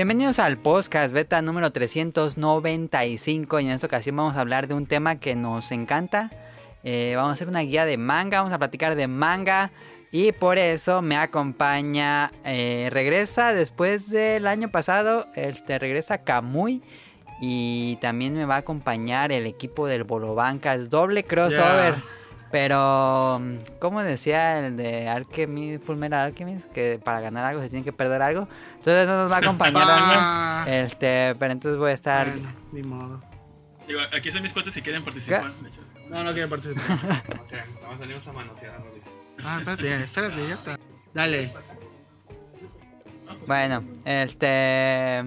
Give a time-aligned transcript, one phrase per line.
[0.00, 4.86] Bienvenidos al podcast beta número 395 y en esta ocasión vamos a hablar de un
[4.86, 6.30] tema que nos encanta.
[6.84, 9.72] Eh, vamos a hacer una guía de manga, vamos a platicar de manga
[10.10, 16.80] y por eso me acompaña, eh, regresa después del año pasado, este, regresa Kamui
[17.42, 21.96] y también me va a acompañar el equipo del Bolobancas, doble crossover.
[22.50, 23.40] Pero,
[23.78, 26.66] ¿cómo decía el de Alchemist, Fullmetal Alchemist?
[26.72, 28.48] Que para ganar algo se tiene que perder algo.
[28.76, 30.64] Entonces no nos va a acompañar Ah.
[30.66, 30.84] Daniel.
[30.86, 32.28] Este, pero entonces voy a estar...
[32.30, 33.22] Bueno, ni modo.
[33.86, 35.52] Digo, aquí son mis cuates si quieren participar.
[35.60, 35.80] de hecho.
[36.08, 36.98] No, no quiero participar.
[37.40, 39.00] Ok, vamos a salimos a manotear a Rodri.
[39.44, 40.78] Ah, espérate, espérate, ya está.
[41.14, 41.52] Dale.
[43.46, 45.18] Bueno, este...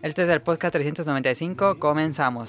[0.00, 2.48] Este es el podcast 395, comenzamos.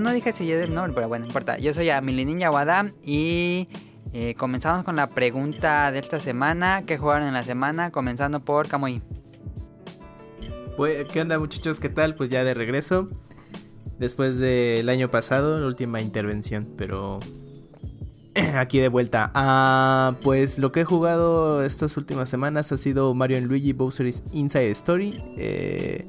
[0.00, 1.58] No dije si es el nombre, pero bueno, no importa.
[1.58, 3.68] Yo soy Amili Ninja Wadam y
[4.12, 6.84] eh, comenzamos con la pregunta de esta semana.
[6.86, 7.90] ¿Qué jugaron en la semana?
[7.90, 9.02] Comenzando por Kamui.
[10.76, 11.80] Bue- ¿Qué onda muchachos?
[11.80, 12.14] ¿Qué tal?
[12.14, 13.08] Pues ya de regreso.
[13.98, 17.20] Después del año pasado, la última intervención, pero
[18.56, 19.30] aquí de vuelta.
[19.34, 24.70] Ah, pues lo que he jugado estas últimas semanas ha sido Mario Luigi Bowser's Inside
[24.70, 26.06] Story eh,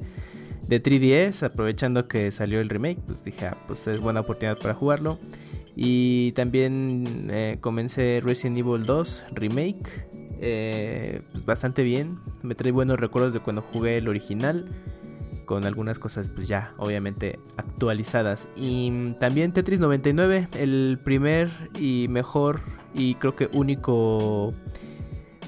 [0.66, 4.74] de 3DS, aprovechando que salió el remake, pues dije, ah, pues es buena oportunidad para
[4.74, 5.18] jugarlo.
[5.74, 10.06] Y también eh, comencé Resident Evil 2 Remake,
[10.40, 14.66] eh, pues bastante bien, me trae buenos recuerdos de cuando jugué el original
[15.46, 22.06] con algunas cosas pues ya obviamente actualizadas y mm, también Tetris 99 el primer y
[22.08, 22.60] mejor
[22.94, 24.54] y creo que único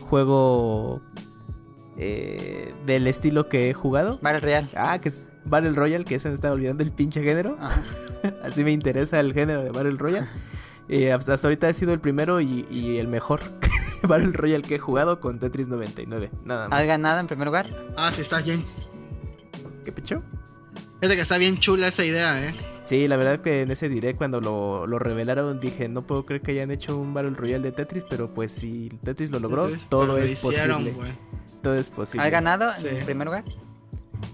[0.09, 1.01] juego
[1.97, 4.71] eh, del estilo que he jugado Battle Real.
[4.77, 7.81] ah que es Battle Royale que se me estaba olvidando el pinche género Ajá.
[8.43, 10.27] así me interesa el género de Battle Royale
[10.87, 13.41] Eh, hasta ahorita ha sido el primero y, y el mejor
[14.03, 17.71] Battle Royale que he jugado con Tetris 99 nada más ¿Has ganado en primer lugar?
[17.97, 18.67] Ah, sí, está bien.
[19.83, 20.23] ¿qué pecho?
[21.01, 22.55] Fíjate que está bien chula esa idea, eh.
[22.85, 26.43] Sí, la verdad que en ese direct cuando lo, lo revelaron dije, no puedo creer
[26.43, 30.19] que hayan hecho un Battle Royale de Tetris, pero pues si Tetris lo logró, todo
[30.19, 30.93] es hicieron, posible.
[30.93, 31.13] güey.
[31.65, 32.25] Todo es posible.
[32.25, 32.87] ¿Has ganado Sí.
[32.89, 33.45] en primer lugar?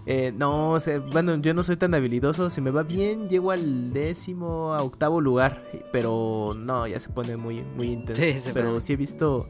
[0.06, 3.50] Eh, no, o sea, bueno, yo no soy tan habilidoso, si me va bien llego
[3.50, 8.20] al décimo a octavo lugar, pero no, ya se pone muy muy intenso.
[8.22, 9.48] Sí, pero sí he visto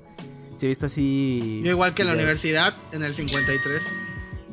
[0.56, 3.82] sí he visto así Yo igual que en la universidad, en el 53.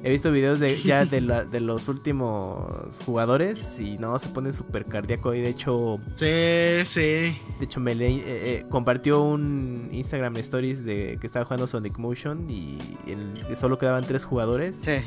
[0.04, 4.54] He visto videos de ya de, la- de los últimos jugadores y no, se pone
[4.54, 7.42] súper cardíaco y de hecho Sí, sí.
[7.60, 8.24] De hecho, me leí- eh,
[8.62, 14.04] eh, compartió un Instagram Stories de que estaba jugando Sonic Motion y el- solo quedaban
[14.06, 14.98] tres jugadores Sí.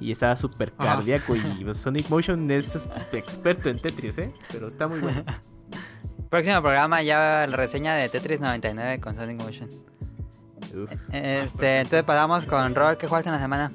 [0.00, 0.96] y estaba súper Ajá.
[0.96, 1.36] cardíaco.
[1.36, 4.32] Y pues, Sonic Motion es experto en Tetris, ¿eh?
[4.50, 5.24] Pero está muy bueno.
[6.30, 9.68] Próximo programa ya la reseña de Tetris 99 con Sonic Motion.
[10.74, 10.90] Uf.
[11.12, 12.96] Este, entonces pasamos con Rol.
[12.96, 13.70] ¿Qué jugaste en la semana?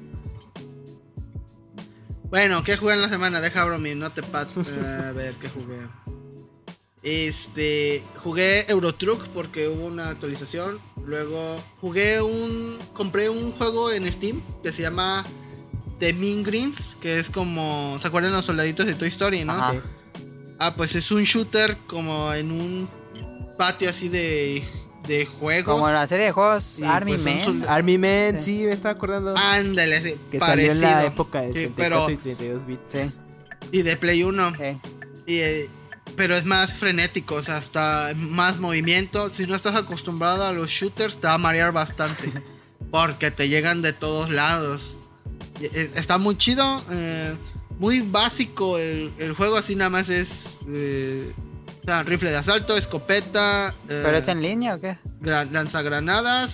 [2.30, 3.40] Bueno, ¿qué jugué en la semana?
[3.40, 4.48] Deja abro mi notepad.
[4.56, 5.78] eh, a ver qué jugué.
[7.02, 10.78] Este, jugué Eurotruck porque hubo una actualización.
[11.04, 15.24] Luego jugué un, compré un juego en Steam que se llama
[16.00, 19.52] The Mean Greens, que es como, ¿se acuerdan los soldaditos de Toy Story, no?
[19.52, 19.72] Ajá.
[19.72, 19.80] Sí.
[20.58, 22.90] Ah, pues es un shooter como en un
[23.56, 24.68] patio así de,
[25.08, 25.74] de juegos.
[25.74, 27.68] Como la serie de juegos Sí, Army pues, soldados.
[27.76, 29.34] Army Man, sí, me estaba acordando.
[29.36, 31.12] Ándale, sí, que salió en la parecido.
[31.12, 32.80] época de Sí, 64 pero- y 32 bits.
[32.86, 33.14] Sí.
[33.72, 34.52] Y de Play 1.
[34.56, 34.80] Sí.
[35.26, 35.68] Y, eh,
[36.16, 39.28] pero es más frenético, o sea, hasta más movimiento.
[39.30, 42.32] Si no estás acostumbrado a los shooters, te va a marear bastante.
[42.90, 44.82] porque te llegan de todos lados.
[45.60, 47.34] Eh, Está muy chido, eh,
[47.78, 50.28] muy básico el, el juego, así nada más es...
[50.68, 51.32] eh,
[51.90, 54.98] sea, rifle de asalto, escopeta, eh, ¿Pero es en línea o qué?
[55.20, 56.50] gra- lanzagranadas.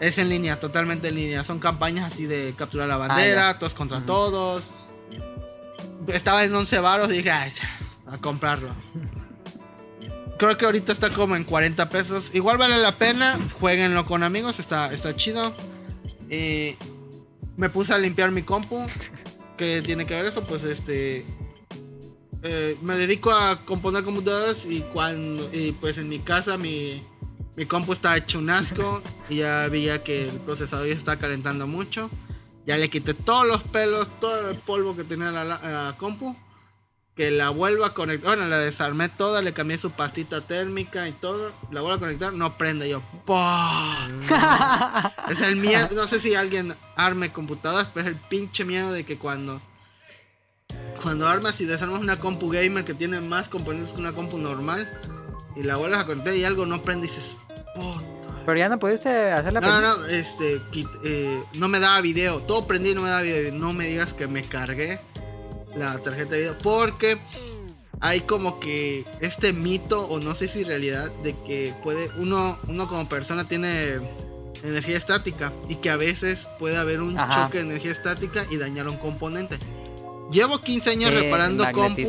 [0.00, 1.42] Es en línea, totalmente en línea.
[1.44, 4.62] Son campañas así de capturar la Ah, bandera, todos contra todos.
[6.08, 8.74] Estaba en 11 varos y dije, "Ay, ya, a comprarlo.
[10.38, 12.30] Creo que ahorita está como en 40 pesos.
[12.34, 13.48] Igual vale la pena.
[13.58, 15.54] Jueguenlo con amigos, está, está chido.
[16.28, 16.76] Eh,
[17.56, 18.84] me puse a limpiar mi compu.
[19.56, 20.42] ¿Qué tiene que ver eso?
[20.44, 21.24] Pues este.
[22.46, 25.48] Eh, me dedico a componer computadoras y cuando.
[25.52, 27.02] Y pues en mi casa mi.
[27.56, 29.02] Mi compu está hecho un asco.
[29.30, 32.10] y ya veía que el procesador ya está calentando mucho.
[32.66, 36.36] Ya le quité todos los pelos, todo el polvo que tenía la, la- la compu.
[37.14, 38.36] Que la vuelva a conectar.
[38.36, 41.50] Bueno, la desarmé toda, le cambié su pastita térmica y todo.
[41.70, 42.90] La vuelvo a conectar, no prende.
[42.90, 44.08] Yo, ¡pah!
[45.30, 49.04] Es el miedo, no sé si alguien arme computadoras, pero es el pinche miedo de
[49.06, 49.62] que cuando
[51.06, 54.88] cuando armas y desarmas una compu gamer que tiene más componentes que una compu normal
[55.54, 57.24] y la vuelves a conectar y algo no prende y dices,
[57.76, 58.00] "Puta".
[58.44, 59.60] Pero ya no pudiste hacerla.
[59.60, 60.60] No, no, no, este,
[61.04, 62.38] eh, no me daba video.
[62.40, 63.52] Todo prendí y no me daba video.
[63.52, 65.00] No me digas que me cargué
[65.76, 66.58] la tarjeta de video.
[66.58, 67.20] Porque
[68.00, 72.88] hay como que este mito, o no sé si realidad, de que puede uno, uno
[72.88, 74.00] como persona tiene
[74.64, 77.44] energía estática y que a veces puede haber un Ajá.
[77.44, 79.58] choque de energía estática y dañar un componente.
[80.30, 82.02] Llevo 15 años Sí, reparando compu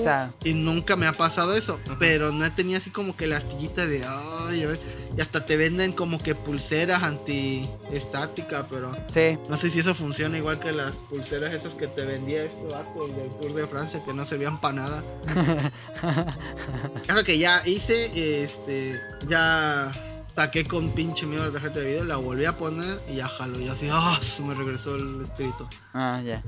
[0.44, 4.04] y nunca me ha pasado eso, pero no tenía así como que la astillita de
[4.06, 4.80] ay, a ver",
[5.16, 9.38] y hasta te venden como que pulseras anti-estática, pero Sí.
[9.50, 13.06] no sé si eso funciona igual que las pulseras esas que te vendía este vato
[13.06, 15.04] el del Tour de Francia que no servían para nada.
[17.08, 19.90] es lo que ya hice, este, ya
[20.38, 23.60] saqué con pinche miedo la tarjeta de video, la volví a poner y ya jalo,
[23.60, 25.66] y así, ah, se me regresó el espíritu.
[25.96, 26.44] Ah, ya.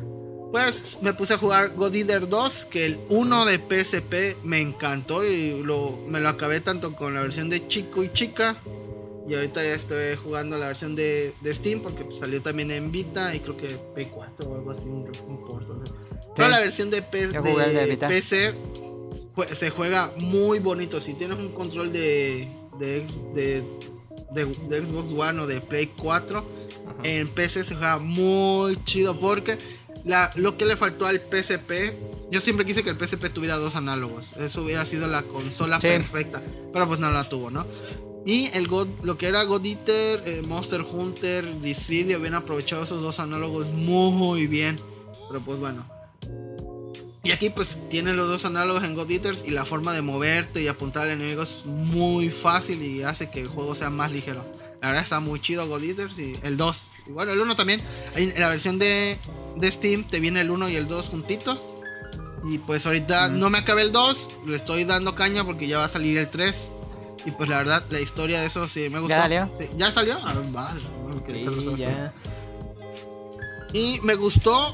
[0.52, 5.26] Pues me puse a jugar God Eater 2, que el 1 de PSP me encantó
[5.26, 8.58] y lo, me lo acabé tanto con la versión de chico y chica.
[9.28, 12.92] Y ahorita ya estoy jugando la versión de, de Steam porque pues, salió también en
[12.92, 15.96] Vita y creo que P4 o algo así, un, un port, o sea.
[16.36, 17.98] Toda la versión de, P- de.
[18.08, 18.54] PC
[19.56, 21.02] se juega muy bonito.
[21.02, 22.48] Si tienes un control de,
[22.80, 23.06] de,
[23.36, 23.64] de,
[24.34, 26.96] de- de Xbox One o de Play 4, Ajá.
[27.04, 29.58] en PC se juega muy chido porque
[30.06, 31.94] la, lo que le faltó al PSP,
[32.32, 35.88] yo siempre quise que el PSP tuviera dos análogos, eso hubiera sido la consola Sí.
[35.88, 36.42] perfecta,
[36.74, 37.66] pero pues no la tuvo, ¿no?
[38.26, 43.02] Y el God, lo que era God Eater, eh, Monster Hunter, Dissidia habían aprovechado esos
[43.02, 44.76] dos análogos muy bien,
[45.30, 45.84] pero pues bueno.
[47.24, 50.62] Y aquí pues tiene los dos análogos en God Eaters y la forma de moverte
[50.62, 54.44] y apuntar al enemigo es muy fácil y hace que el juego sea más ligero.
[54.82, 56.78] La verdad está muy chido God Eaters y el 2.
[57.08, 57.82] Y bueno, el 1 también.
[58.16, 59.20] En la versión de,
[59.58, 61.60] de Steam te viene el 1 y el 2 juntitos.
[62.50, 64.18] Y pues ahorita no me acabé el 2,
[64.48, 66.56] le estoy dando caña porque ya va a salir el 3.
[67.26, 69.16] Y pues la verdad, la historia de eso sí me gustó.
[69.18, 69.50] salió?
[69.60, 70.18] Sí, ¿Ya salió?
[70.24, 72.14] Ah, madre, bueno, que- que- Sí, ya.
[73.74, 74.74] y me gustó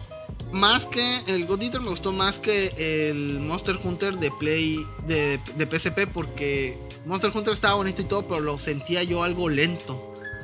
[0.52, 5.40] más que el God Eater, me gustó más que el Monster Hunter de Play de,
[5.56, 9.94] de PSP porque Monster Hunter estaba bonito y todo, pero lo sentía yo algo lento.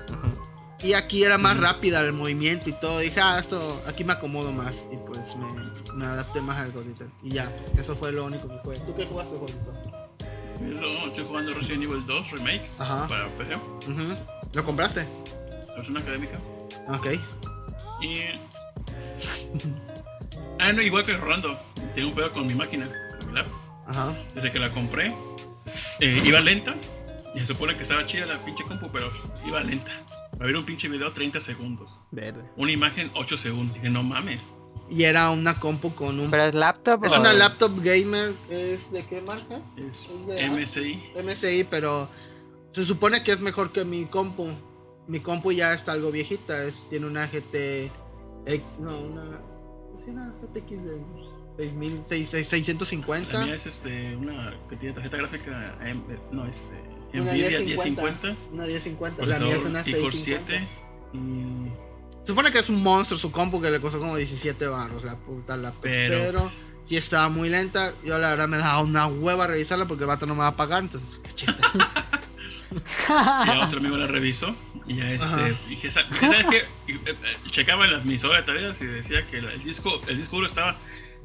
[0.10, 0.42] Ujú.
[0.84, 3.00] Y aquí era más rápida el movimiento y todo.
[3.00, 4.74] Dije, ah, esto aquí me acomodo más.
[4.92, 7.08] Y pues me, me adapté más al God Eater.
[7.24, 8.76] Y ya, eso fue lo único que fue.
[8.78, 10.02] ¿Tú qué jugaste, Juanito?
[10.82, 13.08] Yo estoy jugando Resident Evil 2 Remake Ajá.
[13.08, 14.16] para PC, Ujú.
[14.54, 15.08] ¿Lo compraste?
[15.76, 16.40] versión académica.
[16.90, 17.08] Ok.
[18.02, 18.22] Y.
[20.60, 21.58] Ah, no, igual que Rolando.
[21.96, 22.88] Tengo un pedo con mi máquina,
[23.20, 23.48] con mi lap.
[23.88, 24.14] Ajá.
[24.36, 25.14] Desde que la compré,
[26.00, 26.76] eh, iba lenta.
[27.34, 29.12] Y se supone que estaba chida la pinche compu, pero
[29.48, 29.92] iba lenta.
[30.40, 31.90] A ver un pinche video 30 segundos.
[32.12, 32.44] Verde.
[32.58, 33.76] Una imagen 8 segundos.
[33.76, 34.42] Dije, no mames.
[34.90, 36.30] Y era una compu con un...
[36.30, 37.20] ¿Pero es laptop Es o...?
[37.20, 38.34] una laptop gamer.
[38.50, 39.62] ¿Es de qué marca?
[39.78, 41.04] Es Es de- MSI.
[41.24, 42.10] MSI, pero
[42.74, 44.50] se supone que es mejor que mi compu.
[45.08, 47.90] Mi compu ya está algo viejita, es, tiene una GT.
[48.80, 49.40] No, una.
[50.04, 51.02] Sí, una GTX de
[51.58, 53.46] 6000, seis- seis- La 650.
[53.46, 56.02] mía es este, una que tiene tarjeta gráfica, AM,
[56.32, 56.66] no, este,
[57.14, 58.28] Una Nvidia 1050.
[58.28, 58.54] 1050.
[58.54, 60.46] Una 1050, la mía es una i-Core 650.
[60.48, 60.68] 7
[61.14, 65.16] y supone que es un monstruo su compu que le costó como 17 barros, la
[65.18, 66.52] puta la Pero- pero
[66.88, 67.94] sí estaba muy lenta.
[68.04, 70.56] Yo la verdad me daba una hueva revisarla porque el vato no me va a
[70.56, 71.62] pagar, entonces qué chiste.
[73.08, 74.56] ya otro amigo la revisó
[74.88, 76.64] y ya este dije, "Sa- ¿sabes qué?
[76.88, 77.16] Y, eh, eh,
[77.50, 80.48] Checaba en las mis horas de tareas y decía que el disco el disco duro
[80.48, 80.78] estaba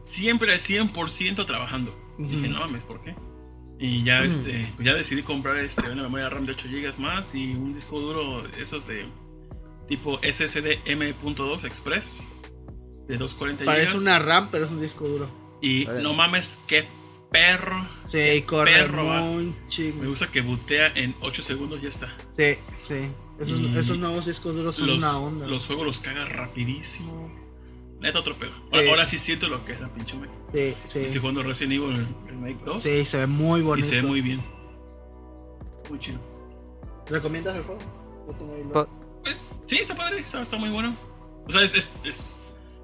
[0.05, 1.97] siempre al 100% trabajando.
[2.19, 3.15] Dije, no mames, ¿por qué?
[3.79, 7.53] Y ya este ya decidí comprar este una memoria RAM de 8 GB más y
[7.55, 9.07] un disco duro esos de
[9.89, 12.27] tipo SSD M.2 Express
[13.07, 15.29] de 240 Parece GB una RAM, pero es un disco duro.
[15.61, 16.87] y no mames, qué
[17.37, 17.89] perro.
[18.09, 20.03] Sí, corre perro, muy chingo.
[20.03, 22.15] Me gusta que bootea en 8 segundos ya está.
[22.37, 23.09] Sí, sí.
[23.41, 25.47] Esos, Y esos nuevos discos duros son los, una onda.
[25.47, 27.31] los juegos los caga rapidísimo.
[28.01, 28.53] Neta otro pedo.
[28.71, 28.89] Ahora, Sí.
[28.89, 30.39] ahora sí siento lo que es la pinche máquina.
[30.53, 30.99] Sí, sí.
[31.01, 33.89] Estoy jugando Resident Evil Remake 2 Sí, se ve muy y bonito.
[33.89, 34.43] se ve muy bien.
[35.91, 36.19] Muy chido.
[37.11, 37.81] ¿Recomiendas el juego?
[38.27, 38.89] Yo Po-
[39.23, 40.97] Pues sí, está padre, está, está muy bueno.
[41.47, 42.41] O sea, es, es, es,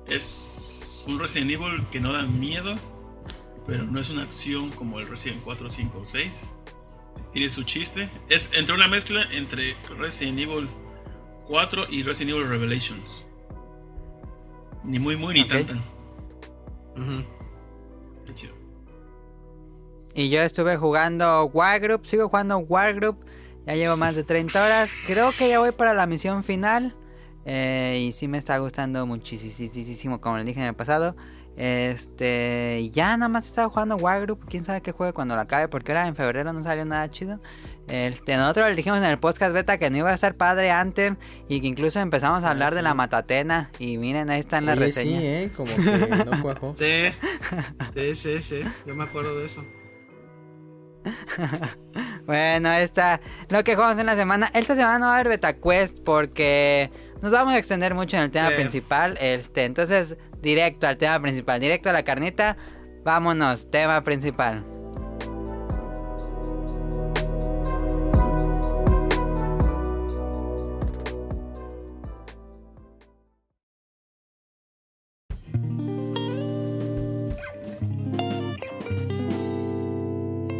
[0.09, 2.75] es un Resident Evil que no da miedo,
[3.66, 6.33] pero no es una acción como el Resident 4, 5 o 6.
[7.33, 8.11] Tiene su chiste.
[8.28, 10.69] Es entre una mezcla entre Resident Evil
[11.47, 13.25] 4 y Resident Evil Revelations.
[14.85, 15.49] Ni muy, muy, ni Ok.
[15.49, 15.78] tan, tan.
[16.97, 17.25] Ujú.
[18.26, 18.52] Qué chido.
[20.14, 23.16] Y yo estuve jugando Wargroup, sigo jugando Wargroup,
[23.66, 26.95] ya llevo más de 30 horas, creo que ya voy para la misión final.
[27.45, 31.16] eh, y sí me está gustando muchísimo, como les dije en el pasado.
[31.56, 35.92] Este, ya nada más estaba jugando Wargroup, quién sabe qué juegue cuando lo acabe, porque
[35.92, 37.40] ahora en febrero no salió nada chido.
[37.88, 41.14] Este, nosotros le dijimos en el podcast beta que no iba a estar padre antes
[41.49, 42.85] y que incluso empezamos a hablar Ah, de sí.
[42.85, 45.21] la matatena y miren, ahí está en la Oye, reseña.
[45.21, 45.50] sí, ¿eh?
[45.54, 46.76] Como que no cuajó.
[46.78, 47.12] Sí,
[47.94, 48.61] sí, sí, sí.
[48.87, 49.64] Yo me acuerdo de eso.
[52.26, 54.49] Bueno, ahí está lo que jugamos en la semana.
[54.54, 56.90] Esta semana no va a haber beta quest porque
[57.23, 58.57] nos vamos a extender mucho en el tema Sí.
[58.57, 59.17] principal.
[59.21, 62.57] Este, entonces, directo al tema principal, directo a la carnita.
[63.05, 64.64] Vámonos, tema principal.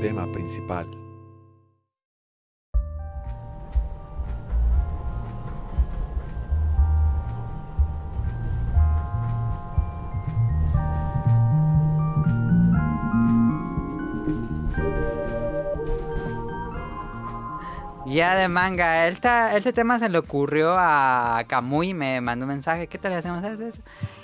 [0.01, 0.87] Tema principal.
[18.13, 22.87] Ya de manga, esta, este tema se le ocurrió a Kamui, me mandó un mensaje,
[22.87, 23.81] ¿qué tal hacemos eso?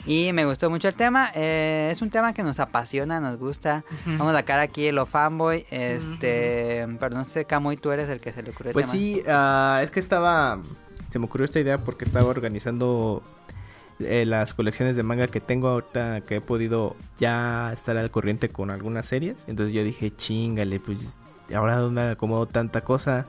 [0.07, 3.85] Y me gustó mucho el tema, eh, es un tema que nos apasiona, nos gusta.
[4.07, 8.33] Vamos a sacar aquí lo fanboy, este, pero no sé, Kamui, tú eres el que
[8.33, 8.93] se le ocurrió el Pues tema.
[8.93, 10.59] sí, ah, es que estaba.
[11.11, 13.23] Se me ocurrió esta idea porque estaba organizando
[14.01, 18.51] eh, las colecciones de manga que tengo ahorita que he podido ya estar al corriente
[18.51, 19.45] con algunas series.
[19.47, 21.19] Entonces yo dije, chingale, pues
[21.55, 23.27] ahora dónde me acomodo tanta cosa.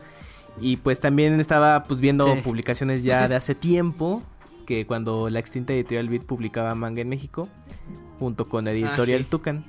[0.62, 2.42] Y pues también estaba pues viendo Sí.
[2.42, 4.22] publicaciones ya de hace tiempo.
[4.66, 7.50] Que cuando la extinta editorial Beat publicaba manga en México.
[8.20, 9.28] Junto con Editorial sí.
[9.30, 9.66] Tucan.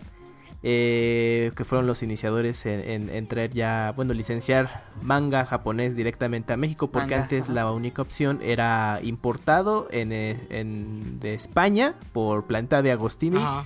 [0.63, 6.53] eh, que fueron los iniciadores en, en- en traer ya, bueno, licenciar manga japonés directamente
[6.53, 7.53] a México, porque Manga, antes ajá.
[7.55, 13.65] la única opción era importado en, eh, en- de España por Planeta de Agostini, Ajá.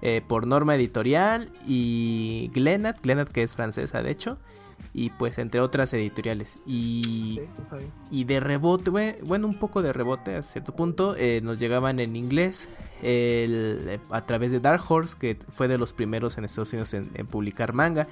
[0.00, 4.38] eh, por Norma Editorial y Glenat, Glenat que es francesa de hecho,
[4.94, 6.56] y pues entre otras editoriales.
[6.66, 7.92] Y Sí, bien.
[8.10, 12.00] y de rebote, bue- bueno, un poco de rebote a cierto punto, eh, nos llegaban
[12.00, 12.68] en inglés
[13.02, 16.94] el- eh, a través de Dark Horse, que fue de los primeros en Estados Unidos
[16.94, 18.06] en, en publicar manga.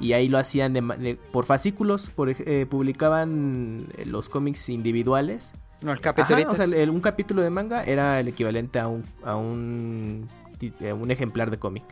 [0.00, 5.52] Y ahí lo hacían de ma- de- por fascículos, por, eh, publicaban los cómics individuales.
[5.80, 6.46] Los Ajá, capítulos.
[6.52, 10.28] o sea, el- un capítulo de manga era el equivalente a un, a un,
[10.80, 11.84] eh, un ejemplar de cómic.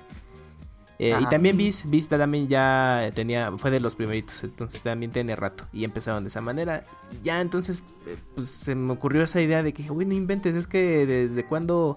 [1.02, 5.64] Eh, y también Viz también ya tenía, fue de los primeritos, entonces también tiene rato.
[5.72, 6.84] Y empezaron de esa manera.
[7.10, 10.54] Y ya entonces, eh, pues se me ocurrió esa idea de que, güey, no inventes,
[10.54, 11.96] es que desde cuando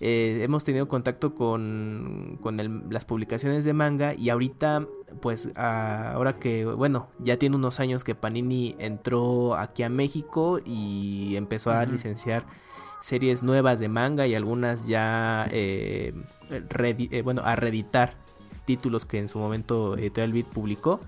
[0.00, 4.86] eh, hemos tenido contacto con, con el- las publicaciones de manga y ahorita,
[5.20, 10.58] pues ah, ahora que, bueno, ya tiene unos años que Panini entró aquí a México
[10.64, 12.46] y empezó a licenciar
[13.00, 16.14] series nuevas de manga y algunas ya, eh,
[16.50, 18.14] eh, bueno, a reeditar
[18.64, 21.00] títulos que en su momento Editorial Beat publicó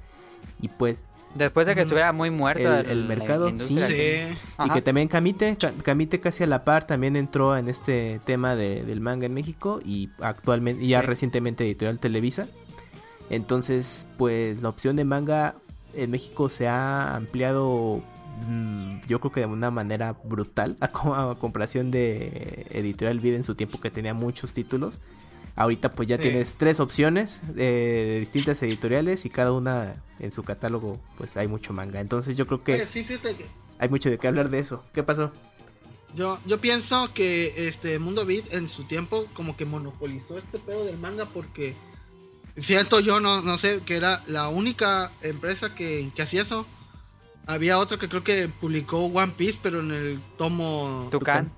[0.61, 0.99] y pues
[1.35, 3.78] Después de que estuviera muy muerto El- el mercado, sí.
[3.88, 4.37] Sí.
[4.66, 8.54] Y que también Kamite, Ka- Kamite casi a la par también entró en este tema
[8.54, 11.06] de- del manga en México y actualmente, ya Sí.
[11.06, 12.49] recientemente Editorial Televisa.
[13.30, 15.54] Entonces, pues la opción de manga
[15.94, 18.02] en México se ha ampliado,
[18.49, 20.87] mm, yo creo que de una manera brutal a,
[21.30, 25.00] a comparación de Editorial Vida en su tiempo que tenía muchos títulos.
[25.54, 26.23] Ahorita pues ya Sí.
[26.23, 31.49] tienes tres opciones eh, de distintas editoriales y cada una en su catálogo pues hay
[31.49, 32.00] mucho manga.
[32.00, 33.47] Entonces yo creo que Oye, sí, fíjate que
[33.78, 34.85] hay mucho de qué hablar de eso.
[34.94, 35.32] ¿Qué pasó?
[36.14, 40.85] yo, yo pienso que este Mundo Beat en su tiempo como que monopolizó este pedo
[40.85, 41.75] del manga porque
[42.61, 46.66] siento yo, no, no sé, que era la única empresa que, que hacía eso.
[47.47, 51.09] Había otra que creo que publicó One Piece, pero en el tomo...
[51.11, 51.50] Tucán.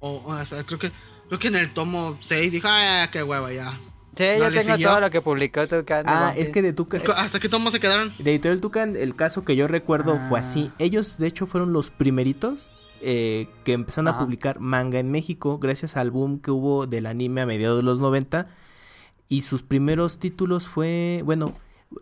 [0.00, 0.90] O, o sea, creo que,
[1.28, 3.78] creo que en el tomo 6 dijo, ah, qué hueva ya.
[4.16, 4.88] Sí, No yo tengo siguió.
[4.88, 6.06] todo lo que publicó Tucán.
[6.06, 8.12] de Ah, es que de Tucan, ¿Hasta qué tomo se quedaron?
[8.18, 10.42] de Editorial Tucan, el caso que yo recuerdo fue Ah.
[10.42, 10.70] así.
[10.78, 12.70] Ellos, de hecho, fueron los primeritos
[13.02, 14.16] eh, que empezaron Ajá.
[14.16, 17.82] a publicar manga en México gracias al boom que hubo del anime a mediados de
[17.82, 18.48] los 90.
[19.28, 21.52] Y sus primeros títulos fue, bueno,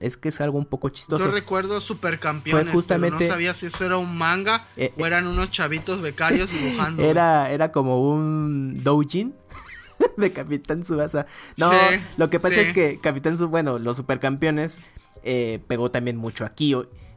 [0.00, 1.25] es que es algo un poco chistoso.
[1.26, 5.07] Yo recuerdo Supercampeones, Fue justamente- pero no sabía si eso era un manga Eh, o
[5.07, 7.03] eran unos chavitos becarios dibujando.
[7.05, 9.35] Era, era como un doujin
[10.17, 11.26] de Capitán Subasa.
[11.57, 12.61] No, Sí, lo que pasa sí.
[12.62, 14.79] es que Capitán Subasa, bueno, los supercampeones
[15.23, 16.75] eh, pegó también mucho aquí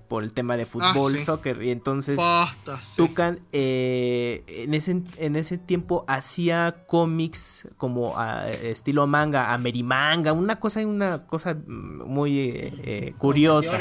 [0.08, 1.24] por el tema de fútbol, Ah, sí.
[1.24, 1.62] soccer.
[1.64, 2.92] Y entonces Posta, sí.
[2.96, 10.60] Tucan eh, en, ese, en ese tiempo hacía cómics como ah, estilo manga, amerimanga, una
[10.60, 13.80] cosa, una cosa muy eh, eh, curiosa.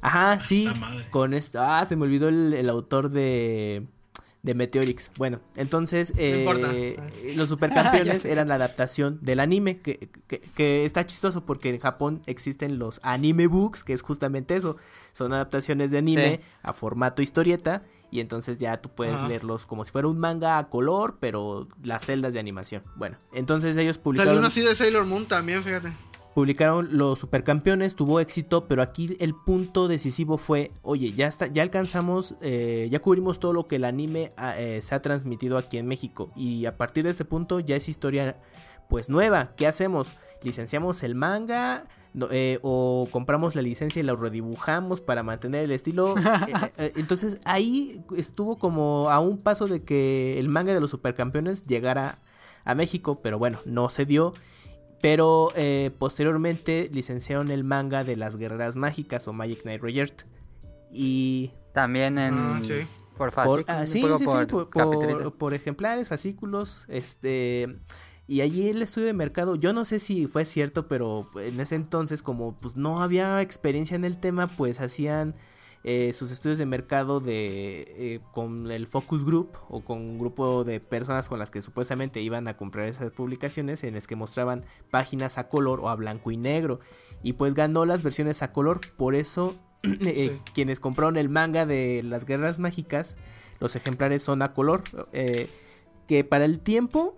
[0.00, 0.66] Ajá, sí.
[0.66, 1.06] Esta madre.
[1.10, 1.60] Con esto.
[1.60, 3.86] Ah, se me olvidó el, el autor de.
[4.46, 5.10] De Meteorix.
[5.18, 6.96] Bueno, entonces No eh,
[7.34, 12.22] los supercampeones eran la adaptación del anime, que, que- que está chistoso porque en Japón
[12.26, 14.76] existen los anime books, que es justamente eso,
[15.12, 16.52] son adaptaciones de anime Sí.
[16.62, 19.26] a formato historieta, y entonces ya tú puedes Ajá.
[19.28, 22.84] leerlos como si fuera un manga a color, pero las celdas de animación.
[22.94, 25.92] Bueno, entonces ellos Salió publicaron uno así de Sailor Moon también, fíjate.
[26.36, 31.62] Publicaron los supercampeones, tuvo éxito, pero aquí el punto decisivo fue, oye, ya está, ya
[31.62, 35.78] alcanzamos, eh, ya cubrimos todo lo que el anime ah, eh, se ha transmitido aquí
[35.78, 38.36] en México y a partir de este punto ya es historia
[38.90, 39.54] pues nueva.
[39.56, 40.12] ¿Qué hacemos?
[40.42, 41.86] ¿Licenciamos el manga?
[42.30, 46.16] Eh, o compramos la licencia y la redibujamos para mantener el estilo.
[46.78, 51.64] Eh, entonces ahí estuvo como a un paso de que el manga de los supercampeones
[51.64, 52.18] llegara
[52.66, 54.34] a México, pero bueno, no se dio.
[55.00, 60.22] Pero eh, posteriormente licenciaron el manga de las guerreras mágicas o Magic Knight Reject.
[60.92, 62.34] Y También en.
[62.34, 62.86] Ah, sí.
[63.16, 63.64] Por por, fácil.
[63.68, 67.78] ah, sí, sí, sí, por, por- por ejemplares, fascículos, este...
[68.28, 71.76] Y allí el estudio de mercado, yo no sé si fue cierto, pero en ese
[71.76, 75.34] entonces como pues no había experiencia en el tema, pues hacían
[75.88, 80.64] eh, sus estudios de mercado de eh, con el focus group o con un grupo
[80.64, 84.64] de personas con las que supuestamente iban a comprar esas publicaciones en las que mostraban
[84.90, 86.80] páginas a color o a blanco y negro
[87.22, 90.52] y pues ganó las versiones a color por eso eh, Sí.
[90.52, 93.14] quienes compraron el manga de las guerras mágicas
[93.60, 94.82] los ejemplares son a color
[96.06, 97.16] que para el tiempo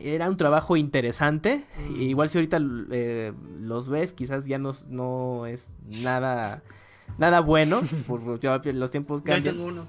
[0.00, 1.64] era un trabajo interesante.
[1.88, 2.00] Mm.
[2.02, 2.60] Igual si ahorita
[2.92, 6.62] eh, los ves, quizás ya no, no es nada
[7.16, 7.80] nada bueno.
[8.06, 9.54] por, los tiempos Ya cambian.
[9.56, 9.86] tengo uno.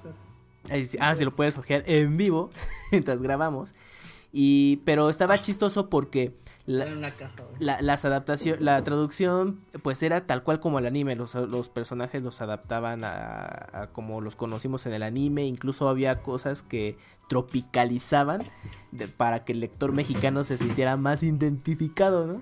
[1.00, 2.50] Ah, si lo puedes ojear en vivo
[2.92, 3.74] mientras grabamos.
[4.32, 6.32] Y, pero estaba chistoso porque
[6.66, 6.86] la,
[7.80, 11.16] las adaptación, la traducción, pues era tal cual como el anime.
[11.16, 15.46] Los, los personajes los adaptaban a, a como los conocimos en el anime.
[15.46, 16.96] Incluso había cosas que
[17.28, 18.44] tropicalizaban
[18.92, 22.40] de- para que el lector mexicano se sintiera más identificado, ¿no?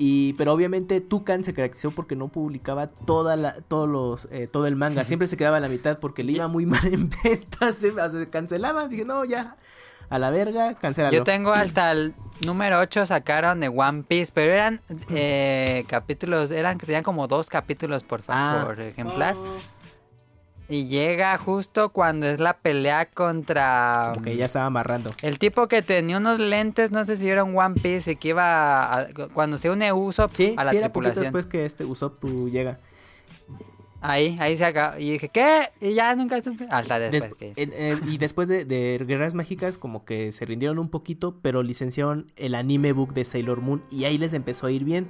[0.00, 4.68] Y, pero obviamente Tucan se caracterizó porque no publicaba toda la, todos los, eh, todo
[4.68, 5.04] el manga.
[5.04, 7.74] Siempre se quedaba a la mitad porque le iba muy mal en ventas.
[7.74, 8.88] Se, se cancelaban.
[8.88, 9.56] Dije, no, ya.
[10.10, 11.14] A la verga, cancélalo.
[11.14, 14.80] Yo tengo hasta el número 8 sacaron de One Piece, pero eran
[15.10, 18.62] eh, capítulos, eran tenían como dos capítulos por, Ah.
[18.64, 19.34] por ejemplar.
[19.36, 19.56] Oh,
[20.70, 25.10] Y llega justo cuando es la pelea contra Como que ya estaba amarrando.
[25.22, 28.28] el tipo que tenía unos lentes, no sé si era un One Piece y que
[28.28, 31.22] iba a- cuando se une Usopp Sí, a la sí, era poquito tripulación.
[31.24, 32.78] después que este Usopp llega.
[34.00, 34.96] Ahí, ahí se acabó.
[34.98, 35.70] Y dije, ¿qué?
[35.80, 36.36] Y ya nunca.
[36.70, 37.22] Hasta después.
[37.22, 40.88] Des- que- en- en- y después de, de Guerras Mágicas, como que se rindieron un
[40.88, 44.84] poquito, pero licenciaron el anime book de Sailor Moon y ahí les empezó a ir
[44.84, 45.08] bien.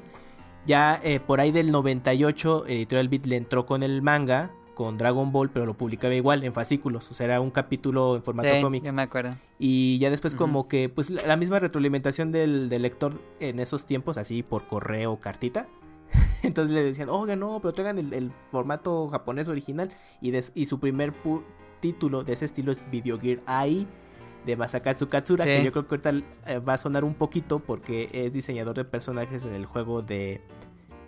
[0.66, 5.32] Ya eh, por ahí del 98, Editorial Beat le entró con el manga, con Dragon
[5.32, 8.62] Ball, pero lo publicaba igual en fascículos, o sea, era un capítulo en formato Sí,
[8.62, 8.84] cómic.
[8.92, 9.34] me acuerdo.
[9.58, 14.18] Y ya después como que, pues la, misma retroalimentación del, del lector en esos tiempos,
[14.18, 15.66] así por correo o cartita.
[16.44, 19.90] Entonces le decían, oiga, no, pero traigan el, el formato japonés original.
[20.20, 21.42] Y, des- y su primer pu-
[21.80, 23.84] título de ese estilo es Video Gear AI
[24.46, 25.50] de Masakatsu Katsura, Sí.
[25.50, 28.84] que yo creo que ahorita eh, va a sonar un poquito porque es diseñador de
[28.84, 30.40] personajes en el juego de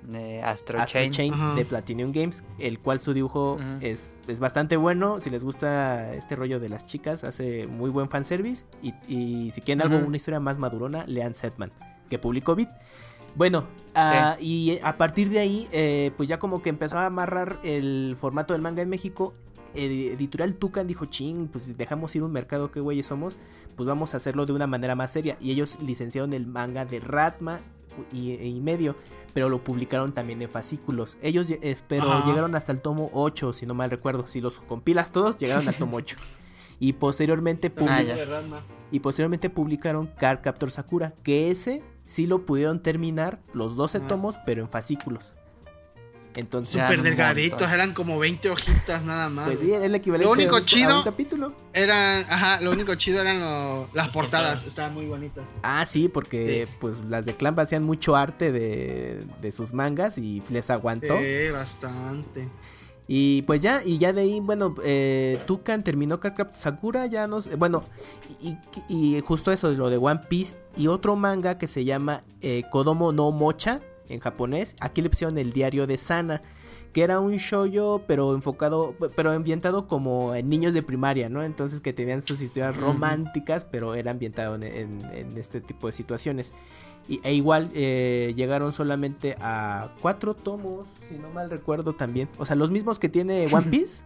[0.03, 1.33] De Astro, Astro Chain.
[1.57, 5.21] De Platinum Games, el cual su dibujo es, es bastante bueno.
[5.21, 8.65] Si les gusta este rollo de las chicas, hace muy buen fanservice.
[8.83, 11.71] Y, y si quieren algo, una historia más madurona, lean Setman,
[12.09, 12.71] que publicó Beat.
[13.37, 17.61] Bueno, ah, y a partir de ahí, eh, pues ya como que empezó a amarrar
[17.63, 19.35] el formato del manga en México.
[19.75, 23.39] Ed- Editorial Tucan dijo, ching, pues dejamos ir un mercado que güeyes somos,
[23.77, 25.37] pues vamos a hacerlo de una manera más seria.
[25.41, 27.61] Y ellos licenciaron el manga de Ratma
[28.13, 28.97] y, y medio,
[29.33, 31.17] pero lo publicaron también en fascículos.
[31.23, 32.27] Ellos, eh, pero Ajá.
[32.27, 34.27] llegaron hasta el tomo 8, si no mal recuerdo.
[34.27, 36.17] Si los compilas todos, llegaron al tomo 8.
[36.83, 38.03] Y posteriormente, Ah,
[38.91, 44.09] y posteriormente publicaron Card Captor Sakura, que ese sí lo pudieron terminar los 12 Ah.
[44.09, 45.35] tomos, pero en fascículos.
[46.37, 46.81] Entonces.
[46.81, 49.49] Súper delgaditos, eran como 20 hojitas nada más.
[49.49, 51.53] pues sí, era el equivalente Lo único a un, a chido- un capítulo.
[51.73, 54.47] Eran, ajá, lo único chido eran lo- las Las portadas.
[54.55, 54.67] portadas.
[54.67, 55.45] Estaban muy bonitas.
[55.63, 60.43] Ah, sí, porque pues las de Clamp hacían mucho arte de, de sus mangas y
[60.51, 61.19] les aguantó.
[61.19, 62.49] Sí, bastante.
[63.13, 67.27] Y pues ya, y ya de ahí, bueno, eh, Tucan terminó Card Captor Sakura, ya
[67.27, 67.49] nos...
[67.49, 67.83] eh, bueno,
[68.89, 73.13] y justo eso, lo de One Piece y otro manga que se llama eh, Kodomo
[73.13, 74.75] no Mocha en japonés.
[74.81, 76.43] Aquí le pusieron el diario de Sana,
[76.93, 81.43] que era un shoyo, pero enfocado, pero ambientado como en niños de primaria, ¿no?
[81.45, 85.93] Entonces que tenían sus historias románticas, pero era ambientado en, en- en este tipo de
[85.93, 86.53] situaciones.
[87.09, 92.29] Y, e igual eh, llegaron solamente a cuatro tomos, si no mal recuerdo también.
[92.39, 94.05] O sea, los mismos que tiene One Piece.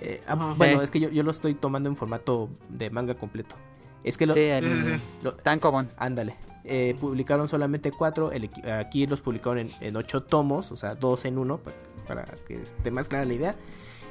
[0.00, 3.54] Eh, ah, bueno, es que yo, yo lo estoy tomando en formato de manga completo.
[4.02, 4.34] Es que lo...
[4.34, 5.88] Sí, el lo- tan común.
[5.96, 6.34] ándale.
[6.64, 11.24] Eh, publicaron solamente cuatro, el aquí los publicaron en, en ocho tomos, o sea, dos
[11.24, 11.72] en uno, pa-
[12.06, 13.54] para, que esté más clara la idea.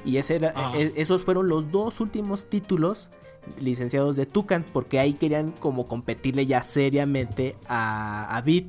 [0.05, 0.71] Y ese era, Ah.
[0.75, 3.11] eh, esos fueron los dos últimos títulos
[3.59, 8.65] licenciados de Tucan, porque ahí querían como competirle ya seriamente a, a Beat.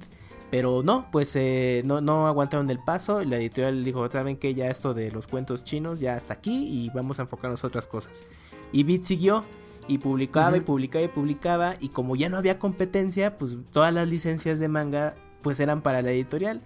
[0.51, 3.23] Pero no, pues eh, no, no aguantaron el paso.
[3.23, 6.91] La editorial dijo, saben que ya esto de los cuentos chinos ya hasta aquí y
[6.91, 8.25] vamos a enfocarnos a otras cosas.
[8.73, 9.45] Y Beat siguió
[9.91, 11.75] y publicaba y publicaba y publicaba.
[11.81, 16.01] Y como ya no había competencia, pues todas las licencias de manga pues eran para
[16.01, 16.63] la editorial.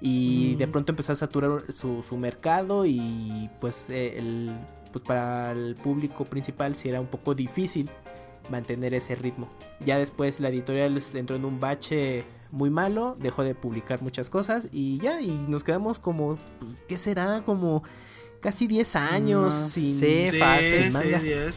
[0.00, 4.56] Y de pronto empezó a saturar su, su mercado y pues, eh, el,
[4.92, 7.90] pues para el público principal sí era un poco difícil
[8.50, 9.48] mantener ese ritmo.
[9.84, 14.68] Ya después la editorial entró en un bache muy malo, dejó de publicar muchas cosas
[14.72, 17.42] y ya, y nos quedamos como, pues, ¿qué será?
[17.44, 17.82] Como
[18.40, 19.98] casi 10 años No sin...
[19.98, 21.18] Sí, sí, Sin manga.
[21.18, 21.54] 10.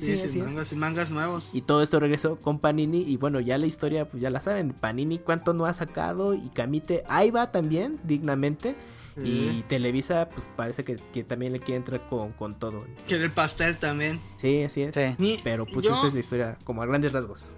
[0.00, 1.44] Sí, sí, Sí, mangas, mangas nuevos.
[1.52, 3.02] Y todo esto regresó con Panini.
[3.02, 4.70] Y bueno, ya la historia, pues ya la saben.
[4.72, 6.34] Panini cuánto no ha sacado.
[6.34, 8.74] Y Camite ahí va también, dignamente.
[9.22, 9.62] Y.
[9.68, 12.84] Televisa, pues parece que, que también le quiere entrar con, con todo.
[13.06, 14.20] Quiere el pastel también.
[14.36, 14.94] Sí, así es.
[14.94, 15.14] Sí.
[15.18, 17.52] Ni- Pero pues yo, esa es la historia, como a grandes rasgos.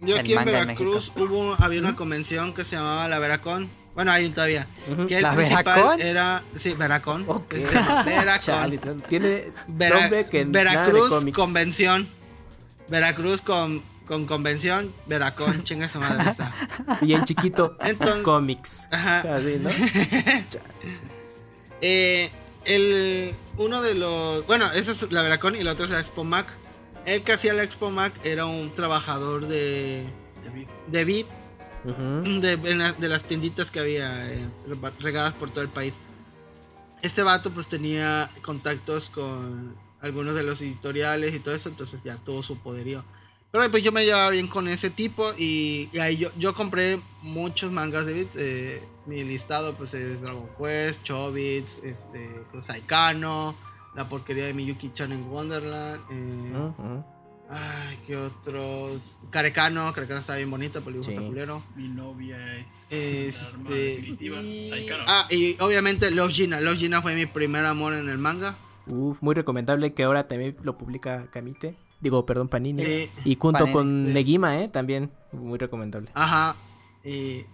[0.00, 1.24] yo aquí en en Veracruz México.
[1.30, 3.68] hubo, había una convención que se llamaba la Veracon.
[3.98, 4.68] Bueno, hay todavía.
[4.92, 5.08] Ujú.
[5.08, 6.00] Que el ¿La principal Veracon?
[6.00, 7.24] Era, sí, Veracon.
[7.26, 7.54] Ok.
[7.54, 7.74] Este,
[8.06, 8.38] Veracon.
[8.38, 11.36] Chale, tiene Vera- nombre que nada de Veracruz cómics.
[11.36, 12.08] Convención.
[12.88, 14.94] Veracruz con, con convención.
[15.06, 16.52] Veracon, chinga su madre está.
[17.02, 18.86] Y en chiquito, Entonces- cómics.
[18.92, 19.22] Ajá.
[19.34, 19.70] Así, ¿no?
[21.80, 22.30] Eh,
[22.64, 24.46] el, uno de los.
[24.46, 26.46] Bueno, esa es la Veracon y la otra es la Expo Mac.
[27.04, 30.06] El que hacía la Expo Mac era un trabajador de.
[30.86, 31.26] de VIP,
[32.40, 34.48] De, en la- de las tienditas que había eh,
[35.00, 35.94] regadas por todo el país.
[37.02, 42.16] Este vato, pues tenía contactos con algunos de los editoriales y todo eso, entonces ya
[42.16, 43.04] tuvo su poderío.
[43.50, 47.00] Pero pues yo me llevaba bien con ese tipo y, y ahí yo, yo compré
[47.22, 48.28] muchos mangas de Beat.
[48.36, 53.56] eh, mi listado pues es Dragon Quest, Chobits, este, Saikano,
[53.94, 56.00] la porquería de Miyuki Chan en Wonderland.
[56.10, 56.50] eh.
[57.50, 59.00] Ay, qué otros.
[59.30, 61.16] Carecano, Carecano está bien bonita, pero Sí.
[61.76, 62.36] Mi novia
[62.90, 64.40] es la arma Este, definitiva.
[64.42, 64.68] y...
[64.68, 65.04] Saikaro.
[65.06, 66.60] Ah, y obviamente Love Gina.
[66.60, 68.58] Love Gina fue mi primer amor en el manga.
[68.86, 71.76] Uf, muy recomendable que ahora también lo publica Camite.
[72.00, 72.84] Digo, perdón, Panini.
[72.84, 73.10] Sí.
[73.24, 74.12] Y junto Panini, con.
[74.12, 74.68] Negima, ¿eh?
[74.68, 76.10] También muy recomendable.
[76.14, 76.54] Ajá.
[77.04, 77.44] Y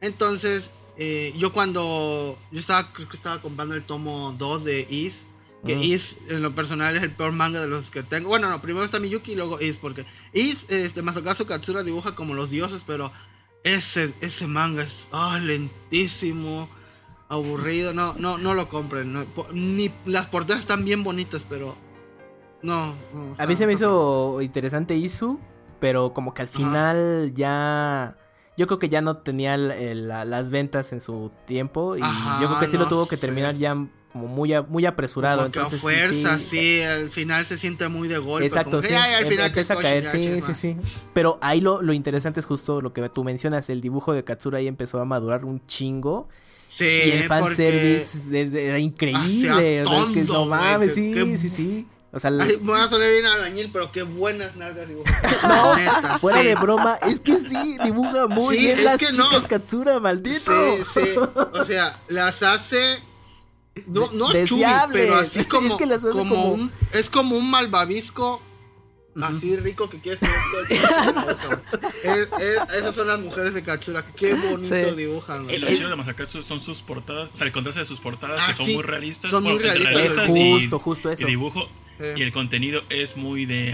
[0.00, 2.38] entonces, eh, yo cuando.
[2.52, 5.14] Yo estaba, creo que estaba comprando el tomo 2 de Is.
[5.66, 5.82] Que Mm.
[5.82, 8.28] Is, en lo personal, es el peor manga de los que tengo.
[8.28, 12.34] Bueno, no, primero está Miyuki y luego Is, porque Is, este, Masakazu Katsura dibuja como
[12.34, 13.10] los dioses, pero
[13.62, 16.68] ese, ese manga es ah, lentísimo,
[17.28, 17.94] aburrido.
[17.94, 19.12] No, no, no lo compren.
[19.12, 21.76] no, ni las portadas están bien bonitas, pero.
[22.62, 22.94] No.
[23.14, 25.38] no, A mí se me hizo interesante Isu,
[25.80, 26.56] pero como que al Ajá.
[26.58, 28.16] final ya...
[28.56, 32.02] Yo creo que ya no tenía el- el- la- las ventas en su tiempo y
[32.02, 33.76] Ajá, yo creo que sí lo tuvo que terminar ya
[34.14, 35.38] como muy, a- muy apresurado.
[35.38, 38.46] Como entonces sí, fuerza, sí, sí, al final se siente muy de golpe.
[38.46, 38.94] Exacto, que, sí.
[38.94, 40.54] "Ay, al em- final empieza a caer, sí, sí, chisma".
[40.54, 40.76] sí.
[41.12, 44.58] Pero ahí lo, lo interesante es justo lo que tú mencionas, el dibujo de Katsura
[44.58, 46.28] ahí empezó a madurar un chingo.
[46.70, 49.82] Sí, y el fanservice desde- era increíble.
[49.82, 51.86] O sea, es que no mames, sí, sí, sí.
[52.12, 55.10] O sea, la- Ay, me va a sonar bien albañil, pero qué buenas nalgas dibuja.
[55.48, 56.46] No, Neta, fuera sí.
[56.46, 59.28] de broma, es que sí, dibuja muy Sí, bien las que no.
[59.28, 60.52] chicas Katsura, maldito.
[60.94, 61.10] Sí, sí.
[61.52, 63.00] O sea, las hace.
[63.86, 65.02] No, no chubis, Deseables.
[65.06, 65.76] pero así Es como.
[65.76, 68.40] que las hace como como- un, es como un malvavisco.
[69.22, 71.58] Así rico que quieres tener todo el.
[72.02, 74.04] Es- es- Esas son las mujeres de Katsura.
[74.16, 74.96] Qué bonito Sí.
[74.96, 78.40] dibujan, lo chido de Masakatsu son sus portadas, o sea, el contraste de sus portadas,
[78.42, 79.30] Ah, que son sí, muy realistas.
[79.30, 80.28] son muy entre realistas.
[80.30, 81.26] y- Justo, justo y eso.
[81.26, 82.04] dibujo Sí.
[82.16, 83.72] y el contenido es muy de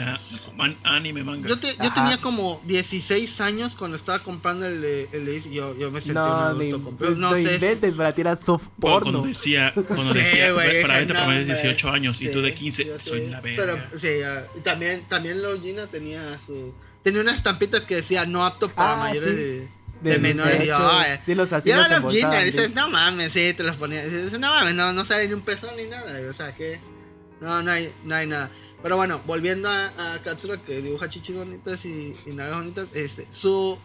[0.55, 1.49] man- anime manga.
[1.49, 5.75] Yo, te- yo tenía como 16 años cuando estaba comprando el de, el de yo,
[5.79, 6.63] yo me sentí un No, adulto.
[6.65, 7.55] ni, con- pues, no no sé.
[7.55, 9.29] inventes para tirar soft Cuando- Cuando porno.
[9.33, 11.45] decía, cuando Sí, decía güey, para de hombre.
[11.47, 13.89] 18 años y tú Sí, de 15, yo soy la verga.
[13.91, 16.75] Pero, sí, y también, también Logina tenía su...
[17.03, 19.37] Tenía unas estampitas que decía no apto para Ah, mayores sí.
[19.37, 19.69] de,
[20.13, 20.59] de menores.
[20.59, 20.91] Yo, 18.
[20.91, 22.73] ay, sí, los y así ahora los Logina, embolsaban, dices, sí.
[22.75, 24.05] no mames, sí, te los ponía.
[24.05, 26.21] Dices, no mames, no, no sale ni un pezón ni nada.
[26.31, 26.79] O sea, que...
[27.41, 28.51] No, no hay, no hay nada.
[28.83, 33.27] Pero bueno, volviendo a, a Katsura que dibuja chichis bonitas y, y nalgas bonitas, este,
[33.31, 33.79] su...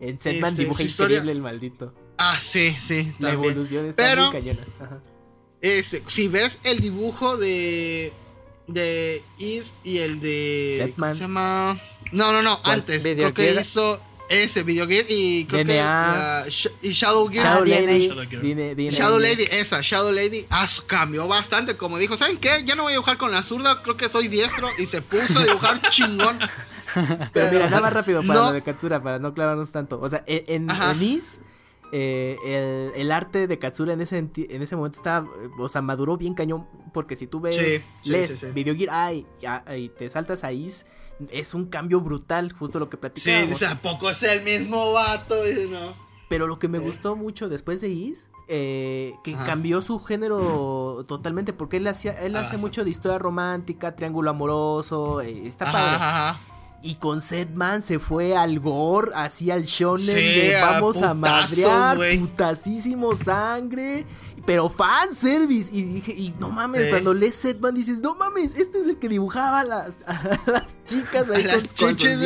[0.00, 1.94] En Setman Este, dibuja su historia- increíble el maldito.
[2.18, 3.52] Ah, sí, sí, La también.
[3.52, 4.66] evolución está Pero- muy cañona.
[4.80, 5.00] Ajá.
[5.60, 8.12] Este, si ves el dibujo de
[8.66, 11.10] de Is y el de Setman.
[11.10, 11.80] ¿cómo se llama?
[12.12, 12.80] No, no, no, ¿Cuál?
[12.80, 13.02] antes.
[13.02, 14.00] ¿Video Creo que hizo
[14.32, 15.82] ese, Video Gear y creo que DNA.
[15.84, 17.44] la Sh- y Shadow Gear.
[17.44, 17.64] Shadow.
[17.64, 18.08] Lady.
[18.08, 18.42] Shadow Gear.
[18.42, 18.90] DNA, DNA.
[18.98, 21.76] Shadow Lady, esa, Shadow Lady, ah, cambió bastante.
[21.76, 22.62] Como dijo, ¿saben qué?
[22.64, 24.68] Ya no voy a dibujar con la zurda, creo que soy diestro.
[24.78, 26.38] Y se puso a dibujar chingón.
[27.32, 28.46] Pero mira, nada más rápido para No.
[28.46, 30.00] lo de Katsura, para no clavarnos tanto.
[30.00, 30.92] O sea, en, en, Ajá.
[30.92, 31.40] en Is,
[31.92, 32.36] eh,
[32.94, 36.34] el, el arte de Katsura en ese, en ese momento estaba, o sea, maduró bien
[36.34, 36.66] cañón.
[36.92, 38.46] Porque si tú ves, Sí, sí, lees sí, sí.
[38.54, 40.84] Video Gear Eye y, a- y te saltas a Is,
[41.30, 43.50] es un cambio brutal, justo lo que Sí, platicábamos.
[43.50, 45.36] dice, ¿a poco es el mismo vato?
[45.70, 45.94] No.
[46.28, 46.84] Pero lo que me Sí.
[46.84, 49.44] gustó mucho después de Is, eh, que Ajá.
[49.44, 52.58] cambió su género totalmente, porque él hacía, él hace Ajá.
[52.58, 56.51] mucho de historia romántica, triángulo amoroso, eh, está Ajá, padre.
[56.82, 61.14] Y con Setman se fue al gore, así al shonen Sí, de a vamos a
[61.14, 62.18] madrear, güey.
[62.18, 64.04] putasísimo sangre,
[64.44, 65.70] pero fan service.
[65.72, 66.90] Y dije, y no mames, Sí.
[66.90, 70.76] cuando lees Setman dices, no mames, este es el que dibujaba a las, a las
[70.84, 72.18] chicas ahí A con chichis,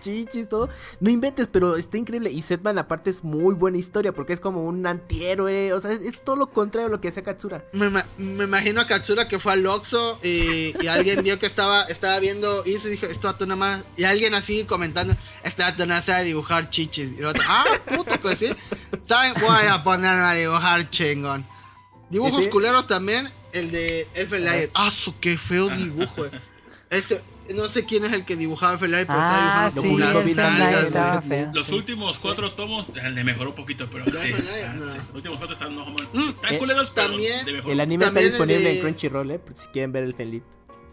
[0.00, 0.68] chichis, todo.
[0.98, 2.32] No inventes, pero está increíble.
[2.32, 6.02] Y Setman aparte es muy buena historia porque es como un antihéroe, o sea, es,
[6.02, 7.64] es todo lo contrario a lo que hacía Katsura.
[7.72, 11.84] Me, me imagino a Katsura que fue al Oxxo y, y alguien vio que estaba,
[11.84, 13.84] estaba viendo y se dijo, esto vato nada más.
[14.00, 17.10] Y alguien así comentando, este vato no sabe dibujar chichis.
[17.16, 18.48] Y el otro, ah, puto, que sí.
[19.06, 19.34] ¿Saben?
[19.42, 21.46] Voy a ponerme a dibujar chingón.
[22.08, 24.70] Dibujos culeros también, el de Elfen Lion.
[24.72, 26.30] Ah, su qué feo dibujo, eh.
[26.88, 27.20] Ese,
[27.54, 30.22] no sé quién es el que dibujaba Elfen Lion, pero Ah, está sí, dibujando
[31.28, 31.50] feo.
[31.52, 34.12] Los últimos cuatro tomos eh, le mejoró un poquito, pero sí.
[34.34, 34.44] Sí.
[34.78, 37.72] Los últimos cuatro están no, como- Mm, están culeros, pero también le mejoró.
[37.74, 40.42] El anime está También disponible de- en Crunchyroll, eh, por si quieren ver el Fenlit.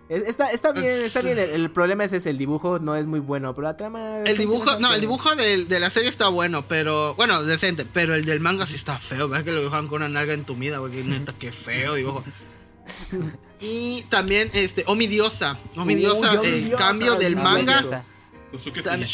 [0.09, 1.37] Es- Está, está bien, está bien.
[1.37, 4.19] El, el problema es ese, el dibujo no es muy bueno, pero la trama.
[4.25, 8.15] El dibujo, no, el dibujo del- de, la serie está bueno, pero, bueno, decente, pero
[8.15, 9.45] el del manga sí está feo, ¿verdad?
[9.45, 12.23] Que lo dibujan con una nalga entumida, porque neta, qué feo dibujo.
[13.59, 18.03] Y también, este, Omi Diosa, Omi Uy, Diosa, Omi el cambio del manga,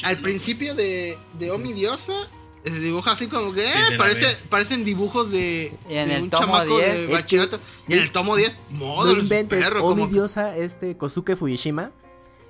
[0.04, 2.28] al principio de, de Omi Diosa,
[2.72, 6.16] se dibuja así como que, Sí, eh, la parece, parecen dibujos de, Y en de
[6.16, 7.60] el un tomo chamaco 10, de es bachillerato.
[7.88, 11.92] Y en el tomo 10, modo, No inventes, perro, Omi como- Diosa, este Kosuke Fujishima,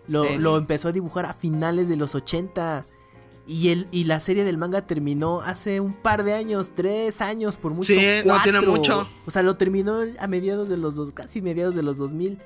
[0.07, 0.37] lo, Sí.
[0.37, 2.85] lo empezó a dibujar a finales de los 80.
[3.45, 7.57] Y, el, y la serie del manga terminó hace un par de años, tres años
[7.57, 7.91] por mucho.
[7.91, 8.71] Sí, no tiene cuatro.
[8.71, 9.09] mucho.
[9.25, 12.37] O sea, lo terminó a mediados de los dos, casi mediados de los 2000.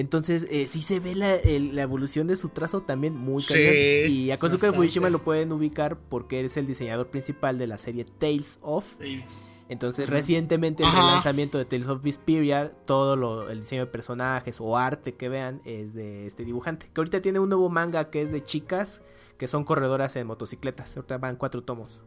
[0.00, 3.48] Entonces, eh, sí se ve la, el- la evolución de su trazo también muy Sí,
[3.48, 3.72] cañón.
[4.08, 4.76] Y a Kosuke bastante.
[4.78, 8.96] Fujishima lo pueden ubicar porque es el diseñador principal de la serie Tales of.
[8.96, 9.24] Tales.
[9.68, 14.60] Entonces, recientemente en el lanzamiento de Tales of Vesperia, todo lo, el diseño de personajes
[14.60, 16.90] o arte que vean es de este dibujante.
[16.92, 19.00] Que ahorita tiene un nuevo manga que es de chicas
[19.38, 20.96] que son corredoras en motocicletas.
[20.96, 22.02] Ahorita van cuatro tomos.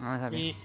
[0.00, 0.38] No sabía.
[0.40, 0.56] Y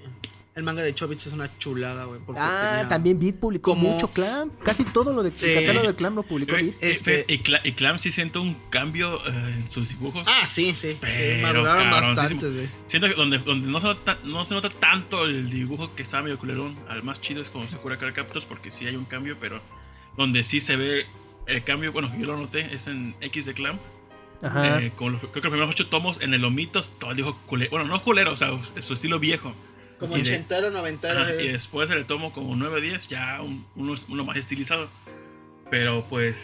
[0.59, 2.19] el manga de Chobits es una chulada, güey.
[2.25, 4.51] porque Ah, tenía- también Beat publicó como- mucho Clam.
[4.63, 5.45] Casi todo lo de Sí.
[5.45, 6.75] el catálogo de Clam lo publicó Eh, Beat.
[6.83, 10.23] eh, Este- Y, Cla- y Clam sí siento un cambio eh, en sus dibujos.
[10.27, 10.91] Ah, sí, sí.
[10.91, 12.69] sí Pero, maduraron bastante, güey.
[12.87, 16.21] Siento que donde, donde no, se nota, no se nota tanto el dibujo que está
[16.21, 19.37] medio culerón, al más chido es como Sakura Card Captors porque sí hay un cambio,
[19.39, 19.61] pero
[20.17, 21.05] donde sí se ve
[21.47, 23.79] el cambio, bueno, yo lo noté, es en X de Clam.
[24.41, 24.79] Ajá.
[24.79, 27.71] Eh, los, creo que los primeros ocho tomos en el Lomitos, todo el dibujo culero,
[27.71, 29.53] bueno, no culero, o sea, su estilo viejo.
[29.99, 31.19] Como Y de- ochentero, noventero.
[31.19, 31.43] Ajá, eh.
[31.43, 34.89] y después el tomo como 9-10 ya un- uno, uno más estilizado.
[35.69, 36.35] Pero pues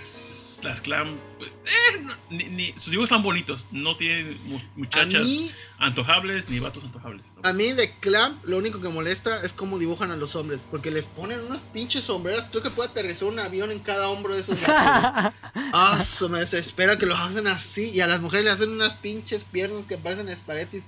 [0.62, 4.40] las clam, pues, eh, no- ni, ni- sus dibujos están bonitos, no tienen
[4.76, 7.24] muchachas mí, antojables ni vatos antojables.
[7.36, 7.48] ¿no?
[7.48, 10.60] a mí de Clamp lo único que molesta es cómo dibujan a los hombres.
[10.72, 12.48] Porque les ponen unas pinches sombreras.
[12.50, 15.34] Creo que puede aterrizar un avión en cada hombro de esos vatos.
[15.74, 17.90] Ah, eso me desespera que los hacen así.
[17.92, 20.84] Y a las mujeres le hacen unas pinches piernas que parecen espaguetis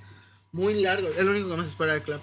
[0.52, 1.16] muy largos.
[1.16, 2.22] Es lo único que me desespera de Clamp.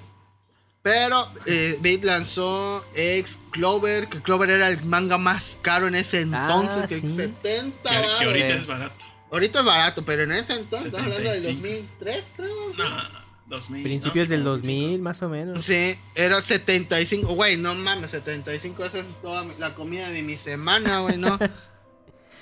[0.85, 6.21] Pero eh, Bait lanzó ex Clover, que Clover era el manga más caro en ese
[6.21, 7.15] entonces, Ah, que sí.
[7.15, 9.05] 70 Que, que ahorita es barato.
[9.31, 11.87] Ahorita es barato, pero en ese entonces, estás hablando del 75.
[11.97, 12.71] 2003, creo.
[12.71, 12.77] ¿sí?
[12.77, 13.81] No, 2000.
[13.83, 15.65] Principios no, del como 2000, más o menos.
[15.65, 20.99] Sí, era 75, güey, no mames, 75, esa es toda la comida de mi semana,
[20.99, 21.39] güey, ¿no?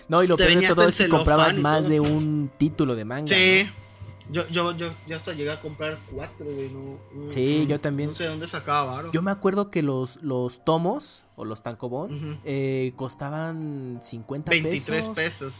[0.09, 1.89] No, y lo peor de todo es si en comprabas más todo.
[1.89, 3.33] de un título de manga.
[3.33, 3.63] sí.
[3.65, 3.82] ¿no?
[4.33, 7.79] Yo, yo, yo, yo hasta llegué a comprar cuatro, güey, no, no- Sí, no- yo
[7.79, 8.09] también.
[8.09, 9.11] No sé dónde sacaba varo.
[9.11, 12.37] Yo me acuerdo que los, los tomos o los tankobon Ujú.
[12.43, 15.15] eh, costaban 50 23 pesos.
[15.15, 15.53] pesos.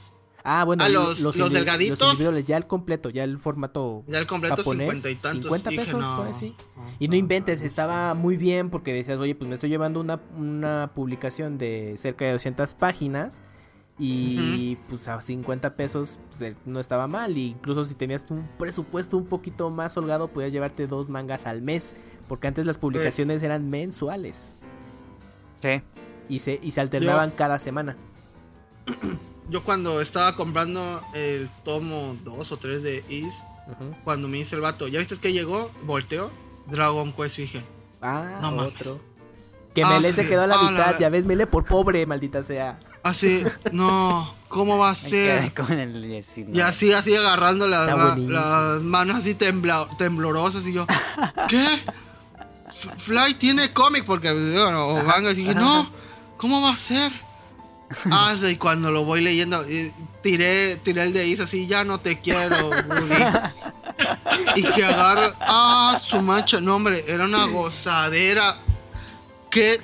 [0.46, 2.00] Ah, bueno, Ah, los- los indi- delgaditos.
[2.00, 4.04] Los individuales, ya el completo, ya el formato.
[4.08, 5.42] Ya el completo Japonés, 50 y tantos.
[5.44, 6.32] 50 Dije, pesos, no, no,
[7.00, 10.02] Y no no, inventes, no, estaba muy bien porque decías, oye, pues me estoy llevando
[10.02, 13.42] una, una publicación de cerca de 200 páginas
[14.00, 17.38] y pues a 50 pesos pues, eh, no estaba mal.
[17.38, 21.62] Y incluso si tenías un presupuesto un poquito más holgado, podías llevarte dos mangas al
[21.62, 21.94] mes.
[22.28, 24.42] Porque antes las publicaciones eran mensuales
[25.62, 25.82] Sí.
[26.30, 27.96] y se, y se alternaban cada semana.
[29.50, 33.34] Yo cuando estaba comprando el tomo 2 o 3 de Is.
[34.04, 35.70] Cuando me dice el vato, ¿ya viste que llegó?
[35.86, 36.32] Volteo,
[36.68, 37.62] Dragon Quest, dije,
[38.02, 38.74] Ah, No mames.
[38.74, 39.00] otro.
[39.74, 40.22] Que Ah, Mele sí.
[40.22, 42.80] se quedó a la Ah, mitad, ya ves, Mele por pobre, maldita sea.
[43.04, 45.54] Así, no, ¿cómo va a ser?
[45.54, 46.58] con el 19.
[46.58, 50.88] Y así, así agarrando las, ma- manos así tembla- temblorosas y yo,
[51.48, 51.84] ¿qué?
[53.00, 55.90] Fly tiene cómic porque bueno, o manga y dije, no,
[56.38, 57.12] ¿cómo va a ser?
[58.10, 62.00] Ah, y cuando lo voy leyendo, eh, tiré, tiré el de Is así, ya no
[62.00, 63.24] te quiero, Woody.
[64.56, 68.58] Y que agarro, ah, su mancha, no hombre, era una gozadera.
[69.52, 69.80] Qué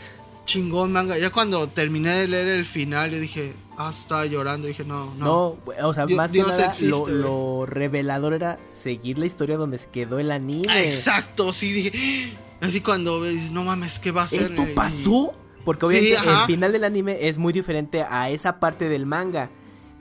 [0.49, 1.17] chingón manga.
[1.17, 5.25] Ya cuando terminé de leer el final, yo dije, ah, estaba llorando, dije, no, no.
[5.25, 5.57] No,
[5.88, 9.77] o sea, Dios- más Dios que nada, existe, lo, revelador era seguir la historia donde
[9.77, 10.95] se quedó el anime.
[10.95, 14.41] Exacto, sí, dije, así cuando ves, no mames, ¿qué va a hacer?
[14.41, 15.33] ¿Esto pasó?
[15.63, 16.41] Porque Sí, obviamente ajá.
[16.41, 19.49] el final del anime es muy diferente a esa parte del manga.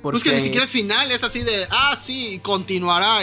[0.00, 0.20] Porque...
[0.20, 3.18] Pues que ni siquiera es final, es así de, ah, sí, continuará.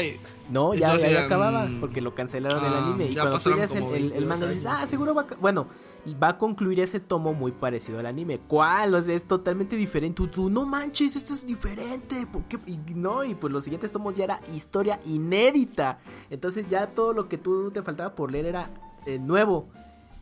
[0.49, 3.05] No, ya, Entonces, ya, ya, acababa, porque lo cancelaron el ah, anime.
[3.11, 5.35] Y cuando tú el, como el- el 22 manga dices, ah, seguro va a...
[5.39, 5.67] Bueno,
[6.13, 8.39] va a concluir ese tomo muy parecido al anime.
[8.39, 8.93] ¿Cuál?
[8.93, 10.15] O sea, es totalmente diferente.
[10.15, 12.27] Tú, tú, no manches, esto es diferente.
[12.27, 12.59] ¿Por qué?
[12.67, 15.99] Y no, y pues los siguientes tomos ya era historia inédita.
[16.29, 18.69] Entonces ya todo lo que tú te faltaba por leer era
[19.05, 19.69] eh, nuevo.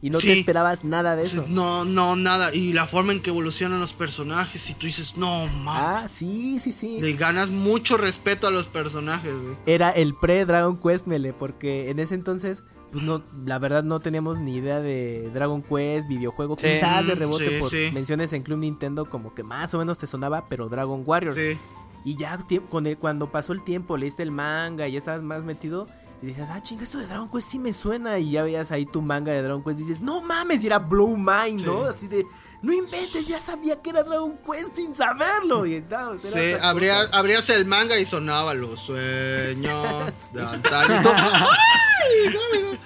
[0.03, 1.45] Y no te esperabas nada de eso.
[1.47, 2.53] No, no, nada.
[2.53, 6.03] Y la forma en que evolucionan los personajes, y tú dices, no, mames.
[6.03, 6.99] Ah, sí, sí, sí.
[6.99, 9.55] Le ganas mucho respeto a los personajes, güey.
[9.65, 12.63] Era el pre-Dragon Quest Mele, porque en ese entonces,
[12.93, 16.67] pues no, la verdad no teníamos ni idea de Dragon Quest, videojuego, Sí.
[16.67, 17.89] quizás de rebote sí, por sí.
[17.93, 21.35] menciones en Club Nintendo como que más o menos te sonaba, pero Dragon Warrior.
[21.35, 21.57] Sí.
[22.05, 22.37] Y ya
[22.69, 25.87] con el- cuando pasó el tiempo, leíste el manga y ya estabas más metido.
[26.21, 28.17] Y dices, ah, chinga, esto de Dragon Quest sí me suena.
[28.19, 29.79] Y ya veías ahí tu manga de Dragon Quest.
[29.79, 31.83] Y dices, no mames, y era Blow Mind, ¿no?
[31.83, 31.89] Sí.
[31.89, 32.25] Así de,
[32.63, 35.65] no inventes, ya sabía que era Dragon Quest sin saberlo.
[35.67, 36.29] Y, no, Sí,
[36.61, 42.79] abrías, abrías el manga y sonaba los sueños de no, no, no.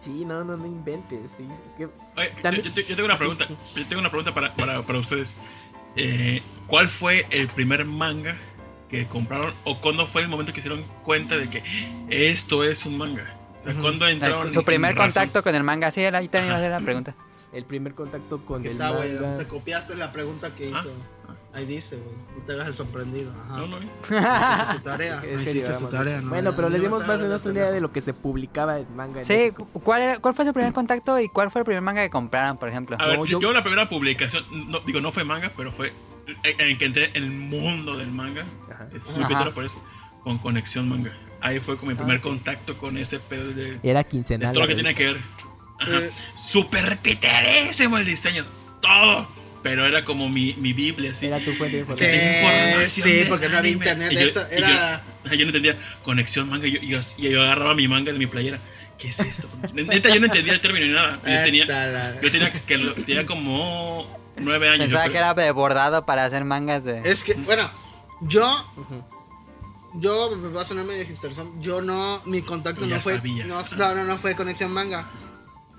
[0.00, 1.30] Sí, no, no, no inventes.
[1.36, 3.46] Sí, sí, que- Oye, También- yo, yo- yo tengo una Ah, sí, pregunta.
[3.46, 3.56] sí.
[3.74, 5.34] Yo tengo una pregunta para, para, para ustedes.
[5.96, 8.36] Eh, ¿Cuál fue el primer manga
[8.88, 11.62] que compraron o cuándo fue el momento que se dieron cuenta de que
[12.10, 13.34] esto es un manga?
[13.62, 13.82] O sea, Ujú.
[13.82, 15.06] ¿cuándo entraron Su en primer razón?
[15.12, 17.14] contacto con el manga, sí, era, ahí también iba a ser la pregunta.
[17.56, 19.14] El primer contacto con el Está, güey.
[19.14, 19.38] manga.
[19.38, 20.76] Te copiaste la pregunta que hizo.
[20.76, 21.34] Ah, ah.
[21.54, 22.14] Ahí dice, güey.
[22.38, 23.32] No te hagas el sorprendido.
[23.44, 23.56] Ajá.
[23.56, 23.78] No, no,
[24.76, 25.22] tu tarea.
[25.26, 27.80] Es no que tu tarea, bueno, pero les dimos más o menos una idea de
[27.80, 29.20] lo que se publicaba en manga.
[29.20, 29.66] en Sí, México.
[29.82, 32.58] ¿cuál, era, ¿cuál fue su primer contacto y cuál fue el primer manga que compraron,
[32.58, 32.96] por ejemplo?
[33.00, 35.94] A ver, yo, yo- la primera publicación, no, digo, no fue manga, pero fue
[36.44, 38.44] en en que entré en el mundo del manga.
[38.70, 38.88] Ajá.
[38.94, 39.80] Es muy por eso.
[40.22, 41.12] Con Conexión Manga.
[41.40, 42.28] Ahí fue con mi primer Ah, sí.
[42.28, 44.52] contacto con este pedo de, de Era quincenal.
[44.52, 45.20] todo lo que tiene que ver.
[45.86, 48.44] Eh, Súper piterísimo el diseño.
[48.80, 49.28] Todo.
[49.62, 51.26] Pero era como mi, mi Biblia, así.
[51.26, 53.08] Era tu fuente de Sí, información.
[53.08, 54.12] Sí, porque no había internet.
[54.12, 55.02] Y yo- Esto y yo- era.
[55.24, 56.66] Yo no entendía conexión manga.
[56.68, 58.60] Y yo, yo, y yo agarraba mi manga de mi playera.
[58.96, 59.48] ¿Qué es esto?
[59.74, 61.16] Neta, yo no entendía el término ni nada.
[61.26, 64.06] Yo tenía, yo tenía, que, lo- tenía como
[64.38, 64.86] nueve años.
[64.86, 67.02] Pensaba que era de bordado para hacer mangas de...
[67.04, 67.68] Es que, bueno,
[68.22, 68.72] yo.
[69.94, 72.22] Yo, me va a sonar medio hipsterzón, Yo no.
[72.26, 73.16] Mi contacto no fue.
[73.16, 73.44] sabía.
[73.46, 75.08] No, no, no, no fue Conexión Manga.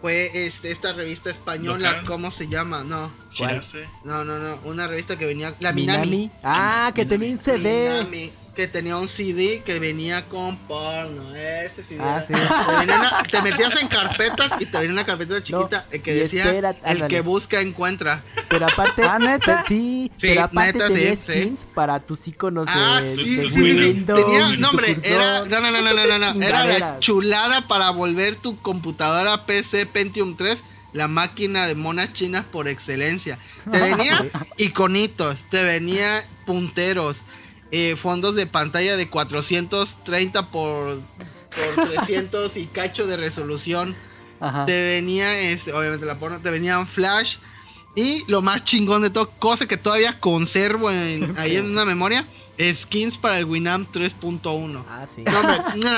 [0.02, 1.90] Fue este, esta revista española.
[1.90, 2.06] ¿Local?
[2.06, 2.84] ¿Cómo se llama?
[2.84, 3.12] No.
[3.34, 3.90] Shirase.
[4.04, 4.60] No, no, no.
[4.64, 5.56] Una revista que venía.
[5.60, 6.08] La Minami.
[6.08, 6.32] Minami.
[6.44, 7.90] Ah, que tenía un CD.
[7.90, 11.34] Minami, que tenía un CD que venía con porno.
[11.36, 12.02] Ese CD.
[12.02, 12.34] Ah, sí.
[12.34, 16.13] Te, venía una- te metías en carpetas y te venía una carpeta chiquita eh, que
[16.15, 17.08] decía espera, el ándale.
[17.08, 18.24] que busca encuentra.
[18.50, 19.04] Pero aparte.
[19.04, 19.62] Ah, ¿neta?
[19.62, 23.36] pe- Sí, Sí, pero aparte neta, tenía sí, skins para tus iconos Ah, de, sí,
[23.36, 23.62] de sí.
[23.62, 24.26] Windows.
[24.26, 27.91] Tenía, no, hombre, era, no, no, no, no, no, no, no, era la chulada para
[27.91, 30.58] volver tu computadora PC Pentium 3
[30.93, 33.38] la máquina de monas chinas por excelencia.
[33.72, 37.17] Te venía iconitos, te venía punteros,
[37.72, 41.02] eh, fondos de pantalla de 430 por,
[41.76, 43.96] por 300 y cacho de resolución.
[44.40, 44.66] Ajá.
[44.66, 47.38] Te venía, este, obviamente la porno, te venían flash.
[47.96, 52.28] Y lo más chingón de todo, cosa que todavía conservo en- ahí en una memoria,
[52.60, 54.84] skins para el Winamp 3.1.
[54.88, 55.24] Ah, sí.
[55.76, 55.92] No,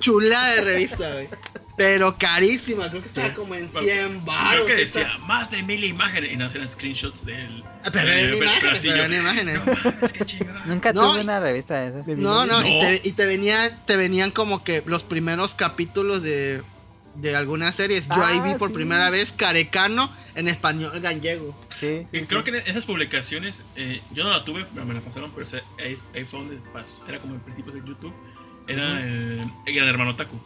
[0.00, 1.28] chulada de revista, güey.
[1.76, 3.34] Pero carísima, creo que estaba Sí.
[3.34, 4.66] como en Creo 100 baros.
[4.66, 7.62] que decía más de mil imágenes y no hacían screenshots del.
[7.84, 9.60] Ah, Pero eran imágenes, pero eran imágenes.
[9.66, 10.64] No.
[10.66, 12.06] Nunca No, tuve y- una revista de esas.
[12.06, 12.70] De No, no, Minami.
[12.70, 12.80] y No.
[13.02, 16.62] te, y te venía, te venían como que los primeros capítulos de,
[17.16, 18.06] de algunas series.
[18.08, 18.74] Yo ahí Ah, vi por sí.
[18.74, 21.58] primera vez Carecano en español gallego.
[21.78, 22.50] Sí, sí, Creo sí.
[22.50, 25.62] que en esas publicaciones, eh, yo no la tuve, pero me la pasaron, pero ese-
[25.78, 28.14] ahí, ahí fue donde pas- era como el principio de YouTube.
[28.66, 30.40] Era el, el hermano Taku.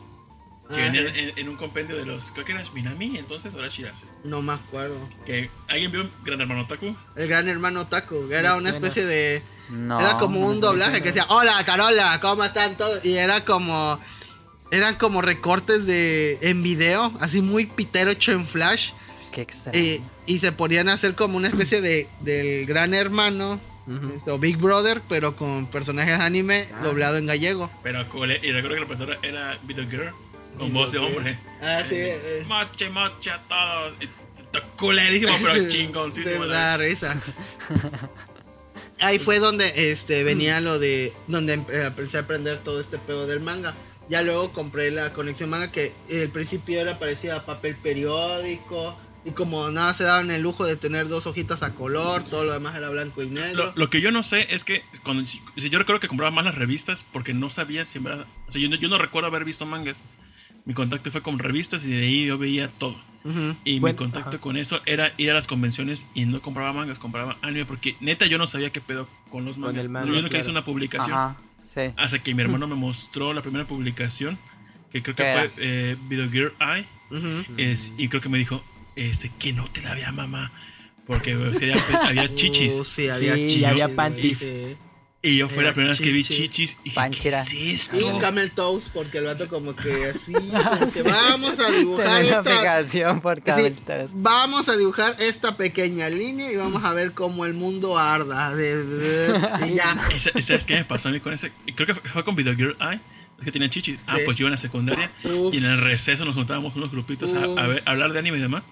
[0.75, 1.19] Que Ah, venían sí.
[1.19, 4.07] en, en un compendio de los, creo que era Minami, entonces, ahora Shirase.
[4.25, 4.97] No me acuerdo.
[5.27, 6.97] Que alguien vio Gran Hermano Taku.
[7.17, 8.27] El gran hermano Taco.
[8.31, 8.87] Era Me una suena.
[8.87, 9.43] especie de.
[9.71, 10.01] No.
[10.01, 11.03] era como un doblaje suena.
[11.05, 13.05] que decía: Hola, Carola, ¿cómo están todos?
[13.05, 14.01] Y era como.
[14.73, 18.91] Eran como recortes de en video, así muy pitero hecho en flash.
[19.33, 19.77] Qué extraño.
[19.79, 23.59] Y, y se ponían a hacer como una especie de del gran hermano
[23.89, 24.13] Ujú.
[24.17, 27.69] este, o Big Brother, pero con personajes anime Ah, doblado en gallego.
[27.83, 30.11] Pero y recuerdo que la profesora era Video Girl,
[30.61, 31.39] con voz de hombre.
[31.63, 31.95] Ah, sí.
[31.97, 33.95] eh, Moche, moche a todos.
[34.77, 36.43] Culerísimo, pero chingoncísimo.
[36.45, 37.21] Te da risa.
[39.01, 42.99] Ahí fue donde este venía lo de donde em- eh, empecé a aprender todo este
[42.99, 43.75] pedo del manga.
[44.11, 49.31] Ya luego compré la conexión manga que el principio era parecía a papel periódico y
[49.31, 52.75] como nada se daban el lujo de tener dos hojitas a color, todo lo demás
[52.75, 53.67] era blanco y negro.
[53.67, 55.41] Lo, lo que yo no sé es que cuando, si,
[55.71, 58.27] yo recuerdo que compraba más las revistas porque no sabía si en verdad.
[58.49, 60.03] O sea, yo, yo no recuerdo haber visto mangas.
[60.65, 62.97] Mi contacto fue con revistas y de ahí yo veía todo.
[63.65, 64.39] Y Bueno, mi contacto ajá.
[64.39, 68.25] con eso era ir a las convenciones y no compraba mangas, compraba anime porque neta
[68.27, 69.83] yo no sabía qué pedo con los Con mangas.
[69.83, 70.43] el manga, yo nunca claro.
[70.43, 71.13] hice una publicación.
[71.13, 71.37] Ajá.
[71.75, 71.93] Sí.
[71.97, 74.39] Hasta que mi hermano me mostró la primera publicación,
[74.91, 76.87] que creo que ¿Qué fue eh, Video Gear Eye.
[77.59, 78.63] Es, y creo que me dijo,
[78.97, 80.51] este, que no te la vea mamá.
[81.07, 82.73] Porque o sea, ya había chichis.
[82.73, 84.39] Uh, sí, había Sí, chichis, había güey, panties.
[84.39, 84.77] sí.
[85.23, 86.77] Y yo fue la Era primera vez que vi chichis.
[86.81, 87.45] Y dije, Panchera.
[87.45, 88.19] ¿qué es Y esto?
[88.21, 93.21] Camel Toes, porque el vato como que así, como que vamos a dibujar esta aplicación
[93.21, 94.11] por Sí, cabelleras.
[94.15, 98.55] vamos a dibujar esta pequeña línea y vamos a ver cómo el mundo arda.
[99.67, 99.95] Y ya.
[100.17, 101.53] ¿Y sa- ¿Sabes qué me pasó a mí con ese?
[101.75, 103.01] Creo que fue con Video Gear Eye.
[103.39, 104.01] Es que tenían chichis.
[104.07, 105.11] Ah, pues yo en la secundaria.
[105.25, 108.19] Uf, Y en el receso nos juntábamos unos grupitos a, a ver- a hablar de
[108.21, 108.63] anime y demás.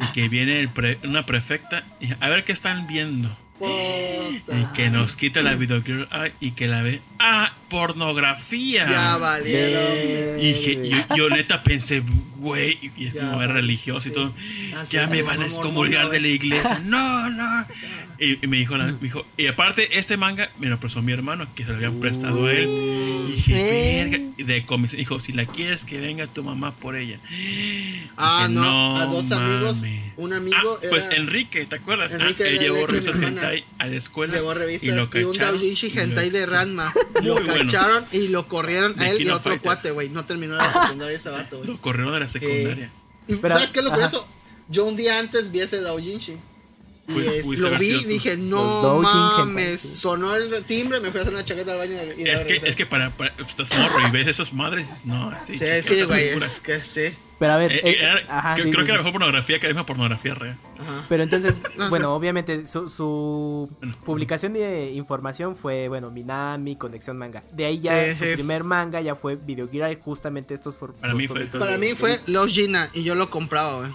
[0.00, 3.36] Y que viene el pre- una prefecta y a ver qué están viendo.
[3.60, 7.00] Y que nos quita la Video Gear Eye y que la ve.
[7.18, 7.52] ¡Ah!
[7.68, 8.88] ¡Pornografía!
[8.90, 10.40] Ya valieron.
[10.40, 12.02] Y dije, yo, yo neta pensé,
[12.38, 14.32] güey, y es como religioso y todo.
[14.76, 16.80] Así Ya me van a excomulgar ¿no, de la iglesia.
[16.84, 17.66] No, no.
[18.18, 21.12] Y, y me dijo, la- me dijo, y aparte, este manga me lo prestó mi
[21.12, 22.68] hermano, que se lo habían prestado a él.
[23.28, 24.24] Y dije, verga.
[24.36, 27.18] Y de comisión, dijo, si la quieres, que venga tu mamá por ella.
[28.16, 29.76] Ah, Dije, no, a dos amigos.
[29.76, 30.00] mames".
[30.16, 32.12] Un amigo Ah, pues Enrique, ¿te acuerdas?
[32.12, 33.16] Enrique ah, él llevó revistas.
[33.50, 34.32] Hentai a la escuela.
[34.34, 36.92] Llevó revistas y y, lo un cacharon y lo hentai de Ranma.
[37.14, 37.54] Muy Lo bueno.
[37.54, 39.62] cacharon y lo corrieron De a él y a otro Fighter.
[39.62, 40.08] cuate, güey.
[40.08, 41.68] No terminó la secundaria ese vato, güey.
[41.70, 42.90] Lo corrieron de la secundaria.
[43.28, 44.26] Y Pero- ¿sabes qué es lo curioso?
[44.68, 46.32] Yo un día antes vi ese doujinshi.
[47.08, 49.80] Y Pues, eh, pudiste lo vi y dije, no mames.
[49.96, 52.76] Sonó el timbre, me fui a hacer una chaqueta al baño y Es que, es
[52.76, 56.60] que para, para estás morro y ves esas madres, no, sí, Sí, sí, güey, es
[56.62, 57.16] que sí.
[57.40, 58.98] Pero a ver, Eh, eh, era- ajá, creo, que era dime.
[58.98, 60.58] mejor pornografía que la misma pornografía real.
[60.78, 61.06] Ajá.
[61.08, 61.58] Pero entonces,
[61.90, 63.94] bueno, obviamente su, su Bueno.
[64.04, 67.42] publicación de información fue, bueno, Minami, Conexión Manga.
[67.50, 68.30] De ahí ya Sí, su sí.
[68.34, 71.78] primer manga ya fue Video Gear, justamente estos for- Para mí fue- formatos Para de-
[71.78, 73.90] mí fue Los Gina y yo lo compraba, güey.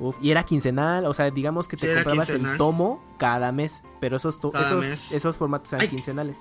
[0.00, 2.52] Uf, y era quincenal, o sea, digamos que te Sí, comprabas quincenal.
[2.52, 5.06] el tomo cada mes, pero esos, to- Cada esos, mes.
[5.12, 5.88] esos formatos eran Ay.
[5.88, 6.38] quincenales.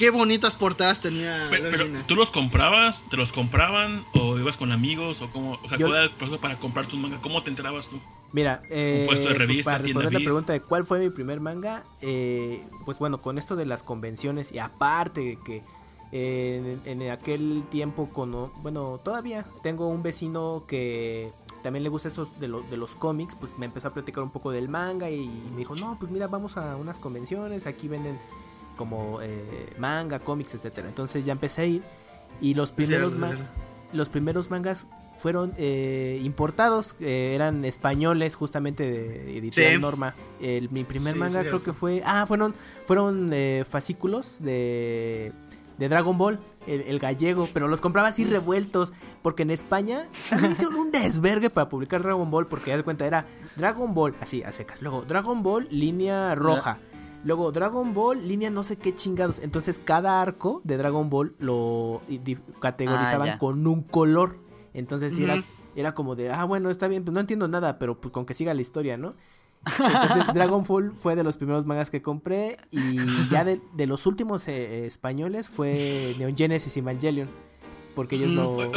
[0.00, 1.86] Qué bonitas portadas tenía Pero, pero.
[2.06, 3.04] ¿tú los comprabas?
[3.10, 4.06] ¿Te los compraban?
[4.14, 5.20] ¿O ibas con amigos?
[5.20, 5.58] ¿O cómo?
[5.62, 7.20] O sea, Yo- ¿cuál era el proceso para comprar tu manga?
[7.20, 8.00] ¿Cómo te enterabas tú?
[8.32, 11.82] Mira, eh, puesto de revista, para responder la pregunta de cuál fue mi primer manga,
[12.00, 15.62] eh, pues bueno, con esto de las convenciones y aparte de que
[16.12, 21.30] eh, en, en aquel tiempo, cono- bueno, todavía tengo un vecino que
[21.62, 24.30] también le gusta esto de, lo- de los cómics, pues me empezó a platicar un
[24.30, 28.18] poco del manga y me dijo, no, pues mira, vamos a unas convenciones, aquí venden
[28.80, 30.88] como eh, manga, cómics, etcétera.
[30.88, 31.82] Entonces ya empecé a ir
[32.40, 33.36] y los primeros, ma-
[33.92, 34.86] los primeros mangas
[35.18, 39.78] fueron eh, importados, eh, eran españoles justamente de editorial Sí.
[39.82, 40.14] Norma.
[40.40, 42.54] El, mi primer Sí, manga creo que fue, ah, fueron
[42.86, 45.32] fueron eh, fascículos de
[45.76, 50.08] de Dragon Ball, el, el gallego, pero los compraba así revueltos, porque en España
[50.52, 53.24] hicieron un desvergue para publicar Dragon Ball, porque ya de cuenta era
[53.56, 56.78] Dragon Ball, así, a secas, luego Dragon Ball línea roja,
[57.24, 62.00] luego Dragon Ball línea no sé qué chingados, entonces cada arco de Dragon Ball lo
[62.60, 64.36] categorizaban Ah, con un color,
[64.74, 65.44] entonces era,
[65.76, 68.34] era como de, ah, bueno, está bien, pues no entiendo nada, pero pues con que
[68.34, 69.14] siga la historia, ¿no?
[69.66, 74.06] Entonces Dragon Ball fue de los primeros mangas que compré y ya de, de los
[74.06, 77.28] últimos eh, españoles fue Neon Genesis Evangelion
[77.94, 78.36] porque ellos Mm.
[78.36, 78.72] lo,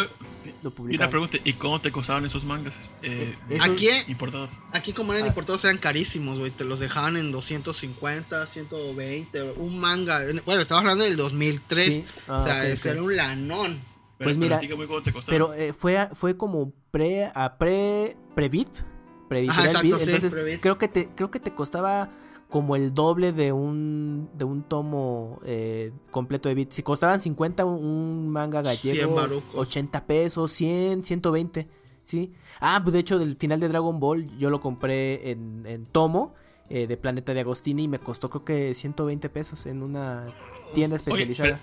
[0.90, 4.50] Y una pregunta, ¿y cómo te costaban esos mangas eh, Eh, esos- Aquí, importados?
[4.72, 5.28] aquí como eran Ah.
[5.30, 6.52] importados eran carísimos, güey.
[6.52, 9.42] Te los dejaban en 250, 120.
[9.58, 10.22] Un manga.
[10.46, 11.86] Bueno, estaba hablando del 2003.
[11.86, 12.46] Sí, ah, o
[12.78, 13.82] sea, era un lanón.
[14.18, 15.14] Pero, Pues mira, te.
[15.28, 18.86] Pero eh, fue, fue como pre a pre Previt, Ajá,
[19.28, 20.62] preeditorial exacto, sí, entonces Previt.
[20.62, 22.10] creo que te creo que te costaba
[22.54, 26.76] como el doble de un de un tomo eh, completo de bits.
[26.76, 29.56] Si costaban 50 un, un manga 100 gallego, barucos.
[29.56, 31.68] 80 pesos, 100, 120,
[32.06, 32.32] ¿sí?
[32.60, 36.36] Ah, pues de hecho del final de Dragon Ball yo lo compré en, en tomo
[36.70, 40.28] eh, de Planeta de Agostini y me costó creo que 120 pesos en una
[40.76, 41.60] tienda especializada.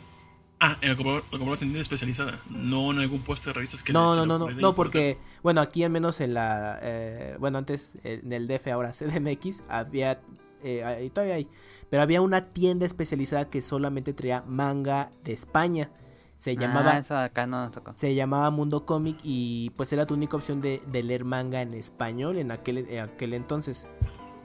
[0.59, 2.43] Ah, en el compró, lo compró en tienda especializada.
[2.51, 5.61] No en algún puesto de revistas que No, se no, no, no, no, porque, bueno,
[5.61, 10.20] aquí al menos en la, eh, bueno, antes en el DF, ahora CDMX, había,
[10.63, 11.49] eh, ahí todavía hay,
[11.89, 15.91] pero había una tienda especializada que solamente traía manga de España.
[16.39, 17.93] Se Ah, llamaba, eso acá no nos tocó.
[17.97, 21.75] se llamaba Mundo Comic y pues era tu única opción de, de leer manga en
[21.75, 23.87] español en aquel, en aquel entonces.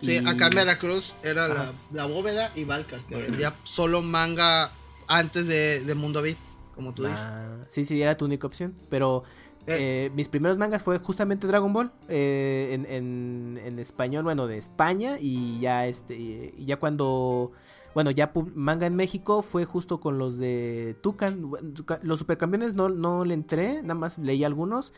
[0.01, 4.73] Sí, Y- acá en Veracruz era la, bóveda y Valcar, que vendía solo manga
[5.07, 6.37] antes de, de Mundo Beat,
[6.75, 7.17] como tú dices.
[7.17, 8.75] Ah, sí, sí, era tu única opción.
[8.89, 9.23] Pero
[9.67, 10.05] Eh.
[10.07, 14.57] eh, mis primeros mangas fue justamente Dragon Ball eh, en, en- en español, bueno, de
[14.57, 15.17] España.
[15.19, 17.51] Y ya este y ya cuando.
[17.93, 21.49] Bueno, ya manga en México fue justo con los de Tucan.
[22.03, 24.91] Los supercampeones no, no le entré, nada más leí algunos.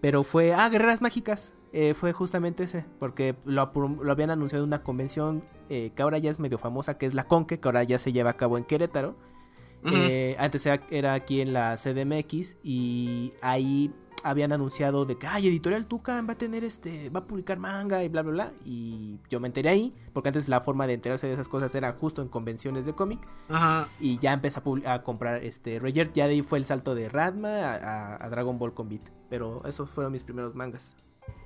[0.00, 0.54] Pero fue.
[0.54, 1.52] Ah, Guerreras Mágicas.
[1.72, 2.84] eh, fue justamente ese.
[3.00, 6.96] Porque lo, lo habían anunciado en una convención eh, que ahora ya es medio famosa,
[6.96, 9.16] que es la Conque, que ahora ya se lleva a cabo en Querétaro.
[10.38, 13.92] Antes era, era aquí en la CDMX y ahí
[14.24, 18.02] habían anunciado de que ay editorial Tucan va a tener este va a publicar manga
[18.02, 21.26] y bla bla bla y yo me enteré ahí porque antes la forma de enterarse
[21.26, 23.88] de esas cosas era justo en convenciones de cómic Ajá.
[24.00, 27.48] y ya empecé a, comprar este Roger ya de ahí fue el salto de Radma
[27.48, 27.74] a,
[28.16, 30.94] a- a Dragon Ball con Beat pero esos fueron mis primeros mangas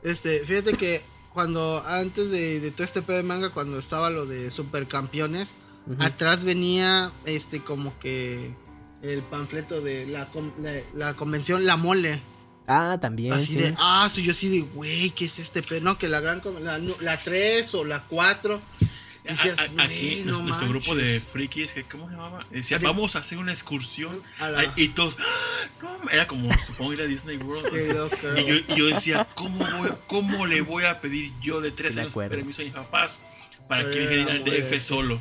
[0.02, 1.02] Este, fíjate que
[1.34, 5.48] cuando antes de, de todo este pedo de manga, cuando estaba lo de supercampeones,
[5.86, 6.02] Ujú.
[6.02, 8.54] atrás venía este como que
[9.02, 10.28] el panfleto de la,
[10.94, 12.20] la convención La Mole.
[12.68, 15.80] Ah también así sí de, ah, sí, yo así de, güey, ¿qué es este pedo?
[15.80, 18.54] No, que la gran, la, la 3 o la 4.
[18.54, 22.46] A- Decías, a- güey, aquí, no nuestro, grupo de frikis, que ¿cómo se llamaba?
[22.50, 24.22] Decía, Ari- vamos a hacer una excursión.
[24.38, 25.68] A la- Y todos, ¡ah!
[25.82, 27.68] no, era como, supongo, ir a Disney World.
[27.68, 27.90] Sí,
[28.40, 31.94] y, yo, y yo decía, ¿cómo, voy, ¿cómo le voy a pedir yo de tres
[31.94, 33.18] Sí, años permiso a mis papás
[33.68, 35.20] para que Era me ir al DF de- solo?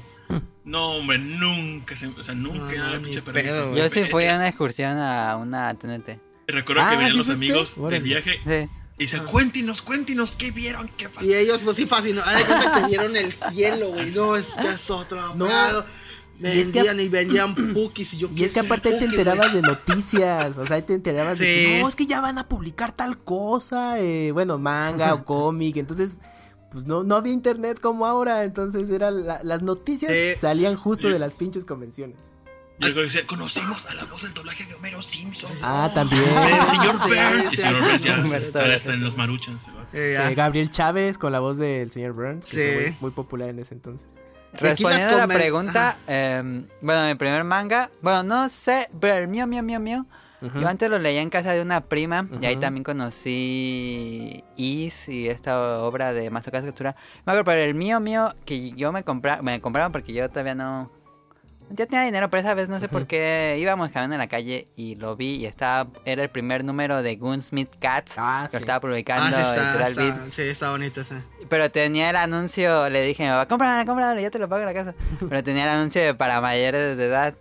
[0.64, 3.76] No, hombre, nunca, se, o sea, nunca No, era pedo.
[3.76, 6.20] Yo sí fui Eh, a una excursión a una TNT.
[6.48, 7.46] Recuerdo Ah, que venían ¿sí los fuiste?
[7.46, 8.70] amigos del viaje Sí.
[8.98, 9.32] y dicen, Ah.
[9.32, 10.90] cuéntinos, cuéntinos, ¿qué vieron?
[10.98, 11.26] ¿Qué pasó?
[11.26, 11.86] Y ellos, pues sí,
[12.38, 14.12] de cuenta que vieron el cielo, güey.
[14.12, 15.36] No, es que es otro.
[15.36, 15.48] No,
[16.40, 18.14] y es que- y vendían pukis.
[18.14, 20.78] Y, yo, Y es que ¿qué aparte ahí te pukis, enterabas de noticias, o sea,
[20.78, 24.32] ahí te enterabas de que no, es que ya van a publicar tal cosa, eh,
[24.32, 26.18] bueno, manga o cómic, entonces,
[26.72, 30.36] pues no, no había internet como ahora, entonces eran la- las noticias Sí.
[30.40, 31.14] salían justo Sí.
[31.14, 32.18] de las pinches convenciones.
[32.80, 35.52] Yo recuerdo que decía, conocimos a la voz del doblaje de Homero Simpson.
[35.64, 36.24] Ah, también.
[36.24, 37.50] El señor Sí, Burns.
[37.50, 38.70] sí, Y el señor sí, Burns ya sí.
[38.72, 39.26] está, en los va.
[39.94, 40.18] Eh.
[40.30, 42.74] Eh, Gabriel Chávez con la voz del señor Burns, que Sí.
[42.74, 44.08] fue muy, muy popular en ese entonces.
[44.54, 49.46] Respondiendo a la pregunta, em, bueno, mi primer manga, bueno, no sé, pero el mío,
[49.48, 50.06] mío, mío, mío.
[50.40, 55.28] Yo antes lo leía en casa de una prima y ahí también conocí Is y
[55.30, 56.96] esta obra de Mazoca Escritura.
[57.26, 60.54] Me acuerdo, pero el mío, mío, que yo me compraba, me compraron porque yo todavía
[60.56, 60.92] no...
[61.70, 64.68] Ya tenía dinero, pero esa vez no sé por qué íbamos caminando en la calle
[64.78, 68.64] y lo vi y estaba, era el primer número de Gunsmith Cats Ah, que sí.
[68.64, 70.34] estaba Ah, publicando sí, está, está- Beat.
[70.34, 71.16] sí, está bonito ese.
[71.50, 74.62] Pero tenía el anuncio, le dije a mi papá, cómpralo, cómpralo, ya te lo pago
[74.62, 74.96] en la casa.
[75.30, 77.36] Pero tenía el anuncio de para mayores de edad.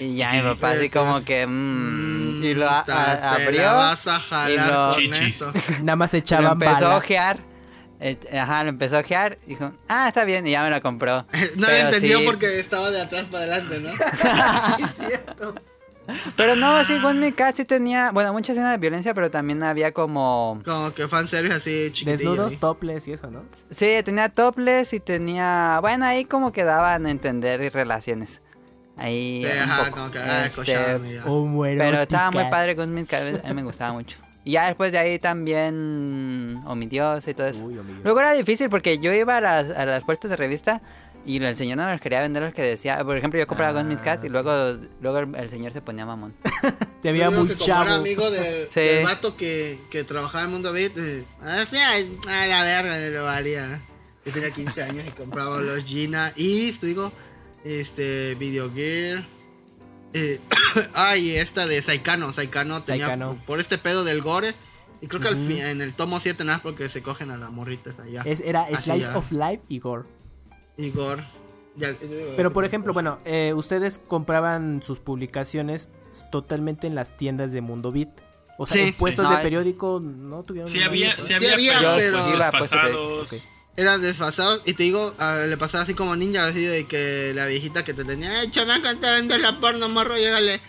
[0.00, 4.20] Y ya mi papá así como que, mmm, y lo a- a- abrió, vas a
[4.20, 5.50] jalar y lo-.
[5.82, 7.38] Nada más echaban empezó a ojear.
[8.00, 9.38] Eh, Ajá, lo empezó a ojear.
[9.46, 11.26] y Dijo, ah, está bien, y ya me lo compró.
[11.56, 12.24] No lo entendió sí.
[12.26, 13.90] porque estaba de atrás para adelante, ¿no?
[14.76, 15.54] Sí, es cierto.
[16.36, 16.94] Pero no, sí,
[17.34, 20.60] Cat sí tenía, bueno, mucha escena de violencia, pero también había como...
[20.64, 22.12] Como que fanservice así chiquitillo.
[22.30, 22.58] Desnudos, ahí.
[22.58, 23.42] topless y eso, ¿no?
[23.70, 25.78] Sí, tenía topless y tenía...
[25.80, 28.40] Bueno, ahí como que daban a entender relaciones.
[28.96, 29.96] Ahí Sí, un ajá, poco.
[29.96, 30.98] como que, ah, Este, ya.
[31.76, 34.18] Pero estaba muy padre Gunmit Cat, a mí me gustaba mucho.
[34.46, 37.64] Y ya después de ahí también Omidiosa y todo eso.
[37.64, 38.02] Uy, amigos.
[38.04, 40.80] Luego era difícil porque yo iba a las, a las puertas de revista
[41.24, 43.02] y el señor no me los quería vender los que decía.
[43.04, 43.82] Por ejemplo, yo compraba Ah.
[43.82, 46.32] Gunmit Cat y luego, luego el, señor se ponía mamón.
[47.02, 47.90] Te veía muy que como era chavo.
[47.90, 48.80] amigo de, Sí.
[48.82, 50.96] del vato que, que trabajaba en Mundo Beat.
[50.96, 52.16] Eh, ah, ay,
[52.48, 53.82] la verga, lo valía.
[54.24, 56.32] Yo tenía 15 años y compraba los Gina.
[56.36, 57.10] Y, digo,
[57.64, 59.26] este, Video Gear.
[60.18, 60.40] Eh,
[60.94, 62.32] ay, esta de Saikano.
[62.32, 63.38] Saikano tenía Saikano.
[63.46, 64.54] por este pedo del gore.
[65.02, 67.50] Y creo que al fin- en el tomo 7 nada porque se cogen a las
[67.50, 68.22] morritas allá.
[68.24, 69.18] Es, era Así Slice ya.
[69.18, 70.04] of Life y Gore.
[70.78, 71.22] Y gore.
[71.76, 75.90] Ya, eh, Pero por ejemplo, bueno, eh, ustedes compraban sus publicaciones
[76.32, 78.08] totalmente en las tiendas de Mundo Beat.
[78.56, 79.34] O sea, Sí, en puestos sí.
[79.36, 80.68] de periódico no tuvieron.
[80.70, 83.32] Sí había, sí había, había, pero, pero- Iba a puesto pasados.
[83.32, 83.38] Ok.
[83.76, 84.62] Eran desfasados.
[84.64, 87.94] Y te digo, ah, le pasaba así como ninja, así de que la viejita que
[87.94, 90.60] te tenía, eh, chamaca, te vender la porno, morro, llégale.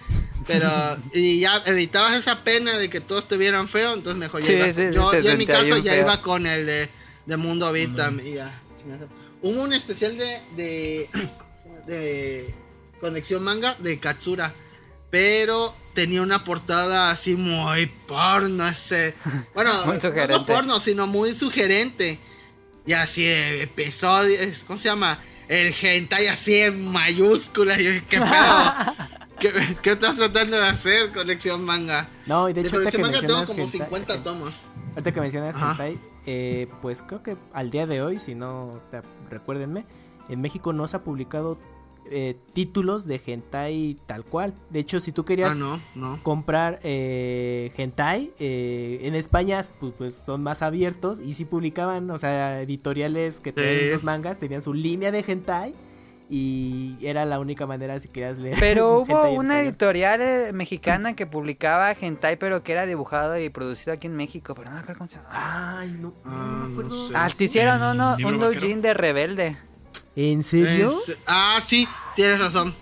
[0.45, 0.69] Pero,
[1.13, 4.67] y ya evitabas esa pena de que todos te vieran feo, entonces mejor Sí, ya
[4.67, 6.03] sí, sí, yo, en mi caso ya feo.
[6.03, 6.89] iba con el de,
[7.25, 7.81] de Mundo y
[8.33, 9.09] ya, chingazo.
[9.41, 11.09] Hubo un especial de, de,
[11.87, 12.55] de
[13.01, 14.53] Conexión Manga de Katsura,
[15.09, 19.15] pero tenía una portada así muy porno, ese,
[19.53, 19.97] bueno, Muy
[20.29, 22.19] no porno, sino muy sugerente.
[22.87, 25.19] Y así, eh, episodio, es- ¿cómo se llama?
[25.47, 27.79] El hentai así en mayúsculas.
[27.79, 28.27] Y yo, ¿qué pedo?
[29.39, 32.09] ¿Qué, qué estás tratando de hacer, Conexión Manga?
[32.25, 34.53] No, y de De hecho, ahorita que Manga tengo mencionas como hentai- 50 tomos.
[34.93, 35.71] Ahorita que mencionas Ajá.
[35.71, 39.85] hentai, eh, pues creo que al día de hoy, si no, te- recuérdenme,
[40.29, 41.59] en México no se ha publicado
[42.11, 44.53] eh, títulos de hentai tal cual.
[44.69, 46.21] De hecho, si tú querías Ah, no, no.
[46.23, 52.17] comprar eh, hentai, eh, en España pues, pues, son más abiertos y si publicaban, o
[52.17, 53.89] sea, editoriales que traían Sí.
[53.91, 55.73] los mangas, tenían su línea de hentai
[56.29, 58.57] y era la única manera si querías leer.
[58.59, 63.93] Pero hubo una editorial eh, mexicana que publicaba hentai, pero que era dibujado y producido
[63.93, 65.29] aquí en México, pero no me acuerdo cómo se llama.
[65.79, 66.95] Ay, no, no Ah, me acuerdo.
[66.95, 67.13] no sé.
[67.15, 69.57] Ah, hicieron uno, ¿Libro un doujin de rebelde.
[70.17, 70.99] ¿En serio?
[71.07, 72.73] Es- ah, sí, tienes razón.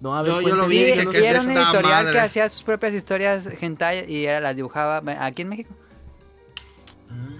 [0.00, 2.12] No, a ver, Yo- yo lo vi y Sí, que era esta editorial madre.
[2.12, 5.74] que hacía sus propias historias hentai y era, las dibujaba aquí en México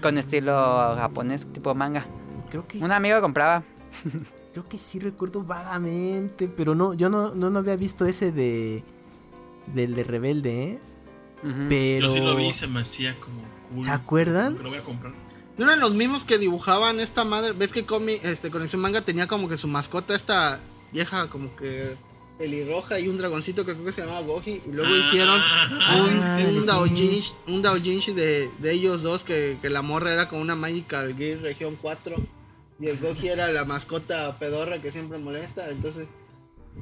[0.01, 0.53] con estilo
[0.97, 2.05] japonés, tipo manga.
[2.49, 3.63] Creo que, Un amigo compraba.
[4.53, 8.83] creo que sí recuerdo vagamente, pero no, yo no, no, no había visto ese de
[9.67, 10.79] del de Rebelde, ¿eh?
[11.43, 11.65] Ujú.
[11.69, 13.41] Pero Yo sí lo vi y se me hacía como
[13.73, 13.83] cool.
[13.85, 14.57] ¿Se acuerdan?
[14.61, 15.13] Lo voy a comprar.
[15.59, 17.51] ¿No eran los mismos que dibujaban esta madre?
[17.51, 20.61] ¿Ves que Comi, este, Conexión Manga tenía como que su mascota esta
[20.93, 21.97] vieja como que
[22.37, 24.61] pelirroja y un dragoncito que creo que se llamaba Goji?
[24.65, 26.65] Y luego Ah, hicieron un, Ah, un sí.
[26.65, 31.13] doujinshi, un doujinshi de, de ellos dos que, que la morra era como una Magical
[31.17, 32.15] Gear Región 4
[32.79, 36.07] y el Goji era la mascota pedorra que siempre molesta, entonces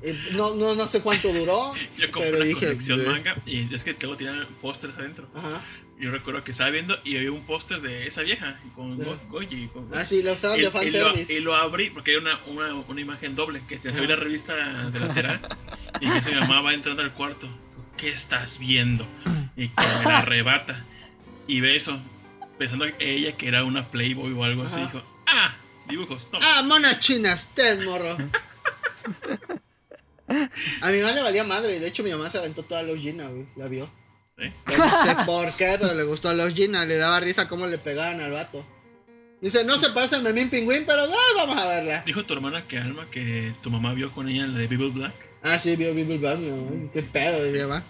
[0.04, 3.84] eh, no, no, no sé cuánto duró, Yo compré pero la dije, manga y es
[3.84, 5.28] que luego tenían pósters adentro.
[5.34, 5.64] ajá,
[6.00, 8.98] Yo recuerdo que estaba viendo y había un póster de esa vieja con.
[8.98, 9.68] Go- Goji.
[9.70, 11.34] Con ah sí, lo usaban y, de y lo, fanservice.
[11.34, 14.54] y lo abrí porque era una, una, una imagen doble que te había la revista
[14.56, 15.40] de lateral
[16.00, 17.50] y que mi mamá va entrando al cuarto.
[17.98, 19.08] ¿Qué estás viendo?
[19.56, 20.86] Y que me la arrebata.
[21.48, 22.00] Y ve eso,
[22.60, 25.56] pensando que ella que era una Playboy o algo así, dijo, ah,
[25.90, 26.46] dibujos, toma.
[26.60, 28.16] Ah, monas chinas, ten morro.
[30.82, 32.96] A mi mamá le valía madre y de hecho mi mamá se aventó toda la
[32.98, 33.90] Gina, güey, la vio.
[34.38, 34.52] ¿Sí?
[34.78, 37.78] No sé por qué, pero le gustó a los Gina, le daba risa cómo le
[37.78, 38.66] pegaban al vato.
[39.42, 42.04] Dice, no se parece al Memín Pingüín, pero ah, vamos a verla.
[42.06, 45.14] Dijo tu hermana que Alma que tu mamá vio con ella la de Bible Black.
[45.44, 46.92] Ah, sí, vio Bible Black, mi mamá.
[46.92, 47.84] Qué pedo, mi mamá.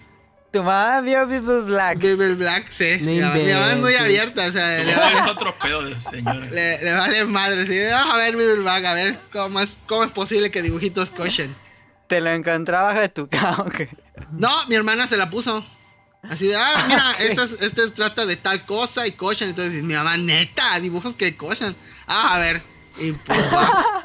[0.51, 1.99] Tu mamá vio People Black.
[1.99, 2.97] Bible Black, sí.
[3.01, 3.37] Mi, mamá,
[3.71, 6.45] es muy abierta, o sea, Su le vale, es otro pedo de señora.
[6.47, 7.65] le- le vale madre.
[7.67, 11.11] Sí, vamos a ver Bible Black, a ver cómo es, cómo es posible que dibujitos
[11.11, 11.55] cochen.
[12.07, 13.65] Te lo encontró abajo de tu cama.
[14.31, 15.65] No, mi hermana se la puso.
[16.23, 19.49] Así de, ah, mira, este, es- este trata de tal cosa y cochan.
[19.49, 21.75] Entonces mi mamá, neta, dibujos que cochan.
[22.05, 22.61] Ah, a ver.
[22.99, 24.03] Y pues va.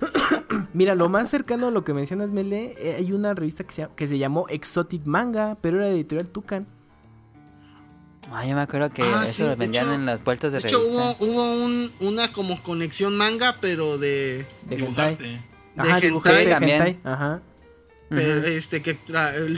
[0.72, 3.88] Mira, lo más cercano a lo que mencionas, Mele, eh, hay una revista que se,
[3.96, 6.66] que se llamó Exotic Manga, pero era de editorial Tucan.
[8.30, 10.60] Ay, yo me acuerdo que Ah, eso sí, lo vendían hecho- en los puertos de,
[10.60, 14.46] De hecho, hubo, hubo un, una como conexión manga, pero de.
[14.66, 15.16] De hentai.
[15.16, 15.40] De
[15.76, 16.82] Ajá, hentai también.
[16.82, 17.00] hentai.
[17.04, 17.40] Ajá.
[18.08, 18.98] Pero, este que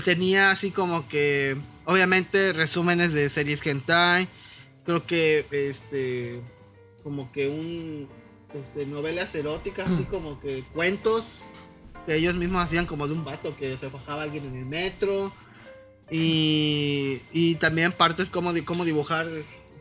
[0.05, 1.57] tenía así como que.
[1.85, 4.29] Obviamente, resúmenes de series hentai.
[4.85, 6.41] Creo que, este.
[7.03, 8.09] Como que un.
[8.53, 11.25] Este, novelas eróticas, así como que cuentos.
[12.07, 14.67] Que ellos mismos hacían como de un vato que se fajaba a alguien en el
[14.67, 15.33] metro.
[16.11, 19.29] Y, y también partes como, como dibujar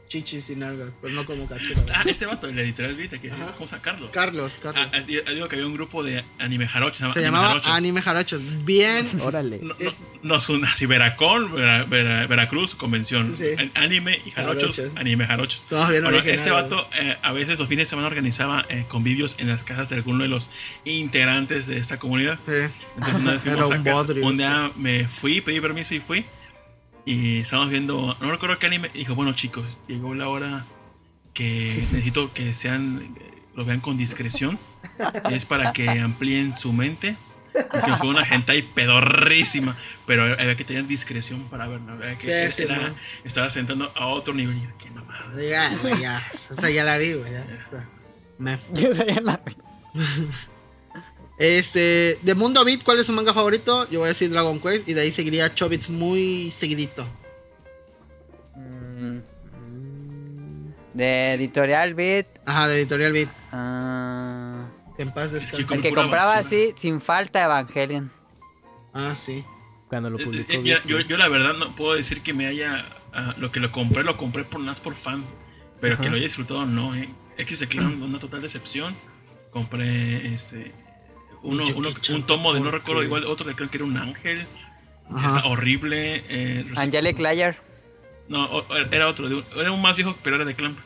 [0.10, 1.82] chichis y nalgas, pero no como cachorro.
[1.94, 4.10] Ah, este vato, el editorial Vita, que ¿cómo sacarlo?
[4.12, 4.88] Carlos, Carlos.
[4.92, 7.14] Ah, ah, digo que había un grupo de anime jarochos.
[7.14, 8.42] Se llamaba Anime Jarochos.
[8.66, 9.08] Bien.
[9.22, 9.60] Órale.
[9.62, 9.94] No, no,
[10.24, 13.36] nos una así, Veracón, Vera- Vera- Veracruz, convención.
[13.38, 13.50] Sí.
[13.58, 14.98] An- Anime y jarochos, Jarochos.
[15.00, 15.66] anime jarochos.
[15.70, 19.64] Bueno, este vato eh, a veces los fines de semana organizaba eh, convivios en las
[19.64, 20.50] casas de alguno de los
[20.86, 22.40] integrantes de esta comunidad.
[22.48, 22.52] Sí.
[22.96, 26.00] Entonces una vez Era a un casa, bodrio, un día me fui, pedí permiso y
[26.00, 26.26] fui.
[27.10, 30.66] Y estábamos viendo, no recuerdo qué anime, y dijo, bueno chicos, llegó la hora
[31.34, 33.16] que necesito que sean,
[33.56, 34.60] lo vean con discreción.
[35.32, 37.16] Es para que amplíen su mente.
[37.52, 41.94] Porque fue una hentai pedorrísima, pero había que tener discreción para verla.
[41.94, 42.94] había que- Sí, era-
[43.24, 44.58] estaba sentando a otro nivel.
[44.58, 45.26] Y yo, qué mamada.
[45.42, 46.32] Ya, güey, ya.
[46.56, 47.32] O sea, ya la vi, güey.
[47.32, 47.46] ya.
[48.38, 49.42] Me- Yo soy en la-
[51.40, 53.90] Este, de Mundo Beat, ¿cuál es su manga favorito?
[53.90, 57.08] Yo voy a decir Dragon Quest y de ahí seguiría Chobits muy seguidito.
[58.56, 59.20] Mm,
[60.94, 62.28] De Editorial Beat.
[62.46, 63.30] Ajá, de Editorial Beat.
[63.54, 64.66] ah,
[64.98, 68.12] Que en paz Es que el que compraba así, sin falta Evangelion.
[68.94, 69.44] Ah, sí.
[69.88, 70.52] Cuando lo Eh, publicó.
[70.52, 71.06] eh, mira, Beat, yo, sí.
[71.08, 72.86] yo la verdad no puedo decir que me haya.
[73.14, 75.24] ah, lo que lo compré, lo compré por más por fan.
[75.80, 77.08] Pero que lo haya disfrutado, no, eh.
[77.38, 78.98] X de Clown, una total decepción.
[79.52, 80.74] Compré este.
[81.42, 83.98] Uno, uno- un tomo de no ¿por recuerdo, igual otro de creo que era un
[83.98, 84.46] ángel.
[85.26, 86.24] Está horrible.
[86.28, 87.58] eh, Angelic Layer.
[88.28, 90.78] no, era otro, de un- era un más viejo, pero era de Clamp.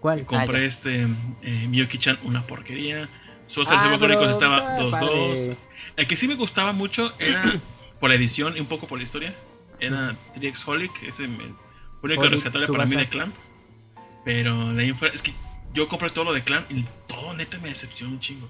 [0.00, 0.24] ¿Cuál?
[0.24, 1.02] Compré Ah, este
[1.42, 3.08] eh, Miyuki-chan, una porquería.
[3.46, 4.90] Sosa Ah, Cónicos estaba está 2-2.
[4.90, 5.56] padre.
[5.96, 7.42] El que sí me gustaba mucho era
[8.00, 9.34] por la edición y un poco por la historia.
[9.80, 11.38] Era 3X Holic, ese me,
[12.00, 13.34] fue el único rescatable para mí de Clamp.
[14.24, 15.32] Pero de ahí fuera, es que
[15.74, 18.48] yo compré todo lo de Clamp y todo neta me decepcionó un chingo.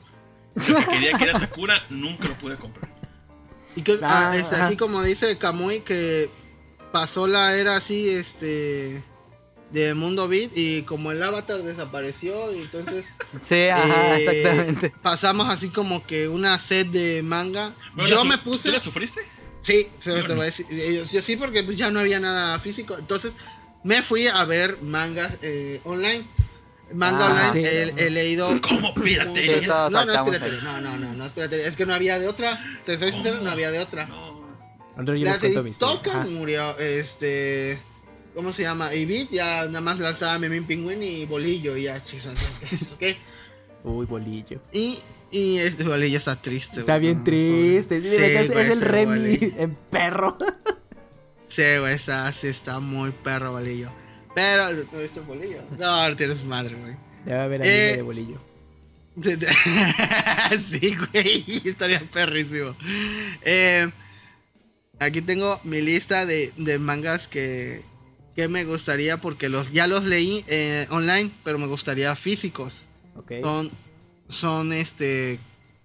[0.55, 2.89] Lo que quería que era Sakura, nunca lo pude comprar.
[3.77, 4.67] Y que, Ah, ah, este, ajá.
[4.67, 6.29] aquí como dice Kamui que
[6.93, 9.03] pasó la era así, este,
[9.71, 13.07] de Mundo Beat y como el avatar desapareció y entonces
[13.41, 14.93] Sí, ajá, eh, exactamente.
[15.01, 17.75] pasamos así como que una set de manga.
[17.95, 19.23] Bueno, Yo ¿la su- me puse, ¿Tú la sufriste?
[19.63, 20.35] sí, pero Yo te no.
[20.35, 23.33] voy a decir, eh, yo, yo sí porque pues ya no había nada físico, entonces
[23.85, 26.27] me fui a ver mangas eh, online.
[26.95, 27.75] Manga Ah, online sí.
[27.97, 29.61] he, he leído ¿Cómo piratería?
[29.61, 30.59] Sí, no, no es piratería.
[30.59, 30.65] ahí.
[30.65, 31.67] No, no, no, no es piratería.
[31.69, 32.61] Es que no había de otra.
[32.87, 34.07] Te soy sincero, no había de otra.
[34.07, 34.43] No.
[34.97, 35.97] Andrés, yo La les cuento mi de historia.
[36.03, 36.27] Toca Ajá.
[36.29, 37.81] murió, este...
[38.35, 38.95] ¿Cómo se llama?
[38.95, 42.39] Y Beat ya nada más lanzaba Memín Pingüín y Bolillo y ya, chicos,
[42.95, 43.03] ¿ok?
[43.85, 44.59] Uy, bolillo.
[44.73, 46.81] Y, y este Bolillo está triste.
[46.81, 47.09] Está güey.
[47.09, 48.01] bien triste.
[48.01, 49.53] sí, Sí, es, güey, es el Remy Bolillo.
[49.59, 50.39] en perro.
[51.49, 53.91] Sí, güey, está, sí está muy perro Bolillo.
[54.35, 55.63] Pero, ¿no viste Bolillo?
[55.79, 56.97] No, tienes madre, güey.
[57.25, 58.41] Debe haber anime Eh, de bolillo.
[60.71, 62.75] sí, güey, estaría perrísimo.
[63.43, 63.91] Eh,
[64.99, 67.83] aquí tengo mi lista de, de mangas que,
[68.35, 72.83] que me gustaría, porque los ya los leí eh, online, pero me gustaría físicos.
[73.17, 73.33] Ok.
[73.43, 73.71] Son,
[74.31, 75.39] son este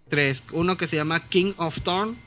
[0.10, 0.42] tres.
[0.54, 2.18] Uno que se llama King of Thorn.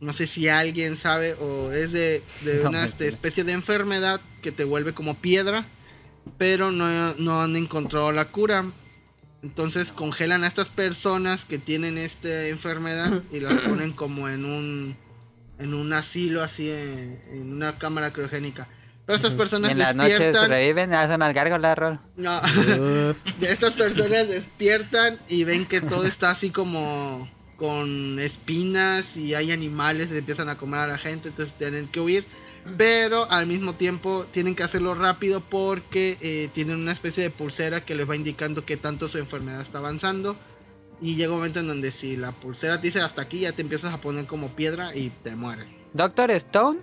[0.00, 4.20] No sé si alguien sabe o es de, de No una este, especie de enfermedad
[4.46, 5.66] que te vuelve como piedra,
[6.38, 8.70] pero no, no han encontrado la cura.
[9.42, 14.96] Entonces congelan a estas personas que tienen esta enfermedad y las ponen como en un
[15.58, 18.68] en un asilo así en, en una cámara criogénica.
[19.04, 20.48] Pero estas personas En las noches despiertan.
[20.48, 21.98] reviven, hacen al gárgola, rol.
[22.16, 22.40] No.
[23.40, 30.06] Estas personas despiertan y ven que todo está así como con espinas y hay animales
[30.06, 32.26] que empiezan a comer a la gente, entonces tienen que huir.
[32.76, 37.84] Pero al mismo tiempo tienen que hacerlo rápido porque eh, tienen una especie de pulsera
[37.84, 40.36] que les va indicando que tanto su enfermedad está avanzando.
[41.00, 43.62] Y llega un momento en donde si la pulsera te dice hasta aquí, ya te
[43.62, 45.68] empiezas a poner como piedra y te mueres.
[45.92, 46.80] Doctor Stone.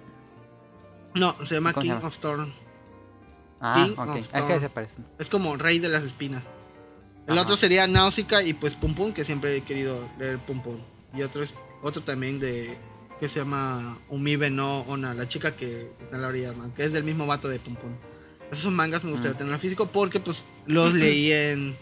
[1.15, 2.53] No, se llama ¿Cómo se King of Thorn.
[3.59, 4.09] Ah, King ok.
[4.09, 5.05] of Es que se parecen.
[5.19, 6.43] Es como rey de las espinas.
[7.27, 7.43] El Ajá.
[7.43, 10.77] otro sería Náusica y pues Pum Pum, que siempre he querido leer Pum Pum.
[11.13, 12.77] Y otro es otro también de
[13.19, 16.83] que se llama Umibe no Ona, la chica que está en la orilla, man, que
[16.85, 17.91] es del mismo vato de Pum Pum.
[18.51, 19.37] Esos mangas me gustaría Mm.
[19.37, 21.75] tener en físico porque pues los leí en,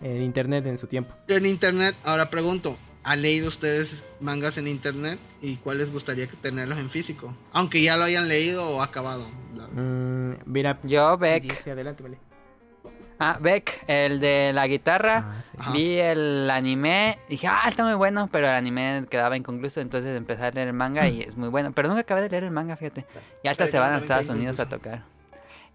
[0.00, 1.14] en internet en su tiempo.
[1.28, 1.94] en internet.
[2.04, 3.90] Ahora pregunto, ¿han leído ustedes
[4.20, 5.18] mangas en internet?
[5.42, 7.34] ¿Y cuál les gustaría que tenerlos en físico?
[7.52, 9.28] Aunque ya lo hayan leído o acabado.
[9.74, 10.78] Mm, mira.
[10.84, 11.42] Yo, sí, Beck.
[11.42, 12.18] sí, sí, adelante, vale.
[13.22, 15.24] Ah, Beck, el de la guitarra.
[15.38, 15.50] Ah, sí.
[15.58, 15.72] Ajá.
[15.72, 20.42] Vi el anime, dije, ah, está muy bueno, pero el anime quedaba inconcluso, entonces empecé
[20.44, 21.70] a leer el manga y es muy bueno.
[21.72, 23.04] Pero nunca acabé de leer el manga, fíjate.
[23.44, 25.02] Y hasta se van a Estados Unidos a tocar.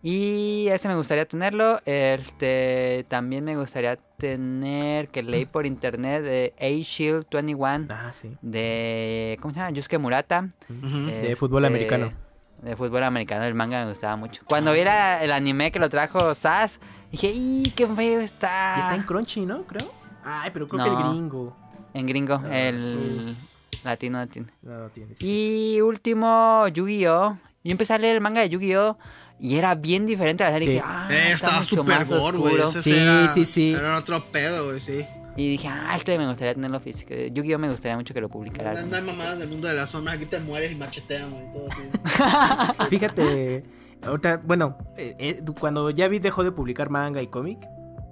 [0.01, 1.79] Y ese me gustaría tenerlo.
[1.85, 8.35] Este también me gustaría tener que leí por internet de A-Shield 21 Ah, sí.
[8.41, 9.71] de ¿cómo se llama?
[9.71, 10.49] Yusuke Murata.
[10.69, 12.11] De fútbol americano.
[12.61, 14.41] De fútbol americano, el manga me gustaba mucho.
[14.45, 16.79] Cuando vi la- el anime que lo trajo Sas,
[17.11, 18.75] dije, ¡y qué feo está!
[18.77, 19.63] Y está en Crunchy, ¿no?
[19.63, 19.91] Creo.
[20.23, 21.55] Ay, pero creo que el gringo.
[21.93, 23.35] En gringo, Ah, el
[23.83, 24.47] latino latino.
[24.61, 25.15] No, no tiene.
[25.15, 25.75] sí.
[25.77, 27.37] Y último, Yu-Gi-Oh!
[27.63, 28.97] Yo empecé a leer el manga de Yu-Gi-Oh!
[29.39, 30.67] Y era bien diferente a la serie.
[30.67, 30.73] Sí.
[30.73, 32.55] Dije, ah, Eh, está estaba más gore, güey.
[32.81, 33.73] Sí, era- sí, sí.
[33.73, 35.05] Era otro pedo, güey, sí.
[35.37, 37.13] Y dije, ah, este me gustaría tenerlo físico.
[37.13, 37.59] Yu-Gi-Oh!
[37.59, 38.73] me gustaría mucho que lo publicara.
[38.73, 41.53] No, no hay mamadas del mundo de las sombras, aquí te mueres y machetean, güey,
[41.53, 42.89] todo así.
[42.89, 43.63] Fíjate,
[44.05, 47.67] ahorita, bueno, eh, eh, cuando ya vi dejó de publicar manga y cómic,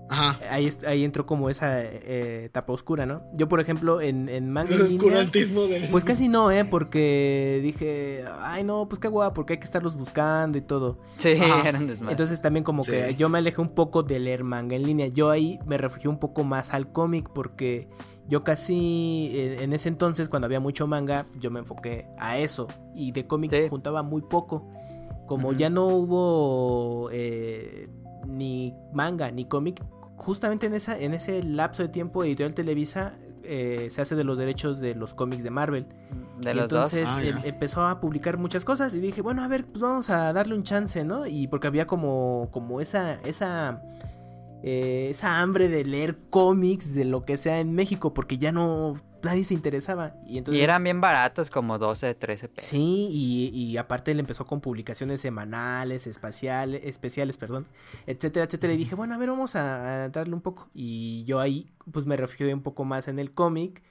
[0.10, 0.39] Ajá.
[0.52, 3.24] ahí, ahí entró como esa eh, etapa oscura, ¿no?
[3.34, 5.89] Yo, por ejemplo, en, en manga El en línea, del...
[5.89, 6.66] pues casi no, ¿eh?
[6.66, 11.00] Porque dije, ay no, pues qué guapa, porque hay que estarlos buscando y todo.
[11.18, 11.68] Sí, Ajá.
[11.70, 12.12] eran desmadre.
[12.14, 15.08] Entonces también como que yo me alejé un poco de leer manga en línea.
[15.08, 17.88] Yo ahí me refugié un poco más al cómic porque
[18.28, 22.68] yo casi eh, en ese entonces cuando había mucho manga yo me enfoqué a eso
[22.96, 23.68] y de cómic Sí.
[23.70, 24.70] juntaba muy poco.
[25.28, 27.88] Como ya no hubo eh,
[28.28, 29.82] ni manga ni cómic,
[30.17, 33.13] justamente en, esa, en ese lapso de tiempo Editorial Televisa
[33.43, 35.86] eh, se hace de los derechos de los cómics de Marvel.
[36.41, 39.47] De Y los entonces Ah, em- empezó a publicar muchas cosas y dije, bueno, a
[39.47, 41.26] ver, pues vamos a darle un chance, ¿no?
[41.28, 43.82] Y porque había como, como esa, esa,
[44.63, 48.95] eh, esa hambre de leer cómics de lo que sea en México, porque ya no,
[49.24, 50.15] nadie se interesaba.
[50.28, 50.59] Y entonces...
[50.59, 52.69] Y eran bien baratos, como 12, 13 pesos.
[52.69, 57.65] Sí, y, y aparte él empezó con publicaciones semanales, espaciales, especiales, perdón,
[58.05, 58.74] etcétera, etcétera.
[58.74, 60.69] Y dije, bueno, a ver, vamos a, a darle un poco.
[60.74, 63.82] Y yo ahí, pues me refugié un poco más en el cómic,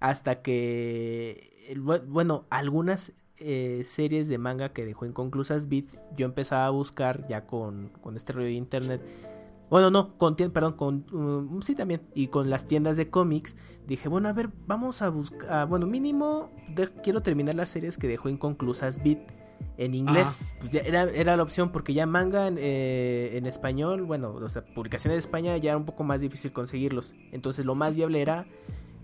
[0.00, 6.66] hasta que, bu- bueno, algunas eh, series de manga que dejó inconclusas Beat, yo empezaba
[6.66, 9.00] a buscar ya con, con este rollo de internet.
[9.70, 12.02] Bueno, no, con perdón, con um, sí también.
[12.14, 13.56] Y con las tiendas de cómics,
[13.86, 18.08] dije, bueno, a ver, vamos a buscar, bueno, mínimo de- quiero terminar las series que
[18.08, 19.18] dejó inconclusas Beat
[19.78, 20.26] en inglés.
[20.26, 20.44] Ajá.
[20.58, 24.48] Pues ya era, era la opción porque ya manga en, eh, en español, bueno, o
[24.48, 27.14] sea, publicaciones de España ya era un poco más difícil conseguirlos.
[27.32, 28.46] Entonces lo más viable era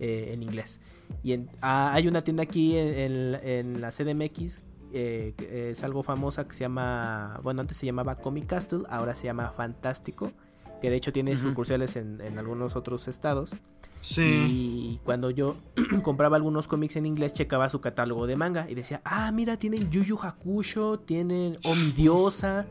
[0.02, 0.80] eh, en inglés.
[1.22, 2.88] Y en- ah, hay una tienda aquí en,
[3.34, 4.60] en- en la CDMX.
[4.92, 9.14] eh, que es algo famosa que se llama, bueno, antes se llamaba Comic Castle, ahora
[9.14, 10.32] se llama Fantástico,
[10.80, 13.54] que de hecho tiene sucursales en, en algunos otros estados.
[14.02, 14.22] Sí.
[14.22, 15.56] Y cuando yo
[16.02, 19.90] compraba algunos cómics en inglés, checaba su catálogo de manga y decía, ah, mira, tienen
[19.90, 22.66] Yu Yu Hakusho, tienen Omidiosa.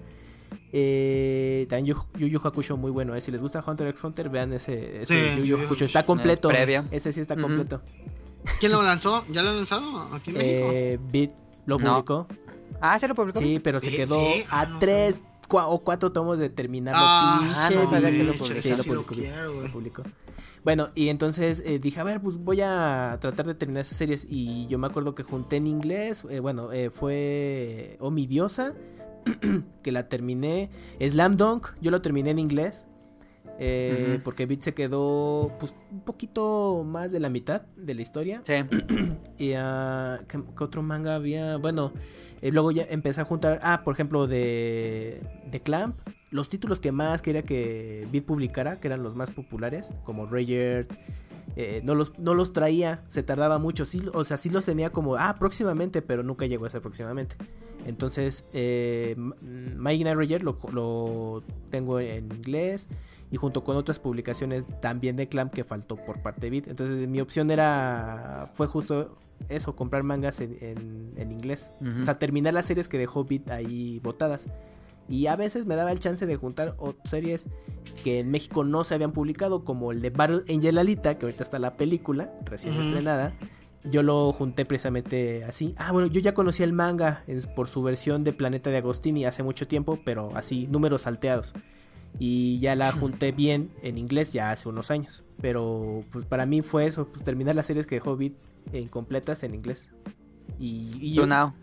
[0.71, 3.21] Eh, también Yu, Yu Hakusho muy bueno, eh.
[3.21, 5.85] Si les gusta Hunter x Hunter, vean ese, ese Sí, Yu Yu Hakusho.
[5.85, 6.49] Está completo.
[6.51, 6.83] Es.
[6.91, 7.81] Ese sí está completo.
[8.59, 9.25] ¿Quién lo lanzó?
[9.31, 10.69] ¿Ya lo han lanzado aquí en México?
[10.71, 11.31] Eh, Beat
[11.65, 11.93] lo No.
[11.95, 12.27] publicó.
[12.81, 13.39] Ah, ¿se lo publicó?
[13.39, 14.43] Sí, pero se quedó sí.
[14.49, 17.01] Ah, a no, tres cua- o cuatro tomos de terminarlo.
[17.03, 17.39] Ah,
[17.69, 18.61] Pinche no sabía que lo publicó.
[18.61, 19.15] Sí, lo Sí lo publicó.
[19.15, 19.67] quiero, güey.
[19.67, 20.03] lo publicó.
[20.63, 24.25] Bueno, y entonces eh, dije, a ver, pues voy a tratar de terminar esas series.
[24.29, 28.73] Y yo me acuerdo que junté en inglés, eh, bueno, eh, fue Omidiosa,
[29.83, 30.69] que la terminé.
[31.01, 32.85] Slam Dunk, yo lo terminé en inglés.
[33.57, 34.19] eh.
[34.23, 38.41] Porque Beat se quedó pues, un poquito más de la mitad de la historia.
[38.45, 38.53] Sí.
[39.37, 41.55] Y ah, ¿qué, qué otro manga había?
[41.55, 41.93] Bueno,
[42.41, 43.59] eh, luego ya empecé a juntar.
[43.63, 45.97] Ah, por ejemplo, de, de Clamp.
[46.31, 50.87] Los títulos que más quería que Beat publicara, que eran los más populares, como Rayard.
[51.55, 53.85] eh, no, los, no los traía, se tardaba mucho.
[53.85, 57.35] Sí, o sea, sí los tenía como, ah, próximamente, pero nunca llegó a ser próximamente.
[57.85, 62.87] Entonces, eh, My lo, lo tengo en inglés
[63.31, 66.67] y junto con otras publicaciones también de Clamp que faltó por parte de Beat.
[66.67, 69.17] Entonces mi opción era, fue justo
[69.49, 71.71] eso, comprar mangas en, en- en inglés.
[72.01, 74.45] O sea, terminar las series que dejó Beat ahí botadas.
[75.07, 77.47] Y a veces me daba el chance de juntar series
[78.03, 81.41] que en México no se habían publicado, como el de Battle Angel Alita, que ahorita
[81.43, 83.33] está la película recién estrenada.
[83.85, 85.73] Yo lo junté precisamente así.
[85.77, 89.25] Ah, bueno, yo ya conocía el manga es por su versión de Planeta de Agostini
[89.25, 91.53] hace mucho tiempo, pero así, números salteados.
[92.17, 95.23] Y ya la junté bien en inglés ya hace unos años.
[95.41, 98.33] Pero pues para mí fue eso, pues terminar las series que dejó Beat
[98.73, 99.89] incompletas en inglés.
[100.59, 101.19] Y, y,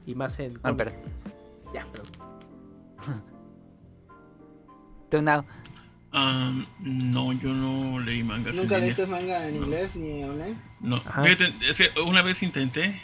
[0.06, 0.56] y más en...
[0.62, 0.76] Ah, cómic.
[0.78, 1.00] perdón.
[1.74, 3.22] Ya, perdón.
[5.10, 5.44] Tú now.
[6.80, 8.54] No, yo no leí mangas.
[8.56, 9.64] en ¿Nunca leíste manga en No.
[9.66, 10.56] inglés ni online?
[10.80, 12.98] No, fíjate, es que una vez intenté,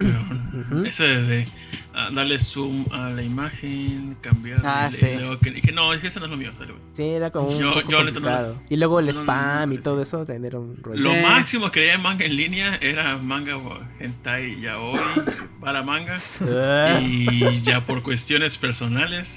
[0.00, 1.46] pero ese de
[1.94, 4.60] ah, darle zoom a la imagen, cambiar.
[4.64, 5.06] Ah, sí.
[5.42, 6.52] que, dije, no, es que eso no es lo mío.
[6.58, 6.72] dale.
[6.92, 8.56] Sí, era como un Yo- poco yo no- complicado.
[8.70, 11.00] Y luego el no, no, spam no, y todo eso era un rollo.
[11.02, 11.20] Lo Sí.
[11.22, 13.56] máximo que leía en manga en línea era manga
[14.00, 14.98] hentai yaoi
[15.60, 16.16] para manga.
[16.42, 19.28] Ah, Y ya por cuestiones personales,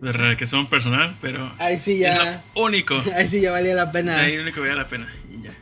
[0.00, 2.42] de verdad que son personal, pero Ahí sí es ya.
[2.54, 2.94] lo único.
[3.14, 4.18] Ahí sí ya valía la pena.
[4.18, 5.12] Ahí único valía la pena.
[5.30, 5.52] Y ya.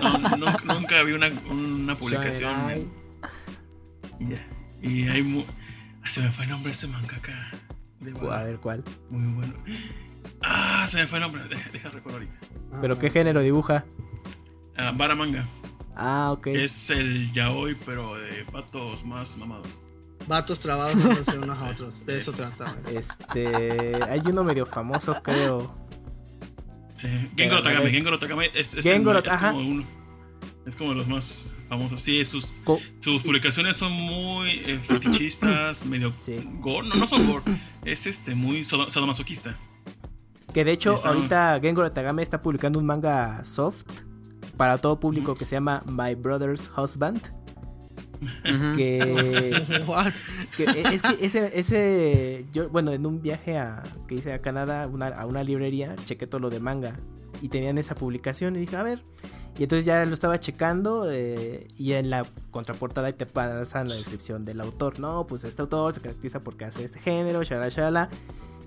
[0.00, 2.88] No, nunca, nunca vi una, una publicación.
[4.20, 4.46] Y ya.
[4.82, 5.44] Y hay mu
[6.04, 7.50] ah, se me fue el nombre de este mangaka.
[8.00, 8.84] De A ver cuál.
[9.10, 9.54] Muy bueno.
[10.42, 11.42] Ah, se me fue el nombre.
[11.48, 12.32] Deja, deja ahorita.
[12.80, 13.84] ¿Pero qué género dibuja?
[14.76, 15.44] Ah, Bara Manga.
[15.96, 16.46] Ah, ok.
[16.48, 19.66] Es el yaoi, pero de patos más mamados.
[20.28, 20.94] Vatos trabados
[21.42, 22.06] unos a otros.
[22.06, 22.76] De eso trataba.
[22.92, 23.96] Este.
[24.08, 25.74] Hay uno medio famoso, creo.
[26.96, 27.08] Sí.
[27.36, 27.90] Gengoro Takame.
[27.90, 29.52] Gengoro Takame es, es, Gengoro, el- es ajá.
[29.52, 29.84] como uno.
[30.68, 32.02] Es como de los más famosos.
[32.02, 36.38] Sí, sus, Co- sus publicaciones son muy eh, fetichistas, medio Sí.
[36.60, 36.86] gore.
[36.88, 37.42] No, no son gore.
[37.84, 39.56] Es este, muy sado- sadomasoquista.
[40.52, 43.84] Que de hecho, Está- ahorita Gengoro Tagame está publicando un manga soft
[44.56, 47.20] para todo público que se llama My Brother's Husband.
[48.76, 49.62] Que,
[50.56, 54.88] que es que ese, ese, yo, bueno, en un viaje a, que hice a Canadá,
[54.88, 56.98] una- a una librería, chequé todo lo de manga
[57.42, 59.02] y tenían esa publicación y dije, a ver,
[59.58, 64.44] y entonces ya lo estaba checando eh, y en la contraportada te pasan la descripción
[64.44, 68.08] del autor, no, pues este autor se caracteriza porque hace este género, shala, shala,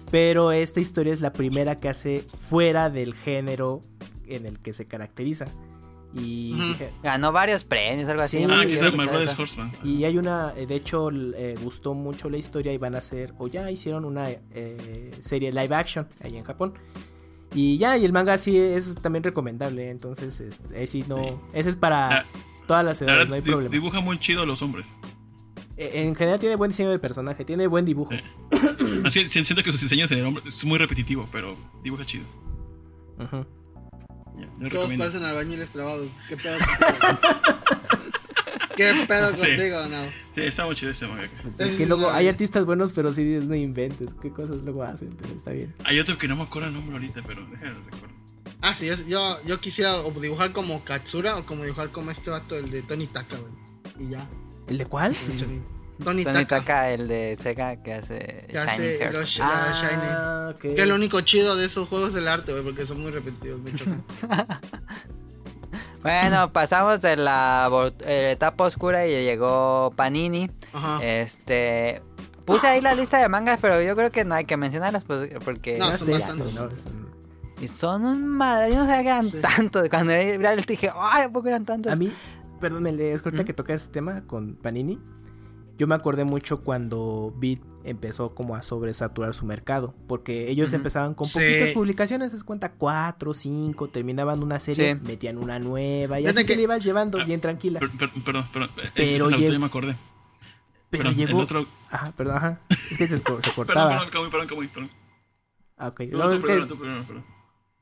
[0.09, 3.83] Pero esta historia es la primera que hace fuera del género
[4.27, 5.45] en el que se caracteriza.
[6.13, 8.43] Y dije- Ganó varios premios, algo así.
[8.51, 8.75] Ah, y.
[9.39, 9.71] Horseman.
[10.03, 13.47] Hay una, eh, de hecho, eh, gustó mucho la historia y van a hacer, o
[13.47, 16.73] ya hicieron una eh, serie live action ahí en Japón.
[17.53, 21.33] Y ya, y el manga sí es también recomendable, entonces este, ahí sí no, Sí.
[21.53, 22.25] ese es para
[22.67, 23.69] todas las La edades, no hay problema.
[23.69, 24.87] dibuja muy chido a los hombres.
[25.75, 28.11] Eh, En general tiene buen diseño de personaje, tiene buen dibujo.
[28.11, 28.21] Sí.
[29.05, 32.25] Así, sí, siento que sus diseños de hombre es muy repetitivo, pero dibuja chido.
[33.19, 35.03] Yo Todos recomiendo.
[35.05, 36.09] parecen albañiles trabados.
[36.29, 36.57] ¿Qué pedo?
[38.75, 39.39] ¿Qué pedo Sí.
[39.39, 40.03] contigo, no?
[40.35, 41.29] Sí, está muy chido este manga.
[41.41, 44.83] Pues Es es que luego hay artistas buenos, pero sí no inventes qué cosas luego
[44.83, 45.73] hacen, pero está bien.
[45.83, 48.15] Hay otro que no me acuerdo el nombre ahorita, pero déjame recuerdo.
[48.61, 52.29] Ah, sí, yo, yo, yo quisiera o dibujar como Katsura o como dibujar como este
[52.29, 53.51] vato, el de Tony Taka, güey.
[54.07, 54.27] Y ya.
[54.67, 55.15] ¿El de cuál?
[56.03, 56.59] Tony Tony Taka.
[56.59, 59.17] Taka, el de Sega que hace Que hace Shining Hearts.
[59.17, 60.61] los- Sh- Ah, ok.
[60.75, 63.61] Que lo único chido de esos juegos es el arte, güey, porque son muy repetitivos.
[63.61, 64.03] me chocan.
[66.01, 67.69] Bueno, pasamos de la
[68.01, 70.49] eh, etapa oscura y llegó Panini.
[70.73, 71.03] Ajá.
[71.03, 72.01] Este.
[72.45, 75.29] Puse ahí la lista de mangas, pero yo creo que no hay que mencionarlas pues,
[75.45, 75.77] porque.
[75.77, 76.53] No, son bastantes.
[76.53, 77.09] no, son-
[77.61, 78.69] Y son un madre.
[78.73, 79.37] Yo no sabía que eran Sí.
[79.41, 79.89] tantos.
[79.89, 81.91] Cuando vi lista dije, ¡ay, ¿por qué eran tantos?
[81.93, 82.11] A mí,
[82.59, 83.45] perdón, lees ahorita ¿Mm?
[83.45, 84.99] que toca este tema con Panini.
[85.77, 89.93] Yo me acordé mucho cuando Beat empezó como a sobresaturar su mercado.
[90.07, 91.33] Porque ellos empezaban con Sí.
[91.39, 95.01] poquitas publicaciones, es cuenta cuatro, cinco, terminaban una serie, Sí.
[95.05, 97.79] metían una nueva y así que que- le ibas llevando Ah, bien tranquila.
[97.79, 98.69] Per- per- perdón, perdón.
[98.95, 99.29] Pero
[99.59, 99.97] me acordé.
[100.89, 101.39] Pero Perdón, llegó.
[101.39, 101.65] Otro...
[101.89, 102.59] Ajá, perdón, ajá.
[102.89, 103.89] Es que se, se Perdón, cortaba.
[104.09, 104.91] perdón, perdón, Kamui, perdón.
[105.77, 106.01] Ah, ok.
[106.11, 107.25] No, tú es que- tú primero, perdón.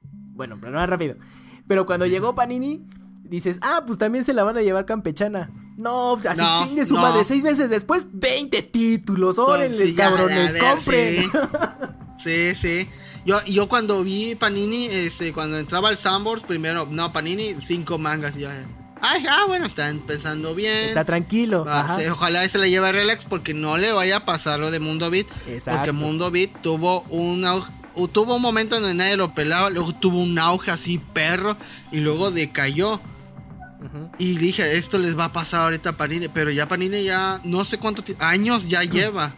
[0.02, 1.16] Bueno, pero no rápido.
[1.68, 2.88] Pero cuando llegó Panini,
[3.24, 5.52] dices, ah, pues también se la van a llevar campechana.
[5.78, 7.02] No, así No, chingue su no.
[7.02, 7.24] madre.
[7.24, 9.40] Seis meses después, 20 títulos.
[9.40, 11.32] Órenles, Pues, Sí, ya, cabrones, ver, compren.
[12.24, 12.56] Sí, sí.
[12.56, 12.90] sí.
[13.26, 18.36] Yo, yo cuando vi Panini, este, cuando entraba al Sandbox, primero, no, Panini, cinco mangas.
[18.36, 18.50] Y yo,
[19.02, 20.86] ay, ah, bueno, está empezando bien.
[20.86, 21.66] Está tranquilo.
[21.68, 22.00] Ajá.
[22.00, 25.10] sí, ojalá se la lleve Relax porque no le vaya a pasar lo de Mundo
[25.10, 25.28] Beat.
[25.48, 25.80] Exacto.
[25.80, 29.34] Porque Mundo Beat tuvo un au- u- tuvo un momento en el que nadie lo
[29.34, 31.58] pelaba, luego tuvo un auge así perro
[31.92, 33.02] y luego decayó.
[34.18, 37.64] Y dije, esto les va a pasar ahorita a Panini, pero ya Panini ya no
[37.64, 39.34] sé cuántos años ya lleva.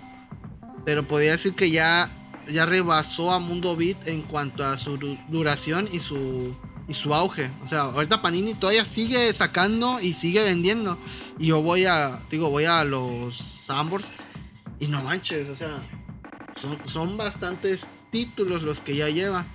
[0.85, 2.09] Pero podría decir que ya
[2.51, 6.55] ya rebasó a Mundo Beat en cuanto a su du- duración y su
[6.87, 7.51] y su auge.
[7.63, 10.97] O sea, ahorita Panini todavía sigue sacando y sigue vendiendo.
[11.37, 14.07] Y yo voy a digo, voy a los Sambors
[14.79, 15.83] y no manches, o sea,
[16.55, 17.81] son, son bastantes
[18.11, 19.45] títulos los que ya lleva.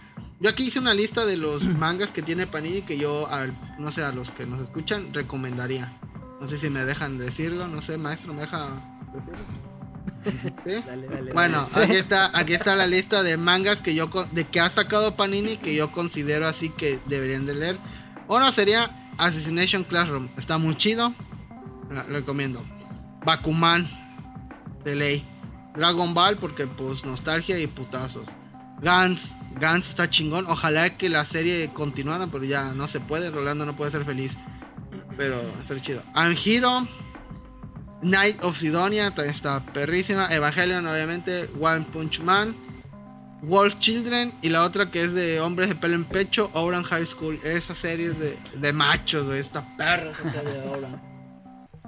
[0.40, 3.92] Yo aquí hice una lista de los mangas que tiene Panini que yo, al- no
[3.92, 5.98] sé, a los que nos escuchan, recomendaría.
[6.40, 8.68] No sé si me dejan decirlo, no sé, maestro, ¿me deja
[9.14, 9.66] decirlo?
[10.64, 10.82] ¿Sí?
[10.86, 11.84] Dale, dale, Bueno, dale.
[11.86, 15.16] aquí está, aquí está la lista de mangas que yo con- de que ha sacado
[15.16, 17.78] Panini que yo considero así que deberían de leer.
[18.28, 21.14] Uno sería Assassination Classroom, está muy chido,
[21.90, 22.62] lo recomiendo.
[23.24, 23.88] Bakuman,
[24.84, 25.24] de ley.
[25.74, 28.26] Dragon Ball porque pues nostalgia y putazos.
[28.80, 29.22] Gans,
[29.58, 30.46] Gans está chingón.
[30.46, 33.30] Ojalá que la serie continuara, pero ya no se puede.
[33.30, 34.32] Rolando no puede ser feliz.
[35.16, 36.02] Pero está chido.
[36.14, 36.86] Anhiro,
[38.02, 40.28] Night of Sidonia está perrísima.
[40.30, 41.48] Evangelion, obviamente.
[41.58, 42.54] One Punch Man.
[43.42, 44.34] Wolf Children.
[44.42, 46.50] Y la otra que es de hombres de pelo en pecho.
[46.52, 47.40] Ouran High School.
[47.42, 49.40] Esa serie es de, de machos, güey.
[49.40, 51.05] Esta perra serie de Ouran.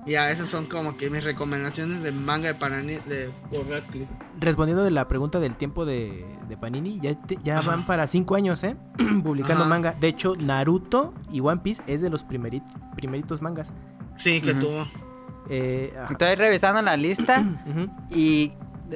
[0.08, 4.08] Ya, esas son como que mis recomendaciones de manga de Panini de por Radcliffe.
[4.40, 7.68] Respondiendo de la pregunta del tiempo de, de Panini, ya, te- ya Ajá.
[7.68, 8.76] van para cinco años, ¿eh?
[9.22, 9.68] Publicando Ajá.
[9.68, 9.94] manga.
[10.00, 13.72] De hecho, Naruto y One Piece es de los primerit- primeritos mangas.
[14.18, 14.60] Sí, que Ujú.
[14.60, 14.86] tuvo.
[15.50, 15.92] Eh.
[16.10, 17.44] Estoy revisando la lista
[18.10, 18.52] y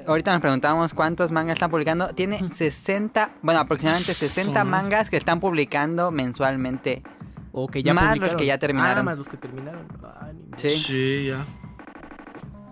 [0.06, 2.08] ahorita nos preguntamos cuántos mangas están publicando.
[2.14, 4.70] Tiene 60, bueno, aproximadamente 60 Son.
[4.70, 7.02] mangas que están publicando mensualmente.
[7.52, 8.36] O que ya Más los publicaron.
[8.38, 8.98] que ya terminaron.
[8.98, 9.86] Ah, más los que terminaron.
[10.02, 10.30] Ah.
[10.56, 10.70] Sí.
[10.78, 11.44] Sí, ya.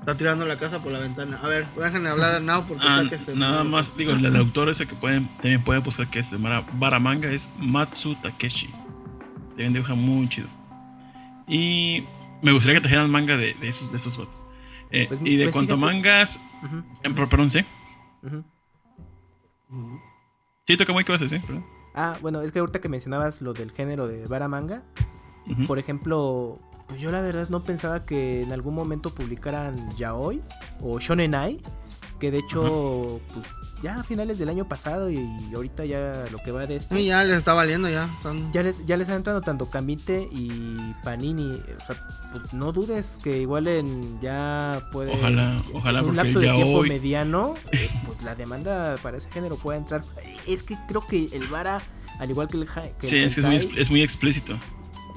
[0.00, 1.38] Está tirando la casa por la ventana.
[1.42, 4.24] A ver, déjenme hablar a Now porque Ah, está que se nada más, digo, el,
[4.24, 8.14] el autor ese que pueden, también pueden buscar que es de Mara- Baramanga es Matsu
[8.22, 8.70] Takeshi.
[9.50, 10.48] También dibuja muy chido.
[11.46, 12.04] Y
[12.40, 14.34] me gustaría que trajeran manga de, de esos, de esos vatos.
[14.90, 15.94] Eh, Pues, y de pues, cuanto a fíjate.
[15.94, 17.60] mangas, Ujú, eh, per- perdón, sí.
[20.66, 21.38] Sí, toca muy cosas, sí.
[21.40, 21.64] Perdón.
[21.94, 24.82] Ah, bueno, es que ahorita que mencionabas lo del género de Vara Manga,
[25.50, 25.66] Ujú.
[25.66, 30.42] por ejemplo, pues yo la verdad no pensaba que en algún momento publicaran Yaoi
[30.82, 31.60] o Shonen Ai,
[32.20, 33.46] Que de hecho, pues
[33.82, 35.18] ya a finales del año pasado y,
[35.54, 37.00] ahorita ya lo que va de este.
[37.00, 38.04] Y ya les está valiendo ya.
[38.18, 41.50] están- Ya les, ya les han entrado tanto Camite y Panini.
[41.52, 41.96] O sea,
[42.32, 45.12] pues no dudes que igual en ya puede.
[45.14, 49.16] Ojalá, ojalá, en un lapso de ya tiempo hoy- mediano, eh, pues la demanda para
[49.16, 50.02] ese género puede entrar.
[50.46, 51.80] Es que creo que el Vara,
[52.18, 54.58] al igual que el, ja- que Sí, el es que es muy, es muy explícito.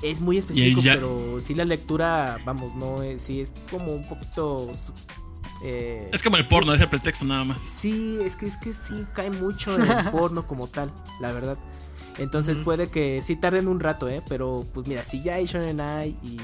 [0.01, 4.07] es muy específico, ya- pero sí la lectura, vamos, no es, sí es como un
[4.07, 4.69] poquito.
[5.63, 7.57] Eh, Es como el porno, es el pretexto nada más.
[7.67, 10.91] Sí, es que es que sí cae mucho en el porno como tal,
[11.21, 11.57] la verdad.
[12.19, 14.21] Entonces puede que sí tarden un rato, ¿eh?
[14.29, 16.37] Pero pues mira, si ya hay Shonen Ai y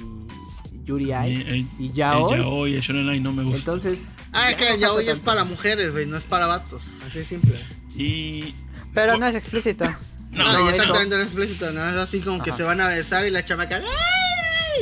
[0.83, 3.57] Yuri Ai Y, Yaoi, yaoi, el shonen ai no me gusta.
[3.59, 4.15] entonces...
[4.33, 6.81] Ah, es ya que no es para mujeres, güey, no es para vatos.
[7.07, 7.59] Así de simple.
[7.95, 8.55] Y...
[8.95, 9.85] Pero no es explícito.
[10.31, 12.61] No, No, no, y eso- exactamente no es explícito, no es así como que se
[12.61, 13.77] van a besar y la chamaca.
[13.77, 13.83] ¡Ay!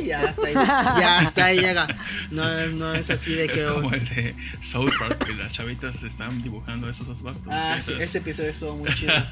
[0.05, 1.87] Ya hasta ahí, ya hasta ahí llega.
[2.31, 3.65] No es, no es así de es que.
[3.65, 7.43] como el de South Park, que las chavitas están dibujando esos dos vatos.
[7.49, 9.13] Ah, sí, ese episodio estuvo muy chido.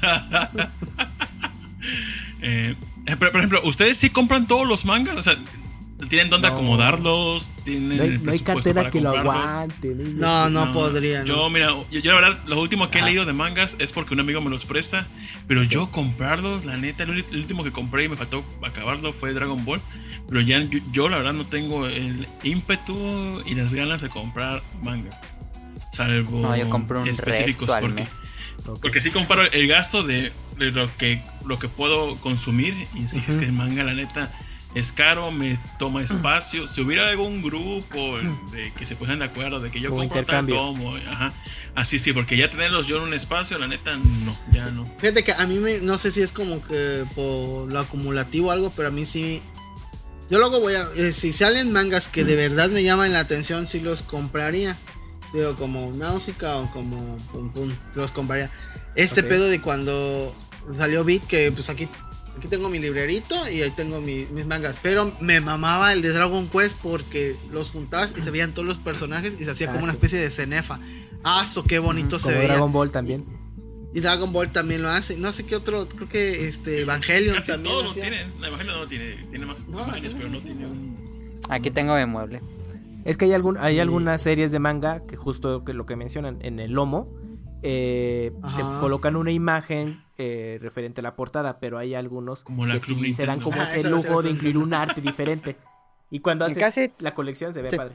[2.42, 2.74] Eh,
[3.06, 5.16] eh, pero, por ejemplo, ¿ustedes sí compran todos los mangas?
[5.16, 5.36] O sea,
[6.08, 6.54] ¿tienen dónde No.
[6.54, 7.50] acomodarlos?
[7.64, 9.94] ¿Tienen No hay, no hay cartera que lo aguante.
[9.94, 11.24] No, no, podría.
[11.24, 11.50] Yo, ¿no?
[11.50, 13.08] mira, yo, yo la verdad, lo último que he Ajá.
[13.08, 15.06] leído de mangas es porque un amigo me los presta.
[15.46, 19.64] Pero yo comprarlos, la neta, el, último que compré y me faltó acabarlo fue Dragon
[19.64, 19.80] Ball.
[20.28, 24.62] Pero ya yo, yo, la verdad no tengo el ímpetu y las ganas de comprar
[24.82, 25.10] manga.
[25.92, 28.10] Salvo No, yo compro un específicos resto porque, mes.
[28.66, 28.78] Ok.
[28.82, 33.22] porque sí comparo el gasto de, de lo que lo que puedo consumir y sí,
[33.28, 34.30] es que el manga la neta
[34.76, 36.68] es caro, me toma espacio.
[36.68, 38.18] Si hubiera algún grupo
[38.52, 40.56] de que se pusieran de acuerdo de que yo Como compro tal intercambio.
[40.56, 41.32] tomo, ajá,
[41.74, 44.84] así sí, porque ya tenerlos yo en un espacio, la neta no, ya no.
[44.98, 48.50] Fíjate que a mí me, no sé si es como que por lo acumulativo o
[48.50, 49.40] algo, pero a mí sí.
[50.28, 50.86] Yo luego voy a.
[50.94, 54.76] eh, si salen mangas que de verdad me llaman la atención, sí los compraría.
[55.32, 58.50] Digo, como Náusica o como Pum Pum, los compraría.
[58.94, 60.34] Este pedo de cuando
[60.76, 61.88] salió Beat, que pues aquí,
[62.36, 64.76] aquí tengo mi librerito y ahí tengo mi- mis mangas.
[64.82, 68.78] Pero me mamaba el de Dragon Quest porque los juntabas y se veían todos los
[68.78, 69.96] personajes y se hacía Ah, como una sí.
[69.96, 70.78] especie de cenefa.
[71.24, 72.48] Ah, so, qué bonito se Como veía.
[72.48, 73.24] Dragon Ball también.
[73.94, 75.16] Y Dragon Ball también lo hace.
[75.16, 77.72] No sé qué otro, creo que este Evangelion Casi también.
[77.74, 80.36] todos lo tienen, la Evangelio no lo tiene, tiene más No, imágenes, no, pero no
[80.36, 80.42] no.
[80.42, 81.40] tiene un...
[81.48, 82.40] Aquí tengo de mueble.
[83.06, 83.80] Es que hay, algún, hay Sí.
[83.80, 87.08] algunas series de manga que justo que lo que mencionan en el lomo
[87.68, 92.78] eh, te colocan una imagen eh, referente a la portada, pero hay algunos Como que
[92.80, 95.56] sí se dan como Ah, ese lujo de incluir un arte diferente.
[96.10, 97.76] Y cuando haces casi, la colección se ve Sí.
[97.76, 97.92] padre.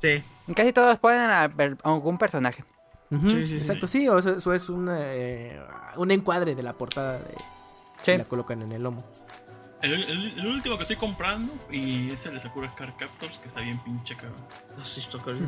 [0.00, 0.22] Sí.
[0.48, 1.50] en casi todos ponen a
[1.82, 2.64] algún personaje.
[3.10, 3.56] Sí, sí.
[3.56, 5.58] exacto, sí, o eso es un, eh,
[5.96, 7.34] un encuadre de la portada de,
[8.02, 8.12] Sí.
[8.12, 9.04] y la colocan en el lomo.
[9.84, 13.48] El, el- el último que estoy comprando y es el de Sakura Card Captors, que
[13.48, 14.34] está bien pinche cabrón.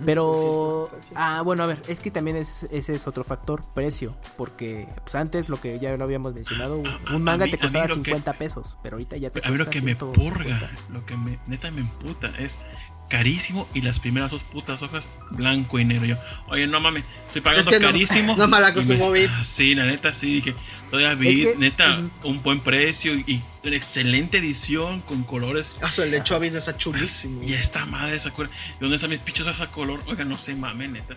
[0.05, 4.89] Pero, ah, bueno, a ver, es que también es, ese es otro factor, precio, porque
[5.03, 7.87] pues antes lo que ya lo habíamos mencionado, un, A- un manga mí- te costaba
[7.87, 10.21] lo que- 50 pesos, pero ahorita ya te A mí lo cuesta que me 150.
[10.39, 12.57] purga, lo que me, neta me emputa es
[13.09, 16.07] carísimo y las primeras dos putas hojas blanco y negro.
[16.07, 16.17] Yo,
[16.49, 18.37] oye, no mames, estoy pagando Es que no- carísimo.
[18.39, 20.55] no me la me- ah, Sí, la neta sí, dije,
[20.91, 25.77] todavía vi, que- neta, un buen precio y, y una excelente edición con colores.
[25.83, 27.43] Ah, el de Chobin está chulísimo.
[27.43, 30.03] Y esta madre Sakura, ¿de dónde están mis pinches hojas a color?
[30.07, 31.15] Oiga, no se mames, neta.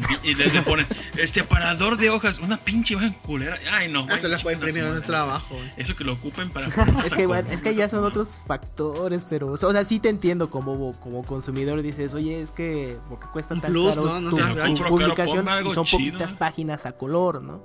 [0.00, 0.86] También- y le, le ponen,
[1.16, 3.58] este aparador de hojas, una pinche hoja culera.
[3.72, 4.06] Ay, no.
[4.10, 5.54] Ah, las puede chinga su imprimir en el trabajo.
[5.54, 5.70] güey.
[5.76, 6.66] Eso que lo ocupen para.
[7.04, 10.50] Es que, bueno, es que ya son otros factores, pero, o sea, sí te entiendo
[10.50, 14.20] como, como consumidor, dices, oye, es que, porque cuesta tan plus, caro ¿no?
[14.20, 15.98] No tu, caro, publicación y son chido.
[15.98, 17.62] poquitas páginas a color, ¿no?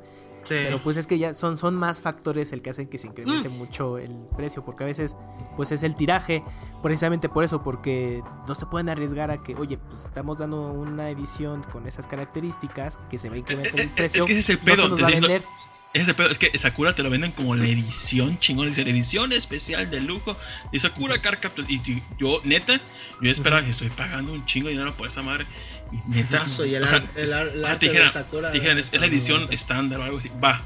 [0.50, 0.56] Sí.
[0.66, 3.47] Pero pues es que ya son, son más factores el que hacen que se incremente
[3.50, 3.54] Mm.
[3.58, 5.16] mucho el precio, porque a veces
[5.56, 6.43] pues es el tiraje,
[6.84, 11.10] precisamente por eso, porque no se pueden arriesgar a que, oye, pues estamos dando una
[11.10, 14.50] edición con esas características que se va a incrementar el precio, es que ese es
[14.50, 15.43] el no pedo, se nos va a vender.
[15.92, 19.90] Ese pedo, es que Sakura te lo venden como la edición chingón, dice edición especial
[19.90, 20.38] de lujo
[20.72, 21.68] de Sakura Card Captors.
[21.68, 21.82] Y
[22.20, 22.80] yo, neta,
[23.22, 25.48] yo esperaba que estoy pagando un chingo de dinero por esa madre.
[25.91, 29.44] Y neta, y el o sea, el el ah, Sakura dijeran, es, es la edición
[29.44, 30.61] está estándar o algo así, va.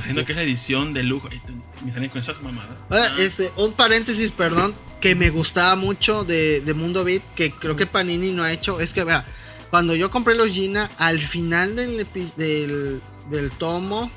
[0.00, 0.26] Siendo Sí.
[0.26, 1.52] que es la edición de lujo, y te-
[1.84, 2.82] me salen con esas mamadas.
[2.88, 7.50] Ahora, Ah, este, un paréntesis, perdón, que me gustaba mucho de, de Mundo Beat, que
[7.50, 9.26] creo que Panini no ha hecho, es que, vea,
[9.72, 13.00] cuando yo compré los Gina, al final del, del,
[13.30, 14.10] del tomo,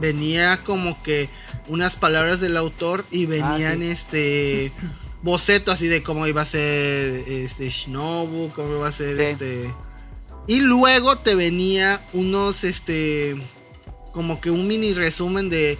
[0.00, 1.30] venía como que
[1.68, 3.86] unas palabras del autor y venían sí.
[3.88, 4.72] este
[5.22, 9.22] boceto así de cómo iba a ser este Shinobu, cómo iba a ser Sí.
[9.24, 9.74] este
[10.46, 13.34] y luego te venía unos este
[14.12, 15.78] como que un mini resumen de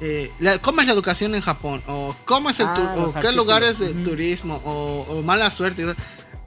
[0.00, 3.30] eh, la- cómo es la educación en Japón o cómo es el Ah, o qué
[3.30, 4.02] lugares de Ujú.
[4.10, 5.84] turismo o, o mala suerte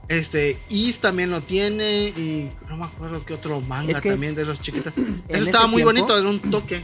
[0.08, 4.34] Este, Is también lo tiene y no me acuerdo qué otro manga Es que también
[4.34, 4.92] de los chiquitos.
[5.28, 6.82] Eso estaba muy tiempo- bonito, era un toque.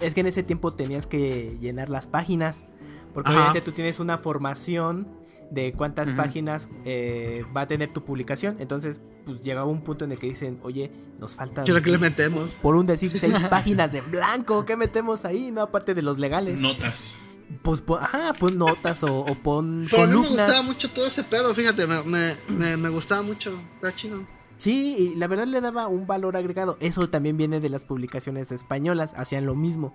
[0.00, 2.66] Es que en ese tiempo tenías que llenar las páginas.
[3.14, 3.38] Porque Ajá.
[3.40, 5.06] obviamente tú tienes una formación
[5.50, 8.56] de cuántas páginas eh, va a tener tu publicación.
[8.58, 10.90] Entonces, pues llegaba un punto en el que dicen, oye,
[11.20, 12.48] nos faltan, Quiero que le metemos.
[12.62, 14.64] por un decir, seis páginas en blanco.
[14.64, 15.50] ¿Qué metemos ahí?
[15.52, 16.58] No, aparte de los legales.
[16.58, 17.14] Notas.
[17.62, 20.46] Pues, pon, ajá, pon notas o, o pon Pero a mí me columnas.
[20.46, 23.60] gustaba mucho todo ese pedo, fíjate, me, me, me, me gustaba mucho.
[23.76, 24.26] Está chido.
[24.56, 26.76] Sí, y la verdad le daba un valor agregado.
[26.80, 29.94] Eso también viene de las publicaciones españolas, hacían lo mismo.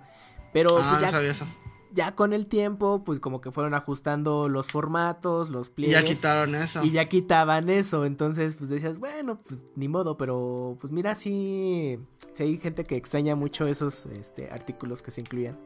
[0.52, 1.46] Pero ah, pues, ya, sabía eso.
[1.90, 6.02] ya con el tiempo, pues como que fueron ajustando los formatos, los Y pliegues.
[6.02, 6.82] ya quitaron eso.
[6.82, 11.98] Y ya quitaban eso, entonces pues decías, bueno, pues ni modo, pero pues mira, sí,
[12.34, 15.58] sí hay gente que extraña mucho esos este, artículos que se incluían.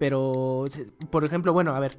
[0.00, 0.64] Pero,
[1.10, 1.98] por ejemplo, bueno, a ver,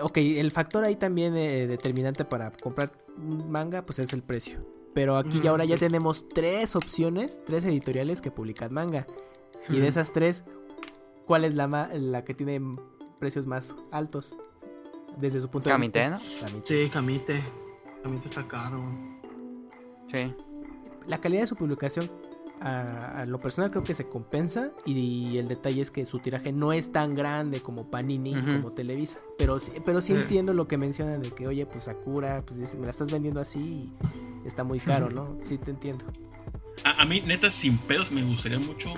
[0.00, 4.64] ok, el factor ahí también eh, determinante para comprar un manga, pues es el precio.
[4.94, 9.06] Pero aquí ya ahora ya tenemos tres opciones, tres editoriales que publican manga.
[9.68, 10.44] Y de esas tres,
[11.26, 12.60] ¿cuál es la, ma- la que tiene
[13.18, 14.36] precios más altos?
[15.18, 16.10] Desde su punto de vista.
[16.10, 16.18] ¿no?
[16.46, 16.84] Kamite.
[16.84, 17.42] Sí, Camite.
[18.02, 18.82] Camite está caro.
[20.12, 20.32] Sí.
[21.06, 22.08] La calidad de su publicación,
[22.62, 24.70] a, a lo personal creo que se compensa.
[24.86, 29.18] Y, el detalle es que su tiraje no es tan grande como Panini, como Televisa.
[29.38, 30.20] Pero sí, pero sí Sí.
[30.20, 33.40] entiendo lo que mencionan de que, oye, pues Sakura, pues dice, me la estás vendiendo
[33.40, 33.90] así
[34.44, 35.36] y está muy caro, ¿no?
[35.40, 36.04] Sí te entiendo.
[36.84, 38.94] A, a mí, neta, sin pedos, me gustaría mucho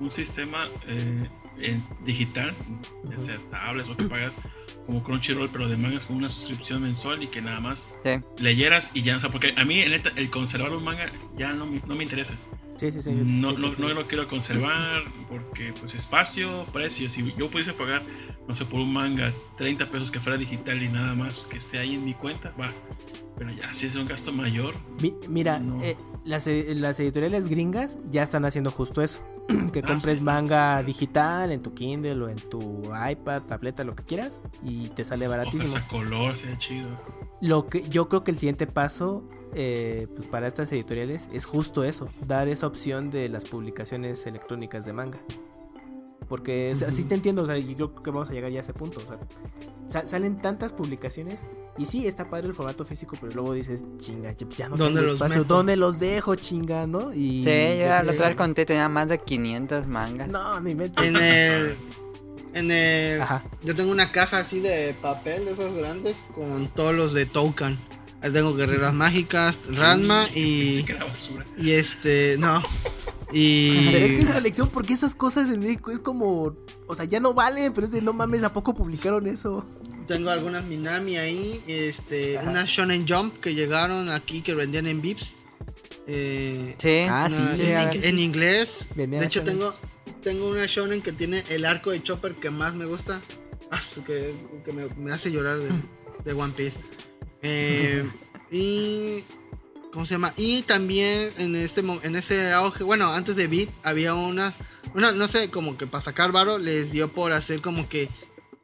[0.00, 1.28] un sistema eh,
[1.58, 2.54] en digital,
[3.10, 4.34] ya sea tablets o que pagas
[4.86, 8.10] como Crunchyroll, pero de mangas con una suscripción mensual y que nada más Sí.
[8.42, 11.66] leyeras y ya, o sea, porque a mí, neta, el conservar un manga ya no,
[11.66, 12.34] me- no me interesa.
[12.76, 13.10] Sí, sí, sí.
[13.12, 17.08] No, sí no, no lo quiero conservar porque, pues, espacio, precio.
[17.08, 18.02] Si yo pudiese pagar,
[18.48, 21.78] no sé, por un manga 30 pesos que fuera digital y nada más que esté
[21.78, 22.72] ahí en mi cuenta, va.
[23.38, 25.82] Pero ya, si es un gasto mayor, Mi- mira, No.
[25.82, 29.20] eh, las, las editoriales gringas ya están haciendo justo eso.
[29.72, 34.40] que compres manga digital en tu Kindle o en tu iPad, tableta, lo que quieras,
[34.62, 35.76] y te sale baratísimo.
[35.76, 36.88] a color, sea chido.
[37.40, 41.84] Lo que yo creo que el siguiente paso eh, pues para estas editoriales es justo
[41.84, 45.18] eso, dar esa opción de las publicaciones electrónicas de manga.
[46.28, 47.08] Porque o sea, sí Ujú.
[47.08, 49.00] te entiendo, o sea, y creo que vamos a llegar ya a ese punto.
[49.04, 49.18] O sea,
[49.88, 51.40] sa- salen tantas publicaciones
[51.76, 55.02] y sí, está padre el formato físico, pero luego dices, chinga, ya- no ¿Dónde tengo
[55.02, 55.54] los espacio, meto?
[55.54, 57.12] ¿dónde los dejo, chinga, no?
[57.12, 60.28] Y Sí, yo lo otra vez conté, tenía más de 500 mangas.
[60.28, 61.06] No, ni mente.
[61.06, 61.76] En el.
[62.54, 63.20] En el.
[63.20, 63.44] Ajá.
[63.62, 67.78] Yo tengo una caja así de papel de esas grandes con todos los de Toucan.
[68.24, 70.82] Ahí tengo Guerreras Mágicas, Ranma y.
[70.84, 71.44] que era basura.
[71.58, 72.36] Y este.
[72.38, 72.62] No.
[73.32, 73.90] Y.
[73.90, 76.54] Pero es que es colección porque esas cosas en México es como,
[76.86, 79.64] o sea, ya no valen, pero es de no mames, ¿a poco publicaron eso?
[80.06, 81.60] Tengo algunas Minami ahí.
[81.66, 82.38] Este.
[82.38, 82.48] Ajá.
[82.48, 85.32] Unas Shonen Jump que llegaron aquí que vendían en Vips.
[86.06, 87.02] Eh, Sí.
[87.08, 88.06] Ah, sí, en, sí, sí.
[88.08, 88.68] en inglés.
[88.94, 89.58] Vendían De hecho, Shonen.
[89.58, 89.74] tengo,
[90.22, 93.20] tengo una shonen que tiene el arco de Chopper que más me gusta.
[93.70, 94.34] Ah, que,
[94.64, 95.70] que me, me hace llorar de,
[96.24, 96.76] de One Piece.
[97.44, 98.10] Eh,
[98.50, 99.24] y.
[99.92, 100.34] ¿Cómo se llama?
[100.36, 104.56] Y también en este en ese auge, bueno, antes de Beat había una,
[104.92, 108.08] una, no sé, como que para sacar varo les dio por hacer como que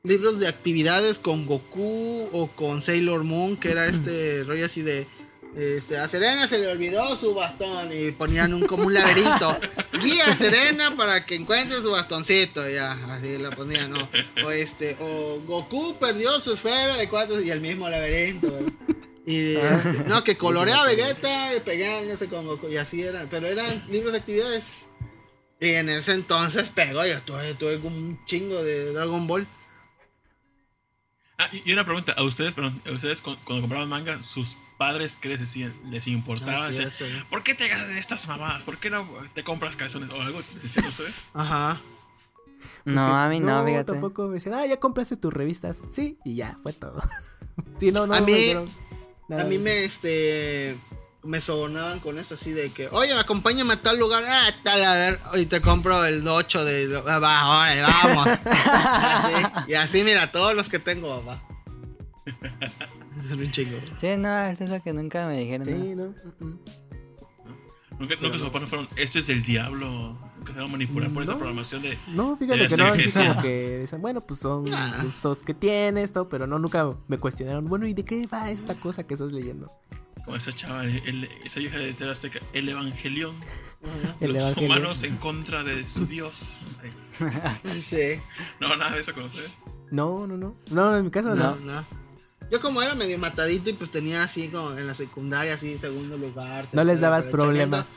[0.02, 5.06] libros de actividades con Goku o con Sailor Moon, que era este rollo así de
[5.56, 9.58] este, a Serena se le olvidó su bastón y ponían un como un laberinto.
[10.02, 14.08] Guía a Serena para que encuentre su bastoncito, ya, así lo ponían, ¿no?
[14.44, 18.50] O este, o Goku perdió su esfera de cuatro y el mismo laberinto.
[18.52, 18.72] ¿verdad?
[19.26, 23.46] Y este, no, que colorea a Vegeta y pegándose con Goku y así era, pero
[23.46, 24.64] eran libros de actividades.
[25.62, 29.46] Y en ese entonces pegó, yo tuve, tuve un chingo de Dragon Ball.
[31.36, 35.18] Ah, y una pregunta, a ustedes, perdón, a ustedes cu- cuando compraban manga, sus padres,
[35.20, 35.54] ¿qué les?
[35.90, 36.68] ¿Les importaba?
[36.68, 37.24] Así Decían, es, eh.
[37.28, 38.62] ¿Por qué te gastas en estas mamadas?
[38.62, 40.40] ¿Por qué no te compras calzones o algo?
[40.62, 41.14] ¿Decían ustedes?
[41.34, 41.82] Ajá.
[42.86, 43.92] No, a mí no, fíjate.
[43.92, 45.80] tampoco me decían, ah, ya compraste tus revistas.
[45.90, 47.02] Sí, y ya, fue todo.
[47.78, 48.64] sí, no, no, A no mí- me
[49.28, 50.78] nada A mí me, este,
[51.24, 54.94] me sobornaban con eso así de que, oye, acompáñame a tal lugar, ah, tal, a
[54.94, 58.28] ver, y te compro el 8 de, ah, va, órale, vamos.
[58.28, 61.42] y, así, y así, mira, todos los que tengo, papá.
[63.30, 63.78] Es un chingo.
[63.98, 65.64] Sí, no, es eso que nunca me dijeron.
[65.64, 66.14] Sí, no.
[66.40, 66.58] mm.
[67.98, 71.10] Nunca, nunca sus papás no fueron, esto es del diablo, nunca se van a manipular
[71.12, 71.38] por esa No.
[71.38, 71.98] programación de...
[72.08, 73.10] No, fíjate Ya que no, sí.
[73.12, 75.00] como que dicen, bueno, pues son Ah.
[75.02, 78.74] gustos que tienes, todo, pero no, nunca me cuestionaron, bueno, ¿y de qué va esta
[78.76, 79.70] cosa que estás leyendo?
[80.24, 83.36] Como esa chava, el- esa hija de TV Azteca, el Evangelión,
[84.20, 86.42] El los humanos en contra de su Dios.
[87.82, 88.18] Sí,
[88.60, 89.50] No, nada de eso con ustedes.
[89.90, 90.54] No, no, no.
[90.70, 91.56] No, en mi caso no.
[91.56, 91.99] no, no.
[92.50, 96.16] Yo como era medio matadito y pues tenía así como en la secundaria, así segundo
[96.16, 96.68] lugar.
[96.72, 97.92] No les dabas problemas.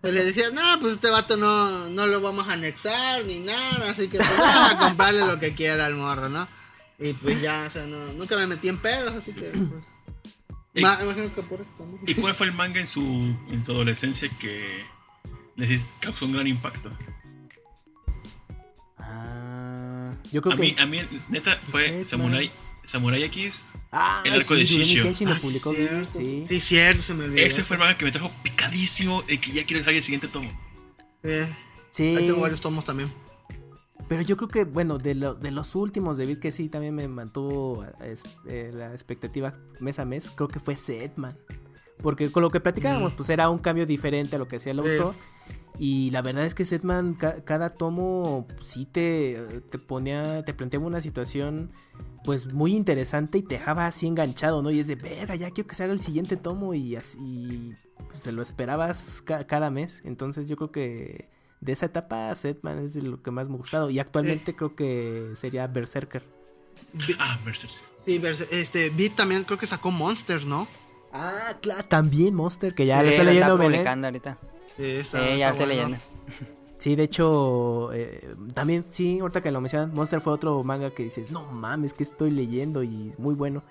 [0.00, 3.90] Pues le decía, no, pues este vato no, no lo vamos a anexar ni nada,
[3.90, 6.46] así que pues vamos a comprarle lo que quiera al morro, ¿no?
[6.98, 9.82] Y pues ya, o sea, no, nunca me metí en pedos, así que pues...
[10.74, 12.02] ¿Y, ma- imagino que por eso también.
[12.06, 14.84] y cuál fue el manga en su, en tu adolescencia que
[15.56, 16.90] les hizo- causó un gran impacto?
[18.98, 20.62] Ah, yo creo A que.
[20.62, 22.04] mí, a mí, neta, fue.
[22.04, 22.50] Samurai,
[22.88, 23.62] Samurai X.
[23.92, 25.02] ah, el arco sí, de Shishio.
[25.04, 26.18] Kenshin lo Ah, publicó cierto.
[26.18, 26.46] sí.
[26.48, 27.46] Sí, cierto, se me olvidó.
[27.46, 30.28] Ese fue el manga que me trajo picadísimo de que ya quiero salir el siguiente
[30.28, 30.50] tomo.
[31.22, 31.48] Eh,
[31.90, 32.14] Sí.
[32.16, 33.12] Ahí tengo varios tomos también.
[34.08, 36.94] Pero yo creo que, bueno, de, lo- de los últimos de Beat que sí también
[36.94, 41.36] me mantuvo es- eh, la expectativa mes a mes, creo que fue Setman.
[42.02, 43.16] Porque con lo que platicábamos, Mm.
[43.16, 44.88] pues era un cambio diferente a lo que hacía el Sí.
[44.90, 45.14] autor.
[45.78, 49.40] Y la verdad es que Setman, ca- cada tomo, sí te,
[49.70, 51.70] te ponía, te planteaba una situación,
[52.24, 54.70] pues muy interesante y te dejaba así enganchado, ¿no?
[54.72, 57.74] Y es de, verga, ya quiero que salga el siguiente tomo y así,
[58.08, 60.02] pues, se lo esperabas ca- cada mes.
[60.04, 61.28] Entonces yo creo que
[61.60, 63.88] de esa etapa Setman es de lo que más me ha gustado.
[63.88, 66.22] Y actualmente creo que sería Berserker.
[67.20, 67.72] Ah, Berserk.
[68.04, 70.66] Sí, este, Beat también creo que sacó Monsters, ¿no?
[71.12, 73.72] Ah, claro, también Monster, que ya Sí, lo está leyendo está Belén.
[73.80, 74.38] publicando ahorita.
[74.78, 75.66] Sí, está, Sí, ya está bueno.
[75.66, 75.96] leyendo.
[76.78, 78.20] Sí, de hecho, eh,
[78.54, 82.04] también, sí, ahorita que lo mencionan, Monster fue otro manga que dices, no mames, que
[82.04, 83.64] estoy leyendo y muy bueno.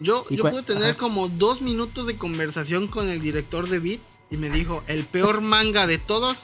[0.00, 0.98] Yo, ¿Y yo pude tener Ajá.
[0.98, 4.00] como dos minutos de conversación con el director de Beat
[4.30, 6.38] y me dijo, el peor manga de todos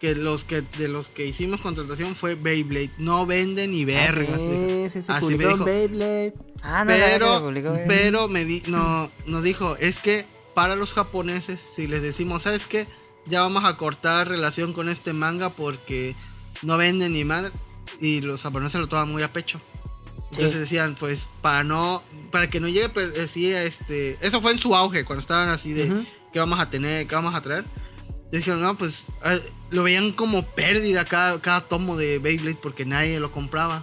[0.00, 2.92] que los que de los que hicimos contratación fue Beyblade.
[2.96, 4.36] No vende ni verga.
[4.36, 5.64] Ah, sí, sí, se Así publicó me en dijo.
[5.66, 6.34] Beyblade.
[6.62, 10.24] Ah, no, Pero, publicó, pero me di, no, nos dijo, es que
[10.54, 12.86] para los japoneses, si les decimos, ¿sabes qué?
[13.28, 16.14] Ya vamos a cortar relación con este manga porque
[16.62, 17.52] no vende ni madre.
[18.00, 19.60] Y los japoneses lo toman muy a pecho.
[20.30, 20.42] Sí.
[20.42, 24.58] Entonces decían, pues, para no, para que no llegue, pero decía, este, eso fue en
[24.58, 26.06] su auge, cuando estaban así de.
[26.32, 27.06] ¿qué vamos a tener?
[27.06, 27.64] ¿Qué vamos a traer?
[28.30, 29.40] Dijeron, no, pues, eh,
[29.70, 33.82] lo veían como pérdida cada, cada tomo de Beyblade porque nadie lo compraba.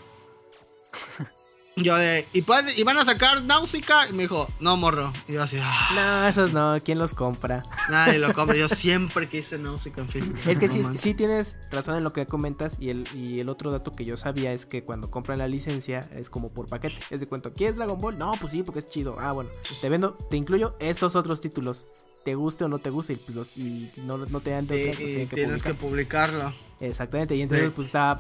[1.77, 2.39] yo de, ¿y,
[2.77, 4.07] ¿y van a sacar Náusica?
[4.09, 5.11] Y me dijo, no, morro.
[5.27, 7.63] Y yo así, ah, No, esos no, ¿quién los compra?
[7.89, 8.55] nadie lo compra.
[8.57, 10.33] Yo siempre quise Náusica en fin.
[10.47, 13.49] Es que No sí, sí tienes razón en lo que comentas y el, y el
[13.49, 16.97] otro dato que yo sabía es que cuando compran la licencia es como por paquete.
[17.09, 18.17] Es de cuento, ¿quieres Dragon Ball?
[18.17, 19.17] No, pues sí, porque es chido.
[19.19, 19.49] Ah, bueno,
[19.81, 21.85] te vendo, te incluyo estos otros títulos.
[22.23, 24.75] Te guste o no te guste y, pues, los- y no, no te dan de
[24.75, 25.71] Sí, otra, pues y tienen que tienes publicar.
[25.73, 26.53] que publicarlo.
[26.79, 27.73] Exactamente, y entonces Sí.
[27.75, 28.19] pues está.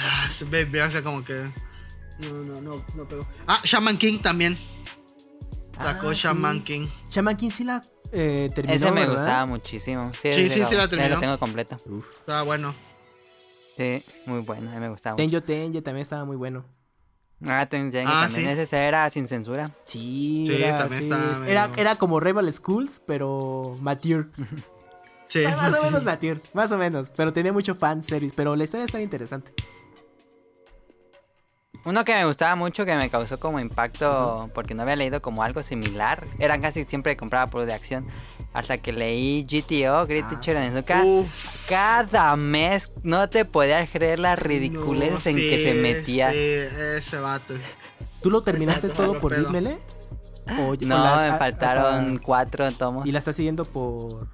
[0.00, 1.50] Ah, Baby, o sea, como que.
[2.20, 3.26] No, no, no, no pegó.
[3.46, 4.58] Ah, Shaman King también.
[5.76, 6.64] Sacó Ah, Shaman sí.
[6.64, 6.86] King.
[7.10, 7.82] Shaman King sí la
[8.12, 9.14] eh, terminó, Ese me ¿verdad?
[9.16, 10.12] gustaba muchísimo.
[10.22, 11.14] Sí, Sí, sí, lo- sí la terminó.
[11.14, 11.80] lo tengo completo.
[11.86, 12.08] Uf.
[12.20, 12.74] Está bueno.
[13.76, 14.70] Sí, muy bueno.
[14.70, 15.16] A mí me gustaba.
[15.16, 16.64] Tenjo Tenje también estaba muy bueno.
[17.44, 18.54] Ah, Tengen Ah, también.
[18.54, 18.60] sí.
[18.62, 19.68] Ese era sin censura.
[19.84, 24.26] Sí, Sí, era, también sí, estaba medio- era, era como Rival Schools, pero mature.
[25.34, 25.44] Sí.
[25.44, 27.10] Ah, más o menos mature, más o menos.
[27.10, 29.52] Pero tenía mucho fan series, pero la historia estaba interesante.
[31.84, 35.42] Uno que me gustaba mucho, que me causó como impacto, porque no había leído como
[35.42, 36.24] algo similar.
[36.38, 38.06] Eran casi siempre compraba por de acción.
[38.54, 41.02] Hasta que leí GTO, Great Ah, Teacher Onizuka.
[41.04, 41.26] Uf,
[41.68, 46.30] Cada mes no te podías creer las ridiculeces no, en que se metía.
[46.30, 47.54] Sí, ese vato.
[48.22, 49.34] ¿Tú lo terminaste todo por?
[49.34, 49.38] ¿O-
[50.70, 53.04] o No, las- me faltaron hasta- cuatro tomos.
[53.06, 54.28] Y la estás siguiendo por,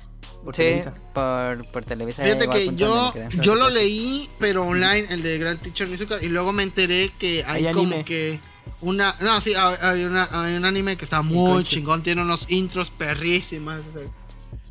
[0.44, 0.94] por sí, Televisa.
[1.12, 2.22] por, por Televisa.
[2.24, 3.12] Fíjate que yo,
[3.42, 7.44] yo lo leí, pero online, el de Grand Teacher Onizuka, y luego me enteré que
[7.46, 8.04] hay, Hay como anime.
[8.04, 8.40] que
[8.80, 12.90] una, no, sí, hay, una, hay un anime que está muy chingón, tiene unos intros
[12.90, 13.80] perrísimas,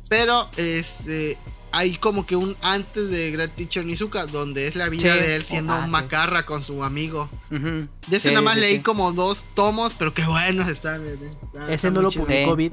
[0.08, 1.38] pero este,
[1.70, 5.20] hay como que un antes de Grand Teacher Onizuka, donde es la vida Sí.
[5.20, 5.90] de él siendo Ah, un sí.
[5.92, 7.28] macarra con su amigo.
[7.50, 7.86] De
[8.16, 8.82] ese Sí, nada más sí, leí sí.
[8.82, 11.06] como dos tomos, pero qué buenos están.
[11.06, 12.72] eh, está- Ese está no lo publicó Sí.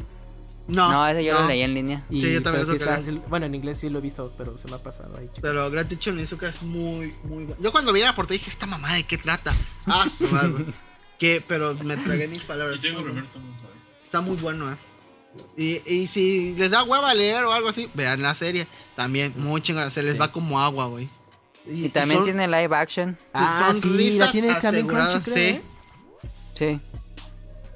[0.68, 2.04] No, No, ese yo no, lo leí en línea.
[2.10, 4.34] Y, Sí, yo también pero sí lo está- bueno, en inglés sí lo he visto,
[4.38, 5.28] pero se me ha pasado ahí.
[5.28, 5.40] chico.
[5.42, 7.56] Pero Grand Teacher Onizuka es muy, muy bueno.
[7.62, 9.54] Yo cuando vi la portada dije, esta mamá de qué trata.
[9.88, 10.66] Ah, su madre.
[11.18, 12.82] que, pero me tragué mis palabras.
[12.82, 13.28] Yo tengo Muy bueno.
[14.04, 14.76] Está muy bueno, eh.
[15.56, 18.68] Y, y si les da hueva leer o algo así, vean la serie.
[18.96, 19.92] También, muy chingada.
[19.92, 20.20] Se les Sí.
[20.20, 21.08] va como agua, güey.
[21.66, 23.18] Y también son- tiene live action.
[23.34, 25.42] Ah, sí, la tiene también Crunchy, creo, sí.
[25.44, 25.62] ¿eh?
[26.56, 26.80] Sí.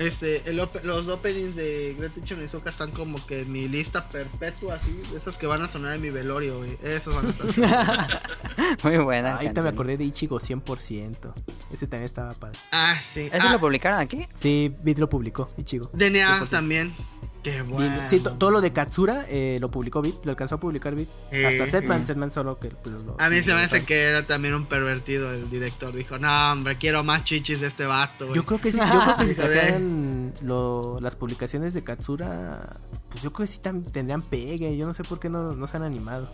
[0.01, 4.07] Este, el op- los openings de Grand Teacher Onizuka están como que en mi lista
[4.09, 4.91] perpetua, así.
[5.11, 6.77] De esos que van a sonar en mi velorio, güey.
[6.83, 8.21] Esos van a estar.
[8.83, 9.33] Muy buena.
[9.33, 9.73] Ahorita me canción.
[9.73, 11.33] acordé de Ichigo 100%.
[11.71, 12.57] Ese también estaba padre.
[12.71, 13.29] ah, sí.
[13.31, 14.27] ¿Eso Ah, lo publicaron aquí?
[14.33, 15.89] Sí, Bit lo publicó, Ichigo.
[15.93, 16.49] DNA 100%.
[16.49, 16.93] también.
[17.43, 18.07] Qué bueno.
[18.07, 21.09] Sí, to- todo lo de Katsura eh, lo publicó Bit, lo alcanzó a publicar Bit.
[21.31, 22.05] Eh, Hasta Setman, eh.
[22.05, 25.31] Setman solo que pues, lo- A mí se me hace que era también un pervertido
[25.33, 25.91] el director.
[25.93, 28.31] Dijo, no, hombre, quiero más chichis de este vato.
[28.33, 29.35] Yo creo que sí, yo creo que si
[30.45, 34.77] lo- las publicaciones de Katsura, pues yo creo que sí tendrían pegue.
[34.77, 36.31] Yo no sé por qué no, no se han animado.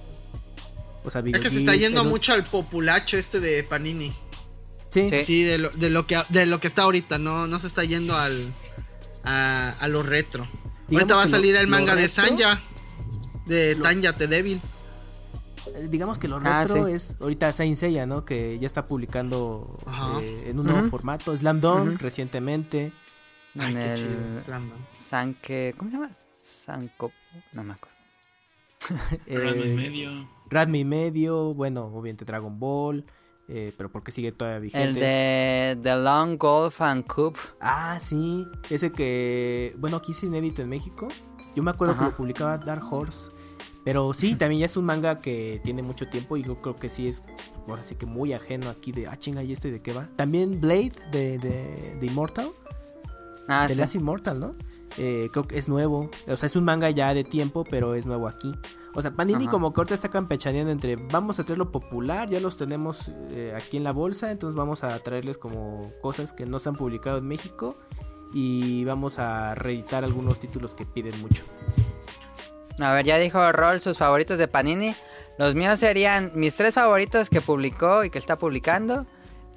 [1.05, 4.13] O sea, Es que se está yendo el- mucho al populacho este de Panini.
[4.89, 5.23] Sí, Sí.
[5.25, 7.83] Sí, de lo, de lo que de lo que está ahorita, no, no se está
[7.83, 8.53] yendo al
[9.23, 10.47] a, a lo retro.
[10.91, 12.61] Ahorita va a que lo- salir el manga de retro- Sanja.
[13.45, 14.61] De Lo- Tanya The Devil.
[15.75, 16.93] Eh, digamos que lo Ah, retro sí.
[16.93, 18.23] es ahorita Saint Seiya, ¿no?
[18.25, 19.77] Que ya está publicando
[20.21, 21.35] eh, en un nuevo formato.
[21.35, 22.91] Slam Dunk recientemente.
[23.57, 24.43] Ay, en qué el.
[24.99, 26.09] Sanke, ¿cómo se llama?
[26.41, 27.11] Sanko,
[27.53, 27.97] no me acuerdo.
[29.27, 30.29] Y Eh, medio.
[30.49, 33.03] Radme y medio, bueno, obviamente Dragon Ball,
[33.47, 34.87] eh, pero porque sigue todavía vigente.
[34.87, 37.37] El de The Long Golf and Cup.
[37.59, 41.07] Ah, sí, ese que, bueno, aquí es inédito en México.
[41.55, 42.05] Yo me acuerdo Ajá.
[42.05, 43.29] que lo publicaba Dark Horse.
[43.83, 46.89] Pero sí, también ya es un manga que tiene mucho tiempo y yo creo que
[46.89, 47.23] sí es,
[47.67, 50.09] ahora sí que muy ajeno aquí de, ah, chinga, ¿y esto y de qué va?
[50.17, 52.49] También Blade de, de, de Immortal,
[53.47, 53.79] Ah, de sí.
[53.79, 54.55] Last Immortal, ¿no?
[54.97, 56.09] Eh, creo que es nuevo.
[56.27, 58.53] O sea, es un manga ya de tiempo, pero es nuevo aquí.
[58.97, 59.51] O sea, Panini Ajá.
[59.51, 63.77] como ahorita está campechaneando entre vamos a traer lo popular, ya los tenemos eh, aquí
[63.77, 67.27] en la bolsa, entonces vamos a traerles como cosas que no se han publicado en
[67.27, 67.77] México
[68.33, 71.43] y vamos a reeditar algunos títulos que piden mucho.
[72.79, 74.95] A ver, ya dijo Roll sus favoritos de Panini.
[75.37, 79.05] Los míos serían mis tres favoritos que publicó y que está publicando.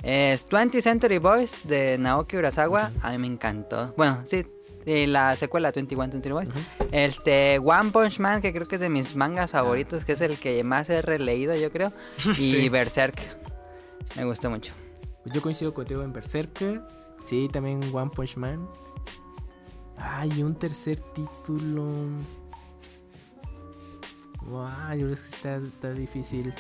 [0.03, 2.93] Es 20th Century Boys de Naoki Urasawa.
[3.01, 3.95] A mí me encantó.
[3.97, 4.47] Bueno, sí,
[4.87, 6.49] y la secuela 21 Century Boys.
[6.93, 10.39] Este One Punch Man, que creo que es de mis mangas favoritos, que es el
[10.39, 11.93] que más he releído, yo creo.
[12.39, 12.69] Y Sí.
[12.69, 13.21] Berserk.
[14.17, 14.73] Me gustó mucho.
[15.23, 16.81] Pues yo coincido contigo en Berserker,
[17.25, 18.67] sí, también One Punch Man.
[19.99, 21.85] Ay, un tercer título.
[24.43, 24.67] Wow,
[24.99, 26.55] yo creo que está, está difícil.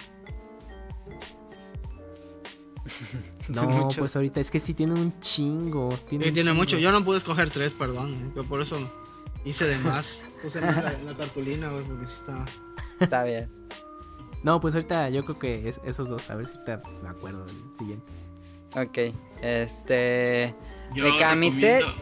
[3.48, 5.88] No, pues ahorita es que sí tiene un chingo.
[6.08, 6.54] Tiene, Sí, un tiene chingo.
[6.62, 6.78] mucho.
[6.78, 8.12] Yo no pude escoger tres, perdón.
[8.14, 8.90] eh, pero por eso
[9.44, 10.06] hice de más.
[10.42, 12.44] Puse más la, la cartulina, güey, porque sí estaba.
[13.00, 13.50] Está bien.
[14.42, 16.30] No, pues ahorita yo creo que es- esos dos.
[16.30, 18.12] A ver si te me acuerdo del siguiente.
[18.76, 19.14] Ok.
[19.42, 20.54] Este.
[20.94, 21.94] Yo de Kamite- recomiendo-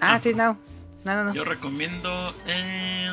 [0.00, 0.58] Ah, sí, no.
[1.04, 1.34] No, no, no.
[1.34, 3.08] Yo recomiendo eh,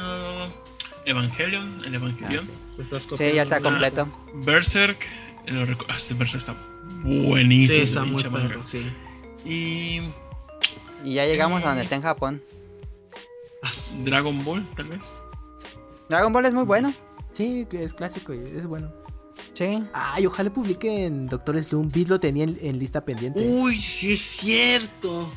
[1.05, 2.49] Evangelion, el Evangelion.
[2.49, 3.15] Ah, sí.
[3.17, 4.07] Sí, ya está completo.
[4.45, 4.97] Berserk,
[5.45, 6.55] lo reco- ah, este Berserk está
[7.03, 7.77] buenísimo.
[7.77, 8.23] Sí, está muy
[8.65, 8.85] sí.
[9.45, 10.01] Y
[11.03, 12.43] Y ya llegamos a donde está en Japón.
[14.03, 15.01] Dragon Ball, tal vez.
[16.09, 16.93] Dragon Ball es muy bueno.
[17.31, 18.91] Sí, es clásico y es bueno.
[19.53, 19.83] Sí.
[19.93, 21.89] Ay, ojalá publiquen Doctor Slum.
[21.89, 23.39] Beat lo tenía en, en lista pendiente.
[23.39, 25.31] Uy, sí es cierto.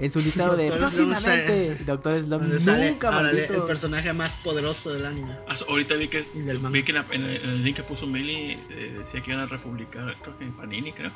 [0.00, 0.66] En su listado de.
[0.68, 1.74] Slump próximamente.
[1.84, 3.54] Doctor Slum Donde sale, nunca, maldito.
[3.54, 5.36] el personaje más poderoso del anime.
[5.48, 7.82] Ah, ahorita vi que, es- vi que en, la- en el, en el link que
[7.82, 11.12] puso Meli eh, decía que iban a republicar, creo que en Panini, creo.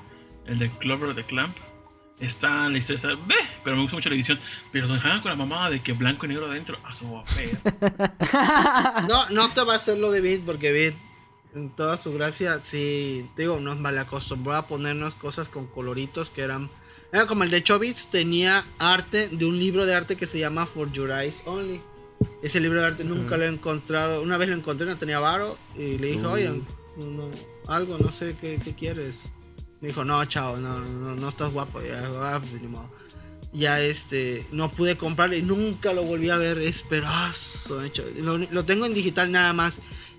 [0.46, 1.56] El de Clover the Clamp.
[2.20, 3.34] Está la historia, está, ve,
[3.64, 4.38] pero me gusta mucho la edición.
[4.70, 6.78] Pero nos dejaban con la mamada de que blanco y negro adentro.
[6.84, 7.50] Va feo.
[9.08, 10.94] No, no te va a hacer lo de Beat porque Beat,
[11.54, 16.70] en toda su gracia, sí, digo, nos malacostumbró a ponernos cosas con coloritos que eran.
[17.14, 20.66] Era como el de Chobits, tenía arte de un libro de arte que se llama
[20.66, 21.80] For Your Eyes Only.
[22.42, 24.20] Ese libro de arte nunca lo he encontrado.
[24.20, 25.56] Una vez lo encontré, no tenía varo.
[25.76, 26.30] Y le dije, Uh.
[26.30, 26.62] oye,
[26.98, 27.30] no-
[27.68, 29.14] algo, no sé qué, qué quieres.
[29.80, 31.80] Me dijo, no, chao, no, no, no estás guapo.
[31.80, 32.90] Ya, ah, pues, ni modo.
[33.52, 37.80] ya este no pude comprarlo y nunca lo volví a ver es pedazo
[38.50, 39.72] lo tengo en digital nada más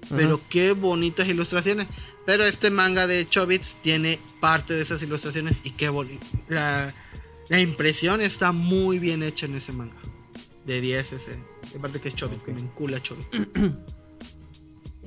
[0.09, 1.87] pero qué bonitas ilustraciones
[2.25, 6.93] pero este manga de Chobits tiene parte de esas ilustraciones y qué bonito la,
[7.49, 9.95] la impresión está muy bien hecha en ese manga
[10.65, 11.39] de 10 ese
[11.77, 12.47] aparte que es Chobits Ok.
[12.49, 13.29] me encula Chobits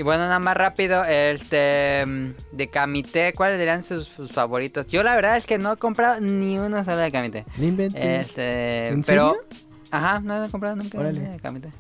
[0.01, 4.87] Y bueno, nada más rápido, este mm, de Kamite, ¿cuáles serían sus, sus favoritos?
[4.87, 7.45] Yo la verdad es que no he comprado ni una sola de Kamite.
[7.59, 8.29] Inventes.
[8.29, 9.45] Este, ¿En pero serio?
[9.91, 11.19] ajá, no he comprado nunca Órale.
[11.19, 11.71] de Kamite.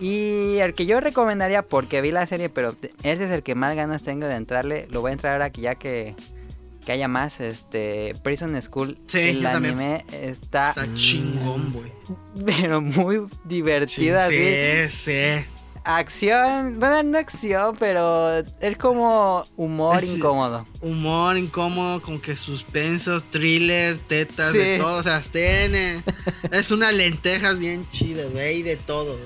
[0.00, 3.76] Y el que yo recomendaría porque vi la serie, pero ese es el que más
[3.76, 6.14] ganas tengo de entrarle, lo voy a entrar ahora que ya que
[6.84, 9.74] que haya más este Prison School, Sí, el también.
[9.78, 11.92] anime está está chingón güey
[12.46, 14.36] pero muy sí, divertido así.
[14.38, 15.44] sí, sí.
[15.84, 20.12] Acción, bueno, no acción, pero es como humor Sí.
[20.12, 20.66] incómodo.
[20.80, 24.58] humor incómodo, con que suspenso, thriller, tetas, Sí.
[24.58, 26.02] de todo, o sea, tiene,
[26.52, 29.18] es una lentejas bien chida, güey, de todo.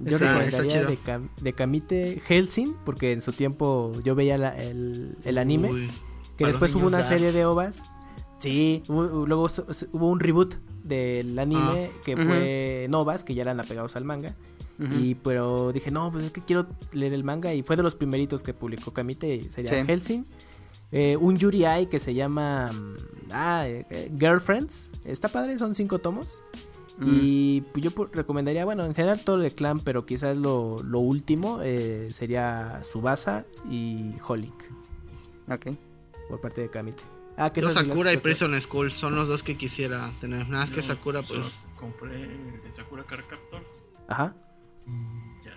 [0.00, 0.98] Yo Está- recomendaría está de.
[0.98, 5.90] Cam- de Kamite Helsing, porque en su tiempo yo veía la- el, el anime, Uy,
[6.36, 7.82] que después hubo una serie de ovas,
[8.38, 9.48] Sí, hubo- luego
[9.92, 10.54] hubo un reboot
[10.84, 12.22] del anime que Ujú.
[12.22, 14.34] fue Novas, que ya eran apegados al manga.
[15.00, 17.52] Y pero dije, no, pues es que quiero leer el manga.
[17.52, 19.84] Y fue de los primeritos que publicó Kamite, y sería Sí.
[19.84, 20.24] Helsing.
[20.92, 22.96] Eh, un Yuri Ai que se llama mm,
[23.32, 24.88] ah, eh, eh, Girlfriends.
[25.04, 26.40] Está padre, son cinco tomos.
[26.98, 27.06] Mm.
[27.22, 31.60] Y pues yo recomendaría, bueno, en general todo el clan, pero quizás lo, lo último
[31.62, 34.72] eh, sería Subasa y Holic
[35.48, 35.66] Ok.
[36.28, 37.02] por parte de Kamite.
[37.36, 40.48] Ah, que Sakura y Prison School son los dos que quisiera tener.
[40.48, 41.40] Nada más que Sakura, pues.
[41.78, 43.62] Compré el Sakura Card Captor.
[44.08, 44.34] Ajá.
[44.86, 45.56] Mm, Ya.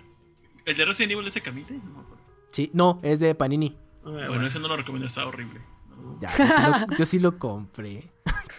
[0.64, 1.74] ¿El de Resident Evil ese Kamite?
[1.74, 2.22] No me acuerdo.
[2.52, 3.66] Sí, no, es de Panini.
[3.66, 4.46] eh, Bueno, bueno.
[4.46, 5.60] ese no lo recomiendo, está horrible.
[5.90, 6.20] ¿no?
[6.20, 8.11] Ya, yo, sí lo, yo sí lo compré.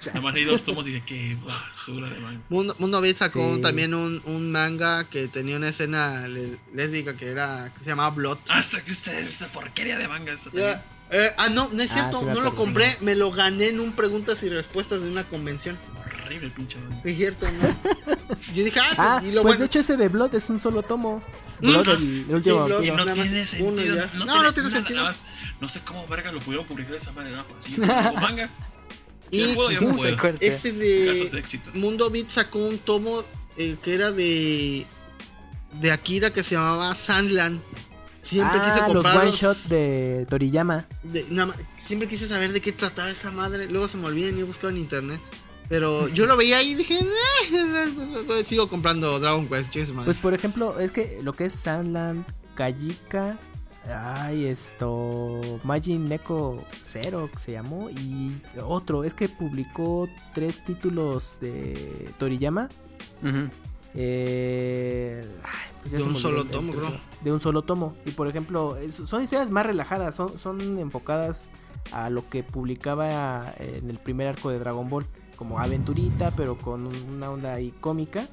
[0.08, 2.42] Nada más leí dos tomos y dije, qué basura de manga.
[2.50, 3.62] Mundo, Mundo Beat sacó Sí.
[3.62, 6.28] también un, un manga que tenía una escena
[6.74, 8.40] lésbica que era que se llamaba Blood.
[8.50, 10.34] Hasta que esta, esta porquería de manga.
[10.34, 13.32] esta Ya, eh, ah, no, no es Ah, cierto, sí no lo compré, me lo
[13.32, 15.78] gané en un preguntas y respuestas de una convención.
[16.26, 17.02] Horrible pinche manga.
[17.06, 18.16] Es cierto, ¿no?
[18.54, 19.60] Yo dije, ah, Ah, pues, y lo pues bueno.
[19.60, 21.24] de hecho ese de Blood es un solo tomo.
[21.62, 21.68] Mm.
[21.68, 22.84] Blood, el, el último Sí, Blood.
[22.84, 24.08] Y no tiene sentido.
[24.16, 24.96] No, No, no tiene tiene nada, sentido.
[24.98, 25.22] nada más.
[25.62, 27.46] No sé cómo verga lo pudieron publicar de esa manera.
[27.48, 28.52] Pues, sí, como mangas.
[29.36, 29.92] Y puedo, No
[30.40, 31.44] este de de.
[31.74, 33.24] Mundo Beat sacó un tomo
[33.58, 34.86] eh, que era de
[35.82, 37.60] de Akira que se llamaba Sandland.
[38.22, 39.24] Siempre Ah, quise los comprarlos.
[39.24, 40.86] one shot de Toriyama.
[41.04, 41.26] de-
[41.88, 43.68] siempre quise saber de qué trataba esa madre.
[43.68, 45.20] Luego se me olvidan y he buscado en internet.
[45.70, 49.72] Pero yo lo veía ahí y dije, "Eh, sigo comprando Dragon Quest.
[49.72, 50.06] chingue su madre".
[50.06, 52.24] Pues por ejemplo, es que lo que es Sandland,
[52.56, 53.38] Kajika,
[53.88, 61.36] ay, esto, Majin Neko Zero que se llamó y otro, es que publicó tres títulos
[61.42, 62.70] de Toriyama.
[63.96, 65.52] Eh, ay,
[65.82, 66.88] pues ya De un solo tomo, bro.
[67.22, 67.96] De un solo tomo.
[68.06, 71.44] Y por ejemplo, es- son historias más relajadas, son, son enfocadas
[71.92, 75.06] a lo que publicaba en el primer arco de Dragon Ball,
[75.36, 78.28] como aventurita, pero con un- una onda ahí cómica.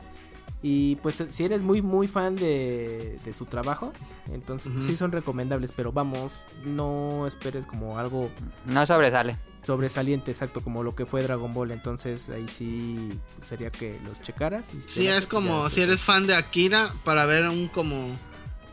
[0.63, 3.93] Y pues si eres muy muy fan de, de su trabajo,
[4.31, 6.33] entonces pues, sí son recomendables, pero vamos,
[6.67, 8.29] no esperes como algo
[8.67, 9.39] No sobresale.
[9.63, 13.11] sobresaliente, exacto, como lo que fue Dragon Ball, entonces ahí sí
[13.41, 14.69] sería que los checaras.
[14.75, 18.09] y si Sí, es como ya si eres fan de Akira para ver un como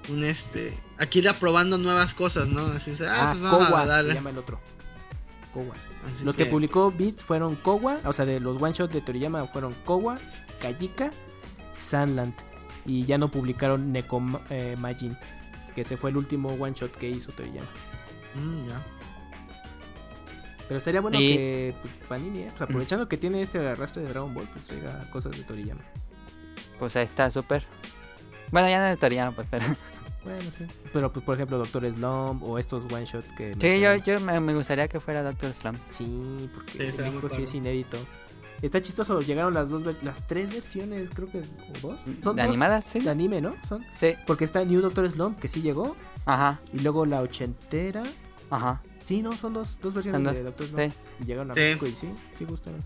[0.09, 2.65] un este Akira probando nuevas cosas, ¿no?
[2.67, 4.13] Así se, ah, Ah, pues vamos Kowa a se darle.
[4.15, 4.59] llama el otro.
[5.53, 5.75] Kowa.
[6.15, 9.45] Así Los que publicó Beat fueron Kowa, o sea, de los one shot de Toriyama
[9.47, 10.17] fueron Kowa,
[10.61, 11.11] Kajika,
[11.77, 12.33] Sandland.
[12.85, 15.17] Y ya no publicaron Neko eh, Majin,
[15.75, 17.67] que ese fue el último one shot que hizo Toriyama.
[18.35, 18.81] Mm, ya.
[20.67, 24.09] Pero estaría bueno Y- que pues, Panini, eh, pues, aprovechando que tiene este arrastre de
[24.09, 25.81] Dragon Ball, pues traiga cosas de Toriyama.
[26.79, 27.63] Pues ahí está, súper.
[28.51, 29.65] Bueno, ya no es de Toriyama, pues, pero...
[30.23, 30.65] Bueno, sí.
[30.91, 33.55] Pero, pues, por ejemplo, Doctor Slump o estos one shot que.
[33.61, 35.77] Sí, yo, yo me, me gustaría que fuera Doctor Slump.
[35.89, 37.97] Sí, porque Sí, México sí es inédito.
[38.61, 41.43] Está chistoso, llegaron las dos, las tres versiones, creo que, o
[41.81, 41.99] dos.
[42.23, 42.85] Son ¿De dos animadas?
[42.85, 42.99] Sí.
[42.99, 43.53] de anime, ¿no?
[43.67, 43.83] Son.
[43.99, 44.15] Sí.
[44.25, 48.03] Porque está New Doctor Slump, que sí llegó, Ajá, y luego la ochentera.
[48.49, 48.81] ajá.
[49.03, 50.91] Sí, no, son dos, dos versiones de Doctor Slump.
[50.93, 50.99] Sí.
[51.21, 51.59] Y llegaron a Sí.
[51.61, 52.81] México y sí, sí gustaron.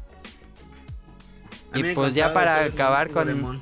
[1.74, 3.62] Y pues ya para acabar con-.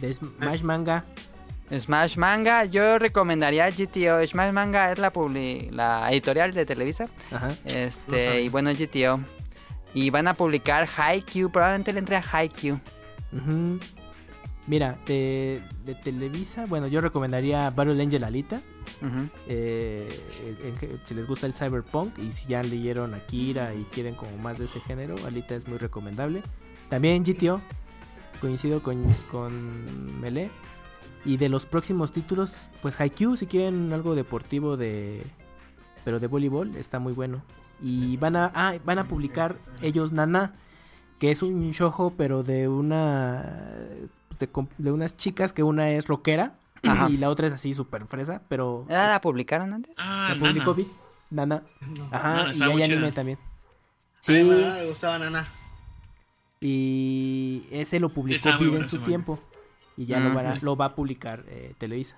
[0.00, 1.04] De Smash Manga.
[1.78, 4.26] Smash Manga, yo recomendaría GTO.
[4.26, 7.08] Smash Manga es la, publi- la editorial de Televisa.
[7.30, 7.48] Ajá.
[7.64, 8.38] Este, Ajá.
[8.40, 9.20] y bueno, GTO.
[9.94, 12.78] Y van a publicar Haikyuu, probablemente le entre a Haikyuu.
[13.32, 13.78] Ujú.
[14.66, 18.60] Mira, de, de Televisa, bueno, yo recomendaría Battle Angel Alita.
[19.48, 20.08] Eh,
[20.62, 24.36] en- en- si les gusta el cyberpunk y si ya leyeron Akira y quieren como
[24.38, 26.42] más de ese género, Alita es muy recomendable.
[26.88, 27.60] También GTO,
[28.40, 30.50] coincido con, con Melee.
[31.24, 35.22] Y de los próximos títulos, pues Haikyuu, si quieren algo deportivo de
[36.04, 37.42] pero de voleibol, está muy bueno.
[37.82, 40.54] Y van a ah, van a publicar ellos Nana,
[41.18, 43.42] que es un shojo pero de una
[44.78, 46.54] de, unas chicas que una es rockera
[46.84, 47.08] Ajá.
[47.10, 49.92] y la otra es así súper fresa, pero ¿Ah, ¿La publicaron antes?
[49.98, 50.76] Ah, la publicó Nana.
[50.76, 50.88] Beat,
[51.30, 51.62] Nana.
[51.80, 52.08] No.
[52.12, 53.12] Ajá, Nana, y hay anime chida.
[53.12, 53.38] también.
[54.20, 54.36] Sí.
[54.36, 55.46] Sí, me gustaba Nana.
[56.60, 59.38] y ese lo publicó bueno en su tiempo.
[59.96, 60.64] Y ya lo, van a- Ujú.
[60.64, 62.16] lo va a publicar eh, Televisa.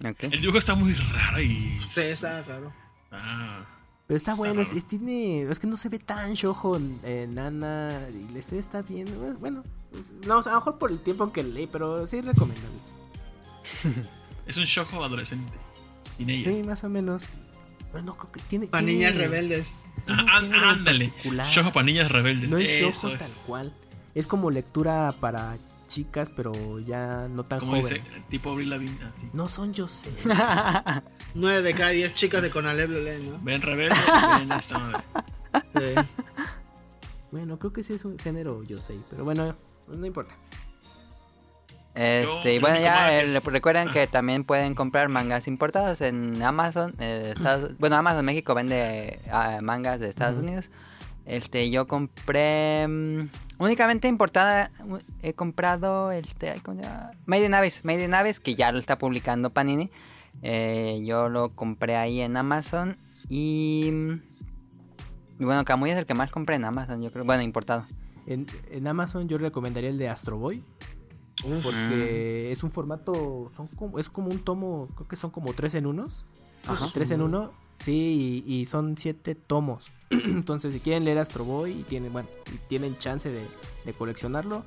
[0.00, 1.78] El dibujo está muy raro y.
[1.94, 2.72] Sí, está raro.
[3.12, 3.64] Ah,
[4.12, 8.30] Pero está bueno, es, tiene, es que no se ve tan shojo eh, Nana y
[8.30, 9.08] la historia está bien.
[9.40, 9.62] Bueno,
[10.26, 12.24] no, o sea, a lo mejor por el tiempo en que leí, pero sí es
[12.26, 12.78] recomendable.
[14.46, 15.50] es un shojo adolescente.
[16.18, 17.22] Sí, más o menos.
[17.90, 18.66] Pero no creo que tiene.
[18.66, 19.66] Para tiene- niñas rebeldes.
[20.06, 21.10] Ah, ándale.
[21.50, 22.50] Shojo para niñas rebeldes.
[22.50, 23.72] No es shojo tal cual.
[24.14, 25.56] Es como lectura para
[25.92, 28.04] chicas, pero ya no tan Como jóvenes.
[28.04, 28.98] dice, tipo Abril Lavigne.
[29.04, 29.28] así.
[29.32, 30.10] No son yo sé.
[31.34, 33.38] 9 de cada 10 chicas de Conalep lo leen, ¿no?
[33.42, 33.98] Ven rebeldes,
[34.38, 35.04] ven esta madre.
[35.74, 35.94] Sí.
[37.30, 39.54] Bueno, creo que sí es un género yo sé, pero bueno,
[39.88, 40.34] no importa.
[41.94, 43.92] Este, Yo, y bueno, ya eh, recuerden Ah.
[43.92, 46.92] que también pueden comprar mangas importados en Amazon.
[46.98, 50.38] eh, Estados- bueno, Amazon México vende ah, mangas de Estados.
[50.38, 50.70] Unidos.
[51.26, 53.28] Este, yo compré mm,
[53.62, 54.70] únicamente importada.
[55.22, 56.22] He comprado ay,
[56.62, 57.10] ¿cómo se llama?
[57.26, 59.90] Made in Abyss, Made in Abyss, que ya lo está publicando Panini.
[60.42, 62.96] Eh, yo lo compré ahí en Amazon
[63.28, 63.92] y,
[65.38, 67.24] y bueno, Kamui es el que más compré en Amazon, yo creo.
[67.24, 67.86] Bueno, importado.
[68.26, 70.62] En, en Amazon yo recomendaría el de Astro Boy.
[71.62, 72.52] Porque Mm.
[72.52, 75.86] es un formato, son como, es como un tomo, creo que son como tres en
[75.86, 76.28] unos.
[76.66, 76.90] Ajá.
[76.94, 77.50] Tres en uno,
[77.82, 79.90] sí, y, y son siete tomos.
[80.10, 83.46] Entonces, si quieren leer Astro Boy y tienen, bueno, y tienen chance de,
[83.84, 84.64] de coleccionarlo,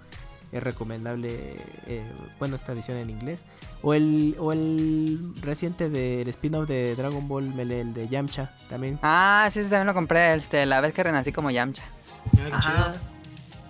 [0.51, 1.55] es recomendable,
[1.87, 2.03] eh,
[2.39, 3.45] bueno, esta edición en inglés.
[3.81, 8.99] O el, o el reciente del spin-off de Dragon Ball Melee, el de Yamcha, también.
[9.01, 11.83] Ah, sí, sí, también lo compré este, la vez que renací como Yamcha.
[12.37, 12.93] Ah, Ajá.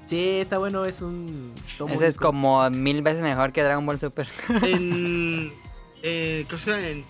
[0.05, 3.99] Sí, está bueno, es un tomo Ese es como mil veces mejor que Dragon Ball
[3.99, 4.27] Super.
[4.61, 5.51] En,
[6.03, 7.05] eh, en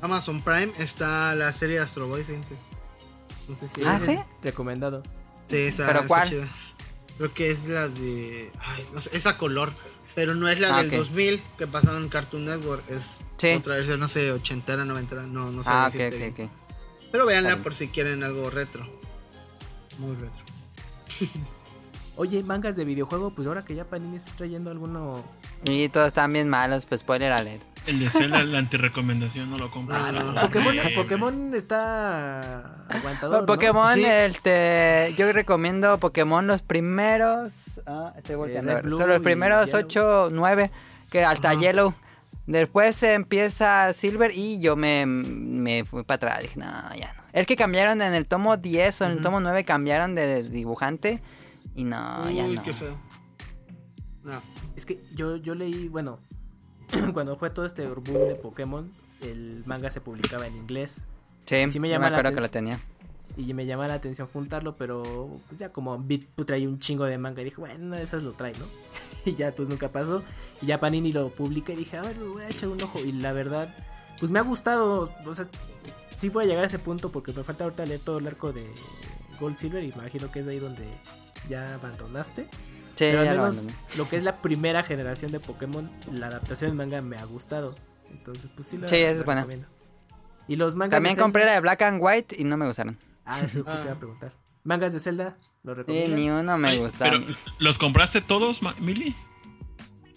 [0.00, 2.54] Amazon Prime está la serie Astro Boy, fíjense.
[3.48, 4.18] No sé si- Ah, ¿sí?
[4.42, 5.02] Recomendado.
[5.48, 6.28] Sí, está- ¿Pero cuál?
[6.28, 6.48] chida.
[7.18, 8.50] Creo que es la de.
[8.60, 9.72] Ay, no sé, esa color.
[10.14, 10.96] Pero no es la Ah, del ok.
[10.98, 12.82] 2000 que pasaron en Cartoon Network.
[12.90, 13.00] Es
[13.38, 13.48] Sí.
[13.54, 15.22] otra versión, no sé, ochentera, noventera.
[15.22, 15.68] No, no sé.
[15.70, 16.50] ah, ok, ok, ok.
[17.12, 18.86] Pero véanla por si quieren algo retro.
[19.98, 20.44] Muy retro.
[22.16, 25.22] Oye, mangas de videojuego, pues ahora que ya Panini está trayendo alguno.
[25.68, 27.62] Y todos están bien malos, pues spoiler alert.
[27.86, 29.94] El de Zelda, la antirecomendación, no lo compro.
[29.96, 30.34] Ah, no.
[30.40, 30.76] Pokémon.
[30.94, 33.40] Pokémon está aguantador.
[33.42, 33.46] ¿no?
[33.46, 34.04] Pokémon, Sí.
[34.04, 37.52] este, yo recomiendo Pokémon los primeros,
[37.86, 39.80] ah, estoy volteando, a ver, Blue son los primeros Yellow.
[39.84, 40.70] 8, 9,
[41.10, 41.60] que hasta Ajá.
[41.60, 41.94] Yellow.
[42.48, 46.66] Después empieza Silver y yo me, me fui para atrás, dije, no,
[46.96, 47.22] ya no.
[47.32, 51.20] Es que cambiaron en el tomo 10 o en el tomo 9 cambiaron de dibujante
[51.74, 52.62] y no, Uy, ya no.
[52.64, 52.96] qué feo.
[54.24, 54.42] No.
[54.76, 56.16] Es que yo, yo leí, bueno,
[57.14, 58.92] cuando fue todo este boom de Pokémon,
[59.22, 61.06] el manga se publicaba en inglés.
[61.46, 62.80] Sí, Sí me llama me la que lo tenía.
[63.36, 67.18] Y me llamaba la atención juntarlo, pero pues ya como Bit traía un chingo de
[67.18, 68.64] manga, y dije, bueno, una de esas lo trae, ¿no?
[69.30, 70.22] y ya pues nunca pasó.
[70.62, 73.00] Y ya Panini lo publica y dije, a ver, le voy a echar un ojo.
[73.00, 73.74] Y la verdad,
[74.18, 75.48] pues me ha gustado, o sea,
[76.16, 78.52] sí voy a llegar a ese punto porque me falta ahorita leer todo el arco
[78.52, 78.66] de
[79.38, 80.84] Gold Silver y imagino que es ahí donde
[81.48, 82.48] ya abandonaste.
[82.96, 83.78] Sí, Pero ya al lo menos abandoné.
[83.98, 87.76] lo que es la primera generación de Pokémon, la adaptación del manga me ha gustado.
[88.10, 89.42] Entonces, pues sí, lo, Sí, es buena.
[89.42, 89.68] recomiendo.
[90.48, 92.66] Y los mangas También de Zelda- compré la de Black and White y no me
[92.66, 92.98] gustaron.
[93.24, 93.94] Ah, eso te iba a Ah.
[93.98, 94.32] preguntar.
[94.64, 95.36] ¿Mangas de Zelda?
[95.62, 96.18] ¿Lo Sí, recomiendas?
[96.18, 96.90] ni uno me.
[96.98, 97.20] Pero,
[97.58, 99.14] ¿los compraste todos, Mili?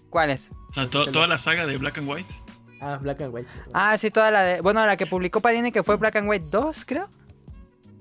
[0.10, 0.50] ¿Cuáles?
[0.70, 2.30] O sea, to- toda la saga de Black and White.
[2.82, 3.50] Ah, Black and White.
[3.74, 4.62] Ah, sí, toda la de...
[4.62, 7.10] Bueno, la que publicó Panini que fue Black and White 2, creo.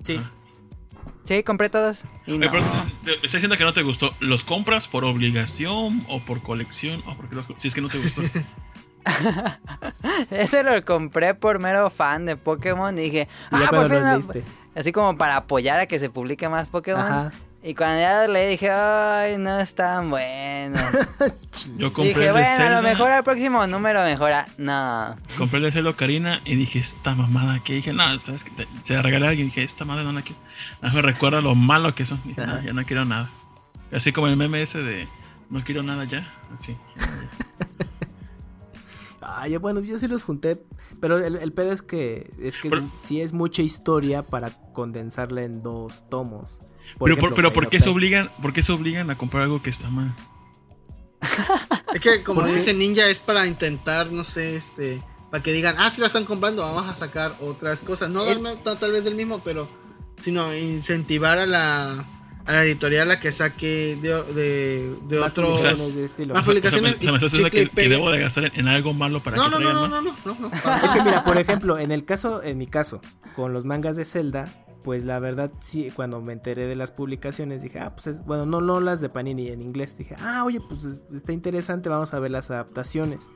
[0.04, 0.20] sí.
[0.22, 0.30] Ah.
[1.28, 2.04] Sí, compré todos.
[2.26, 2.50] Y Oye, no.
[2.50, 2.64] pero
[3.04, 4.14] te- te- está diciendo que no te gustó.
[4.18, 7.02] ¿Los compras por obligación o por colección?
[7.06, 8.22] O porque los, si es que no te gustó.
[10.30, 14.42] Ese lo compré por mero fan de Pokémon y dije, ah, por fin,
[14.74, 17.00] así como para apoyar a que se publique más Pokémon.
[17.02, 17.32] Ajá.
[17.60, 20.78] Y cuando ya leí dije, ay, no es tan bueno.
[21.76, 24.46] Yo compré dije, el de bueno, a lo mejor al próximo número mejora.
[24.58, 25.16] No.
[25.36, 28.52] Compré el de Zelda Karina y dije, esta mamada que dije, no, sabes que
[28.84, 29.48] se la regalé a alguien.
[29.48, 30.40] Dije, esta madre no la quiero.
[30.74, 32.20] Nada más me recuerda lo malo que son.
[32.24, 33.28] Dije, no, ya no quiero nada.
[33.90, 35.08] Así como el meme ese de,
[35.50, 36.32] no quiero nada ya.
[36.58, 36.76] Así.
[39.20, 40.64] Ah, bueno, yo sí los junté.
[41.00, 45.42] Pero el, el pedo es que, es que Pero- sí es mucha historia para condensarla
[45.42, 46.58] en dos tomos.
[46.96, 49.42] Por pero, ejemplo, por, pero ¿por qué se obligan, por qué se obligan a comprar
[49.44, 50.14] algo que está mal?
[51.94, 55.90] Es que como dice Ninja es para intentar, no sé, este, para que digan, ah,
[55.94, 58.10] si la están comprando, vamos a sacar otras cosas.
[58.10, 59.68] No, El- no, no, tal vez del mismo, pero
[60.22, 62.04] sino incentivar a la,
[62.44, 65.48] a la editorial a que saque de, de, de Más otro...
[65.56, 66.34] publicaciones de estilo.
[66.34, 68.68] Más publicaciones o sea, me, o sea, me que, que debo de gastar en, en
[68.68, 70.26] algo malo para No, que no, no, traigan no, más.
[70.26, 73.00] no, no, no, no, Es que mira, por ejemplo, en el caso, en mi caso,
[73.34, 74.44] con los mangas de Zelda,
[74.88, 78.46] pues la verdad sí, cuando me enteré de las publicaciones dije, ah, pues es, bueno,
[78.46, 82.14] no, no las de Panini en inglés, dije, ah, oye, pues es- está interesante, vamos
[82.14, 83.28] a ver las adaptaciones.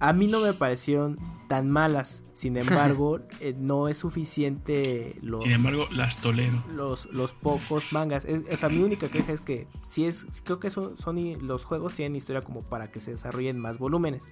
[0.00, 2.56] A mí no me parecieron tan malas, sin
[2.96, 6.64] embargo, eh, no es suficiente lo, Sin embargo, las tolero.
[6.74, 8.24] los, los pocos mangas.
[8.24, 11.66] Es- o sea, mi única queja es que sí es, creo que son, son los
[11.66, 14.22] juegos tienen historia como para que se desarrollen más volúmenes.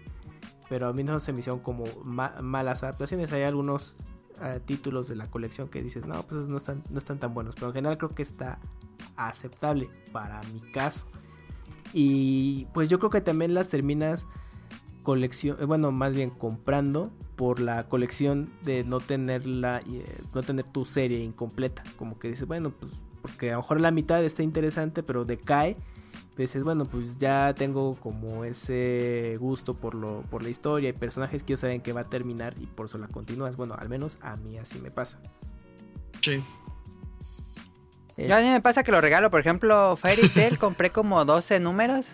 [0.71, 3.31] Pero a mí no se me hicieron como ma- malas adaptaciones.
[3.33, 3.95] Hay algunos
[4.65, 7.55] títulos de la colección que dices, no, pues no están, no están tan buenos.
[7.55, 8.59] Pero en general creo que está
[9.17, 11.07] aceptable para mi caso.
[11.93, 14.27] Y pues yo creo que también las terminas
[15.03, 20.05] colección, eh, bueno, más bien comprando por la colección de no tener la, eh,
[20.35, 21.85] no tener tu serie incompleta.
[21.97, 25.77] Como que dices, bueno, pues porque a lo mejor la mitad está interesante, pero decae.
[26.37, 31.43] Dices, bueno, pues ya tengo como ese gusto por lo por la historia y personajes
[31.43, 33.57] que yo saben que va a terminar y por eso la continúas.
[33.57, 35.19] Bueno, al menos a mí así me pasa.
[36.23, 36.45] Sí.
[38.19, 41.25] Eh, Yo a mí me pasa que lo regalo, por ejemplo, Fairy Tail compré como
[41.25, 42.09] 12 números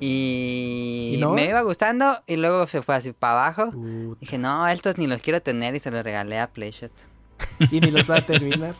[0.00, 1.32] y, ¿Y no?
[1.32, 3.70] me iba gustando y luego se fue así para abajo.
[3.70, 6.90] puta, Dije, no, estos ni los quiero tener y se los regalé a Playshot.
[7.70, 8.74] y ni los va a terminar.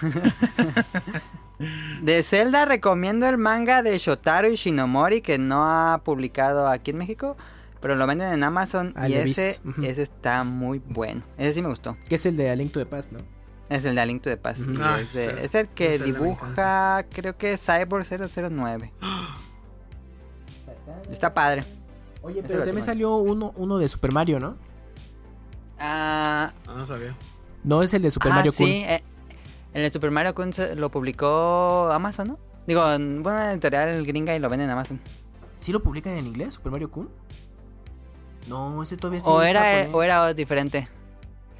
[2.02, 7.36] De Zelda recomiendo el manga de Shotaro Ishinomori que no ha publicado aquí en México,
[7.80, 11.22] pero lo venden en Amazon Ah, y ese, está muy bueno.
[11.36, 11.96] Ese sí me gustó.
[12.08, 13.18] que es el de A Link to the Past, ¿no?
[13.68, 14.62] Es el de A Link to the Past.
[14.80, 15.36] Ah, es, de- sí.
[15.42, 18.92] es el que dibuja, creo que es Cyborg 009.
[21.10, 21.62] Está padre.
[22.22, 24.56] Oye, pero también salió uno, uno de Super Mario, ¿no?
[25.78, 27.14] Ah, Ah, no sabía.
[27.64, 28.66] No es el de Super ah, Mario Kun.
[28.66, 29.02] sí, eh,
[29.74, 32.38] el de Super Mario Kun se- lo publicó Amazon, ¿no?
[32.66, 35.00] Digo, en- bueno, una editorial gringa y lo venden en Amazon.
[35.60, 37.08] ¿Sí lo publican en inglés, Super Mario Kun?
[38.48, 40.88] No, ese todavía sí O era, o era diferente.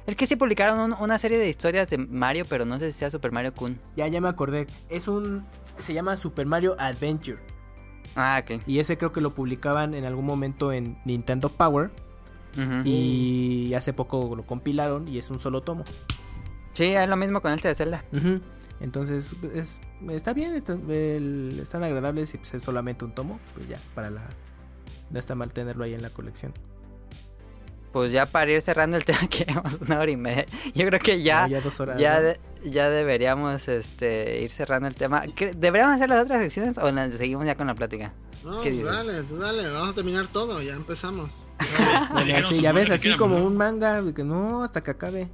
[0.07, 2.99] Es que sí publicaron un- una serie de historias de Mario, pero no sé si
[2.99, 3.79] sea Super Mario Kun.
[3.95, 4.67] Ya, ya me acordé.
[4.89, 5.45] Es un...
[5.77, 7.39] Se llama Super Mario Adventure.
[8.15, 8.61] Ah, ok.
[8.67, 11.91] Y ese creo que lo publicaban en algún momento en Nintendo Power.
[12.83, 15.85] Y hace poco lo compilaron y es un solo tomo.
[16.73, 18.03] Sí, es lo mismo con este de Zelda.
[18.13, 18.39] Ujú.
[18.79, 19.79] Entonces, es,
[20.09, 23.39] está bien, está- el- están agradables y pues es solamente un tomo.
[23.55, 24.21] Pues ya, para la...
[25.11, 26.53] No está mal tenerlo ahí en la colección.
[27.91, 30.45] Pues ya para ir cerrando el tema, que llevamos una hora y media.
[30.73, 31.99] Yo creo que ya, Ah, ya dos horas.
[31.99, 32.33] ya,
[32.63, 35.23] ya deberíamos este, ir cerrando el tema.
[35.35, 38.13] ¿Qué- ¿Deberíamos hacer las otras secciones o las seguimos ya con la plática?
[38.45, 38.91] No, ¿Qué tú dices?
[38.91, 41.29] dale, tú dale, vamos a terminar todo, ya empezamos.
[42.13, 43.45] Bueno, sí, ya ves, que así como ¿no?
[43.45, 45.29] un manga, de que no, hasta que acabe.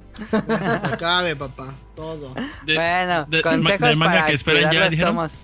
[0.82, 2.34] Acabe, papá, todo.
[2.64, 5.14] De- bueno, de- consejos del manga para que esperan ya los dijeron.
[5.14, 5.34] tomos.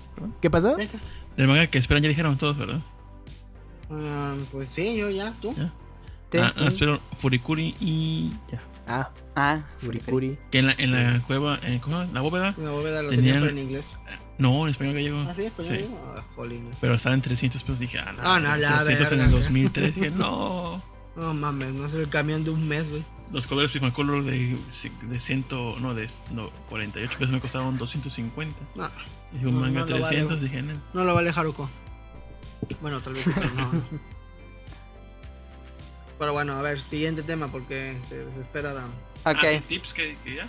[0.41, 0.75] ¿Qué pasó?
[1.37, 2.79] Del manga que esperan ya dijeron todos, ¿verdad?
[3.91, 5.53] Ah, pues sí, yo ya, tú.
[5.55, 5.71] Ya.
[6.31, 6.39] Sí.
[6.41, 8.59] Ah, ah, espero Furikuri y ya.
[8.87, 10.37] Ah, Ah, Furikuri.
[10.51, 12.13] Que en la, en la cueva, en, ¿cómo se llama?
[12.13, 13.85] la bóveda, La bóveda lo Tenían- en inglés.
[14.37, 15.19] No, en español gallego.
[15.27, 15.45] ¿Ah, sí?
[15.45, 15.77] ¿Español?
[15.77, 15.95] Sí.
[16.15, 16.75] Ah, jolines.
[16.81, 17.79] Pero estaba en 300 pesos.
[17.79, 19.41] Dije, ah, no, Ah, no, la 300 en el güey.
[19.41, 19.95] 2003.
[19.95, 20.81] Dije, no.
[21.15, 23.03] No mames, no es el camión de un mes, güey.
[23.31, 24.57] Los colores Prismacolor de,
[25.03, 25.45] de 100,
[25.79, 28.55] no, de no, 48 pesos me costaron 250.
[28.75, 28.89] No,
[29.31, 30.37] Dije, un No, manga no lo vale, 300.
[30.39, 30.49] güey.
[30.49, 30.73] dije, no.
[30.93, 31.69] no lo vale Haruko.
[32.81, 33.25] Bueno, tal vez
[33.55, 33.71] no.
[36.19, 38.85] Pero bueno, a ver, siguiente tema porque se desespera Dan.
[39.25, 39.43] ok.
[39.57, 40.47] Ah, tips que, que ya.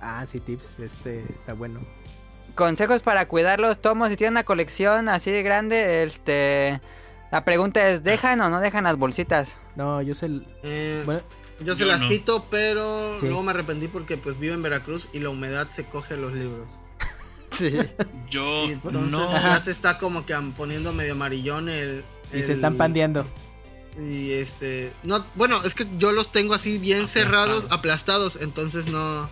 [0.00, 1.80] Ah, sí, tips, este está bueno.
[2.56, 4.08] Consejos para cuidar los tomos.
[4.08, 6.80] Si tienen una colección así de grande, este...
[7.30, 9.56] La pregunta es, ¿dejan o no dejan las bolsitas?
[9.76, 11.20] No, yo sé, el- Eh, bueno,
[11.60, 12.08] yo se yo las no.
[12.08, 13.26] quito, pero Sí.
[13.26, 16.32] luego me arrepentí porque pues vivo en Veracruz y la humedad se coge a los
[16.32, 16.66] libros.
[17.50, 17.76] Sí.
[18.30, 19.32] Yo Y entonces no.
[19.32, 22.04] ya se está como que am- poniendo medio amarillón el...
[22.32, 23.26] y se están pandeando.
[23.98, 27.12] Y este, no, bueno, es que yo los tengo así bien Aplastados.
[27.32, 29.28] cerrados, aplastados, entonces no,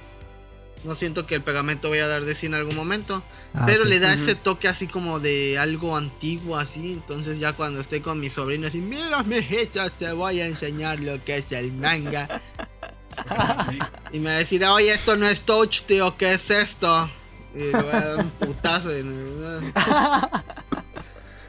[0.85, 3.23] no siento que el pegamento vaya a dar de sí en algún momento,
[3.57, 7.81] Ah, pero le da ese toque así como de algo antiguo así, entonces ya cuando
[7.81, 11.73] esté con mi sobrino así, mira mijito, te voy a enseñar lo que es el
[11.73, 12.41] manga,
[14.13, 17.09] y me va a decir, oye, esto no es touch, tío, ¿qué es esto?
[17.55, 18.91] Y le voy a dar un putazo.
[18.99, 19.05] y-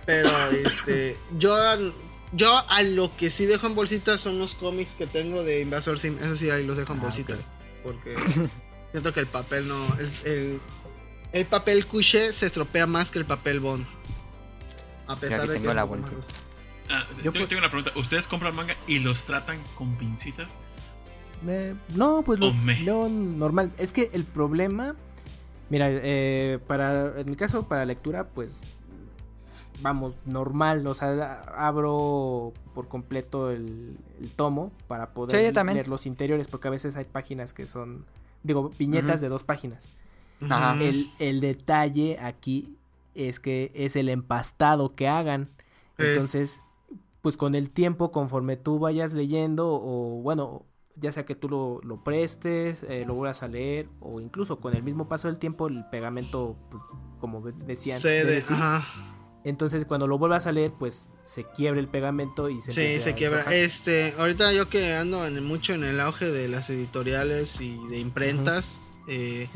[0.06, 1.58] Pero, este, yo,
[2.32, 6.00] yo a lo que sí dejo en bolsitas son los cómics que tengo de Invasor
[6.00, 6.18] Sim.
[6.20, 7.38] Eso sí, ahí los dejo en Ah, bolsitas.
[7.84, 8.16] Porque
[8.96, 9.86] siento que el papel no.
[10.00, 10.60] El, el,
[11.34, 13.86] el papel couché se estropea más que el papel bond.
[15.08, 15.84] A pesar de tengo que la
[16.88, 17.92] Ah, Yo tengo, pues- tengo una pregunta.
[18.00, 20.48] ¿Ustedes compran manga y los tratan con pincitas?
[21.48, 22.54] Eh, no, pues lo,
[23.10, 23.72] normal.
[23.78, 24.96] Es que el problema,
[25.70, 28.56] mira, eh, para, en mi caso, para lectura, pues,
[29.82, 30.88] vamos, normal.
[30.88, 35.76] O sea, abro por completo el, el tomo para poder Sí, yo también.
[35.76, 38.06] leer los interiores, porque a veces hay páginas que son,
[38.46, 39.90] digo, viñetas de dos páginas.
[40.42, 40.74] Ajá.
[40.76, 40.84] Ujú.
[40.84, 42.76] El, el detalle aquí
[43.14, 45.50] es que es el empastado que hagan.
[45.98, 46.06] Sí.
[46.06, 46.62] Entonces,
[47.22, 50.64] pues con el tiempo, conforme tú vayas leyendo, o bueno,
[50.98, 54.76] ya sea que tú lo, lo prestes, eh, lo vuelvas a leer, o incluso con
[54.76, 56.84] el mismo paso del tiempo, el pegamento, pues,
[57.20, 58.56] como decían, Se debe de- decir.
[58.56, 59.15] ajá.
[59.46, 63.14] Entonces cuando lo vuelvas a leer, pues se quiebre el pegamento y se Sí, se
[63.16, 63.38] quiebra.
[63.38, 63.54] deshojar.
[63.54, 68.00] Este, ahorita yo que ando en- mucho en el auge de las editoriales y de
[68.00, 68.66] imprentas,
[69.08, 69.48] eh,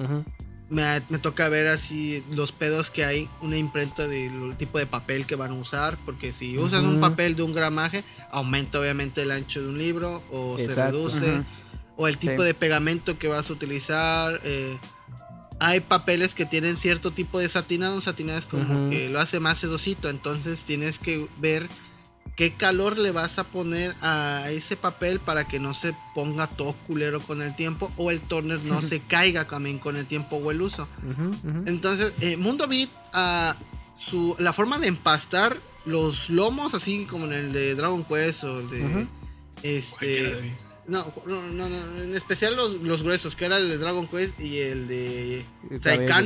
[0.70, 5.26] me, me toca ver así los pedos que hay, una imprenta del tipo de papel
[5.26, 7.02] que van a usar, porque si usas un Ujú.
[7.02, 11.10] papel de un gramaje, aumenta obviamente el ancho de un libro, o Exacto.
[11.10, 11.44] se reduce,
[11.98, 12.48] o el tipo Sí.
[12.48, 14.40] de pegamento que vas a utilizar.
[14.44, 14.78] eh,
[15.60, 19.40] hay papeles que tienen cierto tipo de satinado, un satinado es como que lo hace
[19.40, 21.68] más sedosito, entonces tienes que ver
[22.36, 26.74] qué calor le vas a poner a ese papel para que no se ponga todo
[26.88, 30.50] culero con el tiempo o el toner no se caiga también con el tiempo o
[30.52, 30.88] el uso.
[31.68, 33.58] Entonces, eh, Mundo Beat, ah,
[33.98, 38.60] su, la forma de empastar los lomos, así como en el de Dragon Quest o
[38.62, 39.08] el de...
[39.62, 40.06] Este,
[40.36, 40.56] de-
[40.90, 44.40] no, no, no, no, en especial los, los gruesos, que era el de Dragon Quest
[44.40, 45.46] y el de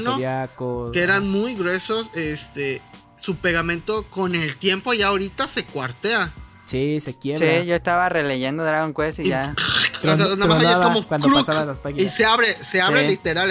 [0.03, 2.81] zodiaco, que eran muy gruesos, este,
[3.21, 6.33] su pegamento con el tiempo ya ahorita se cuartea.
[6.65, 7.61] Sí, se quiebra.
[7.61, 9.53] Sí, yo estaba releyendo Dragon Quest y Y- ya.
[10.01, 11.39] Tron- O sea, nada más ahí es tronaba como cuando ¡cluc!
[11.39, 12.15] pasabas las Y páginas.
[12.15, 13.07] se abre, se abre Sí.
[13.07, 13.49] literal.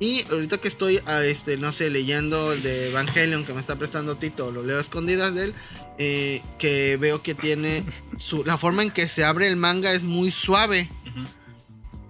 [0.00, 3.76] Y ahorita que estoy, ah, este, no sé, leyendo el de Evangelion que me está
[3.76, 5.54] prestando Tito, lo leo a escondidas de él,
[5.98, 7.84] eh, que veo que tiene
[8.18, 10.88] su, la forma en que se abre el manga es muy suave.
[11.04, 11.24] Ujú.
[11.26, 11.32] Sí,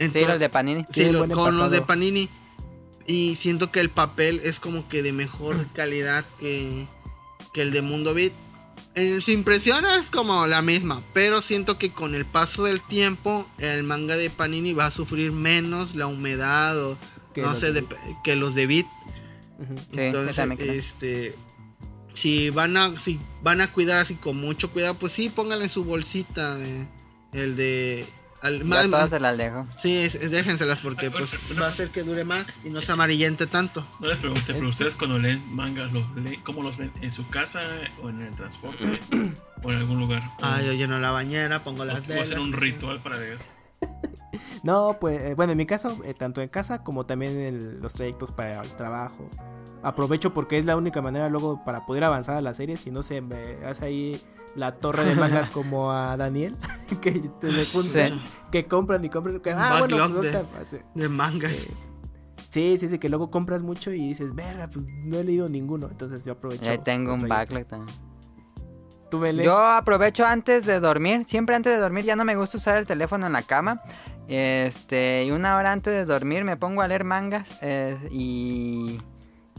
[0.00, 0.80] Entonces- los de Panini.
[0.92, 2.28] Sí, Sí, lo- buen con los de Panini.
[3.06, 6.86] Y siento que el papel es como que de mejor calidad que,
[7.54, 8.32] que el de Mundo Beat.
[8.94, 13.48] En su impresión es como la misma, pero siento que con el paso del tiempo
[13.58, 16.98] el manga de Panini va a sufrir menos la humedad o
[17.40, 17.86] Que no los sé de-
[18.24, 18.66] que los de.
[18.68, 18.86] Sí,
[19.92, 21.34] yo Entonces, también este
[22.14, 25.70] si van a si van a cuidar así con mucho cuidado, pues sí, pónganle en
[25.70, 26.86] su bolsita de
[27.32, 28.06] el de
[28.40, 29.66] al, más- todas se las dejo.
[29.82, 32.80] Sí, es- es- déjenselas porque Ay, pues va a hacer que dure más y no
[32.82, 33.84] se amarillente tanto.
[33.98, 36.92] No les pregunté, pero ustedes cuando leen mangas, los leen, ¿cómo los ven?
[37.02, 37.62] ¿En su casa
[38.00, 39.00] o en el transporte
[39.64, 40.22] o en algún lugar?
[40.40, 42.38] Ah, yo lleno la bañera, pongo las o hacer velas.
[42.38, 43.38] un ritual para leer.
[44.62, 47.94] No, pues, eh, bueno, en mi caso, eh, tanto en casa como también en los
[47.94, 49.28] trayectos para el trabajo.
[49.82, 52.76] Aprovecho porque es la única manera luego para poder avanzar a la serie.
[52.76, 54.22] Si no se me hace ahí
[54.56, 56.56] la torre de mangas como a Daniel,
[57.00, 59.38] que te le juntan, que compran y compran.
[59.40, 61.52] Que, ah, bueno, pues, de- ahorita, pues, eh, De mangas.
[61.52, 61.68] eh,
[62.48, 65.86] sí, sí, sí, que luego compras mucho y dices, verga, pues no he leído ninguno.
[65.88, 66.64] Entonces yo aprovecho.
[66.64, 67.96] Y ahí tengo un backlog también.
[69.10, 69.46] Tú me lees.
[69.46, 72.86] Yo aprovecho antes de dormir, siempre antes de dormir ya no me gusta usar el
[72.86, 73.80] teléfono en la cama.
[74.28, 78.98] Este, y una hora antes de dormir me pongo a leer mangas eh, y,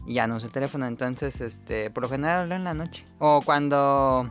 [0.05, 2.73] y ya no uso el teléfono, entonces este, por lo general lo leo en la
[2.75, 4.29] noche o cuando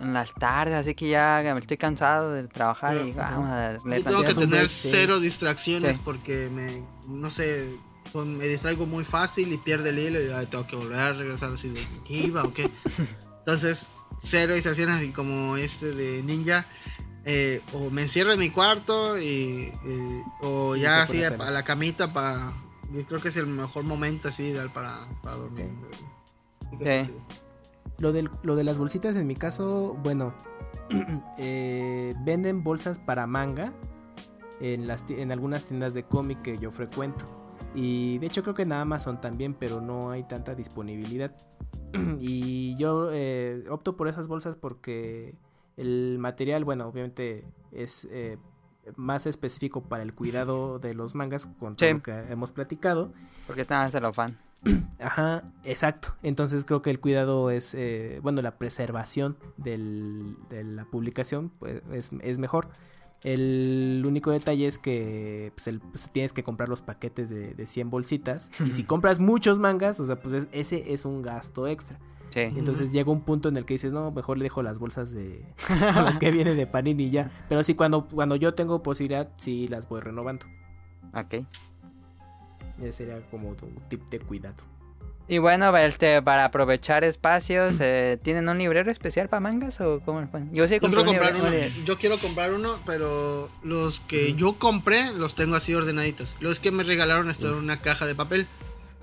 [0.00, 4.10] en las tardes, así que ya estoy cansado de trabajar y vamos a leer Yo
[4.10, 4.88] tengo que tener break, sí.
[4.90, 6.02] cero distracciones Sí.
[6.04, 7.68] porque me, no sé,
[8.12, 11.12] pues, me distraigo muy fácil y pierde el hilo y ay, tengo que volver a
[11.12, 12.68] regresar así de ¿qué iba o qué?
[13.40, 13.78] Entonces,
[14.24, 16.66] cero distracciones así como este de ninja.
[17.24, 19.72] Eh, o me encierro en mi cuarto y,
[20.42, 22.52] o Y ya así a la camita para
[22.92, 25.70] yo creo que es el mejor momento así ideal para, para dormir.
[26.78, 27.10] Sí.
[27.98, 30.34] Lo, del, lo de las bolsitas en mi caso, bueno,
[31.38, 33.72] eh, venden bolsas para manga
[34.60, 37.26] en, las, en algunas tiendas de cómic que yo frecuento.
[37.74, 41.34] Y de hecho creo que en Amazon también, pero no hay tanta disponibilidad.
[42.20, 45.34] y yo eh, opto por esas bolsas porque
[45.76, 48.38] el material, bueno, obviamente es eh,
[48.96, 53.12] más específico para el cuidado de los mangas con todo lo que hemos platicado.
[53.46, 54.38] Porque está en celofán.
[54.98, 56.14] Ajá, exacto.
[56.22, 61.82] Entonces creo que el cuidado es, eh, bueno, la preservación del- de la publicación pues,
[61.92, 62.68] es, es mejor.
[63.22, 67.66] El único detalle es que pues, el- pues, tienes que comprar los paquetes de, de
[67.66, 68.50] 100 bolsitas.
[68.64, 71.98] y si compras muchos mangas, o sea, pues es- ese es un gasto extra.
[72.34, 72.40] Sí.
[72.40, 75.40] Entonces llega un punto en el que dices, no, mejor le dejo las bolsas de
[75.94, 77.30] con las que viene de Panini y ya.
[77.48, 80.44] Pero sí, cuando, cuando yo tengo posibilidad, sí las voy renovando.
[81.14, 81.46] Ok.
[82.78, 83.56] Ese sería como un
[83.88, 84.56] tip de cuidado.
[85.26, 90.20] Y bueno, este, para aprovechar espacios, eh, ¿tienen un librero especial para mangas o cómo?
[90.52, 91.74] Yo sí Yo compré quiero un comprar librero.
[91.76, 91.84] uno.
[91.86, 96.36] Yo quiero comprar uno, pero los que yo compré los tengo así ordenaditos.
[96.40, 98.46] Los que me regalaron están en una caja de papel.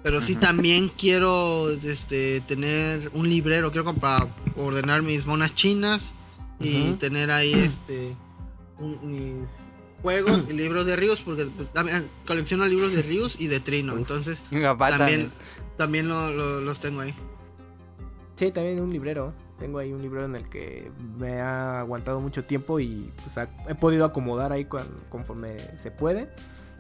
[0.03, 6.02] Pero sí también quiero este tener un librero, quiero comprar ordenar mis monas chinas
[6.60, 8.15] y tener ahí este
[8.80, 9.48] un- mis
[10.02, 13.94] juegos y libros de Ríos porque pues, también colecciono libros de Ríos y de Trino,
[13.94, 13.99] Uf.
[13.99, 15.32] entonces también también.
[15.78, 17.14] también lo- lo- los tengo ahí.
[18.36, 19.34] Sí, también un librero.
[19.60, 23.49] Tengo ahí un libro en el que me ha aguantado mucho tiempo y pues ha-
[23.69, 26.30] he podido acomodar ahí con- conforme se puede.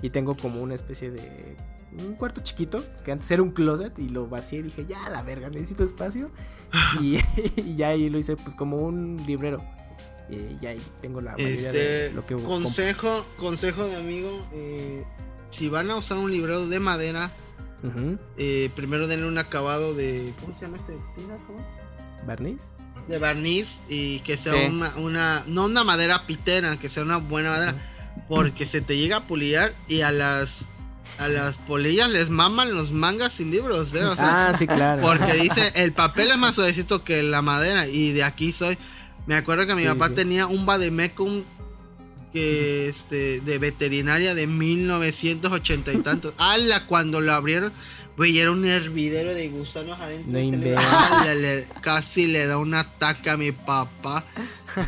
[0.01, 1.55] Y tengo como una especie de
[1.97, 5.23] un cuarto chiquito que antes era un closet y lo vacié y dije, ya la
[5.23, 6.31] verga, necesito espacio.
[7.01, 7.17] y,
[7.57, 9.63] y ya ahí lo hice pues como un librero.
[10.29, 15.03] Y ya ahí tengo la mayoría de Este, lo que consejo, consejo de amigo, eh,
[15.49, 17.33] si van a usar un librero de madera,
[18.37, 20.93] eh, primero denle un acabado de ¿cómo se llama este?
[21.47, 21.65] ¿Cómo?
[22.25, 22.61] ¿Barniz?
[23.07, 24.67] De barniz y que sea Sí.
[24.69, 29.17] una, una no una madera pitera, que sea una buena madera, porque se te llega
[29.17, 30.49] a puliar y a las
[31.19, 34.03] a las polillas les maman los mangas y libros, ¿eh?
[34.05, 35.01] O sea, Ah, sí, claro.
[35.01, 38.77] porque dice, el papel es más suavecito que la madera y de aquí soy.
[39.27, 40.15] Me acuerdo que mi Sí, papá sí.
[40.15, 41.43] tenía un Bademecum
[42.33, 46.33] que este de veterinaria de 1980 y tantos.
[46.37, 46.85] ¡Hala!
[46.87, 47.73] Cuando lo abrieron,
[48.17, 50.31] güey, era un hervidero de gusanos adentro.
[50.31, 51.35] No le-.
[51.35, 54.25] Le- casi le da un ataque a mi papá.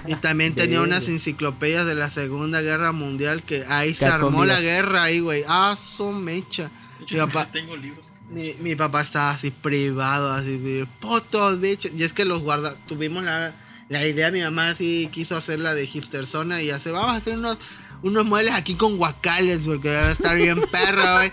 [0.07, 4.61] Y también tenía unas enciclopedias de la Segunda Guerra Mundial que ahí se armó la
[4.61, 5.43] guerra ahí, güey.
[5.47, 6.71] ¡Ah, su mecha!
[7.01, 8.05] Hecho, Mi papá- tengo libros.
[8.29, 11.91] Mi, mi papá estaba así privado, así, de, putos bichos.
[11.95, 12.75] Y es que los guarda.
[12.87, 13.53] Tuvimos la,
[13.89, 17.15] la idea, mi mamá así quiso hacer la de hipster zona y hacer, vamos a
[17.17, 17.57] hacer unos,
[18.03, 21.31] unos muebles aquí con guacales, porque debe estar bien perro, güey.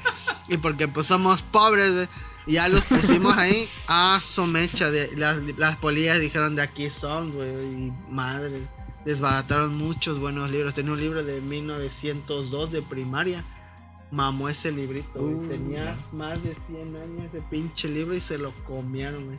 [0.48, 2.09] Y porque pues somos pobres, güey.
[2.47, 3.68] Y ya los pusimos ahí.
[3.86, 4.90] Ah, somecha.
[4.90, 7.51] De, las, las polillas dijeron de aquí son, güey.
[7.51, 8.66] Y madre.
[9.05, 10.74] Desbarataron muchos buenos libros.
[10.74, 13.44] Tenía un libro de 1902 de primaria.
[14.10, 15.34] Mamó ese librito, güey.
[15.34, 19.38] Uh, Tenía más de 100 años ese pinche libro y se lo comieron, güey.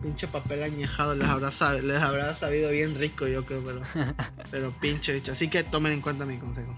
[0.00, 3.82] Pinche papel añejado, les habrá, sab- les habrá sabido bien rico, yo creo, pero,
[4.50, 5.32] pero pinche bicho.
[5.32, 6.76] Así que tomen en cuenta mi consejo.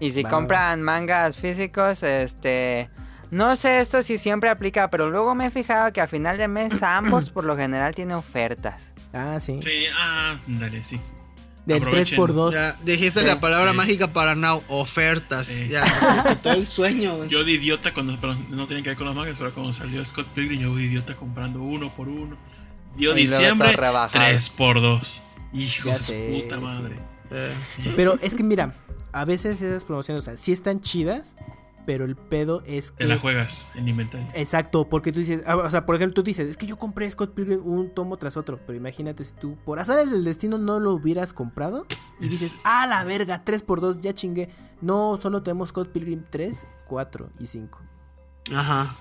[0.00, 2.90] Y si compran mangas físicos, este...
[3.30, 6.48] No sé esto si siempre aplica, pero luego me he fijado que a final de
[6.48, 8.92] mes ambos por lo general tiene ofertas.
[9.12, 9.60] Ah, sí.
[9.62, 11.00] Sí, ah, dale, sí.
[11.74, 12.18] Del Aprovechen.
[12.18, 12.52] 3x2.
[12.52, 13.76] Ya, dijiste Sí, la palabra sí.
[13.76, 15.46] mágica para now, ofertas.
[15.46, 15.68] Sí.
[15.68, 15.82] Ya,
[16.28, 17.28] quitó el sueño, güey.
[17.28, 20.04] Yo de idiota cuando pero no tenía que ver con los mangas, pero cuando salió
[20.04, 22.36] Scott Pilgrim, yo de idiota comprando uno por uno.
[22.96, 24.24] Dio Y diciembre, todo rebajado.
[24.24, 25.22] 3 por 2
[25.52, 26.60] Hijo de puta sí.
[26.62, 26.96] madre.
[27.30, 27.52] Eh,
[27.96, 28.74] Pero es que mira,
[29.12, 31.36] a veces esas promociones, o sea, sí están chidas,
[31.90, 33.20] pero el pedo es Te la que...
[33.20, 34.28] juegas en inventario.
[34.34, 37.10] Exacto, porque tú dices, ah, o sea, por ejemplo, tú dices, es que yo compré
[37.10, 40.78] Scott Pilgrim un tomo tras otro, pero imagínate si tú por azares del destino no
[40.78, 41.86] lo hubieras comprado
[42.20, 44.50] y dices, ah, la verga, 3x2, ya chingué.
[44.80, 47.80] No, solo tenemos Scott Pilgrim 3, 4 y 5.
[48.54, 48.96] Ajá.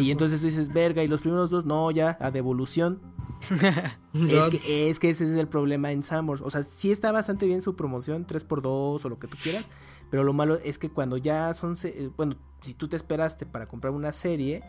[0.00, 3.00] Y entonces tú dices, verga, y los primeros dos, no, ya, a devolución.
[4.14, 6.40] Es que, es que ese es el problema en Summers.
[6.40, 9.66] O sea, sí está bastante bien su promoción, 3x2 o lo que tú quieras.
[10.14, 11.74] Pero lo malo es que cuando ya son.
[11.76, 14.62] se- eh, Bueno, si tú te esperaste para comprar una serie,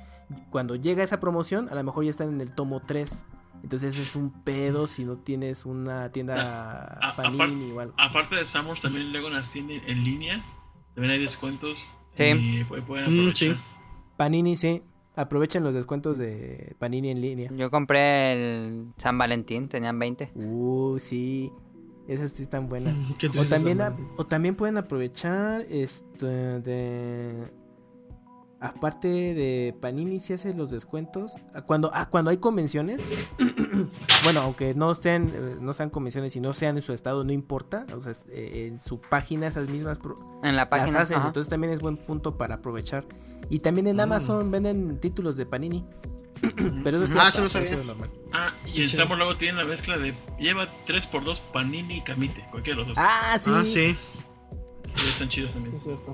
[0.50, 3.28] cuando llega esa promoción, a lo mejor ya están en el tomo 3.
[3.62, 7.94] Entonces es un pedo si no tienes una tienda a- Panini o algo.
[8.00, 10.44] Aparte de Summers, también luego las tiendas en línea.
[10.96, 11.78] También hay descuentos.
[12.18, 12.24] Sí.
[12.24, 13.56] Y pu- pueden Mm, aprovechar.
[13.58, 13.62] sí.
[14.18, 14.82] Panini, sí.
[15.16, 17.52] Aprovechen los descuentos de Panini en línea.
[17.56, 20.32] Yo compré el San Valentín, tenían 20.
[20.34, 21.52] Uh, sí.
[22.08, 23.00] Esas sí están buenas.
[23.38, 26.28] O también, a- o también pueden aprovechar este
[26.62, 27.52] de
[28.60, 33.02] aparte de Panini si hace los descuentos ah, cuando ah, cuando hay convenciones
[34.24, 37.34] bueno aunque no estén eh, no sean convenciones y no sean en su estado no
[37.34, 41.02] importa o sea eh, en su página esas mismas pro- En la las página.
[41.02, 41.28] hacen ajá.
[41.28, 43.04] entonces también es buen punto para aprovechar
[43.50, 44.02] y también en Mm.
[44.02, 45.86] Amazon venden títulos de Panini
[46.84, 47.96] pero eso sí Ah, eso.
[48.34, 48.98] Ah, y en Sí.
[48.98, 52.46] Luego tienen la mezcla de lleva 3x2 Panini y Camite.
[52.52, 52.98] Cualquiera de los dos.
[53.00, 53.98] ah sí, Ah, sí.
[55.04, 55.76] Y están chidos también.
[55.76, 56.12] Es cierto.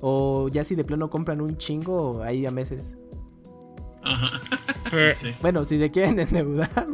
[0.00, 2.96] O ya si de plano compran un chingo ahí a meses
[4.02, 4.40] Ajá.
[4.92, 5.30] Eh, Sí.
[5.40, 6.86] Bueno, si se quieren endeudar,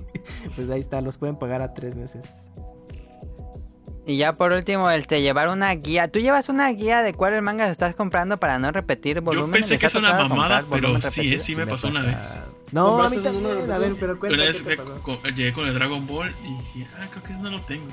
[0.56, 2.48] pues ahí está, los pueden pagar a tres meses.
[4.08, 6.06] Y ya por último, el te llevar una guía.
[6.08, 9.50] ¿Tú llevas una guía de cuáles mangas estás comprando para no repetir Yo volumen?
[9.50, 12.16] pensé que es una mamada, pero sí, eh, sí me pasó una vez.
[12.72, 13.94] No, a mí ¿Compraste un número también, a ver,
[14.64, 15.02] pero pasó.
[15.02, 17.86] con- llegué con el Dragon Ball y dije, ah, creo que no lo tengo.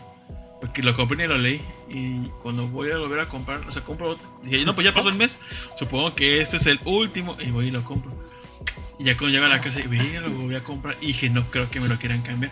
[0.62, 1.62] Porque lo compré y lo leí.
[1.90, 4.26] Y cuando voy a volver a comprar, o sea, compro otro.
[4.44, 5.36] Dije, no, pues ya pasó el mes.
[5.78, 7.36] Supongo que este es el último.
[7.42, 8.12] Y voy y lo compro.
[8.98, 10.96] Y ya cuando llego a la casa, y "Ve, lo volví a comprar.
[11.02, 12.52] Y dije, no creo que me lo quieran cambiar.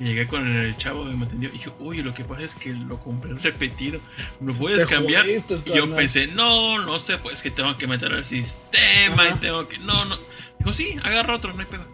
[0.00, 1.48] Y llegué con el chavo que me atendió.
[1.48, 4.00] Y dije, uy, lo que pasa es que lo compré repetido.
[4.40, 5.24] ¿Me puedes Te cambiar?
[5.24, 9.34] jodiste, Y yo pensé, no, no sé, pues que tengo que meter al sistema Ajá.
[9.36, 9.78] y tengo que.
[9.78, 10.16] No, no.
[10.58, 11.84] Dijo, sí, agarra otro, no hay pedo.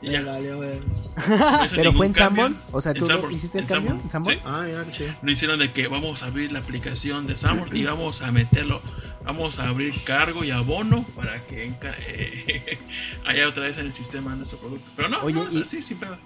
[0.00, 0.22] Y ya.
[0.22, 0.56] valió.
[0.56, 2.14] No ¿Pero fue en.
[2.14, 2.64] Sanborns?
[2.72, 3.90] O sea, ¿tú lo- Sanborns, hiciste el en cambio?
[3.92, 4.38] ¿En Sanborns?
[4.38, 4.44] Sí.
[4.46, 5.14] Ah, qué chido.
[5.22, 8.80] No hicieron de que vamos a abrir la aplicación de Sanborns y vamos a meterlo,
[9.24, 12.78] vamos a abrir cargo y abono para que enca- eh,
[13.26, 14.88] haya otra vez en el sistema nuestro producto.
[14.96, 16.16] Pero no, Oye, no, o sea, y- sí, sin pedo.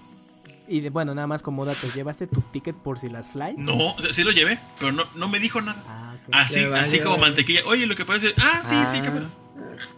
[0.68, 3.58] Y de, bueno, nada más como dato, ¿llevaste tu ticket por si las flies?
[3.58, 5.82] No, o sea, sí lo llevé, pero no, no me dijo nada.
[5.86, 6.28] Ah, ok.
[6.32, 7.60] Así, así como mantequilla.
[7.66, 9.02] Oye, lo que pasa es, ah, sí, sí, Ah.
[9.02, 9.26] qué pedo.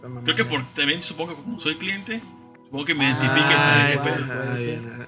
[0.03, 0.21] Ah.
[0.23, 2.21] Creo que por también supongo que como soy cliente,
[2.65, 4.25] supongo que me Ah, identifique Ay, ese igual, pedo.
[4.27, 4.79] puede ay, ser.
[4.81, 5.07] bien.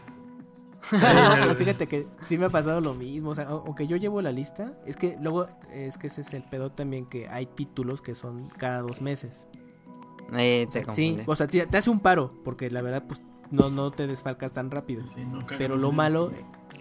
[0.89, 3.31] Pero fíjate que sí me ha pasado lo mismo.
[3.31, 6.33] O sea, au- aunque yo llevo la lista, es que luego es que ese es
[6.33, 9.47] el pedo también que hay títulos que son cada dos meses.
[10.33, 13.03] Eh, O te sea, sí, o sea, te, te hace un paro, porque la verdad,
[13.07, 13.21] pues
[13.51, 15.03] no, no te desfalcas tan rápido.
[15.15, 16.31] Sí, no Pero lo malo,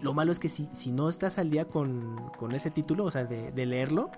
[0.02, 3.10] lo malo es que si, si no estás al día con, con ese título, o
[3.10, 4.10] sea, de, de leerlo,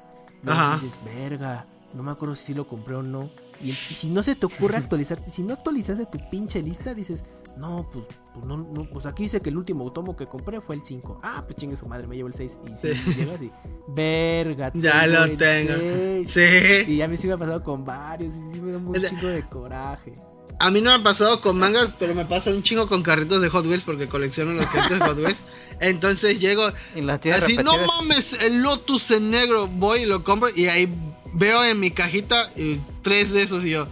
[0.46, 0.78] Ajá.
[0.80, 3.28] dices, verga, no me acuerdo si sí lo compré o no.
[3.62, 7.24] Y, y si no se te ocurre actualizarte, si no actualizaste tu pinche lista, dices,
[7.56, 10.76] no, pues, pues no, no, pues aquí dice que el último tomo que compré fue
[10.76, 11.18] el 5.
[11.24, 12.56] Ah, pues chingue su madre, me llevo el 6.
[12.66, 13.14] Y si Sí.
[13.16, 13.50] llegas y,
[13.88, 15.72] verga, Ya lo tengo.
[15.76, 16.30] 6".
[16.32, 16.92] Sí.
[16.92, 19.08] Y ya me sí me ha pasado con varios, y sí me da un de-
[19.08, 20.12] chingo de coraje.
[20.60, 23.40] A mí no me ha pasado con mangas, pero me pasa un chingo con carritos
[23.40, 25.38] de Hot Wheels porque colecciono los carritos de Hot Wheels.
[25.80, 29.68] Entonces llego Y tienes así, no mames, el Lotus en negro.
[29.68, 30.88] Voy y lo compro y ahí
[31.32, 33.86] veo en mi cajita y tres de esos y yo.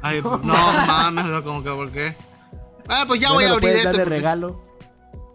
[0.00, 2.14] Ay, no, mames, no, como que, ¿por qué?
[2.88, 4.62] Ah, pues ya Bueno, voy a abrir dar de porque- regalo.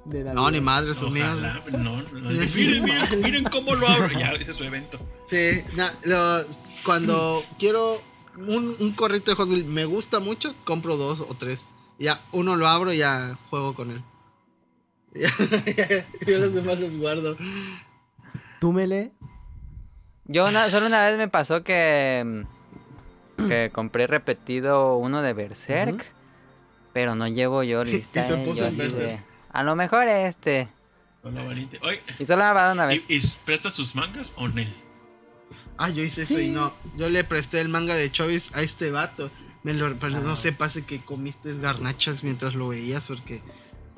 [0.06, 1.30] de No, ni madre, míos.
[1.36, 4.18] Ojalá, no, no, miren, miren, miren cómo lo abro.
[4.18, 4.98] Ya, ese es su evento.
[5.30, 6.46] Sí, na- lo-
[6.86, 8.02] cuando quiero
[8.38, 11.60] un, un corrito de Hot Wheels me gusta mucho, compro dos o tres.
[12.00, 14.04] Ya, uno lo abro y ya juego con él.
[15.16, 17.38] Ya, yo los demás los guardo.
[18.60, 19.12] Tú, Mele,
[20.26, 22.46] Yo una- solo una vez me pasó que,
[23.38, 26.12] mm, que compré repetido uno de Berserk,
[26.94, 28.26] pero no llevo yo lista.
[28.26, 29.20] Y se eh, yo así de,
[29.52, 30.68] a lo mejor este.
[31.22, 31.78] Con la valiente.
[31.84, 33.04] Oye, Y solo me ha pasado una vez.
[33.08, 34.64] ¿y, y presta sus mangas o no?
[35.78, 36.44] Ah, yo hice eso Sí.
[36.46, 36.74] y no.
[36.98, 39.32] Yo le presté el manga de Choice a este vato.
[39.64, 40.38] Me lo, pero no Ah.
[40.38, 43.42] sé, pase que comiste garnachas mientras lo veías porque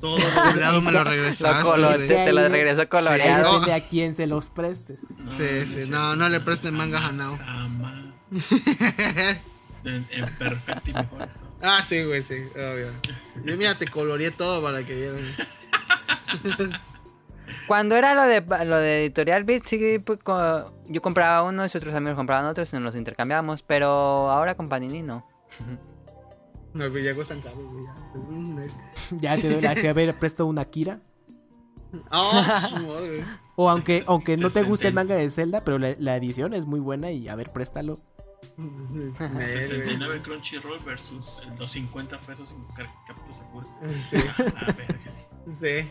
[0.00, 0.16] todo
[0.54, 2.06] doblado me lo regresaste.
[2.06, 3.54] te, lo regresó coloreado.
[3.60, 5.00] depende a quién se los prestes.
[5.38, 7.36] Sí, sí, no, no le presten mangas a Nao.
[7.38, 8.06] Jamás.
[9.84, 11.28] En, en perfecto y mejor
[11.62, 12.90] ah, sí, güey, sí, obvio.
[13.44, 15.36] Yo mira, te coloreé todo para que vieran.
[17.66, 21.78] Cuando era lo de lo de Editorial Beat, sí, pues, co- yo compraba unos y
[21.78, 23.88] otros amigos compraban otros y nos los intercambiábamos, pero
[24.30, 25.26] ahora con Panini no.
[26.74, 28.66] No, pues ya cuestan caros, ya.
[29.12, 31.00] Ya te doy la a ver, presto una Kira.
[32.10, 32.32] Oh,
[32.68, 33.24] su madre.
[33.54, 36.66] O aunque, aunque no te guste el manga de Zelda, pero la, la edición es
[36.66, 37.96] muy buena y a ver, préstalo.
[38.58, 42.64] Eh, 69 Crunchyroll versus los 50 pesos en
[43.06, 43.66] Captura Sakura.
[44.10, 44.16] Sí,
[44.56, 44.98] A ver.
[45.54, 45.90] sí.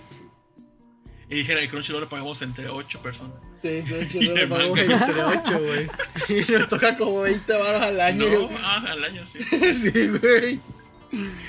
[1.30, 3.36] Y dijera, el Crunchyroll lo pagamos entre 8 personas.
[3.64, 5.90] Sí, el lo pagamos entre 8, güey.
[6.48, 8.26] Y nos toca como 20 baros al año.
[8.28, 9.40] No, ah, al año sí.
[9.92, 10.60] Sí, güey.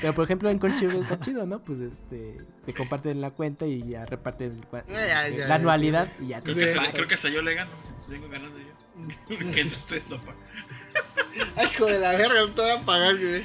[0.01, 1.59] Pero por ejemplo en Crunchyroll está chido, ¿no?
[1.59, 5.55] Pues este, te comparten la cuenta y ya reparten el cua- Ya, ya, la ya.
[5.57, 7.73] anualidad y ya te Creo que, creo que hasta yo le gano.
[8.09, 9.39] Vengo ganando yo.
[9.51, 10.37] que entre ustedes no pagan.
[11.57, 13.45] Ay, hijo de la verga, no te voy a pagar, güey.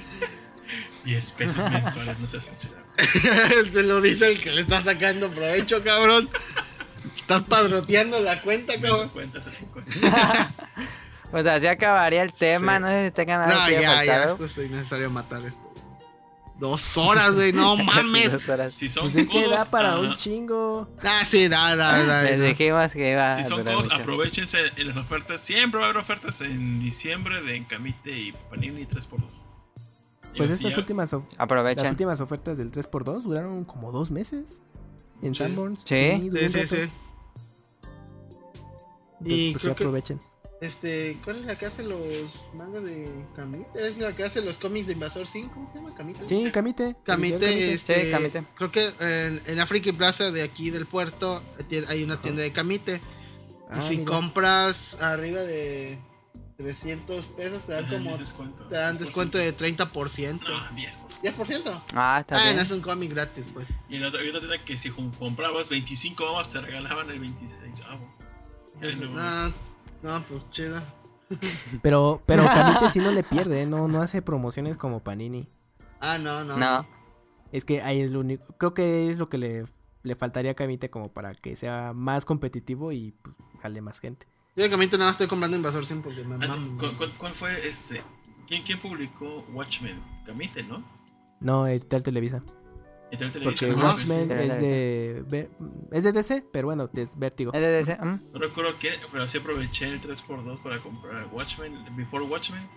[1.03, 2.80] 10 pesos mensuales, no seas censurado.
[3.73, 6.29] Se lo dice el que le está sacando provecho, cabrón.
[7.17, 9.09] Estás padroteando la cuenta, cabrón.
[9.09, 10.53] cuenta hasta 50.
[11.31, 12.81] Pues así acabaría el tema, Sí.
[12.81, 15.61] no sé si tengan algo No, que ya, ya, es innecesario matar esto.
[16.59, 18.33] Dos horas, güey, no mames.
[18.33, 18.73] Dos horas.
[18.73, 20.87] Si son Pues es que da para ah, un chingo.
[21.03, 22.21] Ah, sí, da, da, da.
[22.23, 23.95] Les dijimos que iba Si a son mucho.
[23.95, 25.41] aprovechense en las ofertas.
[25.41, 29.23] Siempre va a haber ofertas en diciembre de Encamite y Panini 3x2.
[30.37, 34.59] Pues estas últimas, of- las últimas ofertas del 3x2 duraron como dos meses.
[35.21, 35.43] En Sí.
[35.43, 35.81] Sanborns.
[35.85, 35.95] Sí.
[35.95, 36.51] Sí, sí, rato.
[36.51, 36.57] sí.
[36.57, 36.91] Entonces,
[39.23, 40.19] Y pues sí creo que- aprovechen.
[40.61, 41.99] Este, ¿cuál es la que hace los
[42.55, 43.65] mangas de Camite?
[43.75, 46.27] Es la que hace los cómics de Invasor 5, ¿cómo se llama Camite?
[46.27, 46.95] Sí, Camite.
[47.03, 48.43] Camite, este, Sí, Camite.
[48.55, 51.41] creo que en, en la Friki Plaza de aquí del puerto
[51.71, 53.01] eh, hay una tienda de Camite.
[53.71, 54.11] Ah, y si mira.
[54.11, 55.97] compras arriba de
[56.61, 58.63] 300 pesos te dan como descuento.
[58.65, 60.39] te dan descuento de 30%.
[60.41, 60.97] No, 10.
[61.23, 61.81] 10%.
[61.93, 62.55] Ah, está Ah, bien.
[62.57, 63.67] no es un cómic gratis, pues.
[63.89, 68.07] Y en la otra, tienda que si comprabas 25 babas te regalaban el 26 avo.
[69.13, 69.53] No,
[70.03, 70.81] no, pues chido.
[71.81, 73.65] Pero, pero Camite sí no le pierde, ¿eh?
[73.65, 75.47] no, no hace promociones como Panini.
[76.01, 76.57] Ah, no, no.
[76.57, 76.85] No.
[77.53, 78.43] Es que ahí es lo único.
[78.57, 79.65] Creo que es lo que le,
[80.03, 84.27] le faltaría a Camite como para que sea más competitivo y pues, jale más gente.
[84.55, 86.77] Yo de Camite nada estoy comprando Invasor 100 porque me Ah, mama.
[86.79, 88.03] ¿cu- cu- ¿Cuál fue este?
[88.47, 90.01] ¿Quién, quién publicó Watchmen?
[90.25, 90.83] Camite, ¿no?
[91.39, 91.65] No,
[92.03, 92.43] Televisa.
[93.11, 93.67] Editorial Porque Televisa.
[93.79, 93.87] Ajá.
[93.87, 94.55] Watchmen Televisa.
[94.55, 95.49] es de,
[95.91, 97.51] es de DC, pero bueno, es vértigo.
[97.53, 98.19] Es de DC, ¿mm?
[98.33, 102.67] No recuerdo quién, pero sí aproveché el 3x2 para comprar Watchmen, Before Watchmen.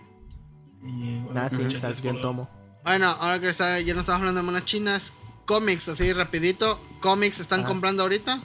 [0.83, 2.21] Y, bueno, Ah, sí, el salió 3x2.
[2.21, 2.49] tomo.
[2.83, 5.11] Bueno, ahora que está, ya no estamos hablando de monas chinas,
[5.45, 6.79] cómics, así rapidito.
[7.01, 7.69] ¿Cómics están Ajá.
[7.69, 8.41] comprando ahorita?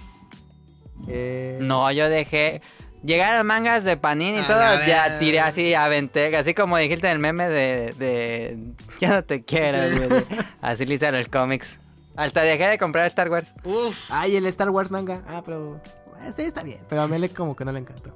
[1.09, 2.61] Eh, No, yo dejé.
[3.03, 7.13] Llegaron mangas de Panini y A todo, ya tiré así, aventé, así como dijiste en
[7.15, 8.59] el meme de, de
[9.01, 9.79] Ya no te quiero,
[10.09, 10.23] güey.
[10.61, 11.79] Así le hice los cómics.
[12.17, 13.55] Hasta dejé de comprar Star Wars.
[13.65, 13.97] Uf.
[14.11, 15.23] Ay, el Star Wars manga.
[15.27, 15.81] Ah, pero.
[16.23, 16.81] eh, Sí, está bien.
[16.89, 18.15] Pero a Mele como que no le encantó.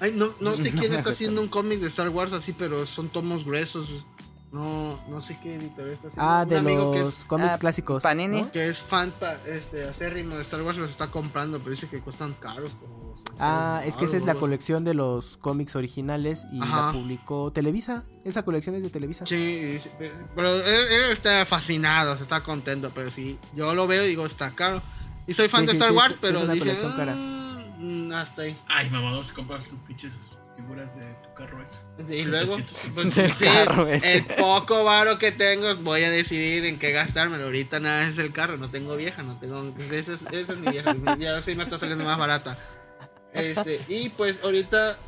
[0.00, 3.08] Ay, no, no sé quién está haciendo un cómic de Star Wars así, pero son
[3.08, 3.88] tomos gruesos.
[4.52, 6.30] No, no sé qué editorial está haciendo.
[6.30, 8.02] Ah, Un de amigo que los es, cómics Ah, clásicos.
[8.02, 8.42] Panini.
[8.42, 8.52] ¿no?
[8.52, 9.12] que es fan
[9.46, 12.70] este, acérrimo de Star Wars los está comprando, pero dice que cuestan caros.
[12.80, 13.07] Como
[13.38, 16.86] Ah, es que esa es la colección de los cómics originales y Ajá.
[16.86, 18.04] la publicó Televisa.
[18.24, 19.26] Esa colección es de Televisa.
[19.26, 19.78] Sí,
[20.34, 24.26] pero él, él está fascinado, se está contento, pero sí, yo lo veo y digo,
[24.26, 24.82] está caro.
[25.26, 27.14] Y soy fan Sí, de sí, Star sí, Wars, pero es una dije, colección cara.
[27.14, 28.58] "Mm, hasta ahí.
[28.68, 30.10] Ay, mamá, vamos a comprar tus pinches
[30.56, 32.16] figuras de tu carro ese.
[32.16, 32.90] Y luego, 300.
[32.94, 34.16] pues, Del sí, carro ese.
[34.16, 37.44] el poco varo que tengo, voy a decidir en qué gastármelo.
[37.44, 39.72] Ahorita nada es el carro, no tengo vieja, no tengo.
[39.78, 42.58] Esa es, esa es mi vieja, ya sí me está saliendo más barata.
[43.32, 44.98] Este, y pues ahorita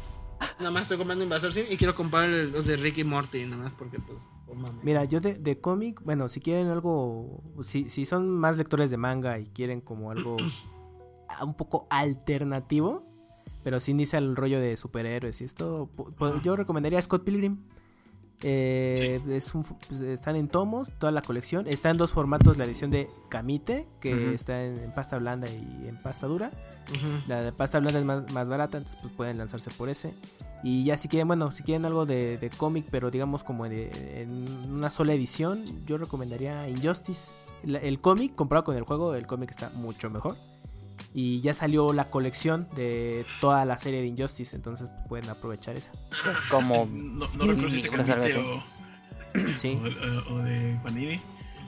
[0.59, 3.65] nada más estoy comprando Invasor Sim y quiero comprar el- los de Ricky Morty, nada
[3.65, 4.19] más porque pues.
[4.47, 4.83] pues, mames.
[4.85, 8.97] Mira, yo de, de cómic, bueno, si quieren algo, si, si son más lectores de
[8.97, 10.37] manga y quieren como algo
[11.29, 13.05] ah, un poco alternativo,
[13.63, 17.59] pero sin irse al rollo de superhéroes y esto, pu- pu- yo recomendaría Scott Pilgrim.
[18.43, 21.67] Eh, es un pues, están en tomos, toda la colección.
[21.67, 25.87] Está en dos formatos, la edición de Camite, que está en, en pasta blanda y
[25.89, 26.51] en pasta dura.
[27.29, 30.15] La de pasta blanda es más, más barata, entonces pues pueden lanzarse por ese.
[30.63, 34.23] Y ya si quieren, bueno, si quieren algo de, de cómic, pero digamos como de-
[34.23, 37.33] en una sola edición, yo recomendaría Injustice.
[37.63, 40.37] La- el cómic comparado con el juego, el cómic está mucho mejor.
[41.13, 45.91] Y ya salió la colección de toda la serie de Injustice, entonces pueden aprovechar esa.
[46.37, 46.87] Es como.
[46.93, 48.39] No, no recuerdo si este así.
[48.39, 48.63] o,
[49.57, 49.79] Sí.
[50.29, 51.21] o, o de Panini.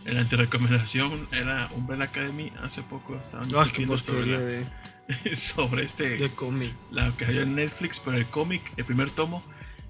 [0.04, 2.52] En la antirecomendación era Umbrella Academy.
[2.62, 3.54] Hace poco estaban qué
[3.86, 4.66] discutiendo sobre, la- de,
[5.36, 6.08] sobre este.
[6.18, 6.74] de cómic.
[6.90, 9.42] La que salió en Netflix, pero el cómic, el primer tomo.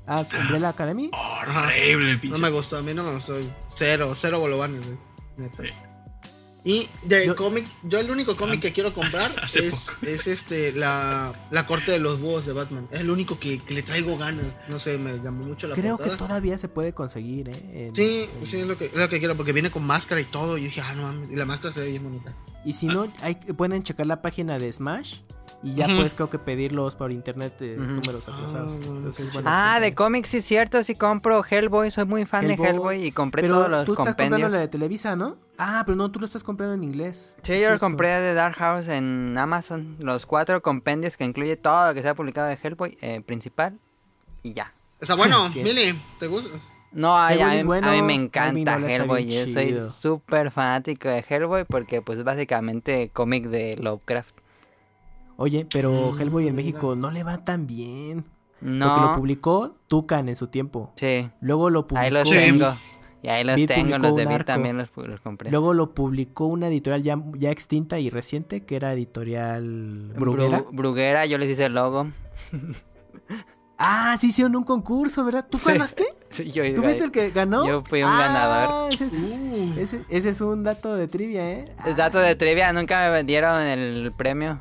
[0.07, 1.11] Ah, Umbrella Academy.
[1.12, 2.37] Horrible, pinche.
[2.37, 3.39] No me gustó, a mí no me gustó.
[3.77, 4.99] Cero, cero bolovanes, güey.
[6.65, 9.35] Y de Yo- cómic, yo el único cómic que quiero comprar
[10.03, 12.87] es, este la, la corte de los búhos de Batman.
[12.93, 14.47] Es el único que, que le traigo ganas.
[14.69, 17.89] No sé, me llamó mucho la Creo que todavía se puede conseguir, ¿eh?
[17.89, 20.21] En- Sí, en- sí, es lo, que, es lo que quiero, porque viene con máscara
[20.21, 20.57] y todo.
[20.57, 22.33] Y dije, ah, no mames, y la máscara se ve bien bonita.
[22.65, 25.17] Y si no, hay, pueden checar la página de Smash.
[25.65, 27.85] Y ya puedes creo que pedirlos por internet de Ujú.
[27.85, 28.73] números atrasados.
[28.73, 30.83] Ah, Entonces, bueno, Ah, sí, de cómics, sí, cierto.
[30.83, 31.91] Sí, compro Hellboy.
[31.93, 32.67] Soy muy fan Hellboy.
[32.67, 34.53] de Hellboy y compré Pero todos los tú estás comprando compendios.
[34.53, 35.37] la de Televisa, ¿no?
[35.59, 37.37] Ah, pero no, tú lo estás comprando en inglés.
[37.45, 39.95] Sí, Es yo lo compré de Dark House en Amazon.
[40.01, 43.79] Los cuatro compendios que incluye todo lo que se ha publicado de Hellboy eh, principal.
[44.43, 44.73] Y ya.
[45.01, 45.49] Está bueno.
[45.55, 46.51] Mili, ¿te gusta?
[46.91, 49.27] No, ay, a, mí, es bueno, a mí me mí encanta no, Hellboy.
[49.27, 54.41] Yo soy súper fanático de Hellboy porque pues es básicamente cómic de Lovecraft.
[55.43, 56.64] Oye, pero Mm, Hellboy en mira.
[56.66, 58.24] México no le va tan bien.
[58.60, 58.70] Porque
[59.01, 60.93] lo No, publicó Tucan en su tiempo.
[60.94, 62.35] sí, Luego lo publicó, ahí los Sí.
[62.36, 62.77] tengo.
[63.24, 64.89] Y ahí los Beat tengo, los de Beat también los,
[65.20, 65.51] compré.
[65.51, 70.64] luego lo publicó una editorial ya, ya extinta y reciente que era editorial Bru- Bruguera.
[70.70, 72.06] Bruguera, yo les hice el logo.
[73.85, 75.44] Ah, sí hicieron un concurso, ¿verdad?
[75.51, 75.70] ¿Tú Sí.
[75.73, 76.05] ganaste?
[76.31, 77.66] Sí, yo, ¿Tú fuiste el que ganó?
[77.66, 78.93] Yo fui un Ah, ganador.
[78.93, 81.74] Ese es, Uh, ese, ese es un dato de trivia, ¿eh?
[81.85, 84.60] El dato de trivia, nunca me vendieron el premio.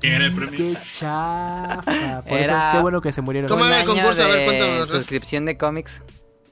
[0.00, 0.56] ¿Quién era el premio?
[0.56, 2.22] Qué chafa.
[2.22, 3.48] Por Era- eso, qué bueno que se murieron.
[3.48, 4.22] ¿Cómo Un era el concurso?
[4.24, 6.02] A ver, cuéntanos suscripción de cómics.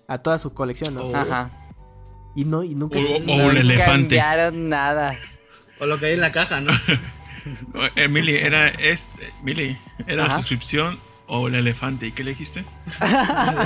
[0.09, 1.03] A toda su colección, ¿no?
[1.05, 1.17] Oh.
[1.17, 1.51] Ajá.
[2.35, 2.99] Y no, y nunca.
[2.99, 4.01] O- o- no- un Nunca elefante.
[4.17, 5.17] enviaron nada.
[5.79, 6.73] o lo que hay en la caja, ¿no?
[7.97, 9.77] Emily, era este, Mili,
[10.07, 10.37] era Ajá.
[10.39, 12.07] suscripción o el elefante.
[12.07, 12.65] ¿Y qué elegiste?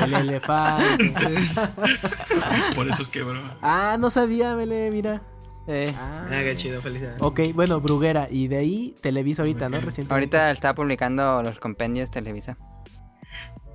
[0.04, 1.14] El elefante.
[2.74, 3.40] Por eso quebró.
[3.62, 5.20] ah, no sabía, Mele, mira.
[5.68, 6.26] Eh, Ah.
[6.30, 7.20] Ah, qué chido, felicidades.
[7.20, 8.28] Ok, bueno, Bruguera.
[8.30, 9.80] Y de ahí Televisa ahorita, ¿no?
[9.80, 10.14] Recientemente.
[10.14, 12.56] ahorita está publicando los compendios Televisa.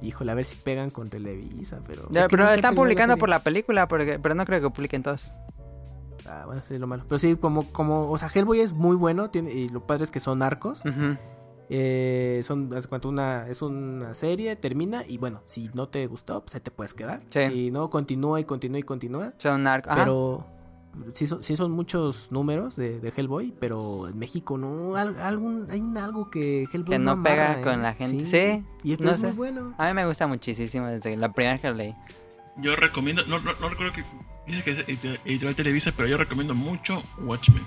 [0.02, 2.08] Híjole, a ver si pegan con Televisa, pero.
[2.10, 4.70] Ya, es que pero nunca están publicando por la película, porque, pero no creo que
[4.70, 5.32] publiquen todos.
[6.26, 7.04] Ah, bueno, sí, es lo malo.
[7.08, 10.12] Pero sí, como, como, o sea, Hellboy es muy bueno, tiene, y lo padre es
[10.12, 10.82] que son arcos.
[11.74, 16.06] Eh, son, haz de cuenta, una, es una serie, termina, y bueno, si no te
[16.08, 17.22] gustó, pues ahí te puedes quedar.
[17.30, 17.46] Sí.
[17.46, 19.34] Si no, continúa y continúa y continúa.
[19.38, 19.94] Son arcos.
[19.94, 20.06] Ajá.
[21.14, 25.68] Sí son, sí son muchos números de, de Hellboy, pero en México no, al- algún,
[25.72, 27.84] hay un algo que Hellboy Que no pega amarra, con ¿eh?
[27.84, 28.26] la gente.
[28.26, 29.36] Sí, y no es muy sé.
[29.36, 29.74] bueno.
[29.78, 31.96] A mí me gusta muchísimo desde la primera que lo leí.
[32.58, 34.04] Yo recomiendo, no, no, no recuerdo que
[34.48, 37.64] dice que es edit- editorial Televisa, pero yo recomiendo mucho Watchmen.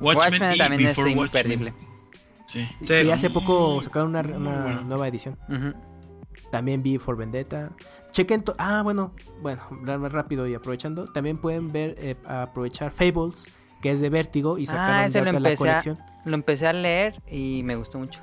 [0.00, 1.72] Watchmen, y también es imperdible.
[1.72, 1.74] Watchmen.
[2.46, 2.64] Sí.
[2.82, 3.10] Sí, Sí.
[3.10, 4.80] hace poco sacaron una, Muy una bueno.
[4.82, 5.36] nueva edición.
[5.48, 5.74] Ujú.
[6.50, 7.70] También vi For Vendetta.
[8.12, 8.44] Chequen.
[8.58, 11.04] ah, bueno, bueno, más rápido y aprovechando.
[11.06, 13.46] También pueden ver, eh, aprovechar Fables,
[13.82, 15.98] que es de Vértigo, y sacaron Ah, ese ya lo otra la empecé, a, colección.
[16.24, 18.20] lo empecé a leer y me gustó mucho.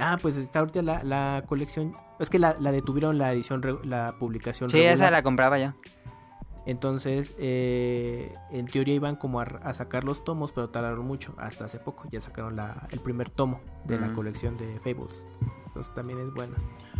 [0.00, 1.94] Ah, pues está ahorita la, la colección.
[2.18, 4.70] Es que la, la detuvieron la edición, la publicación.
[4.70, 4.94] Sí, regular.
[4.94, 5.72] esa la compraba yo.
[6.64, 11.34] Entonces, eh, en teoría iban como a, a sacar los tomos, pero tardaron mucho.
[11.38, 14.14] Hasta hace poco ya sacaron la, el primer tomo de la Mm.
[14.14, 15.26] colección de Fables.
[15.74, 16.54] Pues también es buena.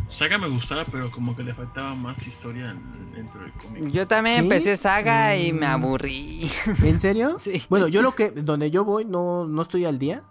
[0.08, 3.88] Saga me gustaba, pero como que le faltaba más historia en- dentro del cómic.
[3.90, 4.42] Yo también ¿Sí?
[4.42, 5.70] empecé Saga y me Mm.
[5.70, 6.50] aburrí.
[6.82, 7.36] ¿En serio?
[7.38, 7.62] Sí.
[7.68, 10.22] Bueno, yo lo que, donde yo voy, no, no estoy al día.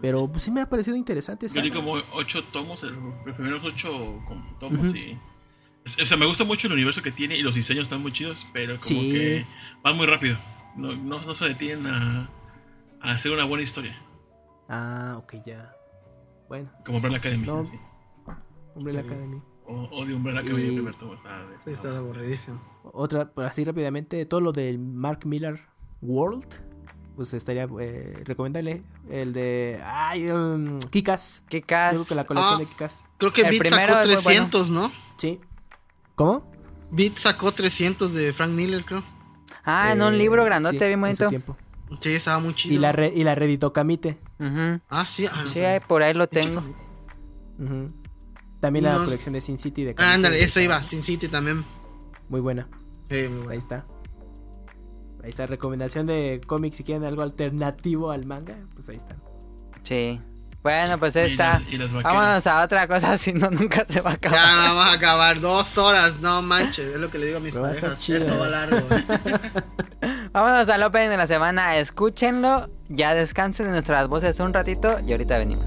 [0.00, 1.48] Pero pues, sí me ha parecido interesante.
[1.48, 1.80] Yo leí Saga.
[1.82, 2.94] como ocho tomos, el-
[3.24, 3.88] los primeros ocho
[4.26, 5.16] como tomos y...
[5.84, 8.12] es- O sea, me gusta mucho el universo que tiene y los diseños están muy
[8.12, 9.12] chidos, pero como Sí.
[9.12, 9.46] que
[9.82, 10.36] van muy rápido.
[10.76, 12.28] No, no, no se detienen a,
[13.00, 13.96] a hacer una buena historia.
[14.68, 15.73] Ah, ok, ya.
[16.48, 17.46] Bueno, Como Umbrella Academy.
[17.46, 17.60] No.
[17.60, 17.78] así.
[18.74, 19.06] Umbrella Sí.
[19.08, 19.42] Academy.
[19.66, 21.14] O, o de Umbrella Academy Y- primer tomo.
[21.14, 22.60] Está, Sí, está aburridísimo.
[22.92, 25.60] Otra, por así rápidamente, todo lo del Mark Miller
[26.02, 26.46] World.
[27.16, 28.82] Pues estaría eh, recomendable.
[29.08, 29.80] El de.
[29.84, 31.44] Ay, um, Kikas.
[31.48, 31.92] ¿Qué Yo cas?
[31.94, 32.58] creo que la colección Ah.
[32.58, 33.06] de Kikas.
[33.18, 34.24] Creo que El Beat primero sacó es muy bueno.
[34.50, 34.92] 300, ¿no?
[35.16, 35.40] Sí.
[36.16, 36.50] ¿Cómo?
[36.90, 39.04] Beat sacó 300 de Frank Miller, creo.
[39.64, 41.28] Ah, en un Eh, libro grandote, sí, bien en su bonito.
[41.28, 41.56] tiempo.
[42.00, 42.74] Sí, estaba muy chido.
[42.74, 44.18] Y la, re- y la reeditó Kamite.
[44.38, 44.80] Ujú.
[44.88, 45.26] Ah, sí.
[45.26, 46.62] ah, Sí, ahí- por ahí lo tengo.
[47.58, 47.88] Ujú.
[48.60, 50.82] También la colección de Sin City de Ah, Kamite, ándale, eso iba.
[50.82, 51.64] Sin City también.
[52.28, 52.66] Muy buena.
[53.10, 53.52] Sí, muy Ahí bueno.
[53.52, 53.86] está.
[55.22, 56.76] Ahí está, recomendación de cómics.
[56.76, 59.16] Si quieren algo alternativo al manga, pues ahí está.
[59.82, 60.20] Sí.
[60.62, 61.60] Bueno, pues Y está.
[61.70, 61.76] y.
[61.76, 64.56] Vámonos a otra cosa, si no, nunca se va a Ya acabar.
[64.56, 67.62] vamos a acabar dos horas, no manches, es lo que le digo a mis Pero
[67.64, 68.04] va a estar parejas.
[68.04, 68.26] chido.
[68.26, 68.86] Esto va largo.
[70.34, 71.76] Vámonos al opening de la semana.
[71.76, 72.68] Escúchenlo.
[72.88, 75.64] Ya descansen de nuestras voces un ratito y ahorita venimos.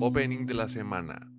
[0.00, 1.35] Opening de la semana.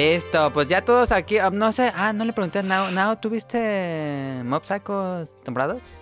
[0.00, 3.18] Listo, pues ya todos aquí, ah, no sé, ah, no le pregunté a Nao, Nao,
[3.18, 6.00] ¿tuviste Mob Psycho temporadas?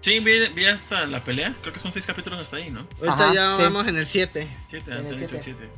[0.00, 1.54] Sí, vi, vi hasta la pelea.
[1.60, 2.80] Creo que son seis capítulos hasta ahí, ¿no?
[2.98, 3.62] Ahorita Ajá, ya sí.
[3.62, 4.48] vamos en el 7.
[4.68, 5.40] Siete, En el antes siete.
[5.42, 5.68] siete.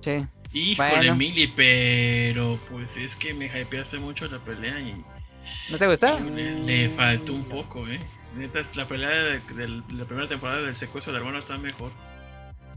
[0.00, 0.26] Sí.
[0.52, 1.14] Híjole, Bueno.
[1.16, 5.04] Mili, pero pues es que me hypeaste mucho la pelea y
[5.70, 6.18] ¿No te gustó?
[6.20, 8.00] le, le faltó un poco, eh.
[8.36, 11.90] Neta, la pelea de, de la primera temporada del secuestro de hermano está mejor.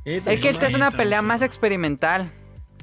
[0.04, 2.32] Es que esta es una pelea más experimental,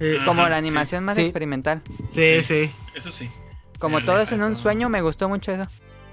[0.03, 0.55] Sí, Ajá, como la sí.
[0.59, 1.23] animación más Sí.
[1.23, 1.83] experimental.
[2.15, 2.71] sí, sí.
[2.95, 3.31] Eso sí.
[3.79, 5.67] Como todo es en un sueño, me gustó mucho eso.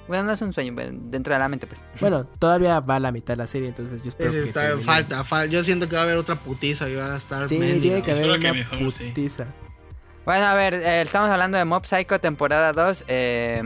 [0.07, 1.84] Bueno, no es un sueño, pero dentro de la mente, pues.
[2.02, 4.49] Bueno, todavía va a la mitad de la serie, entonces yo espero Sí, sí, que
[4.49, 4.86] está- termine.
[4.86, 7.60] falta, fal- Yo siento que va a haber otra putiza y va a estar Sí,
[7.60, 7.82] mendiga.
[7.82, 9.03] tiene que haber Espero que una mejor, sí.
[9.10, 9.45] putiza.
[10.26, 13.03] Bueno, a ver, eh, estamos hablando de Mob Psycho temporada 2.
[13.07, 13.61] eh,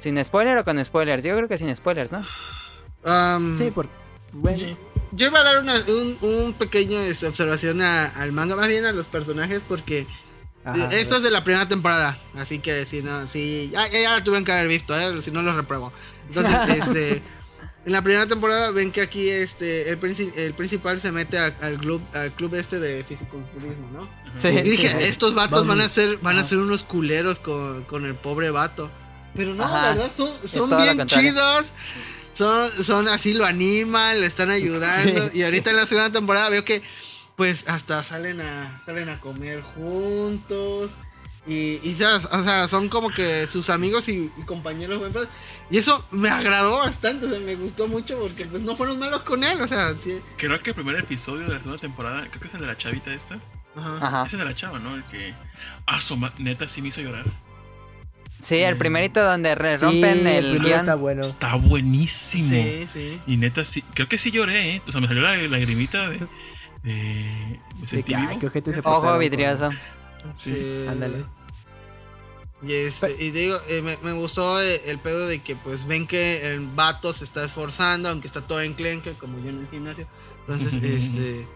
[0.00, 1.22] ¿Sin spoiler o con spoilers?
[1.24, 2.24] Yo creo que sin spoilers, ¿no?
[3.04, 3.86] Um, Sí, por
[4.32, 4.76] bueno,
[5.16, 8.84] Yo iba a dar una, un, un pequeño este, observación a- al manga, más bien
[8.84, 10.06] a los personajes, porque
[10.64, 14.24] ajá, esto es de la primera temporada, así que si no, si ya, ya, la
[14.24, 15.22] tuvieron que haber visto, ¿eh?
[15.22, 15.92] si no los repruebo.
[16.28, 17.22] Entonces, este,
[17.86, 21.54] en la primera temporada ven que aquí este el, princi- el principal se mete a-
[21.60, 24.08] al club al club este de fisiculturismo, ¿no?
[24.34, 25.02] Sí, Y dije, sí, sí.
[25.04, 28.90] estos vatos van a ser van a ser unos culeros con, con el pobre vato.
[29.36, 29.82] Pero no, Ajá.
[29.82, 31.66] la verdad son, bien chidos.
[32.34, 35.30] Son, son así lo animan, le están ayudando.
[35.30, 36.82] Sí, y ahorita en la segunda temporada veo que
[37.36, 40.90] pues hasta salen a salen a comer juntos.
[41.46, 42.26] Y, y ¿sabes?
[42.30, 45.00] o sea, son como que sus amigos y, y compañeros.
[45.70, 49.22] Y eso me agradó bastante, o sea, me gustó mucho porque pues no fueron malos
[49.24, 50.20] con él, o sea, sí.
[50.38, 52.78] Creo que el primer episodio de la segunda temporada, creo que es el de la
[52.78, 53.38] chavita esta.
[53.76, 53.98] Ajá.
[54.00, 54.26] Ajá.
[54.26, 54.94] Ese de la chava, ¿no?
[54.96, 55.34] El que.
[55.86, 56.00] Ah,
[56.38, 57.26] neta sí me hizo llorar.
[58.44, 60.78] Sí, el primerito donde re- sí, rompen el, primero guion.
[60.80, 61.22] está bueno.
[61.24, 62.50] Está buenísimo.
[62.52, 63.20] Sí, sí.
[63.26, 64.82] Y neta sí, creo que sí lloré, ¿eh?
[64.86, 66.18] O sea, me salió la lagrimita de.
[66.82, 68.38] de me De sentí que, ay, vivo.
[68.40, 69.70] qué ojete se Ojo con- vidrioso.
[70.38, 70.84] Sí.
[70.88, 71.24] Ándale.
[72.62, 76.06] Y, este, y digo, eh, me, me gustó eh, el pedo de que pues ven
[76.06, 80.06] que el vato se está esforzando, aunque está todo enclenque, como yo en el gimnasio.
[80.48, 81.46] Entonces, este...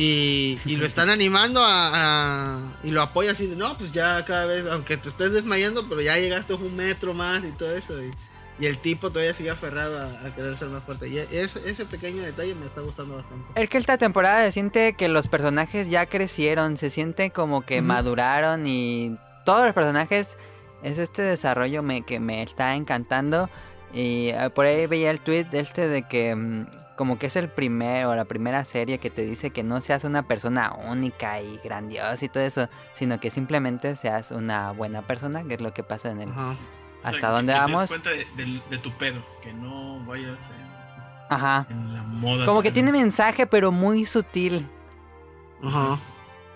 [0.00, 4.24] Y, y lo están animando a, a- Y lo apoya así de, no, pues ya
[4.24, 8.00] cada vez, aunque te estés desmayando, pero ya llegaste un metro más y todo eso.
[8.00, 8.12] Y,
[8.60, 11.08] y el tipo todavía sigue aferrado a, a querer ser más fuerte.
[11.08, 13.60] Y ese, ese pequeño detalle me está gustando bastante.
[13.60, 17.82] Es que esta temporada se siente que los personajes ya crecieron, se siente como que
[17.82, 20.36] maduraron y todos los personajes
[20.84, 23.50] es este desarrollo me, que me está encantando.
[23.92, 26.66] Y eh, por ahí veía el tweet de este de que mm,
[26.98, 30.26] como que es el primero, la primera serie que te dice que no seas una
[30.26, 35.54] persona única y grandiosa y todo eso, sino que simplemente seas una buena persona, que
[35.54, 36.30] es lo que pasa en el...
[36.30, 36.50] Ajá.
[36.50, 37.88] O sea, Hasta dónde te des vamos.
[37.88, 41.68] cuenta de, de tu pedo, que no vayas en, Ajá.
[41.70, 42.44] en la moda.
[42.44, 44.66] Como que tiene mensaje pero muy sutil.
[45.62, 46.00] Ajá.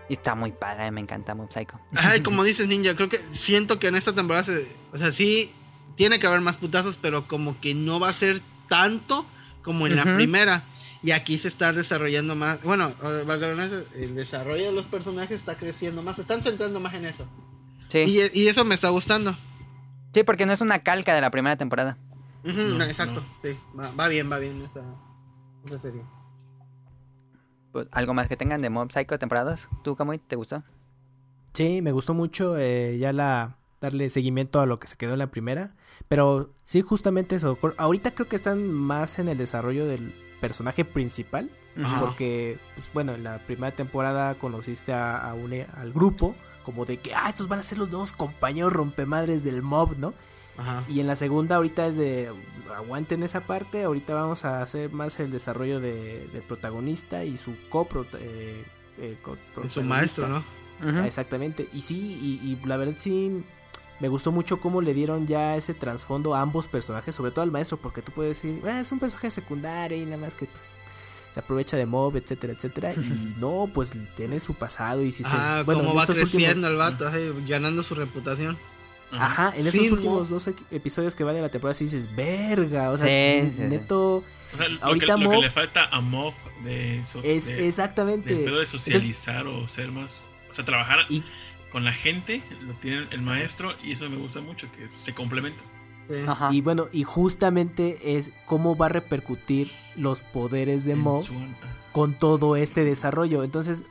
[0.09, 1.79] Y está muy padre, me encanta Mob Psycho.
[1.95, 5.53] Ay, como dices Ninja, creo que siento que en esta temporada se, o sea, sí
[5.95, 9.25] tiene que haber más putazos, pero como que no va a ser tanto
[9.63, 10.65] como en la primera.
[11.03, 12.63] Y aquí se está desarrollando más.
[12.63, 17.07] Bueno, eh, el desarrollo de los personajes está creciendo más, se están centrando más en
[17.07, 17.27] eso.
[17.89, 17.99] Sí.
[17.99, 19.37] Y, y eso me está gustando.
[20.15, 21.99] Sí, porque no es una calca de la primera temporada.
[22.45, 23.27] No, no, exacto, no.
[23.43, 24.81] sí, va, va bien, va bien esa,
[25.67, 26.03] esa serie.
[27.73, 29.69] Pues, ¿Algo más que tengan de Mob Psycho temporadas?
[29.83, 30.63] ¿Tú, Kamui, te gustó?
[31.55, 35.19] Sí, me gustó mucho eh, ya la darle seguimiento a lo que se quedó en
[35.19, 35.75] la primera,
[36.09, 37.59] pero sí justamente eso.
[37.77, 41.51] Ahorita creo que están más en el desarrollo del personaje principal,
[41.83, 42.01] Ajá.
[42.01, 46.97] porque pues bueno, en la primera temporada conociste a, a un- al grupo como de
[46.99, 50.15] que ah, estos van a ser los nuevos compañeros rompemadres del mob, ¿no?
[50.59, 50.85] Ajá.
[50.89, 52.31] Y en la segunda ahorita es de
[52.77, 57.55] aguanten esa parte, ahorita vamos a hacer más el desarrollo de, del protagonista y su
[57.71, 58.65] copro eh,
[58.99, 59.17] eh,
[59.69, 60.45] Su maestro, ¿no?
[60.81, 61.69] Ah, Exactamente.
[61.73, 63.45] Y sí, y, y la verdad sí
[64.03, 67.51] me gustó mucho cómo le dieron ya ese trasfondo a ambos personajes, sobre todo al
[67.53, 70.71] maestro, porque tú puedes decir, "Ah, es un personaje secundario y nada más que pues,
[71.33, 72.93] se aprovecha de mob, etcétera, etcétera.
[72.93, 72.97] Y
[73.41, 75.31] no, pues tiene su pasado y si se...
[75.33, 77.19] Ah, bueno, cómo en va creciendo últimos- el vato, así,
[77.49, 78.59] ganando su reputación.
[79.13, 79.53] Ajá.
[79.57, 79.95] En esos Sí, ¿no?
[79.95, 83.63] últimos dos episodios que va de la temporada sí dices, verga, o sea, Sí, sí,
[83.63, 84.25] neto,
[84.55, 86.35] O sea, lo, Ahorita que, lo que Mob- le falta a Mob
[86.65, 88.35] de, so- es de- exactamente...
[88.37, 90.11] pedo de socializar o ser más.
[90.51, 91.23] O sea, trabajar Y-
[91.73, 95.61] con la gente, lo tiene el maestro, y eso me gusta mucho, que se complementa.
[96.27, 96.53] Ajá.
[96.53, 101.25] Y bueno, y justamente es cómo va a repercutir los poderes de Mob
[101.93, 103.45] con todo este desarrollo.
[103.45, 103.85] Entonces,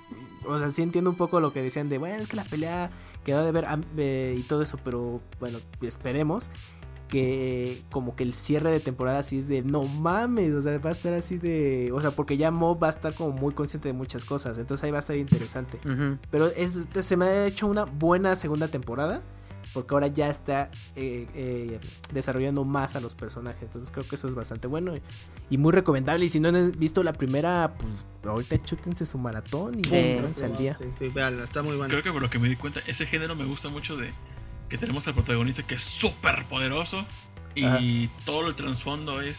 [0.45, 2.91] o sea, sí entiendo un poco lo que decían de, bueno, es que la pelea
[3.23, 3.65] quedó de ver
[3.97, 6.49] eh, y todo eso, pero bueno, esperemos.
[7.11, 10.89] Que como que el cierre de temporada así es de no mames, o sea, va
[10.89, 13.89] a estar así de, o sea, porque ya Mob va a estar como muy consciente
[13.89, 15.77] de muchas cosas, entonces ahí va a estar interesante.
[16.31, 19.21] Pero es, se me ha hecho una buena segunda temporada.
[19.73, 21.79] Porque ahora ya está eh, eh,
[22.11, 23.61] desarrollando más a los personajes.
[23.61, 24.97] Entonces creo que eso es bastante bueno.
[24.97, 25.01] Y,
[25.49, 26.25] y muy recomendable.
[26.25, 30.43] Y si no han visto la primera, pues ahorita chútense su maratón y Sí.
[30.43, 30.77] al día.
[30.77, 31.89] Sí, sí, véanla, está muy buena.
[31.89, 34.11] Creo que por lo que me di cuenta, ese género me gusta mucho de
[34.71, 37.05] que tenemos al protagonista que es súper poderoso
[37.53, 37.79] y Ajá.
[38.25, 39.37] todo el trasfondo es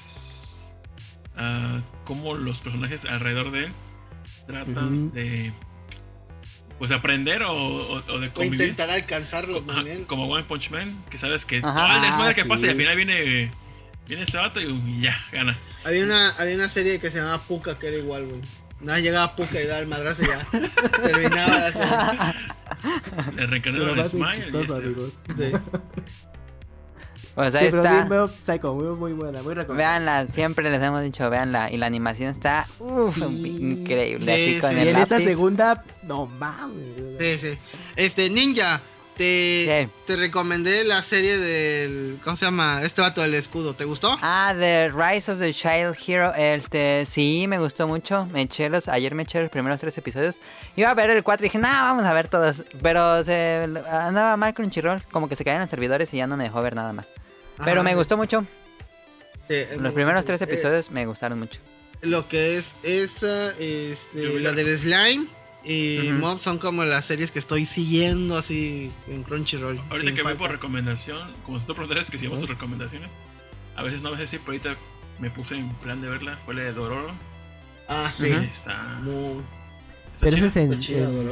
[1.36, 3.72] ah, cómo los personajes alrededor de él
[4.46, 5.52] tratan de
[6.78, 8.60] pues aprender o, o- o de O convivir.
[8.60, 10.04] intentar alcanzarlo Ajá, también.
[10.04, 11.74] como One Punch Man, que sabes que Ajá.
[11.86, 13.50] todo el desmadre que Ah, pasa y al final viene,
[14.08, 15.58] viene este vato y, y ya, gana.
[15.84, 18.40] Había una, había una serie que se llamaba Puka que era igual, güey.
[18.82, 20.46] Nada, llegaba Puka y daba el madrazo y ya.
[21.02, 21.88] Terminaba la serie.
[23.72, 24.32] Le va el Smile.
[24.32, 25.22] chistoso, amigos.
[25.36, 25.52] Sí.
[27.34, 28.04] Pues Sí, ahí pero sí, está.
[28.04, 30.04] veo Psycho, muy, muy buena, muy recomendable.
[30.04, 31.70] Veanla, siempre les hemos dicho, veanla.
[31.72, 33.56] Y la animación está uf, Sí.
[33.58, 34.36] increíble.
[34.36, 34.76] Sí, así con.
[34.76, 35.24] Y el en esta lápiz.
[35.24, 36.84] segunda, no mames.
[37.18, 37.58] Sí, sí.
[37.96, 38.82] Este, Ninja,
[39.16, 42.18] te, te recomendé la serie del.
[42.24, 42.82] ¿Cómo se llama?
[42.82, 43.74] Este vato del escudo.
[43.74, 44.16] ¿Te gustó?
[44.20, 46.32] Ah, The Rise of the Child Hero.
[46.34, 48.26] Este, sí, me gustó mucho.
[48.32, 50.36] Me eché los, ayer me eché los primeros tres episodios.
[50.76, 52.62] Iba a ver el 4 y dije, nah, vamos a ver todos.
[52.82, 56.44] Pero se andaba mal Crunchyroll, como que se caían los servidores y ya no me
[56.44, 57.06] dejó ver nada más.
[57.58, 57.96] Pero Ajá, me sí.
[57.96, 58.44] gustó mucho.
[59.48, 61.60] Sí, es muy Los primeros tres Eh, episodios me gustaron mucho.
[62.00, 65.26] lo que es esa, Yo este, la- del Slime
[65.64, 66.18] y Ujú.
[66.18, 69.80] Mob son como las series que estoy siguiendo así en Crunchyroll.
[69.90, 72.46] Ahorita que voy por recomendación, como tú preguntas que si vamos Ujú.
[72.48, 73.08] tus recomendaciones,
[73.76, 74.76] a veces no, a veces sí, pero ahorita
[75.18, 77.12] me puse en plan de verla, fue la de Dororo.
[77.88, 78.30] Ah, sí.
[78.30, 78.40] Ujú.
[78.42, 78.82] Está.
[79.02, 79.42] Muy-
[80.20, 80.82] Pero eso es en,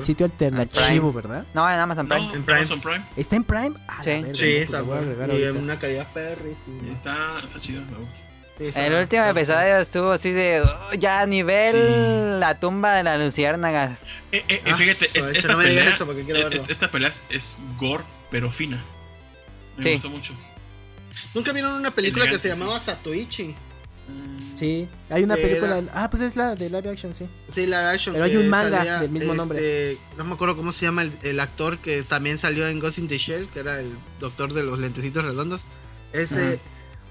[0.03, 1.13] sitio alternativo.
[1.13, 1.47] ¿verdad?
[1.55, 2.27] No, en Amazon Prime.
[2.27, 2.59] No, En Prime.
[2.59, 3.05] Amazon Prime.
[3.17, 3.73] ¿Está en Prime?
[3.87, 4.11] Ah, Sí.
[4.11, 5.37] verga, Sí, pues está bueno.
[5.39, 6.89] Y en una calidad perry, sí.
[6.91, 8.17] Está, está chido, me gusta.
[8.61, 12.41] Sí, El último está- episodio estuvo así de oh, ya a nivel Sí.
[12.41, 14.03] la tumba de las luciérnagas.
[14.33, 16.41] Eh, eh, Ah, fíjate, es- de hecho, esta, no me digas pelea, esto porque quiero
[16.53, 18.85] eh, es- esta pelea es, gore, pero fina.
[19.79, 19.93] Me Sí.
[19.95, 20.35] gustó mucho.
[21.35, 23.55] Nunca vieron una película que se llamaba Satoichi.
[24.09, 25.79] Mm, Sí, hay una película.
[25.79, 27.27] era- Ah, pues es la de live action, sí.
[27.55, 28.13] Sí, la action.
[28.13, 29.59] Pero hay un manga salía, del mismo nombre.
[29.93, 32.99] este, No me acuerdo cómo se llama el, el actor que también salió en Ghost
[32.99, 35.63] in the Shell, que era el doctor de los lentecitos redondos.
[36.13, 36.57] Este, Ajá.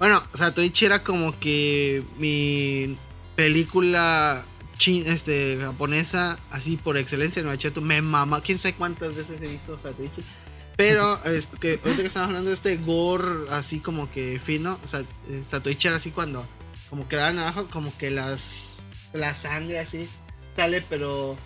[0.00, 2.96] Bueno, Satoichi era como que mi
[3.36, 4.44] película
[4.78, 8.40] chi- este, japonesa, así por excelencia, no Cheto, me mama.
[8.42, 10.22] Quién sabe cuántas veces he visto Satoichi.
[10.76, 14.88] Pero es que ahorita que estamos hablando de este gore así como que fino, o
[14.88, 15.04] sea,
[15.50, 16.44] Satoichi era así cuando
[16.88, 18.40] como quedaban abajo, como que las
[19.12, 20.08] la sangre así
[20.56, 21.36] sale, pero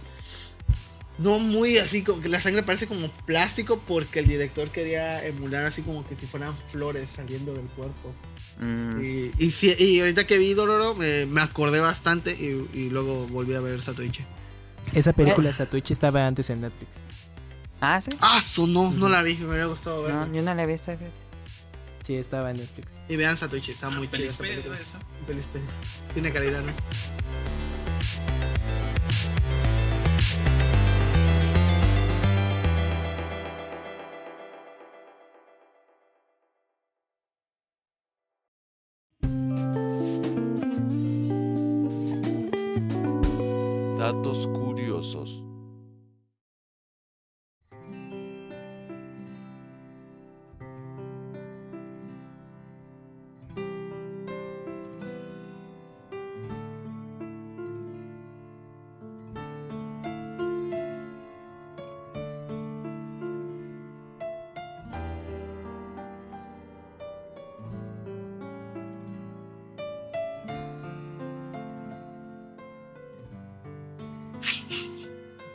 [1.18, 5.66] no muy así, como que la sangre parece como plástico porque el director quería emular
[5.66, 8.14] así como que si fueran flores saliendo del cuerpo.
[8.58, 9.00] Mm.
[9.02, 9.32] Y,
[9.78, 13.82] y, ahorita que vi Dororo me, me acordé bastante y, y luego volví a ver
[13.82, 14.22] Satoichi.
[14.92, 15.14] Esa Eh.
[15.14, 16.90] película Satoichi estaba antes en Netflix.
[17.80, 18.10] Ah, sí.
[18.20, 20.26] Ah, su no, no la vi, me hubiera gustado verla.
[20.26, 20.86] No, yo no la he visto.
[20.92, 21.10] fíjate.
[22.02, 22.88] Sí, estaba en Netflix.
[23.08, 24.76] Y vean Satoichi, está muy chida feliz esa película.
[26.14, 26.72] Tiene calidad, ¿no?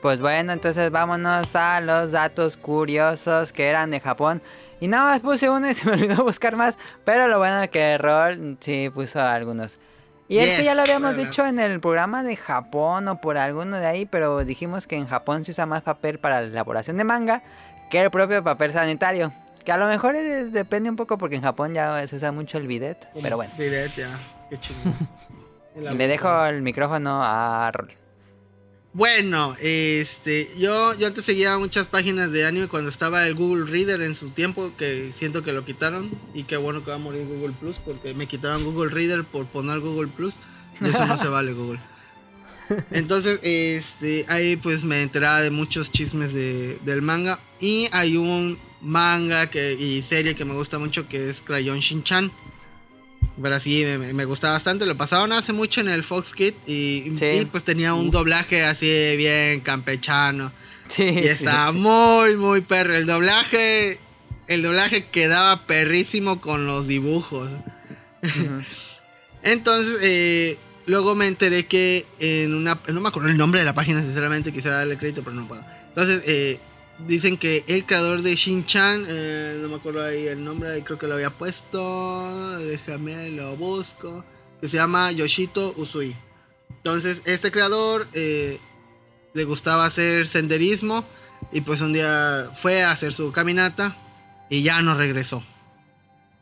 [0.10, 4.42] Pues bueno, entonces vámonos a los datos curiosos que eran de Japón.
[4.80, 6.80] Y nada más puse uno y se me olvidó buscar más.
[7.06, 9.78] Pero lo bueno es que Rol sí puso algunos.
[10.28, 13.38] Y es que Yes, ya lo habíamos dicho en el programa de Japón o por
[13.38, 16.98] alguno de ahí, pero dijimos que en Japón se usa más papel para la elaboración
[16.98, 17.44] de manga
[17.92, 19.32] que el propio papel sanitario.
[19.64, 22.58] Que a lo mejor es- depende un poco porque en Japón ya se usa mucho
[22.58, 23.54] el bidet, pero bueno.
[23.60, 24.18] Direct, ya.
[24.50, 24.80] Qué chido.
[25.76, 27.92] Y le dejo el micrófono a Rol.
[29.00, 34.02] Bueno, este, yo, yo antes seguía muchas páginas de anime cuando estaba el Google Reader
[34.02, 37.26] en su tiempo, que siento que lo quitaron, y qué bueno que va a morir
[37.26, 40.34] Google Plus, porque me quitaron Google Reader por poner Google Plus,
[40.82, 41.80] y eso no se vale Google.
[42.92, 48.60] Entonces, este, ahí pues me enteraba de muchos chismes de, del manga, y hay un
[48.82, 52.34] manga que, y serie que me gusta mucho que es Crayon Shin-Chan.
[53.42, 54.86] Pero sí, me, me gusta bastante.
[54.86, 57.26] Lo pasaron hace mucho en el Fox Kid y, Sí.
[57.42, 58.86] y, pues tenía un doblaje así
[59.18, 60.52] bien campechano.
[60.88, 61.78] Sí, Y estaba sí.
[61.78, 62.96] muy, muy perro.
[62.96, 64.00] El doblaje,
[64.48, 67.50] el doblaje quedaba perrísimo con los dibujos.
[69.44, 72.80] Entonces, eh, luego me enteré que en una...
[72.88, 75.64] No me acuerdo el nombre de la página, sinceramente, quise darle crédito, pero no puedo.
[75.90, 76.60] Entonces, eh,
[77.08, 81.08] dicen que el creador de Shin-Chan, eh, no me acuerdo ahí el nombre, creo que
[81.08, 84.24] lo había puesto, déjame, lo busco,
[84.62, 86.16] que se llama Yoshito Usui.
[86.70, 88.60] Entonces, este creador eh,
[89.34, 91.06] le gustaba hacer senderismo
[91.52, 93.98] y pues un día fue a hacer su caminata
[94.50, 95.44] y ya no regresó.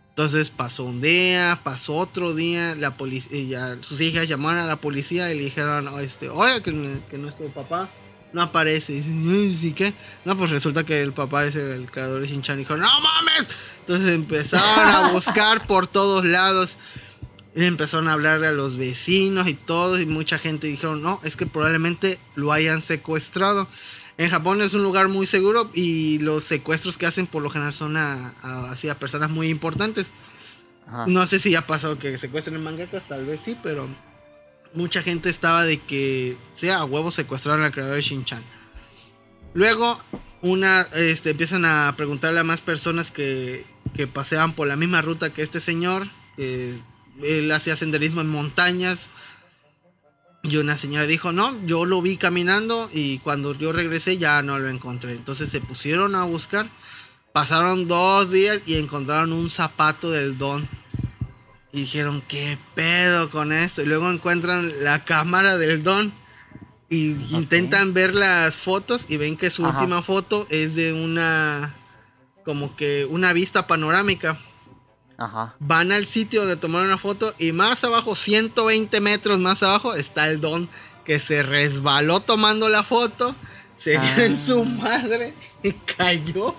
[0.09, 5.31] Entonces pasó un día, pasó otro día, la policía, sus hijas llamaron a la policía
[5.31, 7.87] y le dijeron, "Oh, este, oye, que, que nuestro papá
[8.33, 8.93] no aparece.
[8.93, 9.93] Y dicen, "Mm, ¿sí qué?
[10.25, 12.57] No, pues resulta que el papá es el, el creador de Shin-Chan.
[12.57, 13.47] Y dijo, no mames.
[13.81, 16.75] Entonces empezaron a buscar por todos lados.
[17.55, 19.99] Y empezaron a hablarle a los vecinos y todos.
[20.01, 23.67] Y mucha gente dijeron, no, es que probablemente lo hayan secuestrado.
[24.19, 27.73] En Japón es un lugar muy seguro y los secuestros que hacen por lo general
[27.73, 30.05] son a, a- así a personas muy importantes.
[30.87, 31.05] Ajá.
[31.07, 33.87] No sé si ya pasó que secuestren mangakas, tal vez sí, pero
[34.73, 38.43] mucha gente estaba de que sea a huevo secuestraron al creador de Shin-Chan.
[39.53, 39.99] Luego,
[40.41, 43.65] una, este, empiezan a preguntarle a más personas que,
[43.95, 46.07] que paseaban por la misma ruta que este señor.
[46.35, 46.79] que
[47.21, 48.99] él hacía senderismo en montañas.
[50.43, 54.59] Y una señora dijo, no, yo lo vi caminando y cuando yo regresé ya no
[54.59, 55.13] lo encontré.
[55.13, 56.69] Entonces se pusieron a buscar.
[57.33, 60.69] Pasaron dos días y encontraron un zapato del don.
[61.71, 63.81] Y dijeron, ¿qué pedo con esto?
[63.81, 66.13] Y luego encuentran la cámara del don.
[66.89, 69.79] Y intentan ver las fotos y ven que su Ajá.
[69.79, 71.75] última foto es de una...
[72.45, 74.39] Como que una vista panorámica.
[75.17, 75.55] Ajá.
[75.59, 80.29] Van al sitio donde tomaron una foto y más abajo, 120 metros más abajo, está
[80.29, 80.69] el don
[81.03, 83.35] que se resbaló tomando la foto,
[83.79, 84.23] se dio Ah.
[84.25, 85.33] en su madre
[85.63, 86.55] y cayó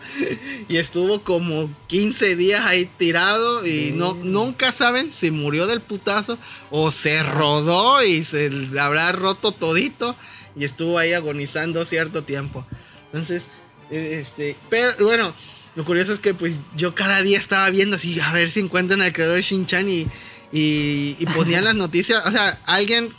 [0.69, 6.39] y estuvo como 15 días ahí tirado y no nunca saben si murió del putazo
[6.71, 10.17] o se rodó y se le habrá roto todito
[10.57, 12.67] y estuvo ahí agonizando cierto tiempo.
[13.07, 13.43] Entonces,
[13.91, 15.35] este, pero bueno,
[15.77, 19.01] lo curioso es que pues yo cada día estaba viendo así a ver si encuentran
[19.03, 20.07] al creador de Shin-Chan y,
[20.53, 23.11] y, y ponían las noticias, o sea, alguien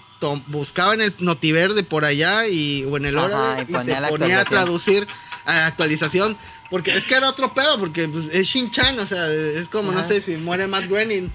[0.48, 3.96] buscaba en el Notiverde por allá y, o en el Ajá, hora y y, ponía
[3.96, 5.08] se la ponía a traducir
[5.46, 6.38] a actualización.
[6.70, 10.04] Porque es que era otro pedo, porque pues, es Shin-Chan, o sea, es como, no
[10.04, 11.32] sé, si muere Matt Groening.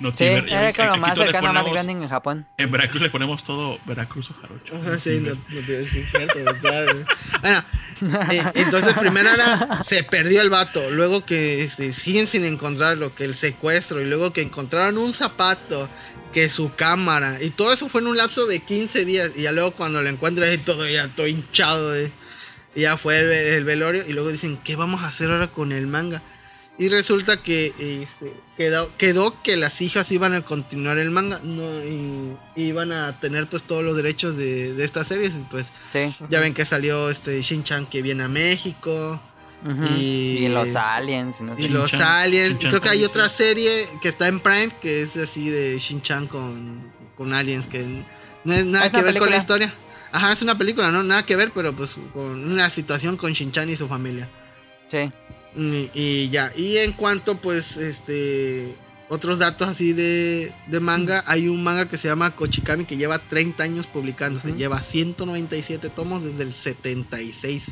[0.00, 2.46] No, Sí, era como lo más cercano a Matt ponemos- Groening en Japón.
[2.58, 4.76] En Veracruz le ponemos todo Veracruz o Jarocho.
[4.76, 6.94] Ajá, sí, no, no tiene- sí, cierto, ¿verdad?
[7.40, 7.64] Bueno,
[8.32, 13.24] eh, entonces primero era, se perdió el vato, luego que este, siguen sin encontrarlo, que
[13.24, 15.88] el secuestro, y luego que encontraron un zapato,
[16.32, 19.52] que su cámara, y todo eso fue en un lapso de 15 días, y ya
[19.52, 22.10] luego cuando lo encuentran y todo ya todo hinchado, de,
[22.74, 25.86] ya fue el, el velorio, y luego dicen, ¿qué vamos a hacer ahora con el
[25.86, 26.22] manga?
[26.78, 31.62] Y resulta que este, quedó, quedó que las hijas iban a continuar el manga, no,
[31.84, 36.14] y iban a tener pues todos los derechos de, de estas series, y pues Sí.
[36.30, 39.20] ya ven que salió este Shin-Chan que viene a México.
[39.96, 41.40] Y- Y, los aliens.
[41.40, 41.72] y no sé Y qué.
[41.72, 42.56] los aliens.
[42.58, 46.90] Creo que hay otra serie que está en Prime que es así de Shin-Chan con,
[47.16, 47.66] con aliens.
[47.68, 48.02] Que
[48.44, 49.72] no es nada Es que ver con la historia.
[50.10, 51.04] Ajá, es una película, ¿no?
[51.04, 54.28] Nada que ver, pero pues con una situación con Shin-Chan y su familia.
[54.88, 55.12] Sí.
[55.56, 56.52] Y, y ya.
[56.56, 58.74] Y en cuanto, pues, este.
[59.08, 61.22] Otros datos así de, de manga.
[61.26, 64.48] Hay un manga que se llama Kochikami que lleva 30 años publicándose.
[64.48, 64.56] Ujú.
[64.56, 67.62] Lleva 197 tomos desde el 76.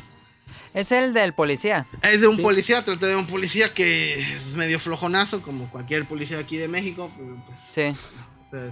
[0.75, 1.87] Es el del policía.
[2.03, 2.41] Es de un Sí.
[2.43, 7.11] policía, trata de un policía que es medio flojonazo, como cualquier policía aquí de México.
[7.73, 7.99] pues, Sí.
[8.51, 8.71] pues.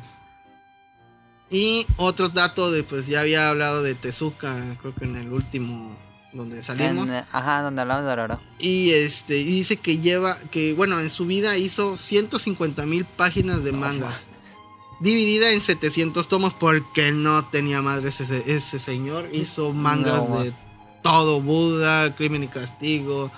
[1.49, 5.97] Y otro dato de, pues ya había hablado de Tezuka, creo que en el último
[6.33, 7.09] donde salimos.
[7.09, 8.39] En, ajá, donde hablamos de Ororo.
[8.59, 13.63] Y este y dice que lleva, que bueno, en su vida hizo 150 mil páginas
[13.63, 14.19] de manga.
[14.99, 19.29] Dividida en 700 tomos porque no tenía madre ese, ese señor.
[19.31, 20.53] Hizo mangas No, de
[21.01, 23.31] todo, Buda, Crimen y Castigo.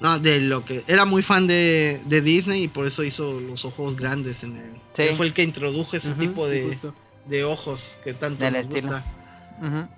[0.00, 0.82] No, de lo que...
[0.86, 4.70] Era muy fan de, de Disney y por eso hizo los ojos grandes en el...
[4.94, 5.02] Sí.
[5.02, 6.78] Él Fue el que introdujo ese tipo de,
[7.26, 8.88] de ojos que tanto Del estilo.
[8.88, 9.04] gusta.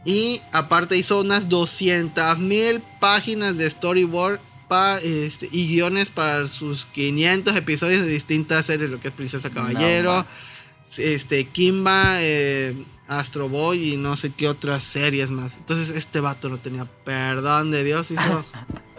[0.04, 6.86] Y aparte hizo unas 200 mil páginas de storyboard pa- este, y guiones para sus
[6.86, 10.26] 500 episodios de distintas series, lo que es Princesa Caballero,
[10.96, 15.52] este Kimba, eh, Astro Boy y no sé qué otras series más.
[15.56, 18.44] Entonces este vato no tenía perdón de Dios, hizo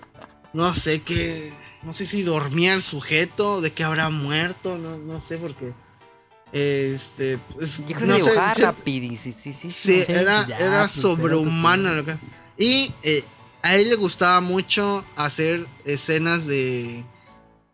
[0.54, 1.54] no sé qué,
[1.84, 5.74] no sé si dormía el sujeto, de que habrá muerto, no, no sé porque,
[6.52, 9.36] este, pues, Yo creo que no sé, dibujaba sí- rapidísimo.
[9.38, 12.18] Sí, sí, sí, Sí, Sí, era, pues ya, era pues, era sobrehumana tu lo que-
[12.58, 13.24] Y eh,
[13.62, 17.04] a él le gustaba mucho hacer escenas de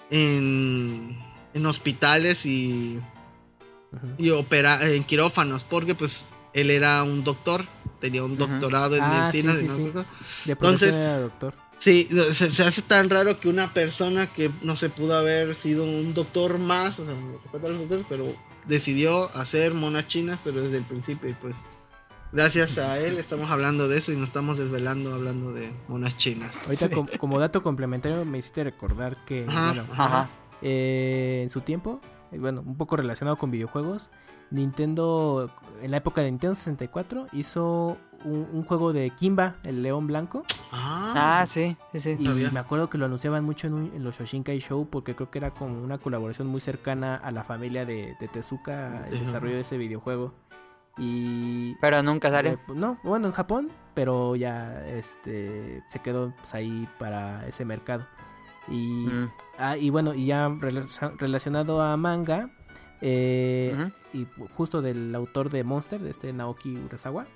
[0.10, 1.18] en,
[1.54, 3.00] en hospitales y,
[4.18, 6.12] y opera en quirófanos, porque pues
[6.54, 7.66] él era un doctor,
[8.00, 9.56] tenía un doctorado en Ah, medicina.
[9.56, 10.02] sí, no.
[10.46, 11.56] De Entonces- era doctor.
[11.84, 15.84] Sí, se, se hace tan raro que una persona que no se pudo haber sido
[15.84, 18.34] un doctor más, o sea, a los doctores, pero
[18.66, 21.56] decidió hacer monas chinas, pero desde el principio, y pues
[22.32, 26.52] gracias a él estamos hablando de eso y nos estamos desvelando hablando de monas chinas.
[26.66, 30.30] Ahorita com- como dato complementario me hiciste recordar que, Ajá, bueno, Ajá.
[30.62, 32.00] eh, en su tiempo,
[32.32, 34.10] eh, bueno, un poco relacionado con videojuegos,
[34.54, 35.50] Nintendo,
[35.82, 40.44] en la época de Nintendo 64, hizo un, un juego de Kimba, el león blanco.
[40.72, 42.18] Ah, Ah, sí, sí, sí.
[42.20, 45.30] Y me acuerdo que lo anunciaban mucho en, un- en los Shoshinkai Show porque creo
[45.30, 49.56] que era como una colaboración muy cercana a la familia de, de Tezuka, el desarrollo
[49.56, 50.34] de ese videojuego.
[50.98, 51.76] Y...
[51.82, 52.60] Pero nunca eh, salió.
[52.66, 58.06] pues, no, bueno, en Japón, pero ya este se quedó pues, ahí para ese mercado.
[58.68, 62.50] Y, Mm, ah, y bueno, y ya rela- relacionado a manga,
[63.06, 64.26] eh, y
[64.56, 67.28] justo del autor de Monster, de este Naoki Urasawa,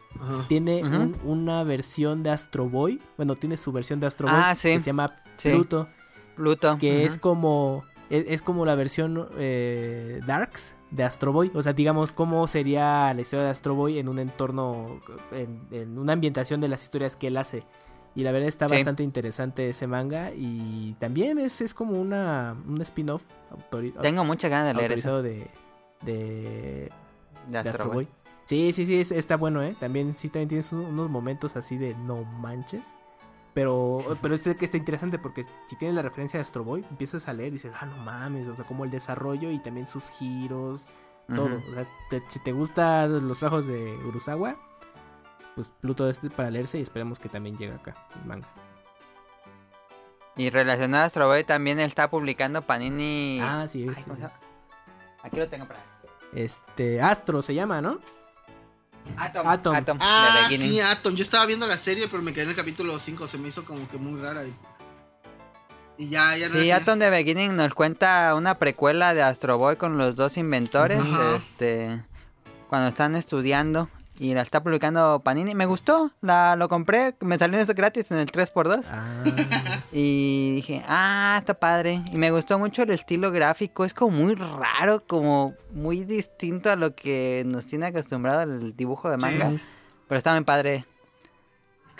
[0.48, 3.02] tiene un- una versión de Astro Boy.
[3.18, 4.70] Bueno, tiene su versión de Astro Boy Ah, sí.
[4.70, 5.50] que se llama Sí.
[5.50, 5.88] Pluto,
[6.36, 6.78] Pluto.
[6.80, 11.52] que es como es, es como la versión eh, Darks de Astro Boy.
[11.54, 15.02] O sea, digamos, cómo sería la historia de Astro Boy en un entorno,
[15.34, 17.66] en, en una ambientación de las historias que él hace.
[18.16, 18.76] Y la verdad está Sí.
[18.76, 20.32] bastante interesante ese manga.
[20.34, 25.22] Y también es, es como una, un spin-off autori- Tengo muchas ganas de leer eso.
[25.22, 25.50] de,
[26.02, 26.92] de,
[27.48, 27.96] De Astro Boy.
[27.96, 28.08] Boy.
[28.46, 29.76] Sí, sí, sí, es- está bueno, ¿eh?
[29.80, 32.86] También, sí, también tienes un- unos momentos así de no manches.
[33.54, 37.28] Pero, pero es que está interesante porque si tienes la referencia de Astro Boy, empiezas
[37.28, 40.04] a leer y dices, ah, no mames, o sea, como el desarrollo y también sus
[40.12, 40.86] giros,
[41.36, 41.58] todo.
[41.58, 44.56] O sea, te- si te gustan los trabajos de Urusawa,
[45.56, 48.48] pues Pluto es para leerse y esperemos que también llegue acá, el manga.
[50.38, 53.40] Y relacionado a Astro Boy también él está publicando Panini.
[53.42, 54.12] Ah, sí, Ay, sí.
[55.24, 55.84] Aquí lo tengo para.
[56.34, 58.00] Este, Astro se llama, ¿no?
[59.18, 59.48] Atom.
[59.48, 59.76] Atom.
[59.76, 59.98] Atom.
[60.00, 61.16] Ah, sí, Atom.
[61.16, 63.28] Yo estaba viendo la serie, pero me quedé en el capítulo 5.
[63.28, 64.44] Se me hizo como que muy rara.
[64.46, 64.54] Y,
[65.98, 69.78] y ya, ya no Sí, Atom de Beginning nos cuenta una precuela de Astro Boy
[69.78, 71.00] con los dos inventores.
[71.00, 71.38] Ajá.
[71.38, 72.04] Este.
[72.70, 73.90] Cuando están estudiando.
[74.20, 75.54] Y la está publicando Panini.
[75.54, 76.12] Me gustó.
[76.22, 77.16] La, lo compré.
[77.22, 78.84] Me salió eso gratis en el 3x2.
[78.92, 82.02] Ah, Y dije, ah, está padre.
[82.12, 83.86] Y me gustó mucho el estilo gráfico.
[83.86, 89.10] Es como muy raro, como muy distinto a lo que nos tiene acostumbrado el dibujo
[89.10, 89.52] de manga.
[90.08, 90.86] Pero está muy padre.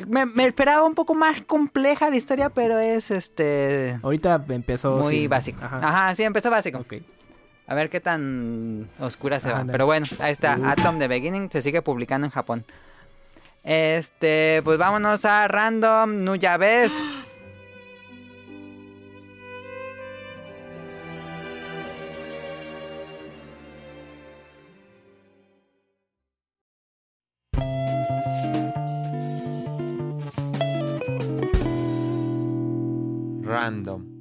[0.08, 4.98] Me, me esperaba un poco más compleja la historia, pero es este ahorita empezó.
[4.98, 5.60] muy sí, básico.
[5.64, 5.78] Ajá.
[5.78, 6.16] Ajá.
[6.16, 6.80] sí, empezó básico.
[6.80, 6.94] Ok.
[7.68, 9.66] A ver qué tan oscura se va.
[9.70, 10.58] Pero bueno, ahí está.
[10.58, 10.66] Uf.
[10.66, 12.66] Atom de Beginning se sigue publicando en Japón.
[13.64, 16.94] Este, pues vámonos a Random Nuyabes.
[33.44, 34.17] Random.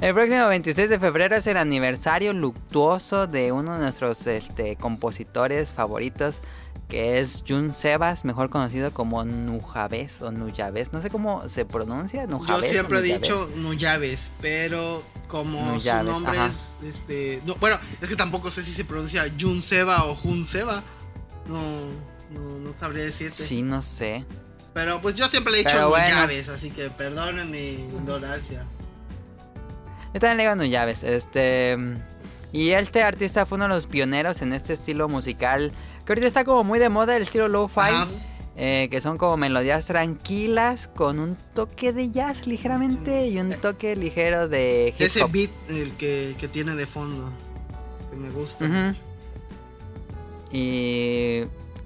[0.00, 5.72] El próximo 26 de febrero es el aniversario luctuoso de uno de nuestros este, compositores
[5.72, 6.40] favoritos,
[6.88, 10.94] que es Jun Sebas, mejor conocido como Nujabes o Nuyabes.
[10.94, 12.70] No sé cómo se pronuncia, Yo Nujabes.
[12.70, 16.52] o siempre he dicho Nuyaves, pero como Nuyaves, su nombre ajá.
[16.82, 20.46] es este, no, bueno, es que tampoco sé si se pronuncia Jun Seba o Jun
[20.46, 20.82] Seba.
[21.46, 21.60] No,
[22.30, 23.36] no, no sabría decirte.
[23.36, 24.24] Sí, no sé.
[24.72, 26.14] Pero pues yo siempre le he dicho bueno.
[26.14, 28.64] Nuyaves, así que perdonen mi ignorancia.
[30.14, 31.02] Yo también le digo Nuyabes.
[31.04, 31.76] Este.
[32.52, 35.72] Y este artista fue uno de los pioneros en este estilo musical.
[36.04, 37.80] Que ahorita está como muy de moda el estilo lo-fi.
[38.56, 43.94] Eh, que son como melodías tranquilas con un toque de jazz ligeramente y un toque
[43.96, 45.30] ligero de hip Ese hop.
[45.30, 47.30] beat el que, que tiene de fondo,
[48.10, 48.94] que me gusta.
[50.50, 51.42] Y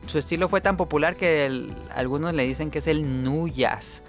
[0.07, 4.03] su estilo fue tan popular que el- algunos le dicen que es el nu jazz.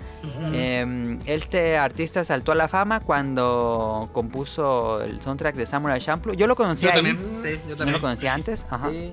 [0.54, 6.34] Eh, este artista saltó a la fama cuando compuso el soundtrack de Samurai Champloo.
[6.36, 6.96] Yo lo yo conocía ahí.
[7.04, 7.94] también, sí, yo No también.
[7.94, 8.66] lo conocía antes.
[8.70, 8.90] Ajá.
[8.90, 9.12] Sí.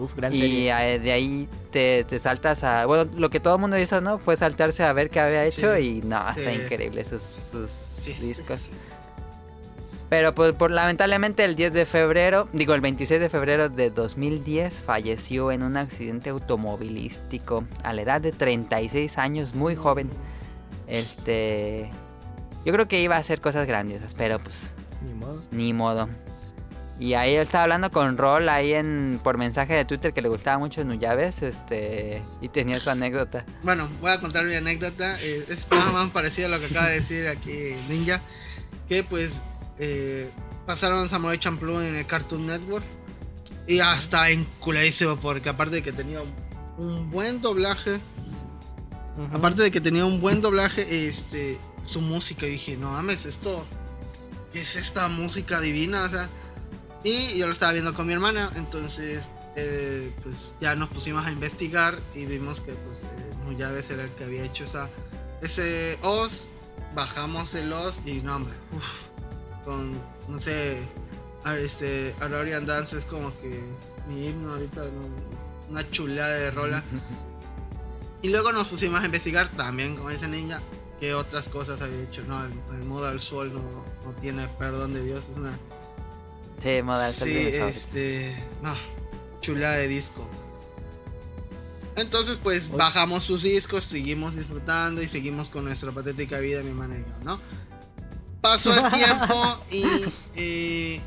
[0.00, 0.98] Uf, gran Y serie.
[1.00, 2.86] de ahí te, te saltas a...
[2.86, 4.18] Bueno, lo que todo el mundo hizo, ¿no?
[4.20, 6.00] Fue saltarse a ver qué había hecho Sí.
[6.04, 6.60] y no, está Sí.
[6.62, 7.70] increíble sus, sus
[8.04, 8.12] Sí.
[8.20, 8.60] discos.
[10.12, 14.82] Pero pues por lamentablemente el 10 de febrero, digo el 26 de febrero de 2010
[14.84, 20.10] falleció en un accidente automovilístico a la edad de 36 años, muy joven.
[20.86, 21.88] Este
[22.66, 25.42] yo creo que iba a hacer cosas grandiosas, pero pues Ni modo.
[25.50, 26.08] ni modo.
[27.00, 30.28] Y ahí él estaba hablando con Rol ahí en por mensaje de Twitter que le
[30.28, 33.46] gustaba mucho Nuyaves, este y tenía su anécdota.
[33.62, 35.18] Bueno, voy a contar mi anécdota.
[35.22, 38.20] eh, es nada más parecido a lo que acaba de decir aquí Ninja.
[38.90, 39.30] Que pues
[39.78, 40.30] eh,
[40.66, 42.84] pasaron Samurai Champloo en el Cartoon Network.
[43.66, 46.20] Y hasta enculadísimo porque aparte de que tenía
[46.78, 48.00] un, buen doblaje.
[49.32, 52.46] Aparte de que tenía un buen doblaje, este, su música.
[52.46, 53.64] Y dije, no mames, esto.
[54.52, 56.04] ¿Qué es esta música divina?
[56.04, 56.28] O sea,
[57.04, 58.50] y yo lo estaba viendo con mi hermana.
[58.56, 59.22] Entonces,
[59.56, 62.00] eh, pues ya nos pusimos a investigar.
[62.14, 64.88] Y vimos que, pues, eh, Nuyaves era el que había hecho esa,
[65.40, 66.32] ese Oz.
[66.94, 67.94] Bajamos el Oz.
[68.04, 69.11] Y no, hombre, uf,
[69.64, 69.90] con,
[70.28, 70.78] no sé,
[71.44, 73.60] a- este, Aurorian Dance es como que
[74.08, 74.82] mi himno ahorita.
[74.82, 75.70] ¿no?
[75.70, 76.82] Una chulada de rola.
[78.20, 80.60] Y luego nos pusimos a investigar también, como dice Ninja,
[81.00, 82.22] qué otras cosas había hecho.
[82.28, 83.60] No, el, el modo al sol no,
[84.04, 85.24] no tiene perdón de Dios.
[85.32, 85.52] Es una.
[86.62, 88.36] Sí, modal Sí, este.
[88.62, 88.74] No,
[89.40, 90.28] chulada de disco.
[91.96, 96.94] Entonces, pues bajamos sus discos, seguimos disfrutando y seguimos con nuestra patética vida, mi hermana
[96.96, 97.40] y yo, ¿no?
[98.42, 99.84] Pasó el tiempo y
[100.34, 101.00] eh,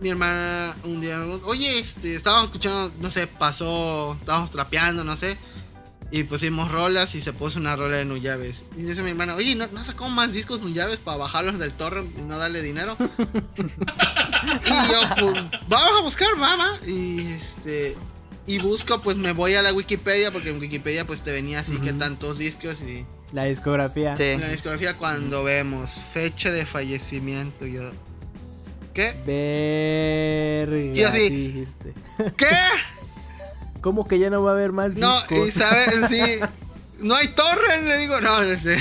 [0.00, 5.36] mi hermana un día oye, este, estábamos escuchando, no sé, pasó, estábamos trapeando, no sé,
[6.10, 8.62] y pusimos rolas y se puso una rola de Nuyaves.
[8.76, 12.16] Y dice mi hermana, oye, ¿no, no sacó más discos Nuyaves para bajarlos del torrent
[12.16, 12.96] y no darle dinero?
[13.18, 16.78] y yo, pues, vamos a buscar, mamá.
[16.86, 17.96] Y este.
[18.46, 21.76] Y busco, pues me voy a la Wikipedia, porque en Wikipedia pues te venía así
[21.78, 24.14] que tantos discos y La discografía.
[24.16, 24.36] Sí.
[24.38, 27.90] la discografía cuando vemos fecha de fallecimiento, yo.
[28.94, 29.14] ¿Qué?
[29.26, 30.98] Verga.
[30.98, 31.28] Y así.
[31.28, 31.94] sí dijiste.
[32.36, 32.46] ¿Qué?
[33.80, 35.48] ¿Cómo que ya no va a haber más No, discos?
[35.48, 36.38] y sabes, sí.
[36.98, 38.78] No hay torre, le digo, no, este,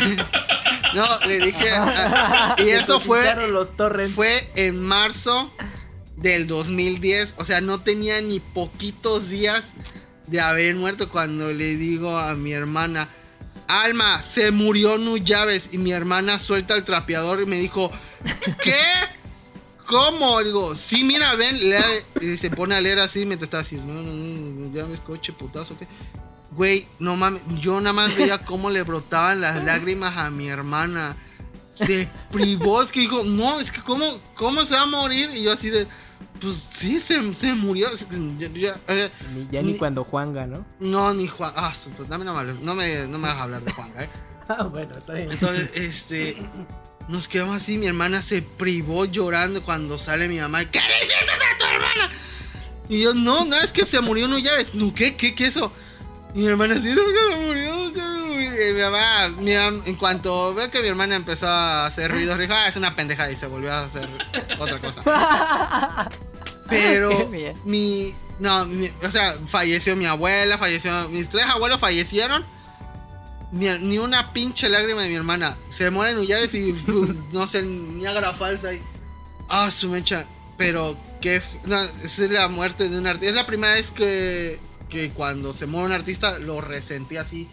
[0.93, 1.69] No, le dije.
[2.59, 3.35] y eso fue.
[3.47, 4.15] Los torrents.
[4.15, 5.51] Fue en marzo
[6.17, 7.35] del 2010.
[7.37, 9.63] O sea, no tenía ni poquitos días
[10.27, 13.09] de haber muerto cuando le digo a mi hermana.
[13.67, 15.69] Alma, se murió Nuyaves.
[15.71, 17.91] Y mi hermana suelta el trapeador y me dijo,
[18.63, 18.75] ¿qué?
[19.87, 20.41] ¿Cómo?
[20.43, 21.85] Digo, sí, mira, ven, lea",
[22.19, 25.31] y se pone a leer así mientras está así, no, no, no, ya ves coche,
[25.31, 25.87] putazo, ¿qué?
[26.51, 31.17] Güey, no mames, yo nada más veía cómo le brotaban las lágrimas a mi hermana.
[31.75, 35.29] Se privó, es que dijo, no, es que cómo, cómo se va a morir.
[35.35, 35.87] Y yo así de,
[36.41, 37.89] pues sí, se, se murió.
[38.37, 40.65] Ya- ya, eh, Ni- ya ni Ni- cuando Juanga, ¿no?
[40.79, 43.63] no, ni Juan, ah, pues, dame no me, no me, no me vas a hablar
[43.63, 44.09] de Juan, ¿eh?
[44.47, 45.31] Ah, bueno, está bien.
[45.31, 46.37] Entonces, este,
[47.07, 50.69] nos quedamos así, mi hermana se privó llorando cuando sale mi mamá.
[50.69, 52.11] ¿Qué le hiciste a tu hermana?
[52.87, 55.47] Y yo, no, no, es que se murió, no, ya ves, no, ¿qué, qué, qué
[55.47, 55.71] eso?
[56.35, 58.69] Mi hermana así, no, que se murió, que se murió.
[58.69, 62.53] Y mi mamá, mi en cuanto veo que mi hermana empezó a hacer ruidos, dijo,
[62.53, 64.09] ah, es una pendejada y se volvió a hacer
[64.59, 66.09] otra cosa.
[66.69, 67.29] Pero
[67.63, 72.45] mi, no, mi- o sea, falleció mi abuela, falleció, mis tres abuelos fallecieron.
[73.51, 75.55] Ni, ni una pinche lágrima de mi hermana.
[75.69, 76.73] Se mueren Ullaves y
[77.31, 78.81] no sé, Niágara falsa y.
[79.47, 80.25] Ah, su mecha.
[80.57, 83.29] Pero que no, es la muerte de un artista.
[83.29, 87.47] Es la primera vez que, que cuando se muere un artista lo resentí así.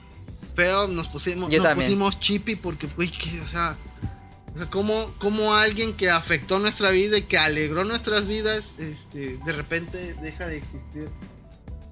[0.55, 1.89] Feo, nos pusimos, Yo nos también.
[1.89, 3.77] pusimos chippy porque, güey, que, o sea,
[4.55, 9.39] o sea, como, como alguien que afectó nuestra vida y que alegró nuestras vidas, este,
[9.45, 11.09] de repente deja de existir.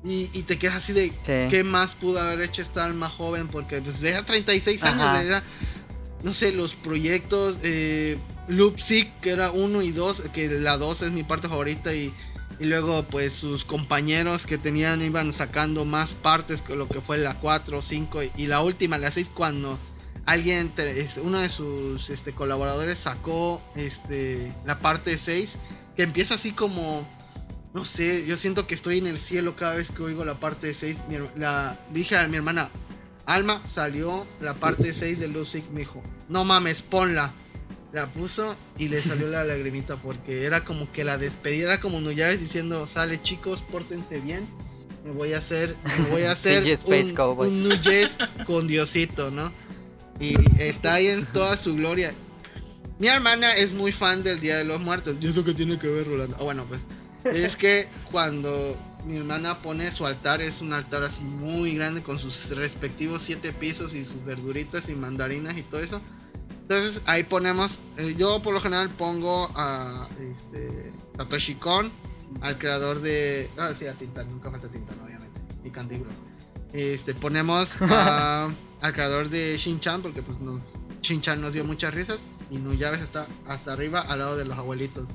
[0.04, 1.50] Y, y te quedas así de, Sí.
[1.50, 3.48] ¿qué más pudo haber hecho esta alma joven?
[3.48, 5.22] Porque pues era 36 años, Ajá.
[5.22, 5.42] era,
[6.22, 11.00] no sé, los proyectos, eh, Loop Sick, que era uno y dos, que la dos
[11.02, 12.12] es mi parte favorita y,
[12.60, 17.18] y luego pues sus compañeros que tenían iban sacando más partes que lo que fue
[17.18, 19.78] la 4, 5 y, y la última, la 6, cuando
[20.26, 20.72] alguien,
[21.22, 25.50] uno de sus este, colaboradores sacó este, la parte 6,
[25.96, 27.08] que empieza así como,
[27.74, 30.74] no sé, yo siento que estoy en el cielo cada vez que oigo la parte
[30.74, 30.96] 6.
[31.08, 32.70] Mi la, dije a mi hermana,
[33.26, 37.32] Alma, salió la parte 6 de Lucic, me dijo, no mames, ponla.
[37.92, 42.00] La puso y le salió la lagrimita porque era como que la despedida, era como
[42.00, 44.48] Nuyaves diciendo, sale chicos, pórtense bien.
[45.04, 49.50] Me voy a hacer, me voy a hacer un, un con Diosito, ¿no?
[50.20, 52.12] Y está ahí en toda su gloria.
[52.98, 55.16] Mi hermana es muy fan del Día de los Muertos.
[55.18, 56.36] ¿Y eso qué tiene que ver, Rolando?
[56.38, 56.80] Ah, bueno, pues.
[57.24, 62.18] Es que cuando mi hermana pone su altar, es un altar así muy grande con
[62.18, 66.02] sus respectivos siete pisos y sus verduritas y mandarinas y todo eso.
[66.70, 71.90] Entonces ahí ponemos, eh, yo por lo general pongo a este, Satoshi Kon,
[72.42, 73.50] al creador de...
[73.58, 75.40] Ah, sí, a Tintan, nunca falta Tintan, obviamente.
[75.64, 76.12] Y Candy Crush.
[76.72, 78.50] Este, ponemos a-
[78.82, 80.62] al creador de Shin-Chan, porque pues nos,
[81.02, 82.18] Shin-Chan nos dio muchas risas.
[82.52, 85.08] Y Nuyabes está hasta arriba, al lado de los abuelitos.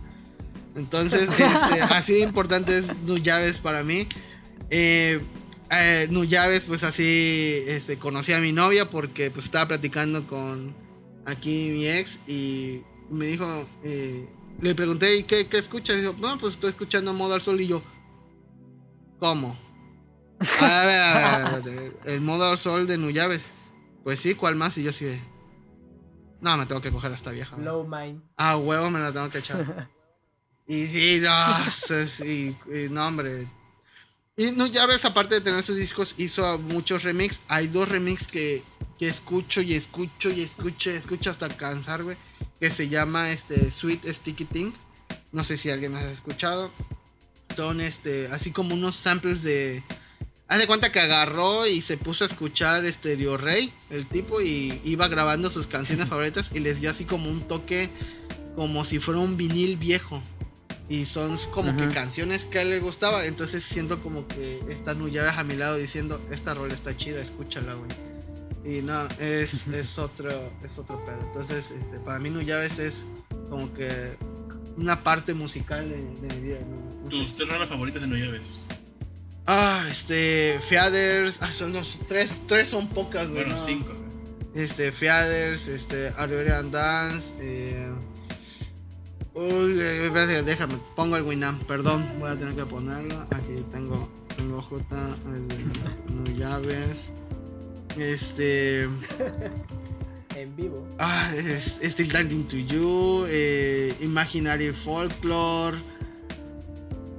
[0.75, 4.09] Entonces, este, así de importante es Nuyabes para mí.
[4.69, 5.21] Eh,
[5.71, 10.83] eh, Nuyabes, pues así este, conocí a mi novia porque pues estaba platicando con
[11.25, 14.27] aquí mi ex y me dijo, eh,
[14.61, 15.97] le pregunté, ¿y qué, qué escuchas?
[15.97, 17.81] Y dijo, no, pues estoy escuchando Modo al Sol y yo,
[19.19, 19.57] ¿cómo?
[20.61, 23.41] A ver, a ver, a ver, el Modo al Sol de Nuyabes.
[24.03, 24.77] Pues sí, ¿cuál más?
[24.77, 25.19] Y yo de,
[26.41, 27.57] no, me tengo que coger a esta vieja.
[27.57, 28.21] Low Mind.
[28.37, 29.89] Ah, huevo, me la tengo que echar.
[30.67, 33.47] y sí, no, y, y no, hombre.
[34.37, 37.41] Y no, ya ves, aparte de tener sus discos, hizo muchos remix.
[37.47, 38.63] Hay dos remix que,
[38.99, 42.17] que escucho y escucho y escucho y escucho hasta cansar, güey.
[42.59, 44.71] Que se llama este Sweet Sticky Thing.
[45.31, 46.71] No sé si alguien has escuchado.
[47.55, 49.83] Son este, así como unos samples de.
[50.47, 54.79] Haz de cuenta que agarró y se puso a escuchar Stereo Rey, el tipo, y
[54.83, 57.89] iba grabando sus canciones favoritas y les dio así como un toque,
[58.55, 60.21] como si fuera un vinil viejo.
[60.87, 63.25] Y son como que canciones que a él le gustaba.
[63.25, 67.73] Entonces siento como que está Nuyabes a mi lado diciendo, esta rola está chida, escúchala,
[67.73, 68.14] güey.
[68.65, 70.29] Y no, es, es otro,
[70.63, 71.19] es otro pedo.
[71.21, 72.93] Entonces, este, para mí Nuyabes es
[73.49, 74.17] como que
[74.75, 76.57] una parte musical de, de mi vida.
[76.67, 77.09] ¿no?
[77.09, 78.65] Tus tres rolas favoritas de No Llaves.
[79.45, 83.43] Ah, este, Feathers, ah, son los tres, tres son pocas, güey.
[83.43, 83.65] Bueno, no.
[83.65, 83.93] cinco.
[84.55, 87.91] Este, Feathers, este, Aurelian Dance, eh...
[89.35, 93.27] Uy, eh, espérate, déjame, pongo el Winamp, perdón, voy a tener que ponerlo.
[93.31, 96.97] Aquí tengo, tengo J, el llaves.
[97.97, 98.83] Este,
[100.35, 100.85] En vivo.
[100.99, 105.77] ah, es, Still Dancing to You, eh, Imaginary Folklore.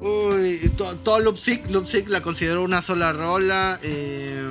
[0.01, 3.81] Uy, to- todo Loop Sick, Loop Sick la considero una sola rola.
[3.83, 4.45] Eh,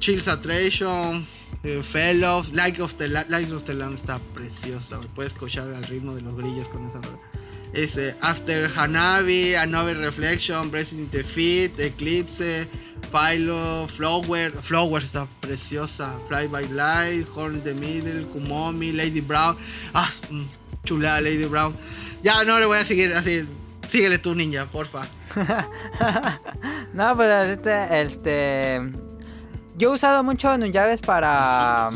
[0.00, 1.26] Chills Attraction,
[1.64, 5.00] eh, Fellows, Light of the, La- Light of the Lamb está preciosa.
[5.14, 7.18] Puedes escuchar al ritmo de los grillos con esa rola.
[7.72, 12.66] Este, After Hanabi, Another Reflection, Breathing the Feet, Eclipse,
[13.10, 19.56] Philo, Flower, Flower está preciosa, Fly by Light, Horn in the Middle, Kumomi, Lady Brown,
[19.94, 20.46] ah, mm,
[20.84, 21.76] chulada Lady Brown.
[22.22, 23.46] Ya no le voy a seguir así,
[23.90, 25.02] síguele tú ninja, porfa.
[26.92, 28.80] No, pues este, este...
[29.76, 31.90] Yo he usado mucho Nuyabes para...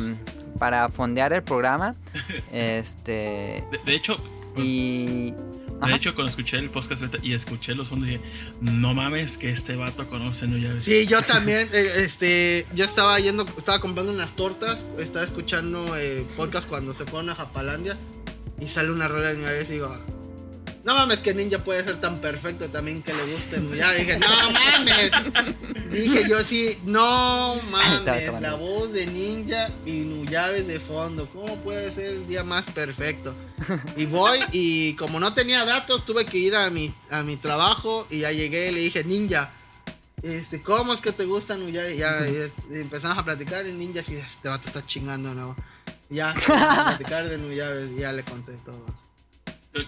[0.58, 1.96] Para fondear el programa.
[2.52, 3.64] Este...
[3.70, 4.16] De, de hecho,
[4.56, 5.34] Y...
[5.82, 5.96] de Ajá.
[5.96, 8.20] hecho, cuando escuché el podcast y escuché los fondos, dije,
[8.60, 10.84] no mames que este vato conoce No Llaves.
[10.84, 16.24] Sí, yo también, eh, este, yo estaba yendo, estaba comprando unas tortas, estaba escuchando eh,
[16.36, 17.96] podcast cuando se fueron a Japalandia
[18.60, 19.96] y sale una rola de mi vez y digo,
[20.84, 24.00] no mames que Ninja puede ser tan perfecto también que le guste Nuyabes.
[24.00, 25.12] Dije, no mames.
[25.90, 31.28] Dije yo sí, no mames, la voz de Ninja y Nuyabes de fondo.
[31.32, 33.34] ¿Cómo puede ser el día más perfecto?
[33.96, 38.06] Y voy y como no tenía datos, tuve que ir a mi, a mi trabajo
[38.10, 39.52] y ya llegué y le dije, Ninja,
[40.22, 41.94] este, ¿cómo es que te gusta Nuyabes?
[41.94, 45.54] Y ya, y empezamos a platicar y Ninja sí, este vato está chingando, ¿no?
[46.10, 48.84] Ya, a platicar de Nuyabes y ya le conté todo.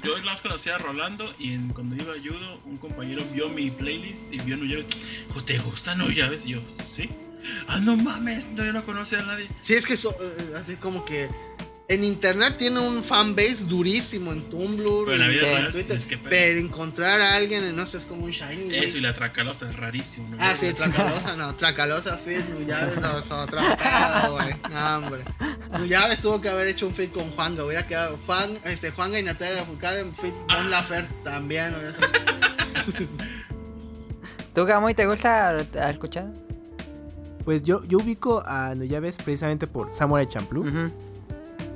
[0.03, 4.23] Yo, las conocía a Rolando y cuando iba a judo, un compañero vio mi playlist
[4.33, 4.57] y vio.
[4.57, 6.47] Dijo, ¿te gusta No Llaves?
[6.47, 7.11] Y yo, sí.
[7.69, 9.51] Ah, no mames, no, yo no conocía a nadie.
[9.61, 11.29] Sí, es que eso, eh, así como que
[11.87, 15.73] en internet tiene un fanbase durísimo en Tumblr, Pero en la vida y en real,
[15.73, 16.31] Twitter, es que pedo.
[16.31, 18.65] pero encontrar a alguien, no sé, es como un shiny.
[18.65, 18.85] güey.
[18.85, 20.29] Eso y la tracalosa es rarísimo.
[20.31, 20.37] ¿no?
[20.41, 24.55] Ah, sí, Tracalosa, no, Tracalosa Fit, Nuyaves, no, pedo, güey.
[24.73, 25.25] No, hombre.
[25.79, 29.23] Nuyaves tuvo que haber hecho un fit con Juanga, hubiera quedado Juan, este, Juanga y
[29.23, 30.57] Natalia Lafourcade en fit Ah.
[30.57, 31.75] Bon Lafer también,
[34.55, 36.33] ¿Tú, Gamoy, te gusta ¿Has escuchado?
[37.45, 40.63] Pues yo, yo ubico a Nuyaves precisamente por Samurai Champloo.
[40.67, 40.93] Ujú.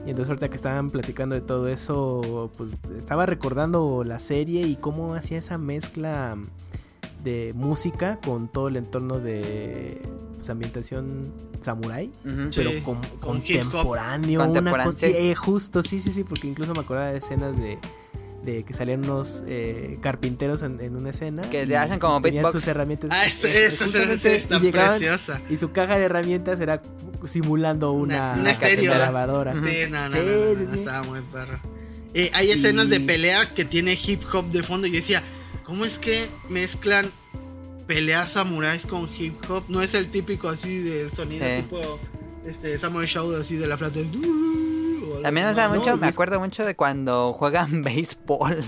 [0.09, 4.77] Y entonces ahorita que estaban platicando de todo eso, pues estaba recordando la serie y
[4.77, 6.35] cómo hacía esa mezcla
[7.23, 10.01] de música con todo el entorno de
[10.37, 11.31] pues, ambientación.
[12.25, 15.13] Sí, pero con, con contemporáneo, una cosa, sí.
[15.15, 17.79] eh, justo, sí, sí, sí, porque incluso me acordaba de escenas de,
[18.45, 22.45] de que salían unos eh, carpinteros en, en una escena Que le hacen como tenían
[22.45, 22.61] beatbox.
[22.61, 25.41] sus herramientas Ah, eh, esta justamente, está y llegaban preciosa.
[25.51, 26.81] y su caja de herramientas era
[27.25, 28.53] simulando Una- una, una.
[28.53, 29.67] Ujú.
[29.67, 30.79] Sí, no, no, Sí, no, no, sí, no, sí.
[30.79, 31.59] estaba muy perro.
[32.15, 35.23] Eh, hay escenas Y- de pelea que tiene hip hop de fondo y yo decía,
[35.65, 37.11] ¿cómo es que mezclan
[37.87, 39.65] pelea samuráis con hip hop.
[39.69, 41.63] No es el típico así de sonido Sí.
[41.63, 41.99] tipo
[42.47, 44.01] este Samurai Shodown así de la flauta.
[45.23, 48.63] También me gusta mucho, me acuerdo mucho de cuando juegan béisbol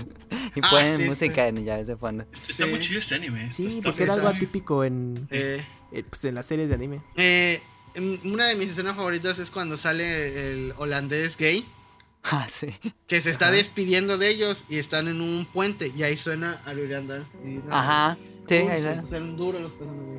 [0.55, 2.25] y Ah, ponen sí, música de Nuyabes de fondo.
[2.49, 2.69] Está Sí.
[2.71, 3.43] muy chido ese anime.
[3.43, 6.67] está- Sí, está- porque era algo está- atípico en, Eh, eh, pues, en las series
[6.69, 7.01] de anime.
[7.15, 7.61] eh,
[7.93, 11.65] en- una de mis escenas favoritas es cuando sale el holandés gay
[12.23, 12.67] Ah, sí.
[13.07, 13.55] que se está Ajá.
[13.55, 18.17] despidiendo de ellos y están en un puente y ahí suena y no, Ajá.
[18.47, 19.01] Sí, uy, ahí está.
[19.01, 20.11] pusieron duros los personajes,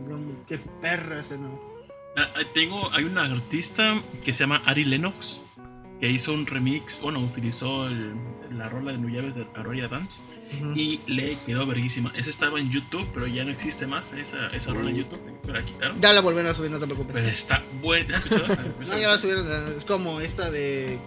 [0.49, 1.72] Qué perra ese no.
[2.17, 5.41] Ah, ah, tengo, hay una artista que se llama Ari Lennox
[6.01, 8.15] que hizo un remix, bueno, utilizó el-
[8.51, 10.21] la rola de Nuyaves de Aroya Dance
[10.75, 12.13] y le quedó verguísima.
[12.17, 15.65] Esa estaba en YouTube, pero ya no existe más esa, esa rola en YouTube, la
[15.65, 16.01] quitaron.
[16.03, 17.15] Ya la volvieron a subir, no te preocupes.
[17.15, 18.17] Pero está buena.
[18.19, 18.73] ¿Has escuchado?
[18.87, 19.47] No, ya la subieron.
[19.79, 20.99] Es como esta de.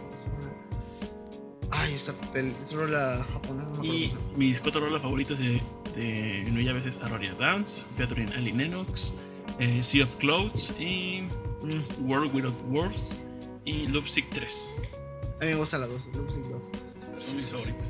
[1.71, 3.69] Ay, esta es rola japonesa.
[3.77, 5.61] no Y mis cuatro rolas favoritas de,
[5.95, 9.13] de Nuyaves es Aroya Dance, Featuring Ali Lennox,
[9.59, 11.27] eh, Sea of Clouds y
[11.61, 13.01] Mm, World Without Words
[13.65, 14.71] y Love Sick 3.
[15.41, 16.01] a mí me gusta la dos.
[16.03, 16.13] Sick
[16.45, 17.25] dos.
[17.25, 17.87] Son mis favoritas.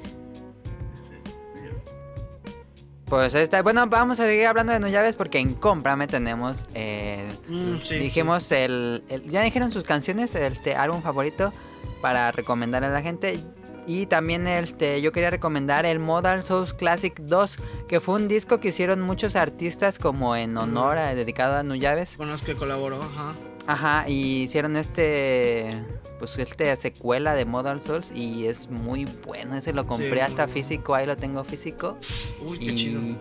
[3.05, 3.61] Pues ahí está.
[3.61, 6.67] Bueno, vamos a seguir hablando de Nuyabes porque en Cómprame tenemos.
[6.73, 11.53] eh, Mm, sí, dijimos el, el- Ya dijeron sus canciones, este álbum favorito
[12.01, 13.39] para recomendarle a la gente.
[13.87, 17.57] Y también este, yo quería recomendar el Modal Souls Classic 2,
[17.87, 22.17] que fue un disco que hicieron muchos artistas como en honor a, dedicado a Nuyabes.
[22.17, 23.35] Con los que colaboró, ajá.
[23.67, 25.83] Ajá, y hicieron este
[26.19, 30.47] pues este secuela de Modal Souls y es muy bueno, ese lo compré Sí, hasta
[30.47, 31.97] físico, ahí lo tengo físico.
[32.45, 33.01] Uy, qué chido.
[33.01, 33.17] Y,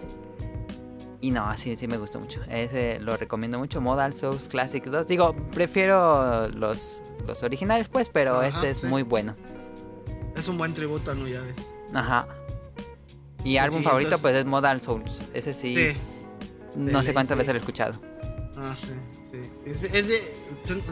[1.22, 2.42] y no, sí, sí me gustó mucho.
[2.50, 3.80] Ese lo recomiendo mucho.
[3.80, 5.06] Modal Souls Classic 2.
[5.06, 8.86] Digo, prefiero los, los originales, pues, pero Ajá, este es sí.
[8.86, 9.34] muy bueno.
[10.36, 11.54] Es un buen tributo a Nuyaves.
[11.94, 12.26] Ajá.
[13.44, 15.22] Y álbum Sí, favorito, entonces- pues es Modal Souls.
[15.34, 15.98] Ese sí, Sí.
[16.76, 18.00] no sé cuántas veces lo he escuchado.
[18.56, 18.88] Ah, sí,
[19.32, 19.38] sí.
[19.66, 20.82] Es de, es de-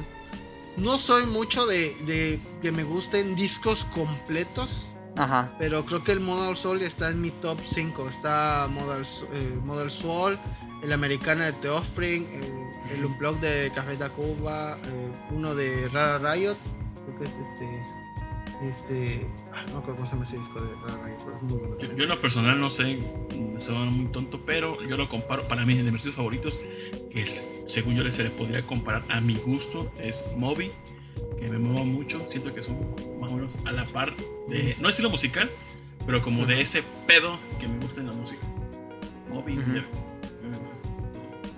[0.77, 5.51] no soy mucho de, de que me gusten discos completos, Ajá.
[5.59, 8.09] pero creo que el Modal Soul está en mi top 5.
[8.09, 10.39] Está Modal, eh, Modal Soul,
[10.83, 16.35] el Americana de The Offspring, el, el Unplugged de Café Tacuba, eh, uno de Rara
[16.35, 16.57] Riot,
[17.07, 18.02] creo que es este...
[18.63, 19.27] Este.
[19.53, 20.69] ah, No acuerdo cómo se llama ese disco de
[21.25, 21.79] pero es muy bueno.
[21.79, 22.99] Yo, yo en lo personal no sé,
[23.59, 26.61] se va muy tonto, pero yo lo comparo, para mí, de mis favoritos,
[27.11, 30.71] que es, según yo se le podría comparar a mi gusto, es Moby,
[31.39, 32.77] que me mueva mucho, siento que son
[33.21, 34.15] más o menos a la par
[34.49, 35.51] de, no estilo musical,
[36.07, 38.43] pero como de ese pedo que me gusta en la música.
[39.33, 39.57] Moby,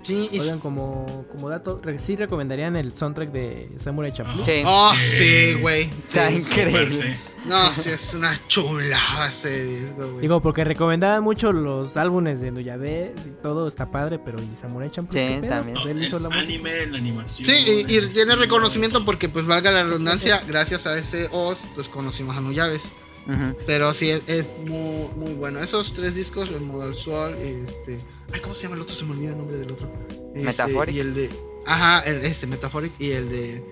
[0.05, 4.45] Sí, y Oigan, como, como dato, ¿sí recomendarían el soundtrack de Samurai Champloo?
[4.45, 4.61] Sí.
[4.63, 5.89] Oh, sí, güey.
[6.03, 6.35] Está sí.
[6.35, 6.95] increíble.
[6.95, 7.19] Super, sí.
[7.45, 10.21] No, sí, es una chulada ese disco, güey.
[10.21, 14.91] Digo, porque recomendaban mucho los álbumes de Nuyabes y todo está padre, pero ¿y Samurai
[14.91, 15.19] Champloo?
[15.19, 15.73] Sí, también.
[15.75, 16.45] Pues No, él hizo el la música.
[16.45, 17.45] anime, la animación.
[17.47, 22.37] Sí, y, tiene reconocimiento porque, pues, valga la redundancia, gracias a ese OS, pues conocimos
[22.37, 22.83] a Nuyaves.
[23.27, 23.57] Ujú.
[23.65, 25.59] Pero sí, es, es muy, muy bueno.
[25.59, 27.97] Esos tres discos, el Modal Soul, este...
[28.33, 28.95] Ay, ¿cómo se llama el otro?
[28.95, 29.87] Se me olvida el nombre del otro.
[30.09, 30.95] Este, Metaphoric.
[30.95, 31.29] Y el de...
[31.65, 33.63] Ajá, el, este, Metaphoric y el de...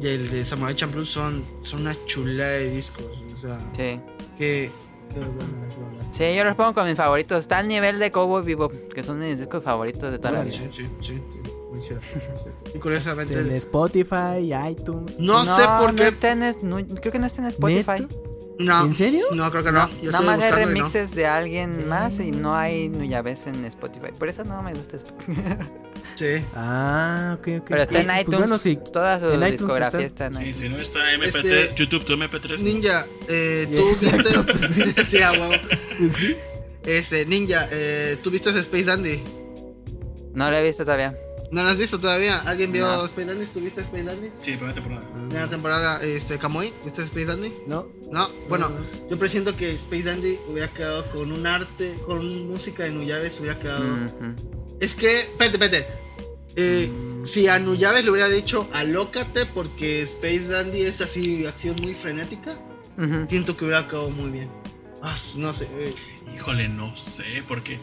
[0.00, 3.04] Y el de Samurai Champloo son, son una chulada de discos.
[3.36, 4.00] O sea, Sí.
[4.38, 4.70] que...
[5.12, 6.12] Qué buena rola.
[6.12, 7.38] Sí, yo los pongo con mis favoritos.
[7.40, 10.56] Está al nivel de Cowboy Vivo, que son mis discos favoritos de toda la vida.
[10.58, 11.12] Sí, sí, sí, sí,
[11.72, 12.70] muy cierto, muy cierto.
[12.74, 13.34] Y curiosamente...
[13.40, 15.18] En Spotify, iTunes.
[15.18, 16.08] No, sé por no qué...
[16.08, 18.02] está en no, creo que no está en Spotify.
[18.02, 18.22] ¿Neto?
[18.58, 19.26] No, ¿En serio?
[19.32, 19.88] no, creo que no.
[20.02, 20.56] Yo Nada más hay y no.
[20.56, 24.08] remixes de alguien más y no hay Nuyabes en Spotify.
[24.18, 25.42] Por eso no me gusta Spotify.
[26.16, 26.44] Sí.
[26.56, 27.64] Ah, ok, ok.
[27.68, 28.38] Pero está en pues iTunes.
[28.40, 28.78] bueno, sí.
[28.92, 30.26] Toda su en iTunes discografía está.
[30.26, 30.58] está, en Sí, iTunes.
[30.58, 32.58] si no está MP3, Este- YouTube, tu MP3.
[32.58, 34.42] Ninja, eh, tú Exacto, viste...
[34.42, 34.82] pues sí.
[35.10, 35.52] sí, a huevo.
[35.98, 36.36] Pues sí.
[36.84, 39.22] Este, Ninja, eh, ¿tú viste Space Dandy?
[40.34, 41.14] No lo he visto todavía.
[41.50, 42.40] ¿No lo has visto todavía?
[42.40, 43.04] ¿Alguien vio No.
[43.06, 43.46] Space Dandy?
[43.46, 44.28] ¿Tú viste Space Dandy?
[44.40, 45.08] Sí, primera temporada.
[45.12, 47.52] Primera temporada, este, Kamui, ¿viste Space Dandy?
[47.66, 47.86] No.
[48.12, 49.08] No, bueno, No, no.
[49.10, 53.58] yo presiento que Space Dandy hubiera quedado con un arte, con música de Nuyaves, hubiera
[53.58, 53.84] quedado...
[54.80, 55.86] Es que, espérate, espérate.
[56.56, 56.90] Eh,
[57.26, 62.58] si a Nuyaves le hubiera dicho alócate porque Space Dandy es así, acción muy frenética,
[63.28, 64.50] siento que hubiera quedado muy bien.
[65.02, 65.94] Ah, no sé, eh,
[66.34, 67.78] Híjole, no sé, porque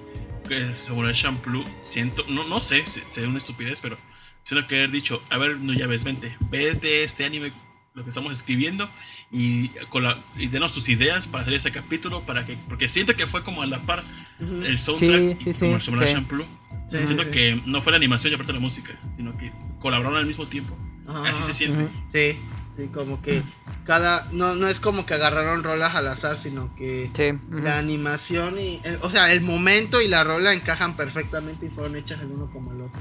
[0.47, 3.97] que sobre el shampoo siento, no, no sé, es una estupidez, pero
[4.43, 7.53] siento que haber dicho, a ver, no ya ves, vente, ve de este anime
[7.93, 8.89] lo que estamos escribiendo
[9.31, 13.15] y, con la, y denos tus ideas para hacer ese capítulo, para que, porque siento
[13.15, 14.03] que fue como a la par
[14.39, 16.13] el soundtrack Sí, sí, sí, como el Samurai sí.
[16.13, 16.45] Champloo.
[16.91, 17.31] Sí, siento sí.
[17.31, 20.77] que no fue la animación y aparte la música, sino que colaboraron al mismo tiempo.
[21.07, 21.83] Ajá, Así se siente.
[21.83, 21.91] Ujú.
[22.13, 22.37] Sí.
[22.77, 23.41] Sí, como que
[23.85, 24.27] cada.
[24.33, 27.31] No, no es como que agarraron rolas al azar, sino que Sí.
[27.49, 28.81] la animación y.
[28.83, 32.49] el- o sea, el momento y la rola encajan perfectamente y fueron hechas el uno
[32.51, 32.99] como el otro.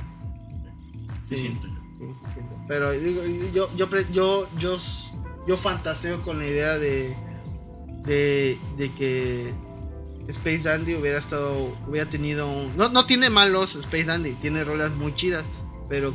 [1.29, 1.41] Sí, Sí.
[1.43, 1.67] siento.
[1.67, 2.57] Sí, sí, siento.
[2.69, 3.23] Pero digo,
[3.53, 4.79] yo, yo, pre- yo, yo,
[5.49, 7.17] yo fantaseo con la idea de,
[8.05, 9.53] de, de que
[10.29, 12.77] Space Dandy hubiera estado, hubiera tenido un...
[12.77, 15.45] No, no tiene malos Space Dandy, tiene rolas muy chidas,
[15.89, 16.15] pero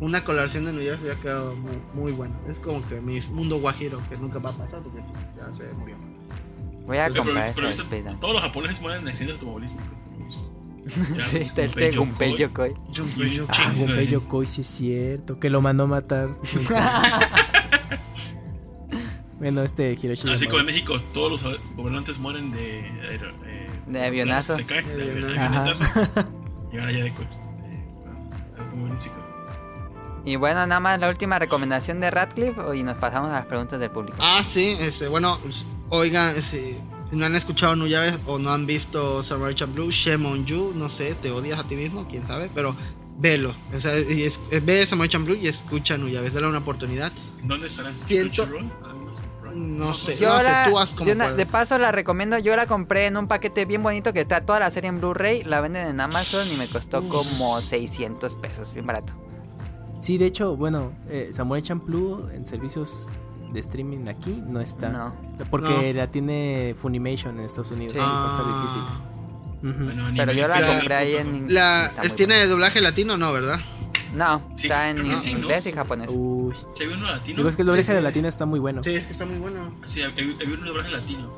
[0.00, 2.34] una colaboración de New York hubiera quedado muy, muy buena.
[2.48, 5.00] Es como que mi mundo guajiro, que nunca va a pasar porque
[5.36, 5.96] ya se murió.
[6.86, 7.70] Voy a Pero, comprar pero
[8.20, 9.86] todos los japoneses mueren en accidentes automovilísticos.
[11.16, 12.74] Ya, Sí, está este Gunpei Yokoi.
[13.48, 15.40] Ah, Gunpei Yokoi, sí es cierto.
[15.40, 16.28] Que lo mandó a matar.
[19.38, 20.30] bueno, este Hiroshi.
[20.30, 20.66] Así como en.
[20.66, 22.80] México todos los gobernantes mueren de...
[22.80, 24.56] eh, De avionazo.
[24.56, 25.82] Se caen, de, De de avionazo.
[25.84, 26.68] avionazo.
[26.70, 27.28] Llegar allá de coche.
[30.24, 33.78] Y bueno, nada más la última recomendación de Radcliffe y nos pasamos a las preguntas
[33.78, 34.16] del público.
[34.20, 35.38] Ah, sí, este, bueno,
[35.90, 36.78] oigan, este,
[37.10, 40.88] si no han escuchado Nuyaves o no han visto Samurai Champloo, Shame on You, no
[40.88, 42.74] sé, te odias a ti mismo, quién sabe, pero
[43.18, 43.54] velo.
[43.76, 47.12] O sea, y es- ve Samurai Champloo y escucha Nuyaves, dale una oportunidad.
[47.42, 47.94] ¿Dónde estarán?
[48.08, 48.70] Siento- Prime.
[49.54, 50.16] No sé.
[50.18, 51.36] Yo sé, la, tú haz como de, una- puedas.
[51.36, 54.58] de paso la recomiendo, yo la compré en un paquete bien bonito que está toda
[54.58, 58.84] la serie en Blu-ray, la venden en Amazon y me costó como 600 pesos, bien
[58.86, 59.12] barato.
[60.04, 63.08] Sí, de hecho, bueno, eh, Samurai Champloo en servicios
[63.54, 64.90] de streaming aquí no está.
[64.90, 65.14] No.
[65.50, 67.94] Porque la tiene Funimation en Estados Unidos.
[67.94, 68.00] Sí.
[68.00, 68.60] así que va a estar Ah,
[69.62, 69.84] difícil.
[69.86, 71.46] Bueno, Pero yo la compré ahí en...
[71.54, 72.50] La, ¿Tiene bueno.
[72.50, 73.16] doblaje latino?
[73.16, 73.60] No, ¿verdad?
[74.14, 76.10] No, Sí, está en inglés y japonés.
[76.14, 76.54] Uy.
[76.76, 77.36] ¿Sí había uno latino?
[77.38, 78.04] Digo, es que el doblaje Sí, de sí.
[78.04, 78.82] latina está muy bueno.
[78.82, 79.72] Sí, es que está muy bueno.
[79.86, 81.32] Sí, había, un doblaje latino.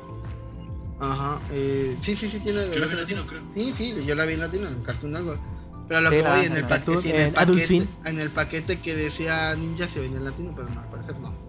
[0.99, 1.39] Ajá.
[1.51, 3.27] Eh, sí, sí, sí, tiene Creo que doblaje latino, latino.
[3.27, 3.41] creo.
[3.53, 5.39] Sí, sí, yo la vi en latino, en Cartoon Network.
[5.87, 7.87] Pero lo Sí, que la- voy, en el, la- paquete, sí, en, el paquete, Swim.
[8.05, 11.47] en el paquete que decía Ninja se venía en latino, pero no, al parecer no.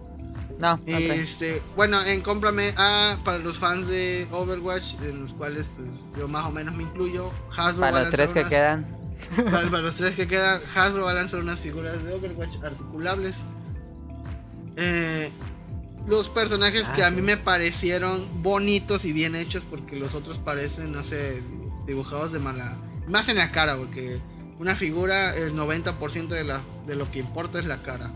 [0.59, 0.81] No, no.
[0.87, 5.87] Este, bueno, en cómprame A para los fans de Overwatch, en los cuales pues,
[6.17, 7.31] yo más o menos me incluyo.
[7.55, 8.85] Hasbro Para los tres que unas- quedan.
[9.51, 13.35] para, para los tres que quedan, Hasbro va a lanzar unas figuras de Overwatch articulables.
[14.77, 15.31] Eh,
[16.07, 20.37] los personajes Ah, que a mí me parecieron bonitos y bien hechos, porque los otros
[20.39, 21.41] parecen, no sé,
[21.85, 22.77] dibujados de mala.
[23.07, 24.19] Más en la cara, porque
[24.59, 28.11] una figura, el 90% de, la, de lo que importa es la cara.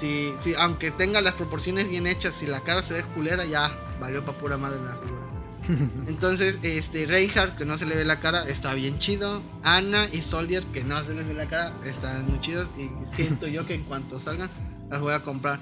[0.00, 3.76] Si, si, aunque tenga las proporciones bien hechas, si la cara se ve culera, ya
[4.00, 5.26] valió para pura madre la figura.
[6.06, 9.42] Entonces, este Reinhardt, que no se le ve la cara, está bien chido.
[9.64, 12.68] Ana y Soldier, que no se les ve la cara, están muy chidos.
[12.78, 14.50] Y siento yo que en cuanto salgan,
[14.88, 15.58] las voy a comprar.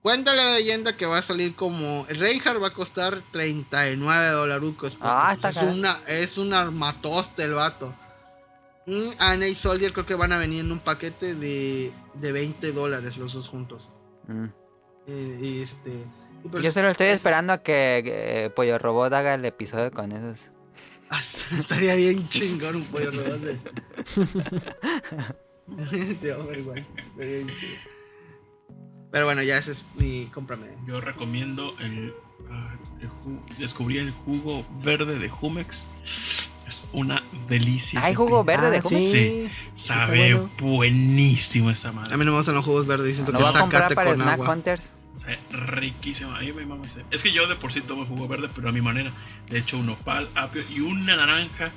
[0.00, 2.06] Cuenta la leyenda que va a salir como.
[2.08, 4.96] Reinhardt va a costar 39 dolarucos.
[5.00, 7.94] Ah, está es, una, es un armatoste el vato.
[8.86, 12.72] Y Ana y Soldier creo que van a venir en un paquete de, de 20
[12.72, 13.88] dólares los dos juntos.
[14.26, 14.46] Mm.
[15.06, 15.90] Eh, y este.
[16.44, 20.12] y pues- Yo solo estoy esperando a que eh, Pollo Robot haga el episodio con
[20.12, 20.50] esos.
[21.10, 21.20] Ah,
[21.58, 23.58] Estaría bien chingón un pollo robot de.
[26.22, 26.84] de Overwatch.
[26.96, 27.76] Estaría bien chido.
[29.10, 30.26] Pero bueno, ya ese es mi.
[30.32, 30.68] Cómprame.
[30.86, 32.14] Yo recomiendo el,
[32.50, 35.86] ah, el descubrí el jugo verde de Jumex.
[36.72, 38.02] Es una delicia.
[38.02, 39.10] ¿Hay jugo verde de Ah, Jumex?
[39.12, 39.50] Sí.
[39.76, 40.50] Sabe bueno.
[40.58, 42.16] buenísimo esa A madre.
[42.16, 43.14] mí no me gustan los jugos verdes.
[43.14, 44.50] Siento Lo que voy a comprar para con Snack agua.
[44.54, 44.92] Hunters.
[45.20, 46.32] Sabe riquísimo.
[46.34, 46.82] A mí me mama.
[47.10, 49.12] Es que yo de por sí tomo jugo verde, pero a mi manera.
[49.50, 51.70] De hecho, un opal, apio y una naranja.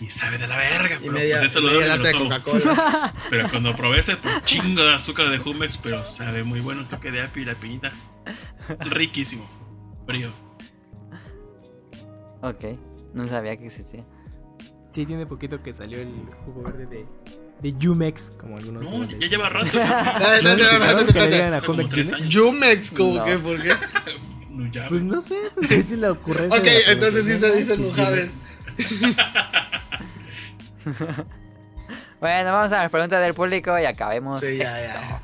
[0.00, 0.96] Y sabe de la verga.
[0.96, 2.60] Y Pero, media, pues, eso lo media doy, lata de me lo tomo.
[2.62, 3.14] Coca-Cola.
[3.30, 6.88] Pero cuando probé ese pues, chingo de azúcar de Jumex, pero sabe muy bueno el
[6.88, 7.90] toque de apio y la piñita.
[8.80, 9.48] Riquísimo.
[10.06, 10.30] Frío.
[12.42, 12.64] Ok,
[13.14, 14.04] no sabía que existía.
[14.98, 16.10] Sí, tiene poquito que salió el
[16.44, 17.06] jugo verde de,
[17.62, 19.68] de Jumex, como algunos No, ya lleva rato.
[19.72, 20.56] ¿No
[22.32, 23.24] Jumex como No.
[23.24, 23.76] que, ¿por qué?
[24.50, 24.88] No, ya.
[24.88, 26.58] Pues no sé, pues es la ocurrencia.
[26.60, 28.34] Ok, entonces sí se dice Pues, Mujaves.
[32.20, 34.78] Bueno, vamos a las preguntas del público y acabemos Sí, ya, esto.
[35.00, 35.22] ya.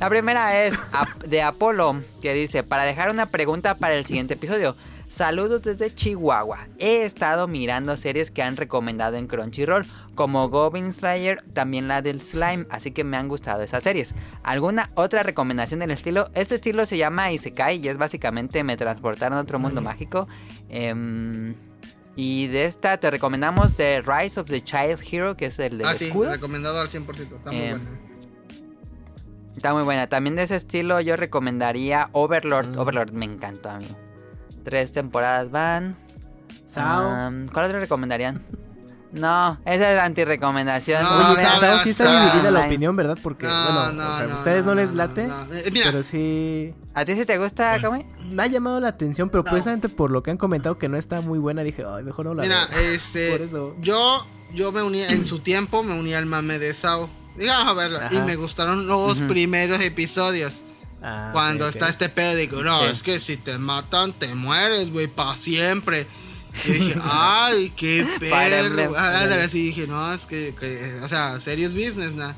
[0.00, 0.78] La primera es
[1.26, 4.76] de Apolo, que dice, para dejar una pregunta para el siguiente episodio.
[5.08, 6.68] Saludos desde Chihuahua.
[6.78, 12.20] He estado mirando series que han recomendado en Crunchyroll, como Goblin Slayer, también la del
[12.20, 14.14] Slime, así que me han gustado esas series.
[14.44, 16.28] ¿Alguna otra recomendación del estilo?
[16.34, 20.28] Este estilo se llama Isekai y es básicamente me transportaron a otro mundo mágico.
[20.68, 21.54] Em,
[22.14, 25.86] y de esta te recomendamos The Rise of the Child Hero, que es el del
[25.88, 26.30] Ah, sí, escudo.
[26.30, 27.36] recomendado al 100%.
[27.36, 28.07] Está muy Eh, bueno.
[29.58, 30.06] Está muy buena.
[30.06, 32.76] También de ese estilo yo recomendaría Overlord.
[32.76, 32.78] Mm.
[32.78, 33.88] Overlord me encantó a mí.
[34.64, 35.96] Tres temporadas van.
[36.64, 37.10] Sao.
[37.10, 38.42] Am, ¿Cuál otro recomendarían?
[39.10, 41.02] No, esa es la antirrecomendación.
[41.02, 41.40] No, Oye,
[41.82, 43.18] sí está Sao dividida la opinión, ¿verdad?
[43.22, 45.52] Porque, No, bueno, no, o sea, no, a ustedes no, les late, no.
[45.54, 48.04] Eh, mira, pero sí ¿A ti sí te gusta, Kamui?
[48.30, 49.50] me ha llamado la atención, pero No.
[49.50, 52.34] precisamente por lo que han comentado que no está muy buena, dije, ay, mejor no
[52.34, 52.78] la Mira, veo.
[52.94, 53.74] este, Por eso.
[53.80, 57.08] yo, yo me uní en su tiempo, me uní al mame de Sao.
[57.38, 58.08] Dije, vamos a verla.
[58.12, 60.52] Y me gustaron los primeros episodios.
[61.02, 65.06] Ah, Cuando está este pedo, digo, no, es que si te matan, te mueres, güey,
[65.06, 66.06] para siempre.
[66.64, 68.94] Y dije, ay, qué perro.
[68.96, 72.34] Ah, así dije, no, es que, que, o sea, serious business, ¿no?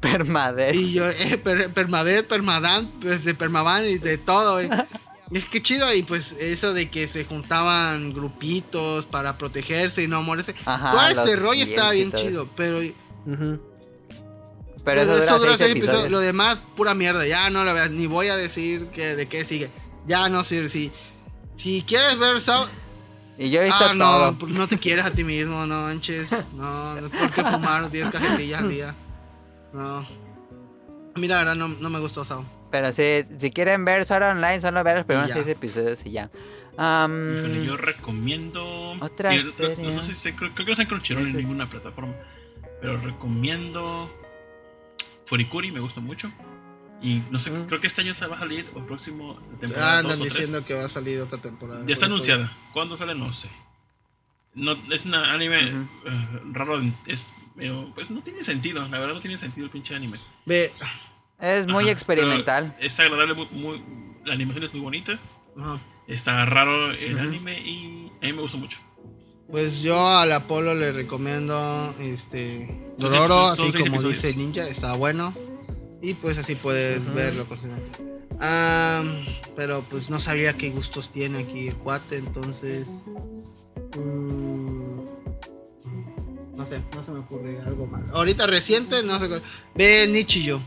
[0.00, 0.76] Permadez.
[0.76, 4.70] Y yo, eh, per, permadan, pues de permaban y de todo, güey.
[5.32, 10.22] Es que chido, y pues eso de que se juntaban grupitos para protegerse y no
[10.22, 10.54] morirse.
[10.64, 12.78] Todo ese rollo estaba bien chido, pero,
[13.26, 13.60] Ujú.
[14.84, 16.10] Pero eso dura seis seis episodios.
[16.10, 17.26] Lo demás, pura mierda.
[17.26, 19.70] Ya no lo veas, ni voy a decir que, de qué sigue.
[20.06, 20.68] Ya no sirve.
[20.68, 20.90] Si,
[21.56, 22.68] si quieres ver Sao,
[23.38, 24.30] Y yo he visto ah, todo.
[24.32, 26.28] no, pues no te quieres a ti mismo, no manches.
[26.54, 28.94] No, no es porque fumar 10 cajetillas al día.
[29.72, 29.98] No.
[31.14, 32.44] A mí la verdad no, no me gustó Sao.
[32.70, 35.34] Pero si, si quieren ver solo online, solo ver los primeros ya.
[35.34, 36.30] seis episodios y ya.
[36.74, 38.92] Híjole, yo recomiendo.
[39.00, 39.92] Otra que- no- serie.
[39.94, 42.14] No, sé si creo, creo que no está en Crunchyroll en ninguna plataforma.
[42.80, 44.10] Pero recomiendo.
[45.32, 46.30] Furikuri, me gusta mucho.
[47.00, 47.64] Y no sé, Mm.
[47.66, 49.94] creo que este año se va a salir o próximo temporada.
[49.94, 50.34] Ah, andan dos o tres.
[50.46, 51.82] diciendo que va a salir otra temporada.
[51.86, 52.54] Ya está anunciada.
[52.74, 53.14] ¿Cuándo sale?
[53.14, 53.48] No sé.
[54.54, 55.86] No, es un anime eh,
[56.52, 56.82] raro.
[57.06, 58.86] Es, pero, pues no tiene sentido.
[58.88, 60.18] La verdad no tiene sentido el pinche anime.
[60.44, 60.70] Ve.
[61.40, 62.76] es muy Ajá, experimental.
[62.78, 63.82] Es agradable, muy, muy-
[64.26, 65.18] la animación es muy bonita.
[65.58, 65.80] Ajá.
[66.08, 68.78] Está raro el anime y a mí me gusta mucho.
[69.52, 74.22] Pues yo al Apolo le recomiendo este Dororo, así como episodios.
[74.22, 75.32] dice Ninja, está bueno.
[76.00, 77.12] Y pues así puedes Ujú.
[77.14, 77.46] verlo.
[77.46, 77.78] cocinar.
[78.40, 79.04] Ah,
[79.54, 82.88] pero pues no sabía qué gustos tiene aquí el cuate, entonces.
[83.96, 84.96] mm,
[86.56, 88.10] no sé, no se me ocurre algo más.
[88.10, 89.42] Ahorita reciente, no sé.
[89.74, 90.60] Ve Nichiyo.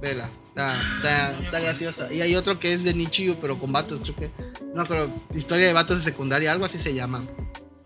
[0.00, 0.30] Vela.
[0.42, 2.12] Está, está, está graciosa.
[2.12, 4.30] Y hay otro que es de Nichiyo, pero con vatos, creo que.
[4.74, 7.22] No, pero historia de vatos de secundaria, algo así se llama.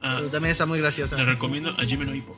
[0.02, 1.16] Ah, Pero también está muy graciosa.
[1.16, 2.34] le recomiendo a Jimmy no Hippo.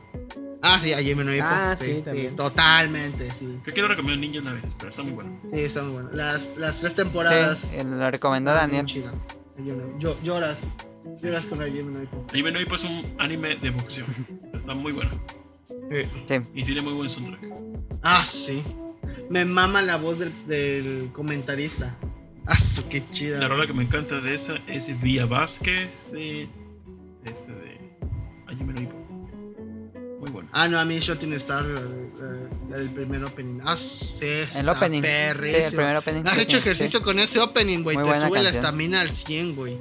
[0.63, 1.47] Ah, sí, a Jimmy no Hippo.
[1.49, 2.37] Ah, sí, también.
[2.37, 3.59] totalmente, sí.
[3.63, 5.41] Creo que lo recomiendo Ninja una vez, pero está muy bueno.
[5.53, 6.11] Sí, está muy bueno.
[6.13, 7.59] Las, las tres temporadas.
[7.71, 8.87] Sí, lo recomendó Daniel.
[9.99, 10.59] Yo, lloras.
[11.23, 12.27] Lloras con a Jimmy no Hippo.
[12.33, 14.05] Jimmy no Hippo es un anime de boxeo.
[14.55, 15.11] Está muy bueno.
[15.67, 16.07] Sí.
[16.27, 16.51] Sí.
[16.55, 17.45] Y tiene muy buen soundtrack.
[18.03, 18.63] Ah, sí.
[19.31, 21.97] Me mama la voz del, del comentarista.
[22.47, 22.57] Ah,
[22.91, 23.39] qué chida.
[23.39, 26.49] La rola que me encanta de esa es Vía Basque de,
[30.55, 33.61] Ah, no, a mí Shooting Star, la, la- la del primer opening.
[33.65, 34.43] Ah, sí.
[34.55, 35.01] El opening.
[35.01, 36.23] Sí, el primer opening.
[36.27, 36.59] Has hecho sí.
[36.59, 37.97] ejercicio con ese opening, güey.
[37.97, 38.65] Te buena sube la canción.
[38.65, 39.79] estamina al 100, güey.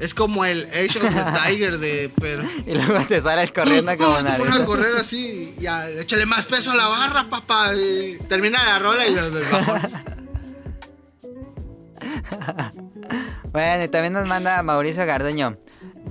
[0.00, 2.10] Es como el Age of the Tiger de.
[2.20, 2.42] Pero...
[2.66, 4.66] Y luego te sales corriendo como Pon a Naruto.
[4.66, 7.72] correr así, ya, échale más peso a la barra, papá.
[7.76, 9.90] y termina la rola y los del bajón.
[13.52, 15.56] Bueno, y también nos manda Mauricio Garduño.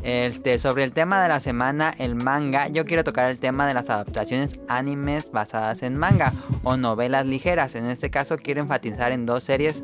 [0.04, 3.74] Este, sobre el tema de la semana, el manga, yo quiero tocar el tema de
[3.74, 7.76] las adaptaciones animes basadas en manga o novelas ligeras.
[7.76, 9.84] En este caso quiero enfatizar en dos series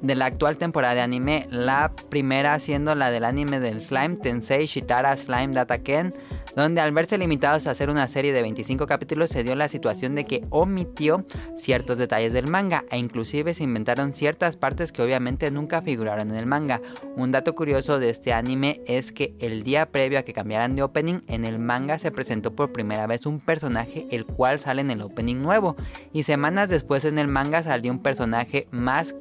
[0.00, 1.46] de la actual temporada de anime.
[1.50, 6.14] La primera siendo la del anime del Slime, Tensei Shitara Slime Data Ken,
[6.56, 10.14] donde al verse limitados a hacer una serie de 25 capítulos se dio la situación
[10.14, 11.24] de que omitió
[11.56, 16.36] ciertos detalles del manga e inclusive se inventaron ciertas partes que obviamente nunca figuraron en
[16.36, 16.80] el manga.
[17.16, 20.82] Un dato curioso de este anime es que el día previo a que cambiaran de
[20.82, 24.90] opening, en el manga se presentó por primera vez un personaje el cual sale en
[24.90, 25.76] el opening nuevo
[26.12, 29.14] y semanas después en el manga salió un personaje más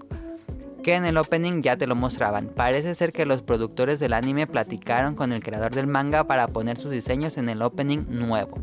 [0.87, 2.47] que en el opening ya te lo mostraban.
[2.47, 6.77] Parece ser que los productores del anime platicaron con el creador del manga para poner
[6.77, 8.57] sus diseños en el opening nuevo.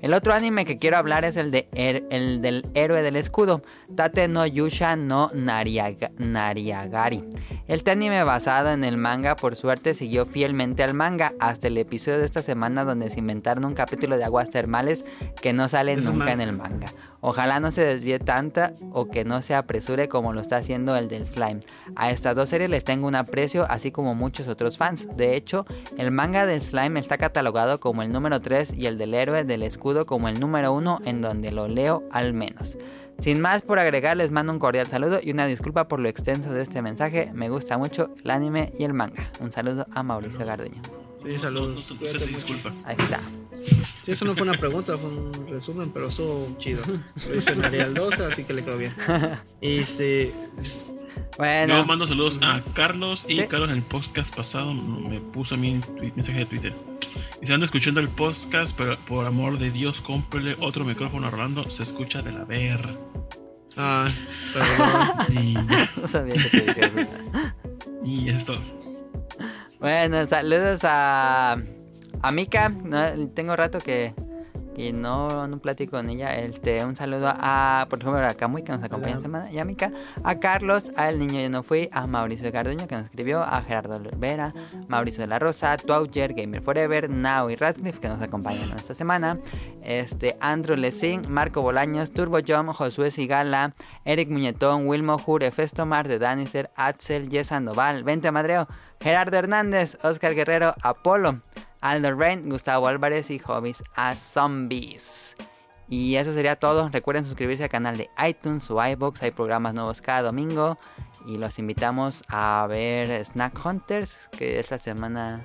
[0.00, 3.60] El otro anime que quiero hablar es el, de el del héroe del escudo,
[3.94, 7.22] Tate no Yusha no Nariaga- Nariagari.
[7.68, 12.18] Este anime basado en el manga por suerte siguió fielmente al manga hasta el episodio
[12.18, 15.04] de esta semana donde se inventaron un capítulo de aguas termales
[15.42, 16.86] que no sale nunca en el manga.
[17.26, 21.08] Ojalá no se desvíe tanta o que no se apresure como lo está haciendo el
[21.08, 21.60] del slime.
[21.96, 25.08] A estas dos series les tengo un aprecio así como muchos otros fans.
[25.16, 25.64] De hecho,
[25.96, 29.62] el manga del slime está catalogado como el número 3 y el del héroe del
[29.62, 32.76] escudo como el número 1 en donde lo leo al menos.
[33.20, 36.52] Sin más por agregar, les mando un cordial saludo y una disculpa por lo extenso
[36.52, 37.30] de este mensaje.
[37.32, 39.30] Me gusta mucho el anime y el manga.
[39.40, 40.82] Un saludo a Mauricio Garduño.
[41.24, 41.88] Sí, saludos.
[42.28, 42.70] disculpa.
[42.84, 43.20] Ahí está.
[44.04, 46.82] Sí, eso no fue una pregunta, fue un resumen, pero estuvo chido.
[47.28, 48.94] Lo hizo en Arial 12, así que le quedó bien.
[49.60, 50.32] Este.
[51.38, 53.46] Bueno, Yo mando saludos a Carlos y Sí.
[53.48, 56.74] Carlos en el podcast pasado me puso a mí un mensaje de Twitter.
[57.40, 61.30] Y si anda escuchando el podcast, pero por amor de Dios, cómprele otro micrófono a
[61.30, 61.68] Rolando.
[61.70, 62.94] Se escucha de la ver.
[63.76, 64.14] Ay,
[64.52, 65.42] perdón.
[65.42, 65.54] Y.
[66.00, 67.16] No sabía que te dije eso.
[68.04, 68.60] y eso es todo.
[69.80, 71.56] Bueno, saludos a,
[72.22, 72.68] a Mika.
[72.68, 74.14] No, tengo rato que,
[74.74, 76.38] que no, no platico con ella.
[76.38, 79.50] Este, un saludo a, por ejemplo, a Camuy que nos acompaña esta semana.
[79.50, 79.92] Y a Mika.
[80.22, 81.88] A Carlos, al niño yo no fui.
[81.92, 83.42] A Mauricio Garduño que nos escribió.
[83.42, 84.54] A Gerardo Olvera.
[84.88, 85.76] Mauricio de la Rosa.
[85.76, 87.10] Twauger, Gamer Forever.
[87.10, 89.38] Now y Radcliffe que nos acompañan esta semana.
[89.84, 93.74] Este, Andrew Lessing, Marco Bolaños, Turbo Jump, Josué Sigala,
[94.06, 98.66] Eric Muñetón, Wilmo Jure, Festomar de Danister, Axel, Yesa Noval, Vente Madreo,
[98.98, 101.42] Gerardo Hernández, Oscar Guerrero, Apolo,
[101.84, 105.36] Aldo Rain, Gustavo Álvarez y Hobbies a Zombies.
[105.88, 106.88] Y eso sería todo.
[106.88, 109.22] Recuerden suscribirse al canal de iTunes o iBox.
[109.22, 110.78] Hay programas nuevos cada domingo.
[111.26, 115.42] Y los invitamos a ver Snack Hunters, que esta semana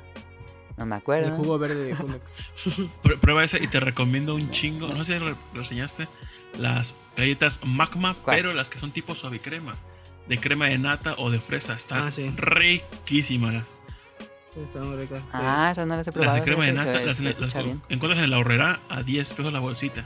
[0.77, 1.35] no me El acuerdo.
[1.35, 1.95] jugo verde de
[3.22, 4.88] Prueba ese y te recomiendo un chingo.
[4.88, 6.08] No sé si re- reseñaste
[6.58, 8.38] las galletas Magma, ¿Cuál?
[8.38, 9.74] pero las que son tipo suavicrema.
[10.30, 11.74] De crema de nata o de fresa.
[11.74, 12.32] Están Ah, sí.
[12.38, 13.64] riquísimas.
[15.32, 16.36] Ah, esas no las he Las probado.
[16.38, 17.82] de crema de nata las, las- bien.
[17.90, 20.06] encuentras en la horrera a 10 pesos la bolsita.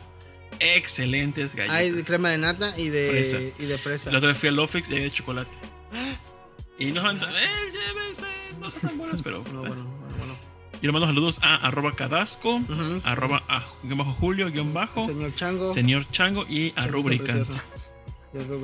[0.60, 1.78] Excelentes galletas.
[1.78, 3.64] Hay de crema de nata y de Fresa.
[3.64, 4.12] y de fresa.
[4.12, 5.52] La otra vez fui al Lofix y había de chocolate.
[6.80, 8.28] Y no son tan, eh, llévense,
[8.60, 9.44] no son tan buenas, pero.
[9.54, 10.36] No, bueno, bueno, bueno.
[10.82, 13.00] Y le mando saludos a arroba cadasco, Ujú.
[13.06, 15.74] arroba a guion bajo julio, guion bajo, Señor Chango.
[15.74, 17.48] señor chango y a Rubricant.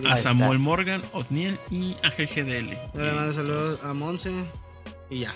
[0.09, 0.58] A Samuel.
[0.59, 2.77] Morgan, Otniel y a GGDL.
[2.95, 4.33] Le mando saludos a Monse
[5.11, 5.35] y ya.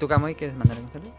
[0.00, 1.12] ¿Tú, Camuy, quieres mandar un saludo?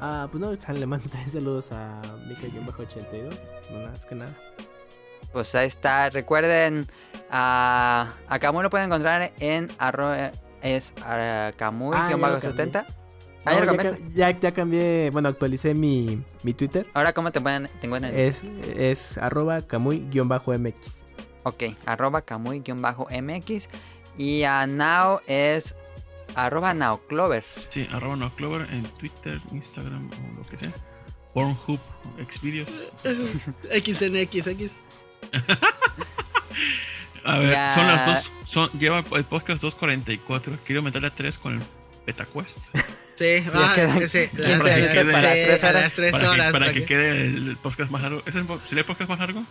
[0.00, 3.34] Ah, pues no, le mando también saludos a Mika-82.
[3.72, 4.32] No, es que nada.
[5.32, 6.08] Pues ahí está.
[6.10, 6.86] Recuerden,
[7.30, 10.30] a, a Camuy lo pueden encontrar en arroba,
[10.62, 12.86] es Ah, lo Camuy-70.
[13.44, 13.98] Ah, ya No, lo ya, cambiaste.
[13.98, 16.86] ca- ya, ya cambié, bueno, actualicé mi, mi Twitter.
[16.94, 18.14] Ahora, ¿cómo te pueden te encuentran?
[18.14, 18.42] Es,
[18.76, 20.76] es arroba camuy-mx.
[21.44, 23.68] Ok, arroba Camuy-MX.
[24.18, 25.74] Y a Now es
[26.34, 27.44] arroba Now Clover.
[27.68, 30.72] Sí, arroba no clover en Twitter, Instagram o lo que sea.
[31.34, 31.78] Pornhub,
[32.30, 32.68] Xvideos.
[33.02, 34.70] XNXX.
[37.24, 37.74] A ver, Ya.
[37.74, 38.32] son las dos.
[38.46, 40.58] Son, lleva el podcast 2.44.
[40.64, 41.62] Quiero meterle a 3 con el
[42.06, 42.56] PetaQuest.
[43.18, 45.92] Sí, ah, quedan sí, sí, 15 las- minutos las- para tres horas.
[45.92, 48.22] que, para para que que- quede el podcast más largo.
[48.24, 49.44] ¿Es el, po- ¿Sería el podcast más largo?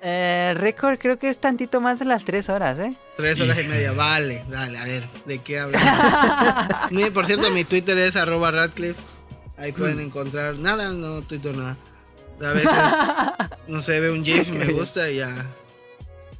[0.00, 2.94] Eh, récord creo que es tantito más de las 3 horas, ¿eh?
[3.16, 5.82] Tres horas y media, vale, dale, a ver, ¿de qué hablas?
[7.14, 9.00] Por cierto, mi Twitter es arroba Radcliffe.
[9.56, 11.76] Ahí pueden encontrar nada, no tuito nada.
[12.40, 12.70] A veces,
[13.68, 15.34] no sé, ve un GIF y me gusta y ya.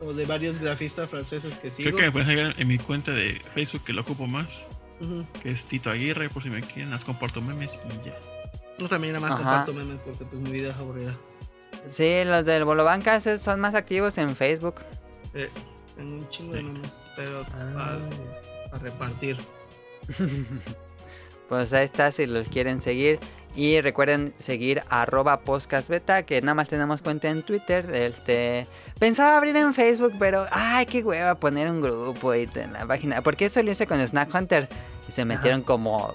[0.00, 1.90] O de varios grafistas franceses que sigo.
[1.90, 4.46] Creo que me pueden seguir en mi cuenta de Facebook que lo ocupo más.
[5.42, 6.90] Que es Tito Aguirre, por si me quieren.
[6.90, 8.14] Las comparto memes y ya.
[8.78, 9.42] No, también nada más Ajá.
[9.42, 11.16] comparto memes porque pues mi vida es aburrida.
[11.88, 14.76] Sí, los del Bolobancas son más activos en Facebook.
[15.34, 15.48] Eh,
[15.96, 17.98] tengo un chingo de memes, pero Ah.
[18.70, 19.36] para repartir.
[21.48, 23.18] Pues ahí está si los quieren seguir.
[23.56, 27.88] Y recuerden seguir arroba podcastbeta, que nada más tenemos cuenta en Twitter.
[27.94, 28.66] Este,
[29.00, 33.22] pensaba abrir en Facebook, pero ay, qué hueva poner un grupo y en la página.
[33.22, 34.68] Porque eso lo hice con Snack Hunter
[35.08, 36.14] y se metieron como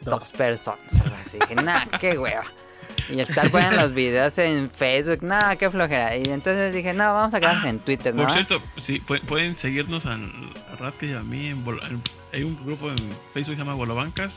[0.00, 0.32] dos, Dos.
[0.32, 1.38] personas, algo así.
[1.38, 2.44] Dije, nah, qué hueva.
[3.10, 6.16] Y estar poniendo los videos en Facebook, nada, qué flojera.
[6.16, 8.22] Y entonces dije, no, vamos a quedarnos en Twitter, ¿no?
[8.24, 10.32] Por cierto, sí, pu- pueden seguirnos al-
[10.72, 11.48] a Ratke y a mí.
[11.48, 12.02] En en-
[12.32, 12.96] hay un grupo en
[13.32, 14.34] Facebook que se llama Bolobancas.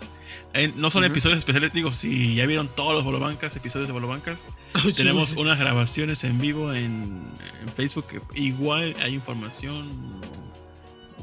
[0.53, 4.39] Eh, no son episodios especiales, digo, si ya vieron todos los Bolobancas, episodios de Bolobancas.
[4.95, 7.23] Tenemos unas grabaciones en vivo en,
[7.61, 8.05] en Facebook.
[8.35, 9.89] igual hay información,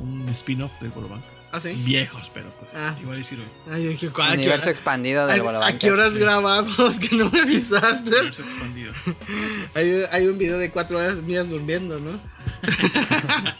[0.01, 1.31] un spin-off de Bolobancas.
[1.53, 1.73] ¿Ah, sí?
[1.75, 2.95] Viejos, pero pues Ah.
[3.01, 3.45] igual sirve.
[3.71, 3.97] Ay.
[4.35, 6.77] Universo expandido del ¿A, a qué horas grabamos?
[7.01, 8.09] Que no me avisaste.
[8.11, 8.93] Universo expandido.
[9.75, 12.21] Hay, hay un video de cuatro horas mías durmiendo, ¿no?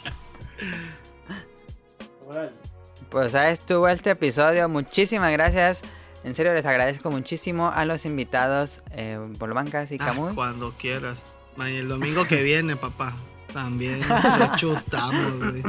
[3.09, 4.67] Pues ahí estuvo este episodio.
[4.67, 5.81] Muchísimas gracias.
[6.23, 10.33] En serio, les agradezco muchísimo a los invitados eh, Bolobancas y Ah, Camuy.
[10.35, 11.17] cuando quieras.
[11.57, 13.15] El domingo que viene, papá.
[13.53, 15.63] También lo chutamos, güey.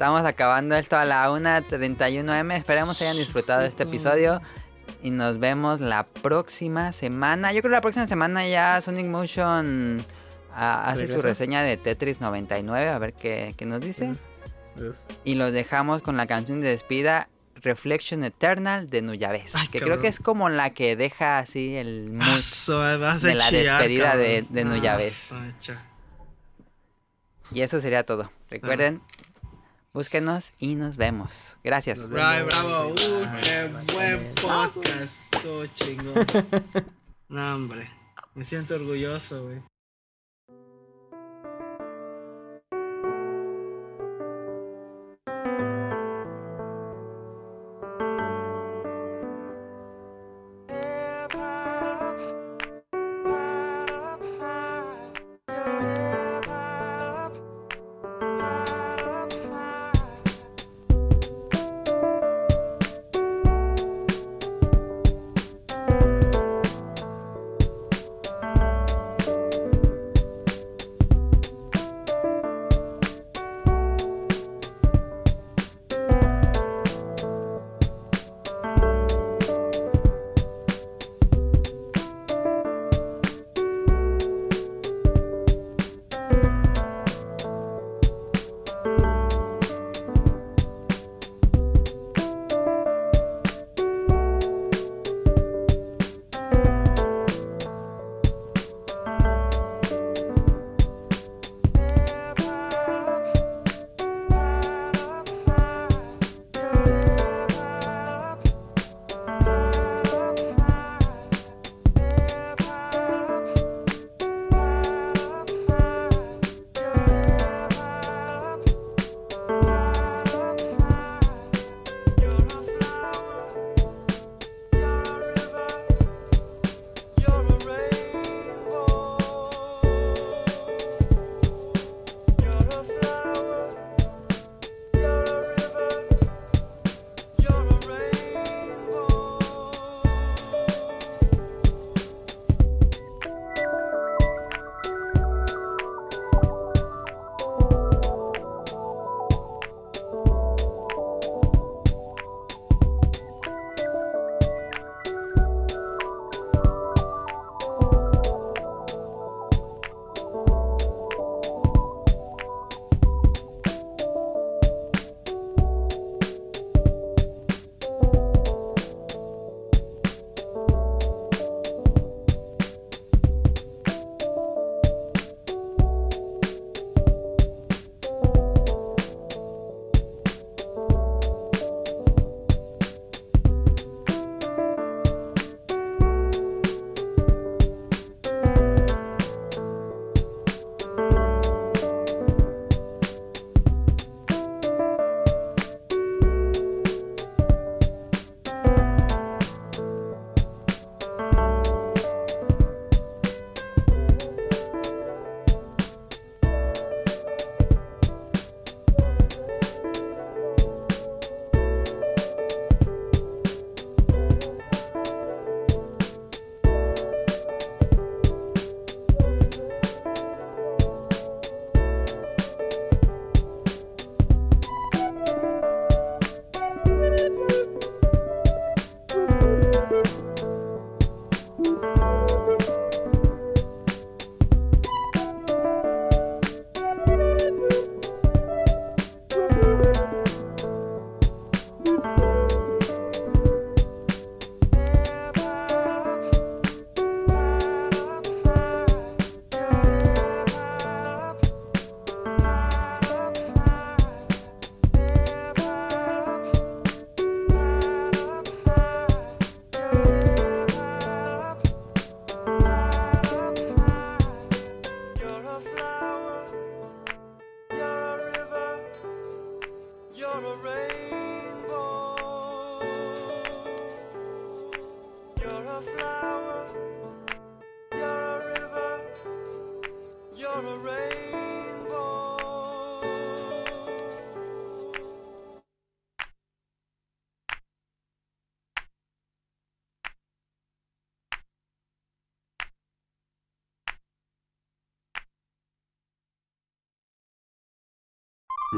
[0.00, 2.56] Estamos acabando esto a la 1.31 m.
[2.56, 4.40] Esperemos hayan disfrutado este episodio.
[5.02, 7.52] Y nos vemos la próxima semana.
[7.52, 10.02] Yo creo que la próxima semana ya Sonic Motion
[10.54, 12.88] ah, hace su reseña de Tetris 99.
[12.88, 14.14] A ver qué, qué nos dice.
[15.22, 19.54] Y los dejamos con la canción de despida Reflection Eternal de Nuyabes.
[19.54, 19.98] Ay, que cabrón.
[19.98, 22.36] creo que es como la que deja así el mood.
[22.36, 24.80] Paso, vas a de la chillar, despedida de- cabrón.
[24.80, 25.12] de.
[25.30, 25.82] Ah, sacha.
[27.52, 28.30] Y eso sería todo.
[28.48, 29.02] Recuerden,
[29.92, 31.58] Búsquenos y nos vemos.
[31.64, 31.98] Gracias.
[31.98, 32.48] Nos Bravo, vemos.
[32.48, 32.92] bravo.
[32.92, 35.12] Uh, qué buen podcast.
[35.42, 36.14] Todo chingón.
[37.28, 37.88] No, hombre.
[38.34, 39.62] Me siento orgulloso, güey.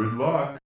[0.03, 0.62] Good luck.